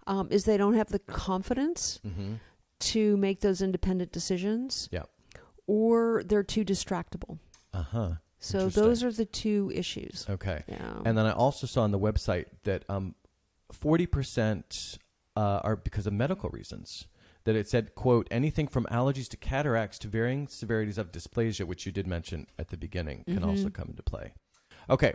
um, 0.07 0.27
is 0.31 0.43
they 0.43 0.57
don't 0.57 0.75
have 0.75 0.89
the 0.89 0.99
confidence 0.99 1.99
Mm-hmm. 2.05 2.33
to 2.79 3.17
make 3.17 3.41
those 3.41 3.61
independent 3.61 4.11
decisions. 4.11 4.87
Yeah. 4.91 5.03
Or 5.67 6.23
they're 6.25 6.43
too 6.43 6.63
distractible. 6.63 7.39
Uh 7.73 7.81
huh. 7.83 8.11
So 8.45 8.69
those 8.69 9.03
are 9.03 9.11
the 9.11 9.25
two 9.25 9.71
issues. 9.73 10.25
Okay. 10.29 10.63
Yeah. 10.67 11.01
And 11.03 11.17
then 11.17 11.25
I 11.25 11.31
also 11.31 11.65
saw 11.67 11.81
on 11.83 11.91
the 11.91 11.99
website 11.99 12.45
that 12.63 12.83
um, 12.89 13.15
forty 13.71 14.05
percent 14.05 14.99
uh, 15.35 15.61
are 15.63 15.75
because 15.75 16.05
of 16.05 16.13
medical 16.13 16.49
reasons. 16.49 17.07
That 17.45 17.55
it 17.55 17.67
said, 17.69 17.95
"quote 17.95 18.27
Anything 18.31 18.67
from 18.67 18.85
allergies 18.85 19.27
to 19.29 19.37
cataracts 19.37 19.97
to 19.99 20.07
varying 20.07 20.47
severities 20.47 20.97
of 20.97 21.11
dysplasia, 21.11 21.65
which 21.65 21.85
you 21.85 21.91
did 21.91 22.07
mention 22.07 22.47
at 22.57 22.69
the 22.69 22.77
beginning, 22.77 23.23
can 23.25 23.43
also 23.43 23.69
Mhm. 23.69 23.73
come 23.73 23.89
into 23.89 24.03
play." 24.03 24.33
Okay. 24.89 25.13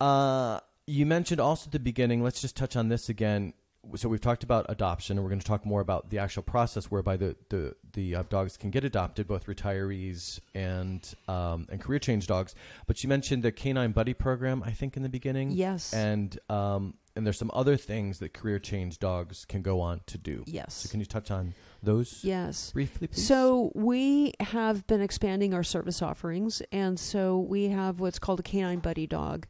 Uh, 0.00 0.60
you 0.86 1.06
mentioned 1.06 1.40
also 1.40 1.66
at 1.68 1.72
the 1.72 1.78
beginning. 1.80 2.22
Let's 2.22 2.40
just 2.40 2.56
touch 2.56 2.76
on 2.76 2.88
this 2.88 3.08
again. 3.08 3.54
So 3.96 4.08
we've 4.08 4.20
talked 4.20 4.42
about 4.42 4.66
adoption, 4.68 5.16
and 5.16 5.24
we're 5.24 5.30
going 5.30 5.40
to 5.40 5.46
talk 5.46 5.64
more 5.64 5.80
about 5.80 6.10
the 6.10 6.18
actual 6.18 6.42
process 6.42 6.86
whereby 6.86 7.16
the 7.16 7.36
the 7.48 7.74
the 7.92 8.16
uh, 8.16 8.22
dogs 8.28 8.56
can 8.56 8.70
get 8.70 8.84
adopted, 8.84 9.28
both 9.28 9.46
retirees 9.46 10.40
and 10.54 11.14
um, 11.28 11.66
and 11.70 11.80
career 11.80 11.98
change 11.98 12.26
dogs. 12.26 12.54
But 12.86 13.02
you 13.02 13.08
mentioned 13.08 13.42
the 13.42 13.52
canine 13.52 13.92
buddy 13.92 14.14
program, 14.14 14.62
I 14.62 14.70
think, 14.70 14.96
in 14.96 15.02
the 15.02 15.08
beginning, 15.08 15.50
yes. 15.50 15.92
and 15.92 16.38
um, 16.48 16.94
and 17.16 17.24
there's 17.24 17.38
some 17.38 17.50
other 17.54 17.76
things 17.76 18.18
that 18.18 18.34
career 18.34 18.58
change 18.58 18.98
dogs 18.98 19.44
can 19.44 19.62
go 19.62 19.80
on 19.80 20.00
to 20.06 20.18
do. 20.18 20.42
yes. 20.46 20.74
So 20.74 20.88
can 20.88 21.00
you 21.00 21.06
touch 21.06 21.30
on 21.30 21.54
those 21.82 22.20
yes. 22.24 22.72
briefly, 22.72 23.06
please? 23.06 23.26
So 23.26 23.70
we 23.74 24.32
have 24.40 24.86
been 24.86 25.00
expanding 25.00 25.54
our 25.54 25.62
service 25.62 26.02
offerings, 26.02 26.62
and 26.72 26.98
so 26.98 27.38
we 27.38 27.68
have 27.68 28.00
what's 28.00 28.18
called 28.18 28.40
a 28.40 28.42
canine 28.42 28.80
buddy 28.80 29.06
dog, 29.06 29.46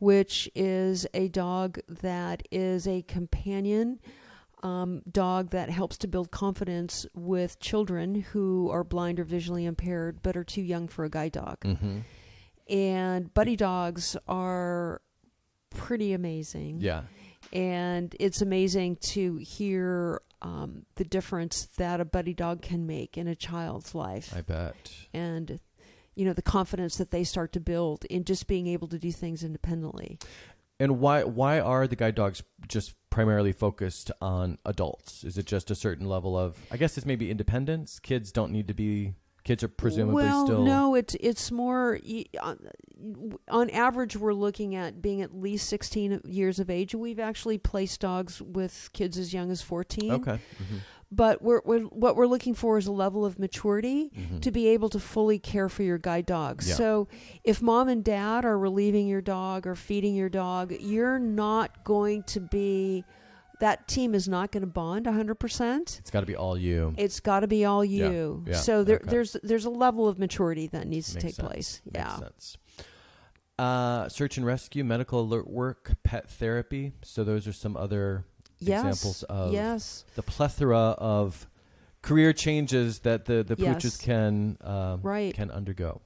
which 0.00 0.50
is 0.56 1.06
a 1.14 1.28
dog 1.28 1.78
that 1.88 2.42
is 2.50 2.88
a 2.88 3.02
companion 3.02 4.00
um, 4.62 5.02
dog 5.10 5.50
that 5.50 5.70
helps 5.70 5.96
to 5.98 6.08
build 6.08 6.30
confidence 6.30 7.06
with 7.14 7.60
children 7.60 8.16
who 8.32 8.68
are 8.70 8.82
blind 8.84 9.18
or 9.20 9.24
visually 9.24 9.64
impaired 9.64 10.20
but 10.22 10.36
are 10.36 10.44
too 10.44 10.60
young 10.62 10.88
for 10.88 11.04
a 11.04 11.08
guide 11.08 11.32
dog. 11.32 11.56
hmm 11.62 12.00
And 12.68 13.32
buddy 13.32 13.56
dogs 13.56 14.16
are 14.28 15.00
pretty 15.70 16.12
amazing 16.12 16.80
yeah, 16.80 17.02
and 17.52 18.14
it's 18.20 18.42
amazing 18.42 18.96
to 18.96 19.36
hear 19.36 20.20
um, 20.42 20.84
the 20.96 21.04
difference 21.04 21.66
that 21.76 22.00
a 22.00 22.04
buddy 22.04 22.34
dog 22.34 22.60
can 22.62 22.86
make 22.86 23.16
in 23.16 23.28
a 23.28 23.34
child's 23.36 23.94
life 23.94 24.32
I 24.36 24.40
bet. 24.42 24.92
and 25.14 25.60
you 26.16 26.24
know 26.24 26.32
the 26.32 26.42
confidence 26.42 26.96
that 26.96 27.10
they 27.10 27.24
start 27.24 27.52
to 27.52 27.60
build 27.60 28.04
in 28.06 28.24
just 28.24 28.46
being 28.46 28.66
able 28.66 28.88
to 28.88 28.98
do 28.98 29.12
things 29.12 29.42
independently 29.44 30.18
And 30.78 30.98
why 30.98 31.24
why 31.24 31.60
are 31.60 31.86
the 31.86 31.96
guide 31.96 32.14
dogs 32.14 32.42
just 32.66 32.94
primarily 33.10 33.52
focused 33.52 34.10
on 34.20 34.56
adults? 34.64 35.24
Is 35.24 35.36
it 35.36 35.44
just 35.44 35.70
a 35.70 35.74
certain 35.74 36.06
level 36.08 36.38
of? 36.38 36.56
I 36.70 36.76
guess 36.78 36.96
it's 36.96 37.04
maybe 37.06 37.30
independence. 37.30 37.98
Kids 38.00 38.32
don't 38.32 38.50
need 38.50 38.66
to 38.68 38.74
be. 38.74 39.12
Kids 39.44 39.62
are 39.62 39.68
presumably 39.68 40.24
well 40.24 40.46
still. 40.46 40.64
no 40.64 40.94
it's 40.94 41.16
it's 41.20 41.50
more 41.50 41.98
on, 42.42 42.58
on 43.48 43.70
average 43.70 44.16
we're 44.16 44.34
looking 44.34 44.74
at 44.74 45.00
being 45.00 45.22
at 45.22 45.34
least 45.34 45.66
16 45.68 46.20
years 46.24 46.58
of 46.60 46.68
age 46.68 46.94
we've 46.94 47.18
actually 47.18 47.56
placed 47.58 48.00
dogs 48.00 48.42
with 48.42 48.90
kids 48.92 49.16
as 49.16 49.32
young 49.32 49.50
as 49.50 49.62
14 49.62 50.12
Okay. 50.12 50.38
hmm 50.58 50.76
but 51.12 51.42
we're, 51.42 51.60
we're 51.64 51.80
what 51.80 52.14
we're 52.16 52.26
looking 52.26 52.54
for 52.54 52.78
is 52.78 52.86
a 52.86 52.92
level 52.92 53.24
of 53.24 53.38
maturity 53.38 54.10
hmm 54.14 54.38
to 54.40 54.50
be 54.50 54.68
able 54.68 54.88
to 54.88 54.98
fully 54.98 55.38
care 55.38 55.68
for 55.68 55.82
your 55.82 55.98
guide 55.98 56.24
dog. 56.24 56.62
Yeah. 56.64 56.74
So 56.74 57.08
if 57.44 57.60
mom 57.60 57.88
and 57.88 58.02
dad 58.02 58.44
are 58.44 58.58
relieving 58.58 59.06
your 59.06 59.20
dog 59.20 59.66
or 59.66 59.74
feeding 59.74 60.14
your 60.14 60.28
dog, 60.30 60.72
you're 60.80 61.18
not 61.18 61.84
going 61.84 62.22
to 62.24 62.40
be 62.40 63.04
that 63.60 63.86
team 63.86 64.14
is 64.14 64.26
not 64.26 64.50
going 64.52 64.62
to 64.62 64.66
bond 64.66 65.04
100%. 65.04 65.98
It's 65.98 66.10
got 66.10 66.20
to 66.20 66.26
be 66.26 66.34
all 66.36 66.56
you. 66.56 66.94
It's 66.96 67.20
got 67.20 67.40
to 67.40 67.46
be 67.46 67.66
all 67.66 67.84
you. 67.84 68.44
yeah, 68.46 68.56
so 68.56 68.82
there, 68.84 68.96
okay. 68.96 69.10
there's 69.10 69.36
there's 69.42 69.66
a 69.66 69.70
level 69.70 70.08
of 70.08 70.18
maturity 70.18 70.66
that 70.68 70.86
needs 70.86 71.12
to 71.12 71.20
take 71.20 71.34
sense. 71.34 71.46
place. 71.48 71.82
Makes 71.84 71.98
Yeah. 71.98 72.16
sense. 72.18 72.56
Uh, 73.58 74.08
search 74.08 74.38
and 74.38 74.46
rescue, 74.46 74.82
medical 74.84 75.20
alert 75.20 75.46
work, 75.50 75.92
pet 76.02 76.30
therapy. 76.30 76.92
So 77.02 77.24
those 77.24 77.46
are 77.46 77.52
some 77.52 77.76
other 77.76 78.24
Yes. 78.60 78.86
examples 78.86 79.22
of 79.24 79.52
yes. 79.52 80.04
the 80.14 80.22
plethora 80.22 80.78
of 80.98 81.46
career 82.02 82.32
changes 82.32 83.00
that 83.00 83.24
the 83.26 83.42
the 83.42 83.56
Yes. 83.58 83.76
pooches 83.76 83.98
can 84.02 84.56
um, 84.62 85.00
Right. 85.02 85.34
can 85.34 85.50
undergo. 85.50 86.00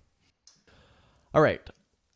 All 1.32 1.42
right. 1.42 1.60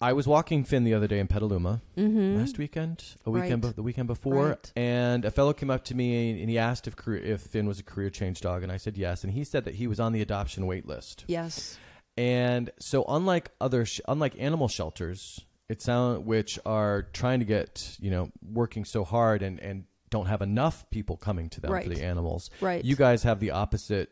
I 0.00 0.12
was 0.12 0.28
walking 0.28 0.62
Finn 0.62 0.84
the 0.84 0.94
other 0.94 1.08
day 1.08 1.18
in 1.18 1.26
Petaluma 1.26 1.82
Mm-hmm. 1.96 2.36
last 2.38 2.56
weekend, 2.56 3.02
a 3.26 3.30
weekend, 3.32 3.64
Right. 3.64 3.70
be- 3.72 3.74
the 3.76 3.82
weekend 3.82 4.06
before, 4.06 4.50
Right. 4.50 4.72
and 4.76 5.24
a 5.24 5.30
fellow 5.32 5.52
came 5.52 5.70
up 5.70 5.82
to 5.86 5.94
me 5.96 6.40
and 6.40 6.48
he 6.48 6.56
asked 6.56 6.86
if 6.86 6.94
career, 6.94 7.20
if 7.24 7.40
Finn 7.40 7.66
was 7.66 7.80
a 7.80 7.82
career 7.82 8.08
change 8.08 8.40
dog, 8.40 8.62
and 8.62 8.70
I 8.70 8.76
said 8.76 8.96
yes, 8.96 9.24
and 9.24 9.32
he 9.32 9.42
said 9.42 9.64
that 9.64 9.74
he 9.74 9.88
was 9.88 9.98
on 9.98 10.12
the 10.12 10.22
adoption 10.22 10.66
wait 10.66 10.86
list. 10.86 11.24
Yes. 11.26 11.78
And 12.16 12.70
so, 12.78 13.04
unlike 13.08 13.50
other, 13.60 13.84
sh- 13.84 14.00
unlike 14.06 14.36
animal 14.38 14.68
shelters, 14.68 15.40
it 15.68 15.82
sound 15.82 16.24
which 16.26 16.58
are 16.64 17.02
trying 17.12 17.40
to 17.40 17.44
get 17.44 17.96
you 18.00 18.10
know 18.12 18.30
working 18.40 18.84
so 18.84 19.02
hard 19.04 19.42
and 19.42 19.58
and 19.60 19.84
don't 20.10 20.26
have 20.26 20.42
enough 20.42 20.88
people 20.90 21.16
coming 21.16 21.48
to 21.50 21.60
them 21.60 21.70
Right. 21.70 21.84
for 21.84 21.90
the 21.94 22.02
animals. 22.02 22.50
Right. 22.60 22.84
You 22.84 22.96
guys 22.96 23.22
have 23.24 23.40
the 23.40 23.50
opposite 23.50 24.10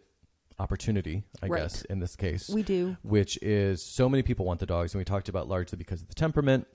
opportunity, 0.58 1.22
I 1.42 1.46
Right. 1.48 1.62
guess, 1.62 1.82
in 1.82 1.98
this 2.00 2.16
case, 2.16 2.48
we 2.48 2.62
do. 2.62 2.96
which 3.02 3.38
is 3.42 3.82
so 3.82 4.08
many 4.08 4.22
people 4.22 4.46
want 4.46 4.60
the 4.60 4.66
dogs, 4.66 4.94
and 4.94 4.98
we 5.00 5.04
talked 5.04 5.28
about 5.28 5.48
largely 5.48 5.76
because 5.76 6.00
of 6.02 6.08
the 6.08 6.14
temperament. 6.14 6.66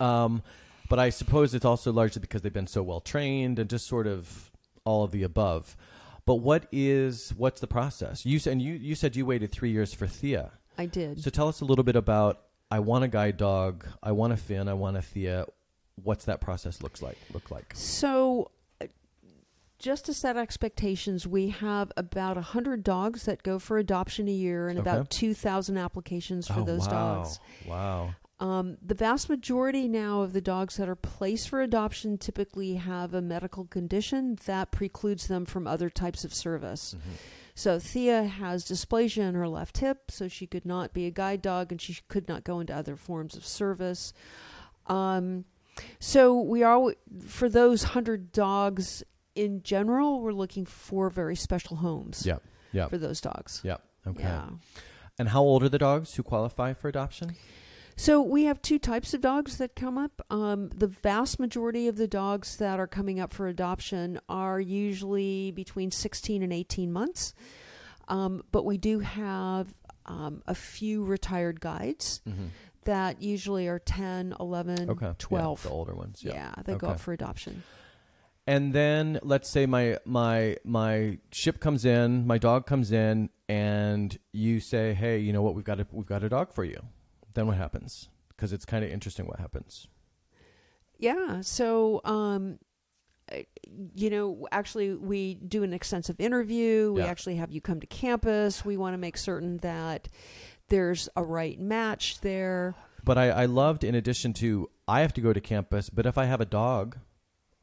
Um, 0.00 0.42
but 0.88 0.98
I 0.98 1.10
suppose 1.10 1.54
it's 1.54 1.64
also 1.64 1.92
largely 1.92 2.20
because 2.20 2.42
they've 2.42 2.52
been 2.52 2.66
so 2.66 2.82
well 2.82 3.00
trained 3.00 3.58
and 3.58 3.68
just 3.70 3.86
sort 3.86 4.06
of 4.06 4.50
all 4.84 5.04
of 5.04 5.10
the 5.12 5.22
above. 5.22 5.76
But 6.26 6.36
what 6.36 6.66
is 6.72 7.32
what's 7.36 7.60
the 7.60 7.66
process? 7.66 8.24
You 8.24 8.38
said 8.38 8.52
and 8.52 8.62
you 8.62 8.74
you 8.74 8.94
said 8.94 9.14
you 9.16 9.26
waited 9.26 9.52
three 9.52 9.70
years 9.70 9.92
for 9.94 10.06
Thea. 10.06 10.52
I 10.78 10.86
did. 10.86 11.22
So 11.22 11.30
tell 11.30 11.48
us 11.48 11.60
a 11.60 11.64
little 11.64 11.84
bit 11.84 11.96
about 11.96 12.42
I 12.70 12.80
want 12.80 13.04
a 13.04 13.08
guide 13.08 13.36
dog, 13.36 13.86
I 14.02 14.12
want 14.12 14.32
a 14.32 14.36
Finn, 14.36 14.68
I 14.68 14.74
want 14.74 14.96
a 14.96 15.02
Thea. 15.02 15.46
What's 16.02 16.24
that 16.24 16.40
process 16.40 16.82
looks 16.82 17.00
like 17.02 17.18
look 17.32 17.50
like? 17.50 17.72
So, 17.74 18.50
just 19.78 20.06
to 20.06 20.14
set 20.14 20.36
expectations, 20.36 21.26
we 21.26 21.48
have 21.50 21.92
about 21.96 22.36
100 22.36 22.82
dogs 22.82 23.24
that 23.24 23.42
go 23.42 23.58
for 23.58 23.78
adoption 23.78 24.28
a 24.28 24.32
year 24.32 24.68
and 24.68 24.78
Okay. 24.78 24.88
about 24.90 25.10
2,000 25.10 25.76
applications 25.76 26.46
for 26.46 26.60
oh, 26.60 26.64
those 26.64 26.88
wow. 26.88 27.16
dogs. 27.16 27.40
Wow. 27.66 28.14
Um, 28.40 28.78
the 28.84 28.94
vast 28.94 29.28
majority 29.28 29.86
now 29.86 30.22
of 30.22 30.32
the 30.32 30.40
dogs 30.40 30.76
that 30.76 30.88
are 30.88 30.96
placed 30.96 31.48
for 31.48 31.60
adoption 31.60 32.18
typically 32.18 32.74
have 32.74 33.14
a 33.14 33.22
medical 33.22 33.64
condition 33.64 34.36
that 34.46 34.72
precludes 34.72 35.28
them 35.28 35.44
from 35.44 35.66
other 35.66 35.88
types 35.88 36.24
of 36.24 36.34
service. 36.34 36.94
Mhm. 36.96 37.00
So 37.54 37.78
Thea 37.78 38.24
has 38.24 38.64
dysplasia 38.64 39.22
in 39.28 39.34
her 39.34 39.48
left 39.48 39.78
hip, 39.78 40.10
so 40.10 40.26
she 40.26 40.46
could 40.46 40.66
not 40.66 40.92
be 40.92 41.06
a 41.06 41.10
guide 41.12 41.42
dog 41.42 41.70
and 41.70 41.80
she 41.80 42.00
could 42.08 42.26
not 42.26 42.42
go 42.42 42.58
into 42.58 42.74
other 42.74 42.96
forms 42.96 43.36
of 43.36 43.46
service. 43.46 44.12
Um, 44.86 45.44
so 45.98 46.40
we 46.40 46.62
are 46.62 46.94
for 47.26 47.48
those 47.48 47.82
hundred 47.82 48.32
dogs 48.32 49.02
in 49.34 49.62
general, 49.62 50.20
we're 50.20 50.32
looking 50.32 50.64
for 50.64 51.10
very 51.10 51.36
special 51.36 51.76
homes. 51.76 52.24
Yeah. 52.26 52.38
Yeah. 52.72 52.88
For 52.88 52.98
those 52.98 53.20
dogs. 53.20 53.60
Yeah. 53.64 53.76
Okay. 54.06 54.22
Yeah. 54.22 54.48
And 55.18 55.28
how 55.28 55.42
old 55.42 55.62
are 55.62 55.68
the 55.68 55.78
dogs 55.78 56.14
who 56.14 56.22
qualify 56.22 56.72
for 56.72 56.88
adoption? 56.88 57.36
So 57.96 58.20
we 58.20 58.44
have 58.44 58.60
two 58.60 58.80
types 58.80 59.14
of 59.14 59.20
dogs 59.20 59.58
that 59.58 59.76
come 59.76 59.96
up. 59.96 60.20
Um, 60.28 60.70
the 60.70 60.88
vast 60.88 61.38
majority 61.38 61.86
of 61.86 61.96
the 61.96 62.08
dogs 62.08 62.56
that 62.56 62.80
are 62.80 62.88
coming 62.88 63.20
up 63.20 63.32
for 63.32 63.46
adoption 63.46 64.18
are 64.28 64.58
usually 64.58 65.52
between 65.52 65.92
16 65.92 66.42
and 66.42 66.52
18 66.52 66.92
months. 66.92 67.34
Um, 68.08 68.42
but 68.50 68.64
we 68.64 68.76
do 68.76 68.98
have 68.98 69.72
um, 70.06 70.42
a 70.46 70.54
few 70.54 71.04
retired 71.04 71.60
guides 71.60 72.20
Mm-hmm. 72.28 72.46
That 72.86 73.22
usually 73.22 73.68
are 73.68 73.78
10, 73.78 74.34
11, 74.38 74.90
Okay. 74.90 75.12
12. 75.18 75.60
Yeah, 75.64 75.68
the 75.68 75.74
older 75.74 75.94
ones. 75.94 76.22
Yeah. 76.24 76.32
Yeah, 76.34 76.54
they 76.64 76.74
go 76.74 76.86
Okay. 76.88 76.94
up 76.94 77.00
for 77.00 77.12
adoption. 77.12 77.62
and 78.46 78.72
then 78.74 79.18
let's 79.22 79.48
say 79.48 79.64
my 79.64 79.98
my 80.04 80.56
my 80.64 81.18
ship 81.32 81.60
comes 81.60 81.84
in, 81.86 82.26
my 82.26 82.36
dog 82.36 82.66
comes 82.66 82.92
in, 82.92 83.30
and 83.48 84.18
you 84.32 84.60
say, 84.60 84.92
"Hey, 84.92 85.18
you 85.18 85.32
know 85.32 85.40
what? 85.42 85.54
We've 85.54 85.64
got 85.64 85.80
a 85.80 85.86
we've 85.90 86.04
got 86.06 86.22
a 86.22 86.28
dog 86.28 86.52
for 86.52 86.62
you." 86.64 86.78
Then 87.32 87.46
what 87.46 87.56
happens? 87.56 88.10
Because 88.28 88.52
it's 88.52 88.64
kind 88.66 88.84
of 88.84 88.90
interesting 88.90 89.26
what 89.26 89.38
happens. 89.40 89.88
Yeah. 90.98 91.40
So, 91.40 92.00
um, 92.04 92.58
uh, 93.32 93.38
you 93.94 94.10
know, 94.10 94.46
actually, 94.52 94.94
we 94.94 95.34
do 95.34 95.62
an 95.62 95.72
extensive 95.72 96.20
interview. 96.20 96.92
We 96.92 97.00
Yeah. 97.00 97.06
actually 97.08 97.36
have 97.36 97.50
you 97.50 97.60
come 97.60 97.80
to 97.80 97.86
campus. 97.86 98.64
We 98.64 98.76
want 98.76 98.94
to 98.94 98.98
make 98.98 99.16
certain 99.16 99.56
that 99.58 100.08
there's 100.68 101.08
a 101.16 101.22
right 101.22 101.58
match 101.58 102.20
there. 102.20 102.74
But 103.02 103.18
I, 103.18 103.30
I 103.30 103.44
loved, 103.46 103.84
in 103.84 103.94
addition 103.94 104.32
to, 104.34 104.70
I 104.88 105.00
have 105.00 105.12
to 105.14 105.20
go 105.20 105.32
to 105.32 105.40
campus, 105.40 105.90
but 105.90 106.06
if 106.06 106.16
I 106.16 106.24
have 106.24 106.40
a 106.40 106.46
dog, 106.46 106.98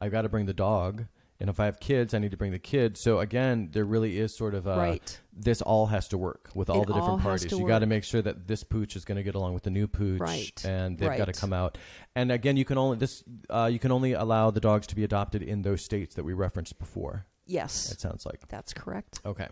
I've 0.00 0.12
got 0.12 0.22
to 0.22 0.28
bring 0.28 0.46
the 0.46 0.52
dog. 0.54 1.06
And 1.40 1.50
if 1.50 1.58
I 1.58 1.64
have 1.64 1.80
kids, 1.80 2.14
I 2.14 2.20
need 2.20 2.30
to 2.30 2.36
bring 2.36 2.52
the 2.52 2.60
kids. 2.60 3.00
So 3.00 3.18
again, 3.18 3.70
there 3.72 3.84
really 3.84 4.16
is 4.16 4.36
sort 4.36 4.54
of 4.54 4.68
a, 4.68 4.76
Right. 4.76 5.20
this 5.32 5.60
all 5.60 5.86
has 5.86 6.06
to 6.08 6.18
work 6.18 6.50
with 6.54 6.70
all 6.70 6.82
It 6.82 6.86
the 6.86 6.92
different 6.94 7.20
has 7.22 7.42
parties. 7.42 7.58
You 7.58 7.66
got 7.66 7.80
to 7.80 7.86
make 7.86 8.04
sure 8.04 8.22
that 8.22 8.46
this 8.46 8.62
pooch 8.62 8.94
is 8.94 9.04
going 9.04 9.16
to 9.16 9.24
get 9.24 9.34
along 9.34 9.54
with 9.54 9.64
the 9.64 9.70
new 9.70 9.88
pooch, 9.88 10.20
Right. 10.20 10.64
and 10.64 10.96
they've 10.96 11.18
got 11.18 11.24
to 11.24 11.32
come 11.32 11.52
out. 11.52 11.78
And 12.14 12.30
again, 12.30 12.56
you 12.56 12.64
can 12.64 12.78
only 12.78 12.98
this 12.98 13.24
uh, 13.50 13.68
you 13.72 13.80
can 13.80 13.90
only 13.90 14.12
allow 14.12 14.52
the 14.52 14.60
dogs 14.60 14.86
to 14.88 14.94
be 14.94 15.02
adopted 15.02 15.42
in 15.42 15.62
those 15.62 15.82
states 15.82 16.14
that 16.14 16.22
we 16.22 16.32
referenced 16.32 16.78
before. 16.78 17.26
Yes, 17.44 17.90
It 17.90 18.00
sounds 18.00 18.24
like 18.24 18.46
that's 18.46 18.72
correct. 18.72 19.18
okay. 19.26 19.48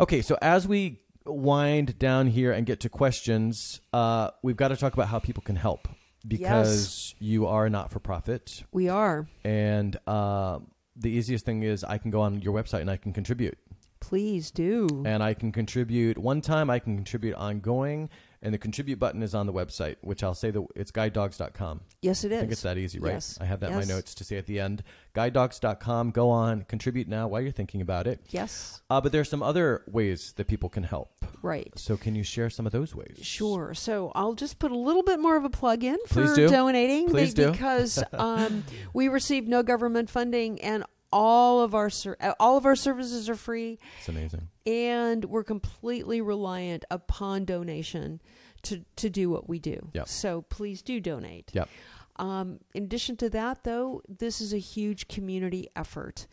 Okay, 0.00 0.20
so 0.22 0.36
as 0.42 0.66
we 0.66 1.00
wind 1.28 1.98
down 1.98 2.26
here 2.28 2.52
and 2.52 2.66
get 2.66 2.80
to 2.80 2.88
questions, 2.88 3.80
uh, 3.92 4.30
we've 4.42 4.56
got 4.56 4.68
to 4.68 4.76
talk 4.76 4.94
about 4.94 5.08
how 5.08 5.18
people 5.18 5.42
can 5.42 5.56
help 5.56 5.88
because 6.26 7.14
you 7.18 7.46
are 7.46 7.66
a 7.66 7.70
not 7.70 7.90
for 7.90 8.00
profit, 8.00 8.62
We 8.72 8.88
are. 8.88 9.28
and 9.44 9.96
uh, 10.06 10.58
the 10.96 11.10
easiest 11.10 11.44
thing 11.44 11.62
is 11.62 11.84
I 11.84 11.98
can 11.98 12.10
go 12.10 12.20
on 12.20 12.42
your 12.42 12.52
website 12.54 12.80
and 12.80 12.90
I 12.90 12.96
can 12.96 13.12
contribute. 13.12 13.56
Please 14.00 14.50
do. 14.50 14.86
and 15.06 15.22
I 15.22 15.34
can 15.34 15.50
contribute 15.52 16.18
one 16.18 16.40
time. 16.40 16.70
I 16.70 16.78
can 16.78 16.94
contribute 16.96 17.34
ongoing, 17.34 18.10
and 18.42 18.54
the 18.54 18.58
contribute 18.58 18.98
button 18.98 19.22
is 19.22 19.34
on 19.34 19.46
the 19.46 19.52
website, 19.52 19.96
which 20.00 20.22
I'll 20.22 20.34
say 20.34 20.50
that 20.50 20.64
it's 20.76 20.90
guidedogs.com. 20.92 21.80
yes, 22.02 22.24
it 22.24 22.32
is. 22.32 22.36
I 22.38 22.40
think 22.40 22.52
it's 22.52 22.62
that 22.62 22.78
easy, 22.78 22.98
right? 23.00 23.14
Yes. 23.14 23.36
I 23.40 23.44
have 23.44 23.60
that 23.60 23.70
in 23.70 23.76
my 23.76 23.84
notes 23.84 24.14
to 24.16 24.24
say 24.24 24.36
at 24.36 24.46
the 24.46 24.60
end. 24.60 24.82
Guidedogs.com. 25.14 26.10
Go 26.12 26.30
on, 26.30 26.62
contribute 26.62 27.08
now 27.08 27.28
while 27.28 27.40
you're 27.40 27.50
thinking 27.52 27.80
about 27.80 28.06
it. 28.06 28.20
Yes, 28.30 28.80
Uh, 28.90 29.00
but 29.00 29.12
there's 29.12 29.28
some 29.28 29.42
other 29.42 29.82
ways 29.90 30.32
that 30.36 30.46
people 30.46 30.68
can 30.68 30.82
help. 30.84 31.12
right. 31.42 31.70
So 31.76 31.96
can 31.96 32.14
you 32.14 32.22
share 32.22 32.50
some 32.50 32.66
of 32.66 32.72
those 32.72 32.94
ways? 32.94 33.18
Sure. 33.22 33.74
So 33.74 34.12
I'll 34.14 34.34
just 34.34 34.58
put 34.58 34.70
a 34.70 34.78
little 34.78 35.02
bit 35.02 35.18
more 35.20 35.36
of 35.36 35.44
a 35.44 35.50
plug 35.50 35.84
in 35.84 35.96
for 36.06 36.24
Please 36.24 36.34
do. 36.34 36.48
donating 36.48 37.08
Please 37.08 37.34
be- 37.34 37.44
do. 37.44 37.50
because 37.52 38.02
um, 38.12 38.64
we 38.94 39.08
receive 39.08 39.46
no 39.46 39.62
government 39.62 40.10
funding 40.10 40.60
and 40.62 40.84
all 41.12 41.60
of 41.62 41.74
our 41.74 41.88
ser- 41.90 42.16
all 42.38 42.56
of 42.56 42.66
our 42.66 42.76
services 42.76 43.28
are 43.30 43.34
free 43.36 43.78
It's 43.98 44.08
amazing. 44.08 44.48
and 44.66 45.24
we're 45.24 45.44
completely 45.44 46.20
reliant 46.20 46.84
upon 46.90 47.44
donation 47.44 48.20
to 48.62 48.84
to 48.96 49.08
do 49.08 49.30
what 49.30 49.48
we 49.48 49.58
do. 49.58 49.90
Yep. 49.94 50.08
So 50.08 50.42
please 50.42 50.82
do 50.82 51.00
donate. 51.00 51.50
Yep. 51.54 51.68
Um, 52.16 52.58
in 52.74 52.82
addition 52.84 53.16
to 53.18 53.30
that, 53.30 53.62
though, 53.62 54.02
this 54.08 54.40
is 54.40 54.52
a 54.52 54.58
huge 54.58 55.06
community 55.06 55.68
effort. 55.76 56.26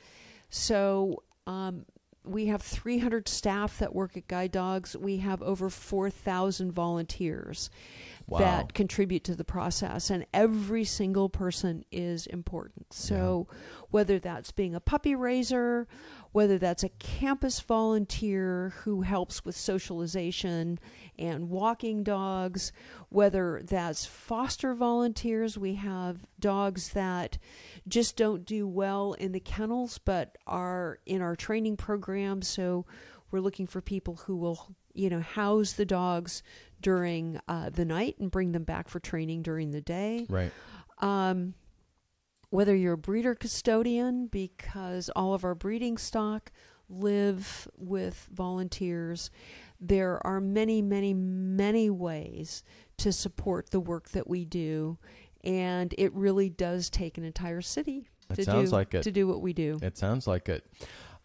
So 0.49 1.21
um, 1.45 1.85
we 2.23 2.47
have 2.47 2.61
300 2.63 3.27
staff 3.27 3.77
that 3.79 3.93
work 3.93 4.17
at 4.17 4.27
Guide 4.27 4.51
Dogs. 4.51 4.97
We 4.97 5.17
have 5.17 5.43
over 5.43 5.69
4,000 5.69 6.71
volunteers 6.71 7.69
Wow. 8.27 8.39
that 8.39 8.73
contribute 8.73 9.23
to 9.25 9.35
the 9.35 9.43
process, 9.43 10.09
and 10.09 10.25
every 10.33 10.83
single 10.83 11.29
person 11.29 11.85
is 11.91 12.25
important. 12.25 12.91
So 12.91 13.47
whether 13.91 14.17
that's 14.17 14.51
being 14.51 14.73
a 14.73 14.79
puppy 14.79 15.13
raiser, 15.13 15.87
whether 16.31 16.57
that's 16.57 16.83
a 16.83 16.89
campus 16.89 17.59
volunteer 17.59 18.73
who 18.83 19.03
helps 19.03 19.45
with 19.45 19.55
socialization 19.55 20.79
and 21.19 21.49
walking 21.49 22.03
dogs, 22.03 22.73
whether 23.09 23.61
that's 23.63 24.05
foster 24.05 24.73
volunteers, 24.73 25.57
we 25.57 25.75
have 25.75 26.25
dogs 26.39 26.89
that 26.89 27.37
just 27.87 28.17
don't 28.17 28.43
do 28.43 28.67
well 28.67 29.13
in 29.13 29.33
the 29.33 29.39
kennels 29.39 29.99
but 29.99 30.37
are 30.47 30.99
in 31.05 31.21
our 31.21 31.35
training 31.35 31.77
program. 31.77 32.41
So 32.41 32.85
we're 33.31 33.39
looking 33.39 33.67
for 33.67 33.81
people 33.81 34.15
who 34.25 34.35
will, 34.35 34.75
you 34.95 35.09
know, 35.09 35.19
house 35.19 35.73
the 35.73 35.85
dogs 35.85 36.41
during 36.81 37.39
uh, 37.47 37.69
the 37.69 37.85
night 37.85 38.15
and 38.19 38.29
bring 38.31 38.51
them 38.51 38.63
back 38.63 38.87
for 38.89 38.99
training 38.99 39.41
during 39.41 39.71
the 39.71 39.81
day 39.81 40.25
Right. 40.29 40.51
um, 40.99 41.53
whether 42.49 42.75
you're 42.75 42.93
a 42.93 42.97
breeder 42.97 43.35
custodian, 43.35 44.27
because 44.27 45.09
all 45.15 45.33
of 45.33 45.43
our 45.43 45.55
breeding 45.55 45.97
stock 45.97 46.51
live 46.89 47.67
with 47.77 48.27
volunteers. 48.31 49.29
There 49.81 50.25
are 50.25 50.39
many, 50.39 50.81
many, 50.81 51.13
many 51.13 51.89
ways 51.89 52.63
to 52.97 53.11
support 53.11 53.71
the 53.71 53.79
work 53.79 54.09
that 54.11 54.27
we 54.27 54.45
do, 54.45 54.97
and 55.43 55.93
it 55.97 56.13
really 56.13 56.49
does 56.49 56.89
take 56.89 57.17
an 57.17 57.23
entire 57.25 57.61
city 57.61 58.07
It 58.29 58.35
to 58.35 58.43
sounds 58.43 58.69
do 58.69 58.75
like 58.75 58.93
it. 58.93 59.03
to 59.03 59.11
do 59.11 59.27
what 59.27 59.41
we 59.41 59.51
do. 59.51 59.79
It 59.81 59.97
sounds 59.97 60.27
like 60.27 60.47
it. 60.47 60.65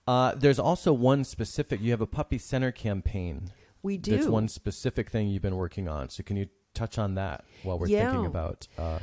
Uh, 0.08 0.34
there's 0.34 0.58
also 0.58 0.92
one 0.92 1.22
specific. 1.22 1.80
You 1.80 1.92
have 1.92 2.00
a 2.00 2.06
puppy 2.06 2.38
center 2.38 2.72
campaign. 2.72 3.50
We 3.82 3.96
do. 3.96 4.14
It's 4.14 4.26
one 4.26 4.48
specific 4.48 5.10
thing 5.10 5.28
you've 5.28 5.42
been 5.42 5.56
working 5.56 5.88
on. 5.88 6.08
So 6.10 6.22
can 6.22 6.36
you 6.36 6.46
touch 6.74 6.98
on 6.98 7.14
that 7.14 7.44
while 7.62 7.78
we're 7.78 7.88
Yeah. 7.88 8.10
thinking 8.10 8.26
about? 8.26 8.68
Uh, 8.78 8.98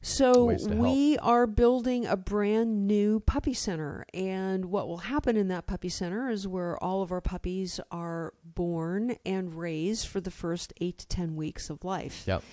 So 0.00 0.54
we 0.76 1.18
are 1.18 1.46
building 1.48 2.06
a 2.06 2.16
brand 2.16 2.86
new 2.86 3.18
puppy 3.18 3.52
center, 3.52 4.06
and 4.14 4.66
what 4.66 4.86
will 4.86 4.98
happen 4.98 5.36
in 5.36 5.48
that 5.48 5.66
puppy 5.66 5.88
center 5.88 6.30
is 6.30 6.46
where 6.46 6.82
all 6.82 7.02
of 7.02 7.10
our 7.10 7.20
puppies 7.20 7.80
are 7.90 8.32
born 8.44 9.16
and 9.26 9.54
raised 9.56 10.06
for 10.06 10.20
the 10.20 10.30
first 10.30 10.72
eight 10.80 10.98
to 10.98 11.06
ten 11.08 11.34
weeks 11.34 11.68
of 11.68 11.84
life. 11.84 12.24
Yep. 12.28 12.44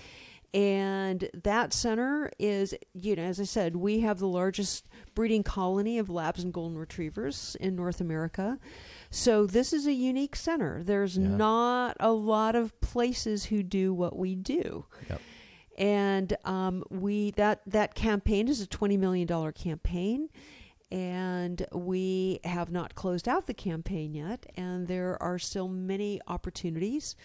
And 0.56 1.30
that 1.44 1.74
center 1.74 2.32
is, 2.40 2.74
you 2.94 3.16
know, 3.18 3.24
as 3.24 3.42
I 3.42 3.44
said, 3.44 3.76
we 3.76 4.00
have 4.00 4.20
the 4.20 4.28
largest 4.28 4.88
breeding 5.14 5.44
colony 5.44 6.00
of 6.00 6.10
labs 6.10 6.44
and 6.44 6.54
golden 6.54 6.78
retrievers 6.78 7.58
in 7.60 7.76
North 7.76 8.00
America. 8.00 8.58
So 9.16 9.46
this 9.46 9.72
is 9.72 9.88
a 9.88 9.94
unique 9.94 10.36
center. 10.36 10.84
There's 10.84 11.18
Yeah. 11.18 11.28
not 11.30 11.96
a 12.02 12.12
lot 12.12 12.54
of 12.56 12.78
places 12.82 13.46
who 13.46 13.64
do 13.64 13.94
what 13.94 14.18
we 14.18 14.36
do 14.36 14.86
Yep. 15.10 15.22
and 15.78 16.38
um, 16.44 16.84
we 16.90 17.32
that 17.32 17.62
that 17.66 17.96
campaign 17.96 18.50
is 18.50 18.60
a 18.60 18.68
twenty 18.68 18.98
million 18.98 19.26
dollar 19.26 19.52
campaign, 19.54 20.28
and 20.92 21.66
we 21.72 22.40
have 22.44 22.70
not 22.70 22.96
closed 22.96 23.28
out 23.30 23.48
the 23.48 23.54
campaign 23.54 24.14
yet, 24.14 24.46
and 24.56 24.88
there 24.88 25.22
are 25.24 25.40
still 25.40 25.68
many 25.70 26.20
opportunities 26.28 27.16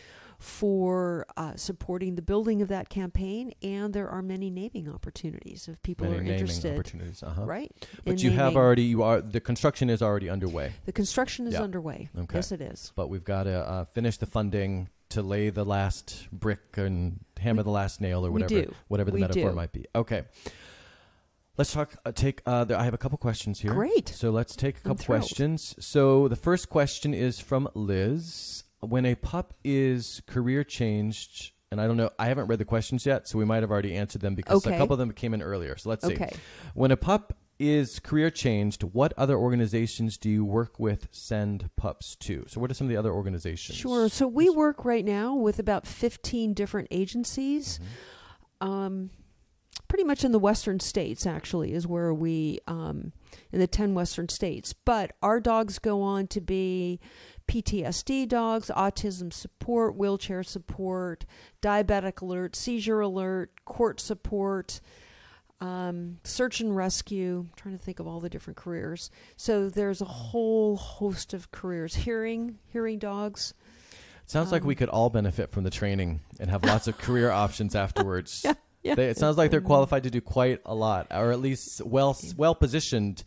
for 0.40 1.26
uh, 1.36 1.54
supporting 1.54 2.14
the 2.14 2.22
building 2.22 2.62
of 2.62 2.68
that 2.68 2.88
campaign, 2.88 3.52
and 3.62 3.92
there 3.92 4.08
are 4.08 4.22
many 4.22 4.50
naming 4.50 4.88
opportunities 4.88 5.68
if 5.68 5.80
people 5.82 6.06
Many 6.06 6.18
are 6.18 6.22
naming 6.22 6.38
interested. 6.40 6.74
opportunities. 6.74 7.22
Uh-huh. 7.22 7.44
Right, 7.44 7.70
But 8.04 8.22
you 8.22 8.30
have 8.32 8.56
already. 8.56 8.82
You 8.84 9.02
are 9.02 9.20
the 9.20 9.40
construction 9.40 9.90
is 9.90 10.00
already 10.02 10.28
underway. 10.30 10.72
the 10.86 10.92
construction 10.92 11.46
is 11.46 11.54
Yeah. 11.54 11.62
underway. 11.62 12.08
Okay. 12.18 12.36
Yes, 12.38 12.52
it 12.52 12.62
is. 12.62 12.92
But 12.96 13.08
we've 13.10 13.22
got 13.24 13.44
to 13.44 13.52
uh, 13.68 13.84
finish 13.84 14.16
the 14.16 14.26
funding 14.26 14.88
to 15.10 15.20
lay 15.22 15.50
the 15.50 15.64
last 15.64 16.28
brick 16.32 16.60
and 16.76 17.20
hammer 17.38 17.62
the 17.62 17.70
last 17.70 18.00
nail 18.00 18.24
or 18.24 18.30
we 18.30 18.40
whatever. 18.42 18.72
Whatever 18.88 19.10
the 19.10 19.16
We 19.16 19.20
metaphor 19.20 19.50
do. 19.50 19.56
might 19.56 19.72
be. 19.72 19.84
Okay. 19.94 20.24
Let's 21.58 21.72
talk. 21.74 21.94
Uh, 22.06 22.12
take. 22.12 22.40
Uh, 22.46 22.64
there, 22.64 22.78
I 22.78 22.84
have 22.84 22.94
a 22.94 22.98
couple 22.98 23.18
questions 23.18 23.60
here. 23.60 23.72
Great. 23.74 24.08
So 24.08 24.30
let's 24.30 24.56
take 24.56 24.78
a 24.78 24.80
couple 24.80 25.04
questions. 25.04 25.74
So 25.78 26.28
the 26.28 26.36
first 26.36 26.70
question 26.70 27.12
is 27.12 27.38
from 27.40 27.68
Liz. 27.74 28.64
When 28.80 29.04
a 29.04 29.14
pup 29.14 29.54
is 29.62 30.22
career 30.26 30.64
changed, 30.64 31.52
and 31.70 31.80
I 31.80 31.86
don't 31.86 31.96
know, 31.96 32.10
I 32.18 32.26
haven't 32.26 32.46
read 32.46 32.58
the 32.58 32.64
questions 32.64 33.04
yet, 33.06 33.28
so 33.28 33.38
we 33.38 33.44
might 33.44 33.62
have 33.62 33.70
already 33.70 33.94
answered 33.94 34.22
them 34.22 34.34
because 34.34 34.66
a 34.66 34.76
couple 34.76 34.94
of 34.94 34.98
them 34.98 35.12
came 35.12 35.34
in 35.34 35.42
earlier. 35.42 35.76
So 35.76 35.90
let's 35.90 36.06
see. 36.06 36.16
When 36.74 36.90
a 36.90 36.96
pup 36.96 37.36
is 37.60 38.00
career 38.00 38.30
changed, 38.30 38.82
what 38.82 39.12
other 39.18 39.36
organizations 39.36 40.16
do 40.16 40.30
you 40.30 40.44
work 40.44 40.80
with 40.80 41.08
send 41.12 41.68
pups 41.76 42.16
to? 42.16 42.44
So 42.48 42.58
what 42.58 42.70
are 42.70 42.74
some 42.74 42.86
of 42.86 42.88
the 42.88 42.96
other 42.96 43.12
organizations? 43.12 43.78
Sure. 43.78 44.08
So 44.08 44.26
we 44.26 44.48
work 44.48 44.84
right 44.84 45.04
now 45.04 45.34
with 45.34 45.58
about 45.58 45.86
15 45.86 46.54
different 46.54 46.88
agencies. 46.90 47.78
Um, 48.62 49.10
pretty 49.88 50.04
much 50.04 50.24
in 50.24 50.32
the 50.32 50.38
western 50.38 50.80
states, 50.80 51.26
actually, 51.26 51.74
is 51.74 51.86
where 51.86 52.14
we, 52.14 52.60
um, 52.66 53.12
in 53.52 53.60
the 53.60 53.66
10 53.66 53.92
western 53.92 54.28
states. 54.30 54.72
But 54.72 55.12
our 55.22 55.38
dogs 55.38 55.78
go 55.78 56.00
on 56.00 56.28
to 56.28 56.40
be 56.40 56.98
PTSD 57.50 58.28
dogs, 58.28 58.70
autism 58.76 59.32
support, 59.32 59.96
wheelchair 59.96 60.42
support, 60.44 61.26
diabetic 61.60 62.20
alert, 62.20 62.54
seizure 62.54 63.00
alert, 63.00 63.50
court 63.64 63.98
support. 64.00 64.80
Um, 65.60 66.18
search 66.24 66.60
and 66.60 66.74
rescue. 66.74 67.40
I'm 67.40 67.50
trying 67.54 67.76
to 67.76 67.84
think 67.84 68.00
of 68.00 68.06
all 68.06 68.18
the 68.20 68.30
different 68.30 68.56
careers. 68.56 69.10
So 69.36 69.68
there's 69.68 70.00
a 70.00 70.06
whole 70.06 70.76
host 70.76 71.34
of 71.34 71.50
careers. 71.50 71.94
Hearing, 71.94 72.58
hearing 72.68 72.98
dogs. 72.98 73.52
Sounds 74.24 74.52
like 74.52 74.64
we 74.64 74.74
Um, 74.74 74.78
could 74.78 74.88
all 74.88 75.10
benefit 75.10 75.50
from 75.50 75.64
the 75.64 75.70
training 75.70 76.20
and 76.38 76.48
have 76.48 76.64
lots 76.64 76.86
of 76.88 76.96
career 76.96 77.30
options 77.44 77.74
afterwards. 77.74 78.42
Yeah. 78.44 78.54
Yeah. 78.82 78.94
They, 78.94 79.08
it 79.10 79.18
sounds 79.18 79.36
like 79.36 79.50
they're 79.50 79.60
qualified 79.60 80.04
to 80.04 80.10
do 80.10 80.22
quite 80.22 80.62
a 80.64 80.74
lot, 80.74 81.08
or 81.10 81.32
at 81.32 81.40
least 81.40 81.84
well 81.84 82.16
well 82.38 82.54
positioned 82.54 83.24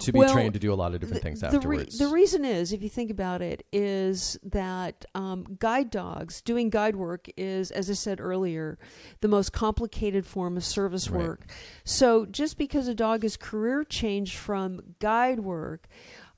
to 0.00 0.12
be 0.12 0.18
Well, 0.18 0.32
trained 0.32 0.54
to 0.54 0.60
do 0.60 0.72
a 0.72 0.74
lot 0.74 0.94
of 0.94 1.00
different 1.00 1.22
things 1.22 1.40
the, 1.40 1.48
re- 1.50 1.56
afterwards. 1.56 1.98
the 1.98 2.08
reason 2.08 2.44
is, 2.44 2.72
if 2.72 2.82
you 2.82 2.88
think 2.88 3.10
about 3.10 3.42
it, 3.42 3.66
is 3.72 4.38
that 4.42 5.04
um, 5.14 5.56
guide 5.58 5.90
dogs 5.90 6.40
doing 6.42 6.70
guide 6.70 6.96
work 6.96 7.28
is, 7.36 7.70
as 7.70 7.88
I 7.90 7.94
said 7.94 8.20
earlier, 8.20 8.78
the 9.20 9.28
most 9.28 9.52
complicated 9.52 10.26
form 10.26 10.56
of 10.56 10.64
service 10.64 11.08
Right. 11.10 11.22
work. 11.26 11.46
So 11.84 12.26
just 12.26 12.58
because 12.58 12.88
a 12.88 12.94
dog 12.94 13.24
is 13.24 13.36
career 13.36 13.84
changed 13.84 14.36
from 14.36 14.80
guide 14.98 15.40
work. 15.40 15.86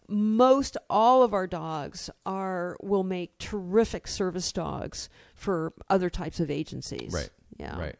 Most 0.08 0.76
all 0.88 1.24
of 1.24 1.34
our 1.34 1.48
dogs 1.48 2.08
are 2.24 2.76
will 2.80 3.02
make 3.02 3.38
terrific 3.38 4.06
service 4.06 4.52
dogs 4.52 5.08
for 5.34 5.72
other 5.90 6.08
types 6.08 6.38
of 6.38 6.48
agencies. 6.48 7.12
Right. 7.12 7.30
Yeah. 7.58 7.76
Right. 7.76 7.96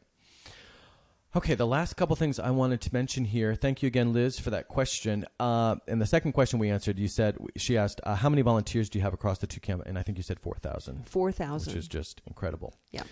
Okay, 1.36 1.54
the 1.54 1.66
last 1.66 1.98
couple 1.98 2.16
things 2.16 2.38
I 2.40 2.50
wanted 2.50 2.80
to 2.80 2.94
mention 2.94 3.26
here. 3.26 3.54
Thank 3.54 3.82
you 3.82 3.88
again, 3.88 4.14
Liz, 4.14 4.38
for 4.38 4.48
that 4.48 4.68
question. 4.68 5.26
Uh, 5.38 5.76
and 5.86 6.00
the 6.00 6.06
second 6.06 6.32
question 6.32 6.58
we 6.58 6.70
answered, 6.70 6.98
you 6.98 7.08
said 7.08 7.36
she 7.58 7.76
asked, 7.76 8.00
uh, 8.04 8.14
"How 8.14 8.30
many 8.30 8.40
volunteers 8.40 8.88
do 8.88 8.98
you 8.98 9.02
have 9.02 9.12
across 9.12 9.36
the 9.38 9.46
two 9.46 9.60
camp?" 9.60 9.82
And 9.84 9.98
I 9.98 10.02
think 10.02 10.16
you 10.16 10.22
said 10.22 10.40
four 10.40 10.54
thousand. 10.54 11.06
Four 11.06 11.30
thousand, 11.32 11.74
which 11.74 11.78
is 11.78 11.88
just 11.88 12.22
incredible. 12.26 12.72
Yeah. 12.90 13.02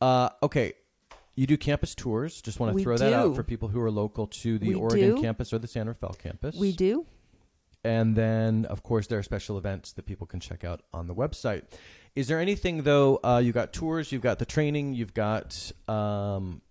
Uh, 0.00 0.28
okay, 0.44 0.74
you 1.34 1.48
do 1.48 1.56
campus 1.56 1.96
tours. 1.96 2.40
Just 2.40 2.60
want 2.60 2.70
to 2.70 2.76
We 2.76 2.84
throw 2.84 2.96
that 2.96 3.12
out 3.12 3.34
for 3.34 3.42
people 3.42 3.66
who 3.66 3.80
are 3.80 3.90
local 3.90 4.28
to 4.28 4.58
the 4.60 4.68
We 4.68 4.74
Oregon 4.76 5.16
do. 5.16 5.20
campus 5.20 5.52
or 5.52 5.58
the 5.58 5.66
San 5.66 5.88
Rafael 5.88 6.14
campus. 6.14 6.54
We 6.54 6.70
do. 6.70 7.04
And 7.82 8.14
then, 8.14 8.64
of 8.66 8.84
course, 8.84 9.08
there 9.08 9.18
are 9.18 9.24
special 9.24 9.58
events 9.58 9.92
that 9.94 10.06
people 10.06 10.28
can 10.28 10.38
check 10.38 10.62
out 10.62 10.82
on 10.92 11.08
the 11.08 11.16
website. 11.16 11.64
Is 12.14 12.28
there 12.28 12.38
anything 12.38 12.84
though? 12.84 13.18
Uh, 13.24 13.42
you 13.44 13.50
got 13.50 13.72
tours, 13.72 14.12
you've 14.12 14.22
got 14.22 14.38
the 14.38 14.46
training, 14.46 14.94
you've 14.94 15.14
got 15.14 15.72
um, 15.88 16.62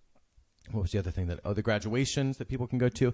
what 0.72 0.82
was 0.82 0.92
the 0.92 1.00
other 1.00 1.12
thing 1.12 1.28
that? 1.28 1.40
Oh, 1.46 1.54
the 1.54 1.62
graduations 1.62 2.38
that 2.38 2.48
people 2.48 2.68
can 2.68 2.78
go 2.78 2.90
to. 2.90 3.14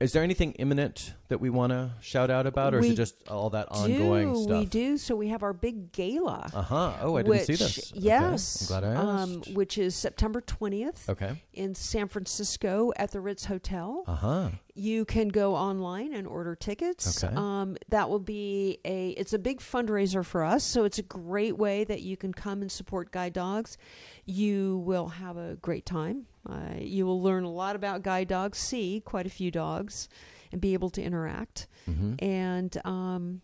Is 0.00 0.12
there 0.12 0.22
anything 0.22 0.52
imminent 0.54 1.14
that 1.28 1.40
we 1.40 1.50
want 1.50 1.70
to 1.72 1.92
shout 2.00 2.30
out 2.30 2.46
about, 2.46 2.74
or 2.74 2.80
is 2.80 2.90
it 2.90 2.94
just 2.96 3.28
all 3.28 3.50
that 3.50 3.68
ongoing 3.70 4.34
stuff? 4.36 4.60
We 4.60 4.66
do. 4.66 4.98
So 4.98 5.14
we 5.16 5.28
have 5.28 5.42
our 5.42 5.52
big 5.52 5.92
gala. 5.92 6.50
Uh 6.52 6.62
huh. 6.62 6.92
Oh, 7.00 7.16
I 7.16 7.22
didn't 7.22 7.44
see 7.44 7.52
which- 7.52 7.58
this. 7.60 7.92
Okay, 7.92 8.00
Yes. 8.00 8.62
I'm 8.70 8.80
glad 8.80 8.84
I 8.84 8.94
Um, 8.96 9.38
asked. 9.42 9.54
which 9.54 9.78
is 9.78 9.94
September 9.94 10.40
20th 10.40 11.08
okay. 11.08 11.42
in 11.52 11.74
San 11.74 12.08
Francisco 12.08 12.92
at 12.96 13.12
the 13.12 13.20
Ritz 13.20 13.44
Hotel. 13.46 14.04
Uh 14.06 14.14
huh. 14.14 14.48
You 14.76 15.04
can 15.04 15.28
go 15.28 15.54
online 15.54 16.12
and 16.12 16.26
order 16.26 16.56
tickets. 16.56 17.22
Okay. 17.22 17.32
Um, 17.36 17.76
that 17.90 18.10
will 18.10 18.18
be 18.18 18.78
a. 18.84 19.10
It's 19.10 19.32
a 19.32 19.38
big 19.38 19.60
fundraiser 19.60 20.24
for 20.24 20.42
us, 20.42 20.64
so 20.64 20.84
it's 20.84 20.98
a 20.98 21.02
great 21.02 21.56
way 21.56 21.84
that 21.84 22.02
you 22.02 22.16
can 22.16 22.32
come 22.34 22.60
and 22.60 22.70
support 22.72 23.12
guide 23.12 23.32
dogs. 23.34 23.78
You 24.24 24.78
will 24.78 25.08
have 25.08 25.36
a 25.36 25.54
great 25.62 25.86
time. 25.86 26.26
Uh, 26.48 26.74
you 26.78 27.06
will 27.06 27.22
learn 27.22 27.44
a 27.44 27.50
lot 27.50 27.74
about 27.76 28.02
guide 28.02 28.28
dogs, 28.28 28.58
see 28.58 29.00
quite 29.04 29.26
a 29.26 29.30
few 29.30 29.50
dogs, 29.50 30.08
and 30.52 30.60
be 30.60 30.74
able 30.74 30.90
to 30.90 31.02
interact 31.02 31.66
hmm 31.86 32.14
and 32.18 32.78
um, 32.84 33.40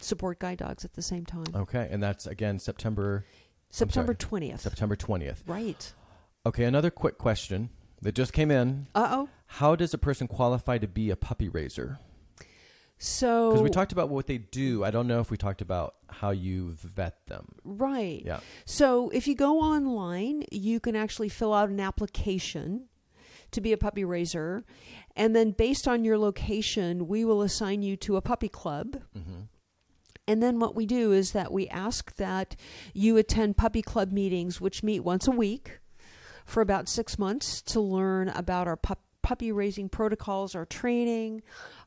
support 0.00 0.38
guide 0.38 0.58
dogs 0.58 0.84
at 0.84 0.92
the 0.94 1.02
same 1.02 1.24
time. 1.24 1.46
Okay, 1.54 1.88
and 1.90 2.02
that's 2.02 2.26
again 2.26 2.58
September 2.58 3.24
September 3.70 4.14
20th. 4.14 4.60
September 4.60 4.96
twentieth. 4.96 5.42
Right. 5.46 5.92
Okay, 6.46 6.64
another 6.64 6.90
quick 6.90 7.18
question 7.18 7.70
that 8.02 8.14
just 8.14 8.32
came 8.32 8.50
in. 8.50 8.86
Uh 8.94 9.08
oh. 9.10 9.28
How 9.46 9.76
does 9.76 9.94
a 9.94 9.98
person 9.98 10.28
qualify 10.28 10.78
to 10.78 10.88
be 10.88 11.10
a 11.10 11.16
puppy 11.16 11.48
raiser? 11.48 11.98
So 12.98 13.50
Because 13.50 13.62
we 13.62 13.70
talked 13.70 13.92
about 13.92 14.08
what 14.08 14.26
they 14.26 14.38
do. 14.38 14.84
I 14.84 14.90
don't 14.90 15.06
know 15.06 15.20
if 15.20 15.30
we 15.30 15.36
talked 15.36 15.60
about 15.60 15.96
how 16.08 16.30
you 16.30 16.72
vet 16.72 17.26
them. 17.26 17.56
right. 17.64 18.22
Yeah. 18.24 18.40
So 18.64 19.10
if 19.10 19.26
you 19.26 19.34
go 19.34 19.60
online, 19.60 20.44
you 20.50 20.80
can 20.80 20.96
actually 20.96 21.28
fill 21.28 21.52
out 21.52 21.68
an 21.68 21.80
application 21.80 22.86
to 23.50 23.60
be 23.60 23.72
a 23.72 23.76
puppy 23.76 24.04
raiser, 24.04 24.64
and 25.14 25.34
then 25.36 25.52
based 25.52 25.86
on 25.86 26.04
your 26.04 26.18
location, 26.18 27.06
we 27.06 27.24
will 27.24 27.40
assign 27.42 27.82
you 27.82 27.96
to 27.98 28.16
a 28.16 28.20
puppy 28.20 28.48
club. 28.48 28.96
Mm-hmm. 29.16 29.42
And 30.26 30.42
then 30.42 30.58
what 30.58 30.74
we 30.74 30.86
do 30.86 31.12
is 31.12 31.32
that 31.32 31.52
we 31.52 31.68
ask 31.68 32.16
that 32.16 32.56
you 32.94 33.16
attend 33.16 33.56
puppy 33.56 33.82
club 33.82 34.10
meetings, 34.10 34.60
which 34.60 34.82
meet 34.82 35.00
once 35.00 35.28
a 35.28 35.30
week 35.30 35.80
for 36.46 36.62
about 36.62 36.88
six 36.88 37.18
months 37.18 37.60
to 37.62 37.80
learn 37.80 38.28
about 38.30 38.66
our 38.66 38.76
pup- 38.76 39.04
puppy 39.24 39.50
raising 39.50 39.88
protocols, 39.88 40.54
our 40.54 40.66
training. 40.66 41.42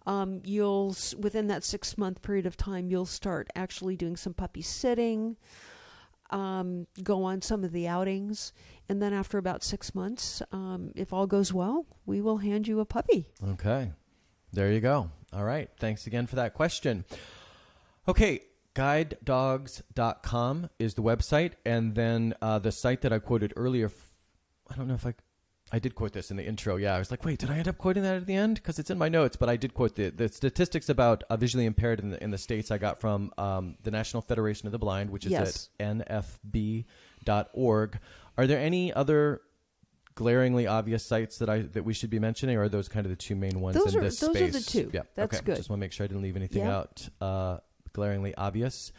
Um, 0.05 0.41
you'll 0.43 0.95
within 1.18 1.47
that 1.47 1.64
six 1.64 1.97
month 1.97 2.22
period 2.22 2.45
of 2.45 2.57
time, 2.57 2.89
you'll 2.89 3.05
start 3.05 3.47
actually 3.55 3.95
doing 3.95 4.18
some 4.18 4.34
puppy 4.34 4.61
sitting, 4.61 5.38
um, 6.31 6.88
go 7.03 7.23
on 7.23 7.41
some 7.41 7.64
of 7.64 7.72
the 7.72 7.88
outings, 7.88 8.51
and 8.89 9.01
then 9.01 9.14
after 9.14 9.38
about 9.38 9.64
six 9.64 9.93
months, 9.93 10.41
um, 10.51 10.91
if 10.95 11.14
all 11.14 11.27
goes 11.27 11.53
well, 11.53 11.85
we 12.05 12.19
will 12.19 12.38
hand 12.38 12.68
you 12.68 12.80
a 12.80 12.85
puppy. 12.85 13.27
Okay. 13.49 13.91
There 14.51 14.72
you 14.72 14.80
go. 14.80 15.11
All 15.31 15.43
right. 15.43 15.69
Thanks 15.77 16.07
again 16.07 16.26
for 16.26 16.35
that 16.38 16.53
question. 16.53 17.05
Okay. 18.07 18.41
Guidedogs.com 18.76 20.69
is 20.77 20.93
the 20.93 21.01
website. 21.01 21.53
And 21.65 21.95
then 21.95 22.34
uh, 22.41 22.59
the 22.59 22.72
site 22.72 23.01
that 23.01 23.11
I 23.11 23.19
quoted 23.19 23.53
earlier, 23.55 23.91
I 24.69 24.76
don't 24.76 24.88
know 24.88 24.93
if 24.95 25.05
I. 25.05 25.14
I 25.72 25.80
did 25.80 25.95
quote 25.95 26.14
this 26.14 26.31
in 26.31 26.38
the 26.38 26.45
intro. 26.45 26.77
Yeah, 26.77 26.95
I 26.95 26.99
was 26.99 27.11
like, 27.11 27.26
wait, 27.26 27.39
did 27.39 27.49
I 27.52 27.57
end 27.57 27.68
up 27.68 27.77
quoting 27.77 28.03
that 28.03 28.15
at 28.15 28.26
the 28.26 28.34
end? 28.35 28.56
Because 28.56 28.80
it's 28.80 28.89
in 28.89 28.98
my 28.98 29.10
notes, 29.10 29.35
but 29.35 29.49
I 29.49 29.57
did 29.57 29.73
quote 29.73 29.95
the, 29.95 30.10
the 30.11 30.30
statistics 30.30 30.88
about 30.88 31.23
uh, 31.30 31.35
visually 31.35 31.65
impaired 31.65 31.99
in 31.99 32.11
the, 32.11 32.23
in 32.23 32.31
the 32.31 32.38
states 32.38 32.72
I 32.72 32.77
got 32.77 33.02
from 33.02 33.34
um, 33.38 33.76
the 33.84 33.91
National 33.91 34.22
Federation 34.22 34.65
of 34.68 34.72
the 34.72 34.80
Blind, 34.80 35.10
which 35.10 35.26
is 35.26 35.31
Yes. 35.34 35.69
at 35.80 35.98
nfb.org. 37.26 37.99
Are 38.38 38.48
there 38.48 38.60
any 38.60 38.94
other 38.94 39.41
glaringly 40.15 40.68
obvious 40.68 41.06
sites 41.06 41.38
that 41.39 41.49
I 41.49 41.60
that 41.60 41.84
we 41.84 41.94
should 41.94 42.10
be 42.10 42.19
mentioning, 42.19 42.57
or 42.57 42.64
are 42.64 42.69
those 42.69 42.88
kind 42.88 43.06
of 43.06 43.10
the 43.11 43.15
two 43.15 43.35
main 43.35 43.60
ones 43.60 43.76
Those 43.77 43.94
in 43.94 43.99
are- 43.99 44.03
this 44.03 44.19
those 44.19 44.35
are 44.35 44.49
space? 44.52 44.65
the 44.65 44.72
two. 44.84 44.89
Yeah, 44.94 45.02
That's 45.15 45.35
okay. 45.38 45.45
good. 45.45 45.56
Just 45.57 45.69
want 45.69 45.80
to 45.80 45.81
make 45.81 45.91
sure 45.91 46.03
I 46.06 46.07
didn't 46.07 46.23
leave 46.23 46.35
anything 46.38 46.64
Yeah. 46.64 46.77
out 46.77 47.10
uh, 47.22 47.57
glaringly 47.94 48.34
obvious. 48.35 48.91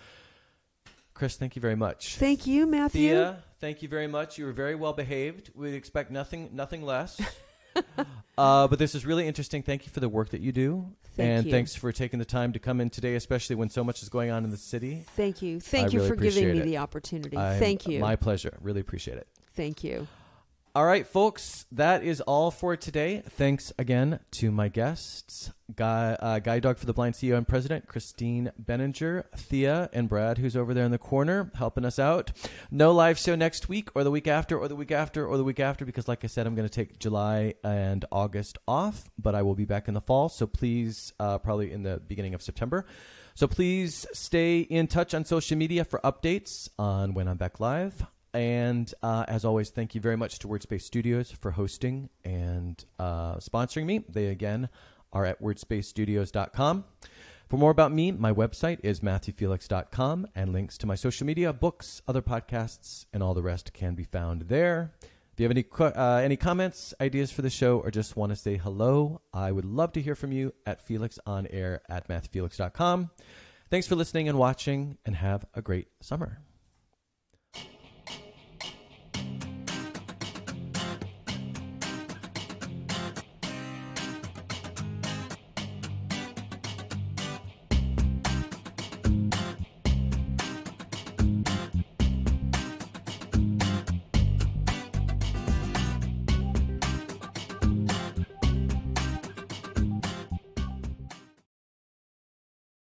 Chris, 1.19 1.37
thank 1.37 1.57
you 1.57 1.61
very 1.61 1.75
much. 1.75 2.15
Thank 2.15 2.47
you, 2.47 2.65
Matthew. 2.65 3.11
Thea, 3.11 3.43
thank 3.61 3.83
you 3.83 3.89
very 3.89 4.07
much. 4.07 4.39
You 4.39 4.47
were 4.47 4.53
very 4.53 4.77
well 4.77 4.93
behaved. 4.93 5.51
We'd 5.53 5.75
expect 5.75 6.13
nothing 6.13 6.51
nothing 6.53 6.83
less. 6.83 7.21
uh, 8.39 8.69
but 8.69 8.79
this 8.79 8.95
is 8.95 9.05
really 9.05 9.27
interesting. 9.27 9.65
Thank 9.65 9.85
you 9.85 9.91
for 9.91 9.99
the 9.99 10.09
work 10.09 10.29
that 10.29 10.41
you 10.41 10.53
do, 10.53 10.87
Thank 11.17 11.29
and 11.29 11.47
you. 11.47 11.51
thanks 11.51 11.75
for 11.75 11.91
taking 11.91 12.21
the 12.21 12.25
time 12.25 12.53
to 12.53 12.61
come 12.61 12.81
in 12.81 12.89
today, 12.89 13.17
especially 13.17 13.57
when 13.57 13.69
so 13.69 13.83
much 13.83 14.01
is 14.01 14.09
going 14.09 14.31
on 14.31 14.45
in 14.45 14.53
the 14.53 14.57
city. 14.57 15.07
Thank 15.17 15.43
you. 15.43 15.59
Thank 15.59 15.89
I 15.89 15.91
you 15.91 15.99
really 15.99 16.09
for 16.09 16.17
giving 16.17 16.53
me 16.53 16.61
it. 16.61 16.65
the 16.65 16.79
opportunity. 16.79 17.37
I'm- 17.37 17.59
Thank 17.59 17.89
you. 17.89 17.99
My 17.99 18.15
pleasure. 18.15 18.57
Really 18.61 18.81
appreciate 18.81 19.19
it. 19.19 19.27
Thank 19.57 19.83
you. 19.83 20.07
All 20.79 20.87
right, 20.87 21.05
folks, 21.05 21.67
that 21.73 22.05
is 22.05 22.21
all 22.21 22.53
for 22.53 22.77
today. 22.77 23.25
Thanks 23.31 23.73
again 23.81 24.21
to 24.31 24.53
my 24.53 24.69
guests, 24.69 25.51
Guy, 25.75 26.13
uh, 26.21 26.39
Guide 26.39 26.63
Dog 26.63 26.79
for 26.79 26.87
the 26.87 26.93
Blind 26.93 27.17
CEO 27.17 27.37
and 27.37 27.49
President, 27.49 27.89
Christine 27.89 28.53
Benninger, 28.65 29.25
Thea, 29.35 29.91
and 29.93 30.09
Brad, 30.09 30.39
who's 30.39 30.57
over 30.57 30.75
there 30.75 30.85
in 30.85 30.93
the 30.93 30.97
corner 30.97 31.51
helping 31.57 31.85
us 31.85 31.99
out. 31.99 32.31
No 32.71 32.93
live 32.93 33.19
show 33.19 33.35
next 33.35 33.69
week, 33.69 33.89
or 33.97 34.05
the 34.05 34.13
week 34.13 34.29
after, 34.29 34.57
or 34.57 34.69
the 34.69 34.77
week 34.77 34.93
after, 34.93 35.27
or 35.27 35.37
the 35.37 35.43
week 35.43 35.59
after, 35.59 35.85
because, 35.85 36.07
like 36.07 36.23
I 36.23 36.29
said, 36.29 36.47
I'm 36.47 36.55
going 36.55 36.69
to 36.69 36.73
take 36.73 37.01
July 37.01 37.55
and 37.65 38.05
August 38.13 38.57
off, 38.69 39.11
but 39.19 39.35
I 39.35 39.43
will 39.43 39.57
be 39.57 39.65
back 39.65 39.89
in 39.89 39.95
the 39.95 40.01
fall. 40.01 40.29
So 40.29 40.47
please, 40.47 41.13
uh, 41.19 41.39
probably 41.39 41.73
in 41.73 41.83
the 41.83 42.01
beginning 42.07 42.35
of 42.35 42.43
September. 42.43 42.87
So 43.35 43.49
please 43.49 44.07
stay 44.13 44.61
in 44.61 44.87
touch 44.87 45.13
on 45.13 45.25
social 45.25 45.59
media 45.59 45.85
for 45.85 45.99
updates 46.05 46.69
on 46.79 47.15
when 47.15 47.27
I'm 47.27 47.37
back 47.37 47.59
live. 47.59 48.07
And 48.39 48.95
uh, 49.03 49.25
as 49.27 49.45
always, 49.45 49.71
thank 49.71 49.97
you 49.97 50.01
very 50.01 50.17
much 50.17 50.39
to 50.39 50.47
Wordspace 50.47 50.83
Studios 50.83 51.33
for 51.33 51.51
hosting 51.51 52.09
and 52.25 52.83
uh, 52.97 53.39
sponsoring 53.39 53.85
me. 53.85 54.05
They 54.09 54.27
again 54.27 54.69
are 55.13 55.25
at 55.25 55.43
wordspacesstudios.com. 55.43 56.85
For 57.49 57.57
more 57.57 57.73
about 57.73 57.91
me, 57.91 58.13
my 58.13 58.33
website 58.33 58.79
is 58.85 59.01
matthewfelix.com, 59.01 60.29
and 60.37 60.53
links 60.53 60.79
to 60.79 60.87
my 60.87 60.95
social 60.95 61.27
media, 61.27 61.53
books, 61.53 62.01
other 62.07 62.23
podcasts, 62.23 63.07
and 63.13 63.25
all 63.25 63.35
the 63.35 63.43
rest 63.43 63.73
can 63.73 63.97
be 63.97 64.05
found 64.05 64.43
there. 64.43 64.93
If 65.33 65.41
you 65.41 65.45
have 65.49 65.51
any 65.51 65.65
uh, 65.81 66.21
any 66.23 66.37
comments, 66.37 66.95
ideas 67.01 67.33
for 67.33 67.43
the 67.43 67.51
show, 67.51 67.81
or 67.81 67.91
just 67.91 68.17
want 68.17 68.31
to 68.31 68.37
say 68.37 68.57
hello, 68.57 69.21
I 69.33 69.51
would 69.51 69.65
love 69.65 69.91
to 69.95 70.01
hear 70.01 70.15
from 70.15 70.31
you 70.31 70.55
at 70.65 70.87
felixonair 70.87 71.81
at 71.89 72.07
matthewfelix.com. 72.07 73.11
Thanks 73.69 73.89
for 73.89 73.97
listening 73.97 74.29
and 74.29 74.39
watching, 74.39 74.97
and 75.05 75.17
have 75.17 75.45
a 75.55 75.61
great 75.61 75.89
summer. 76.01 76.39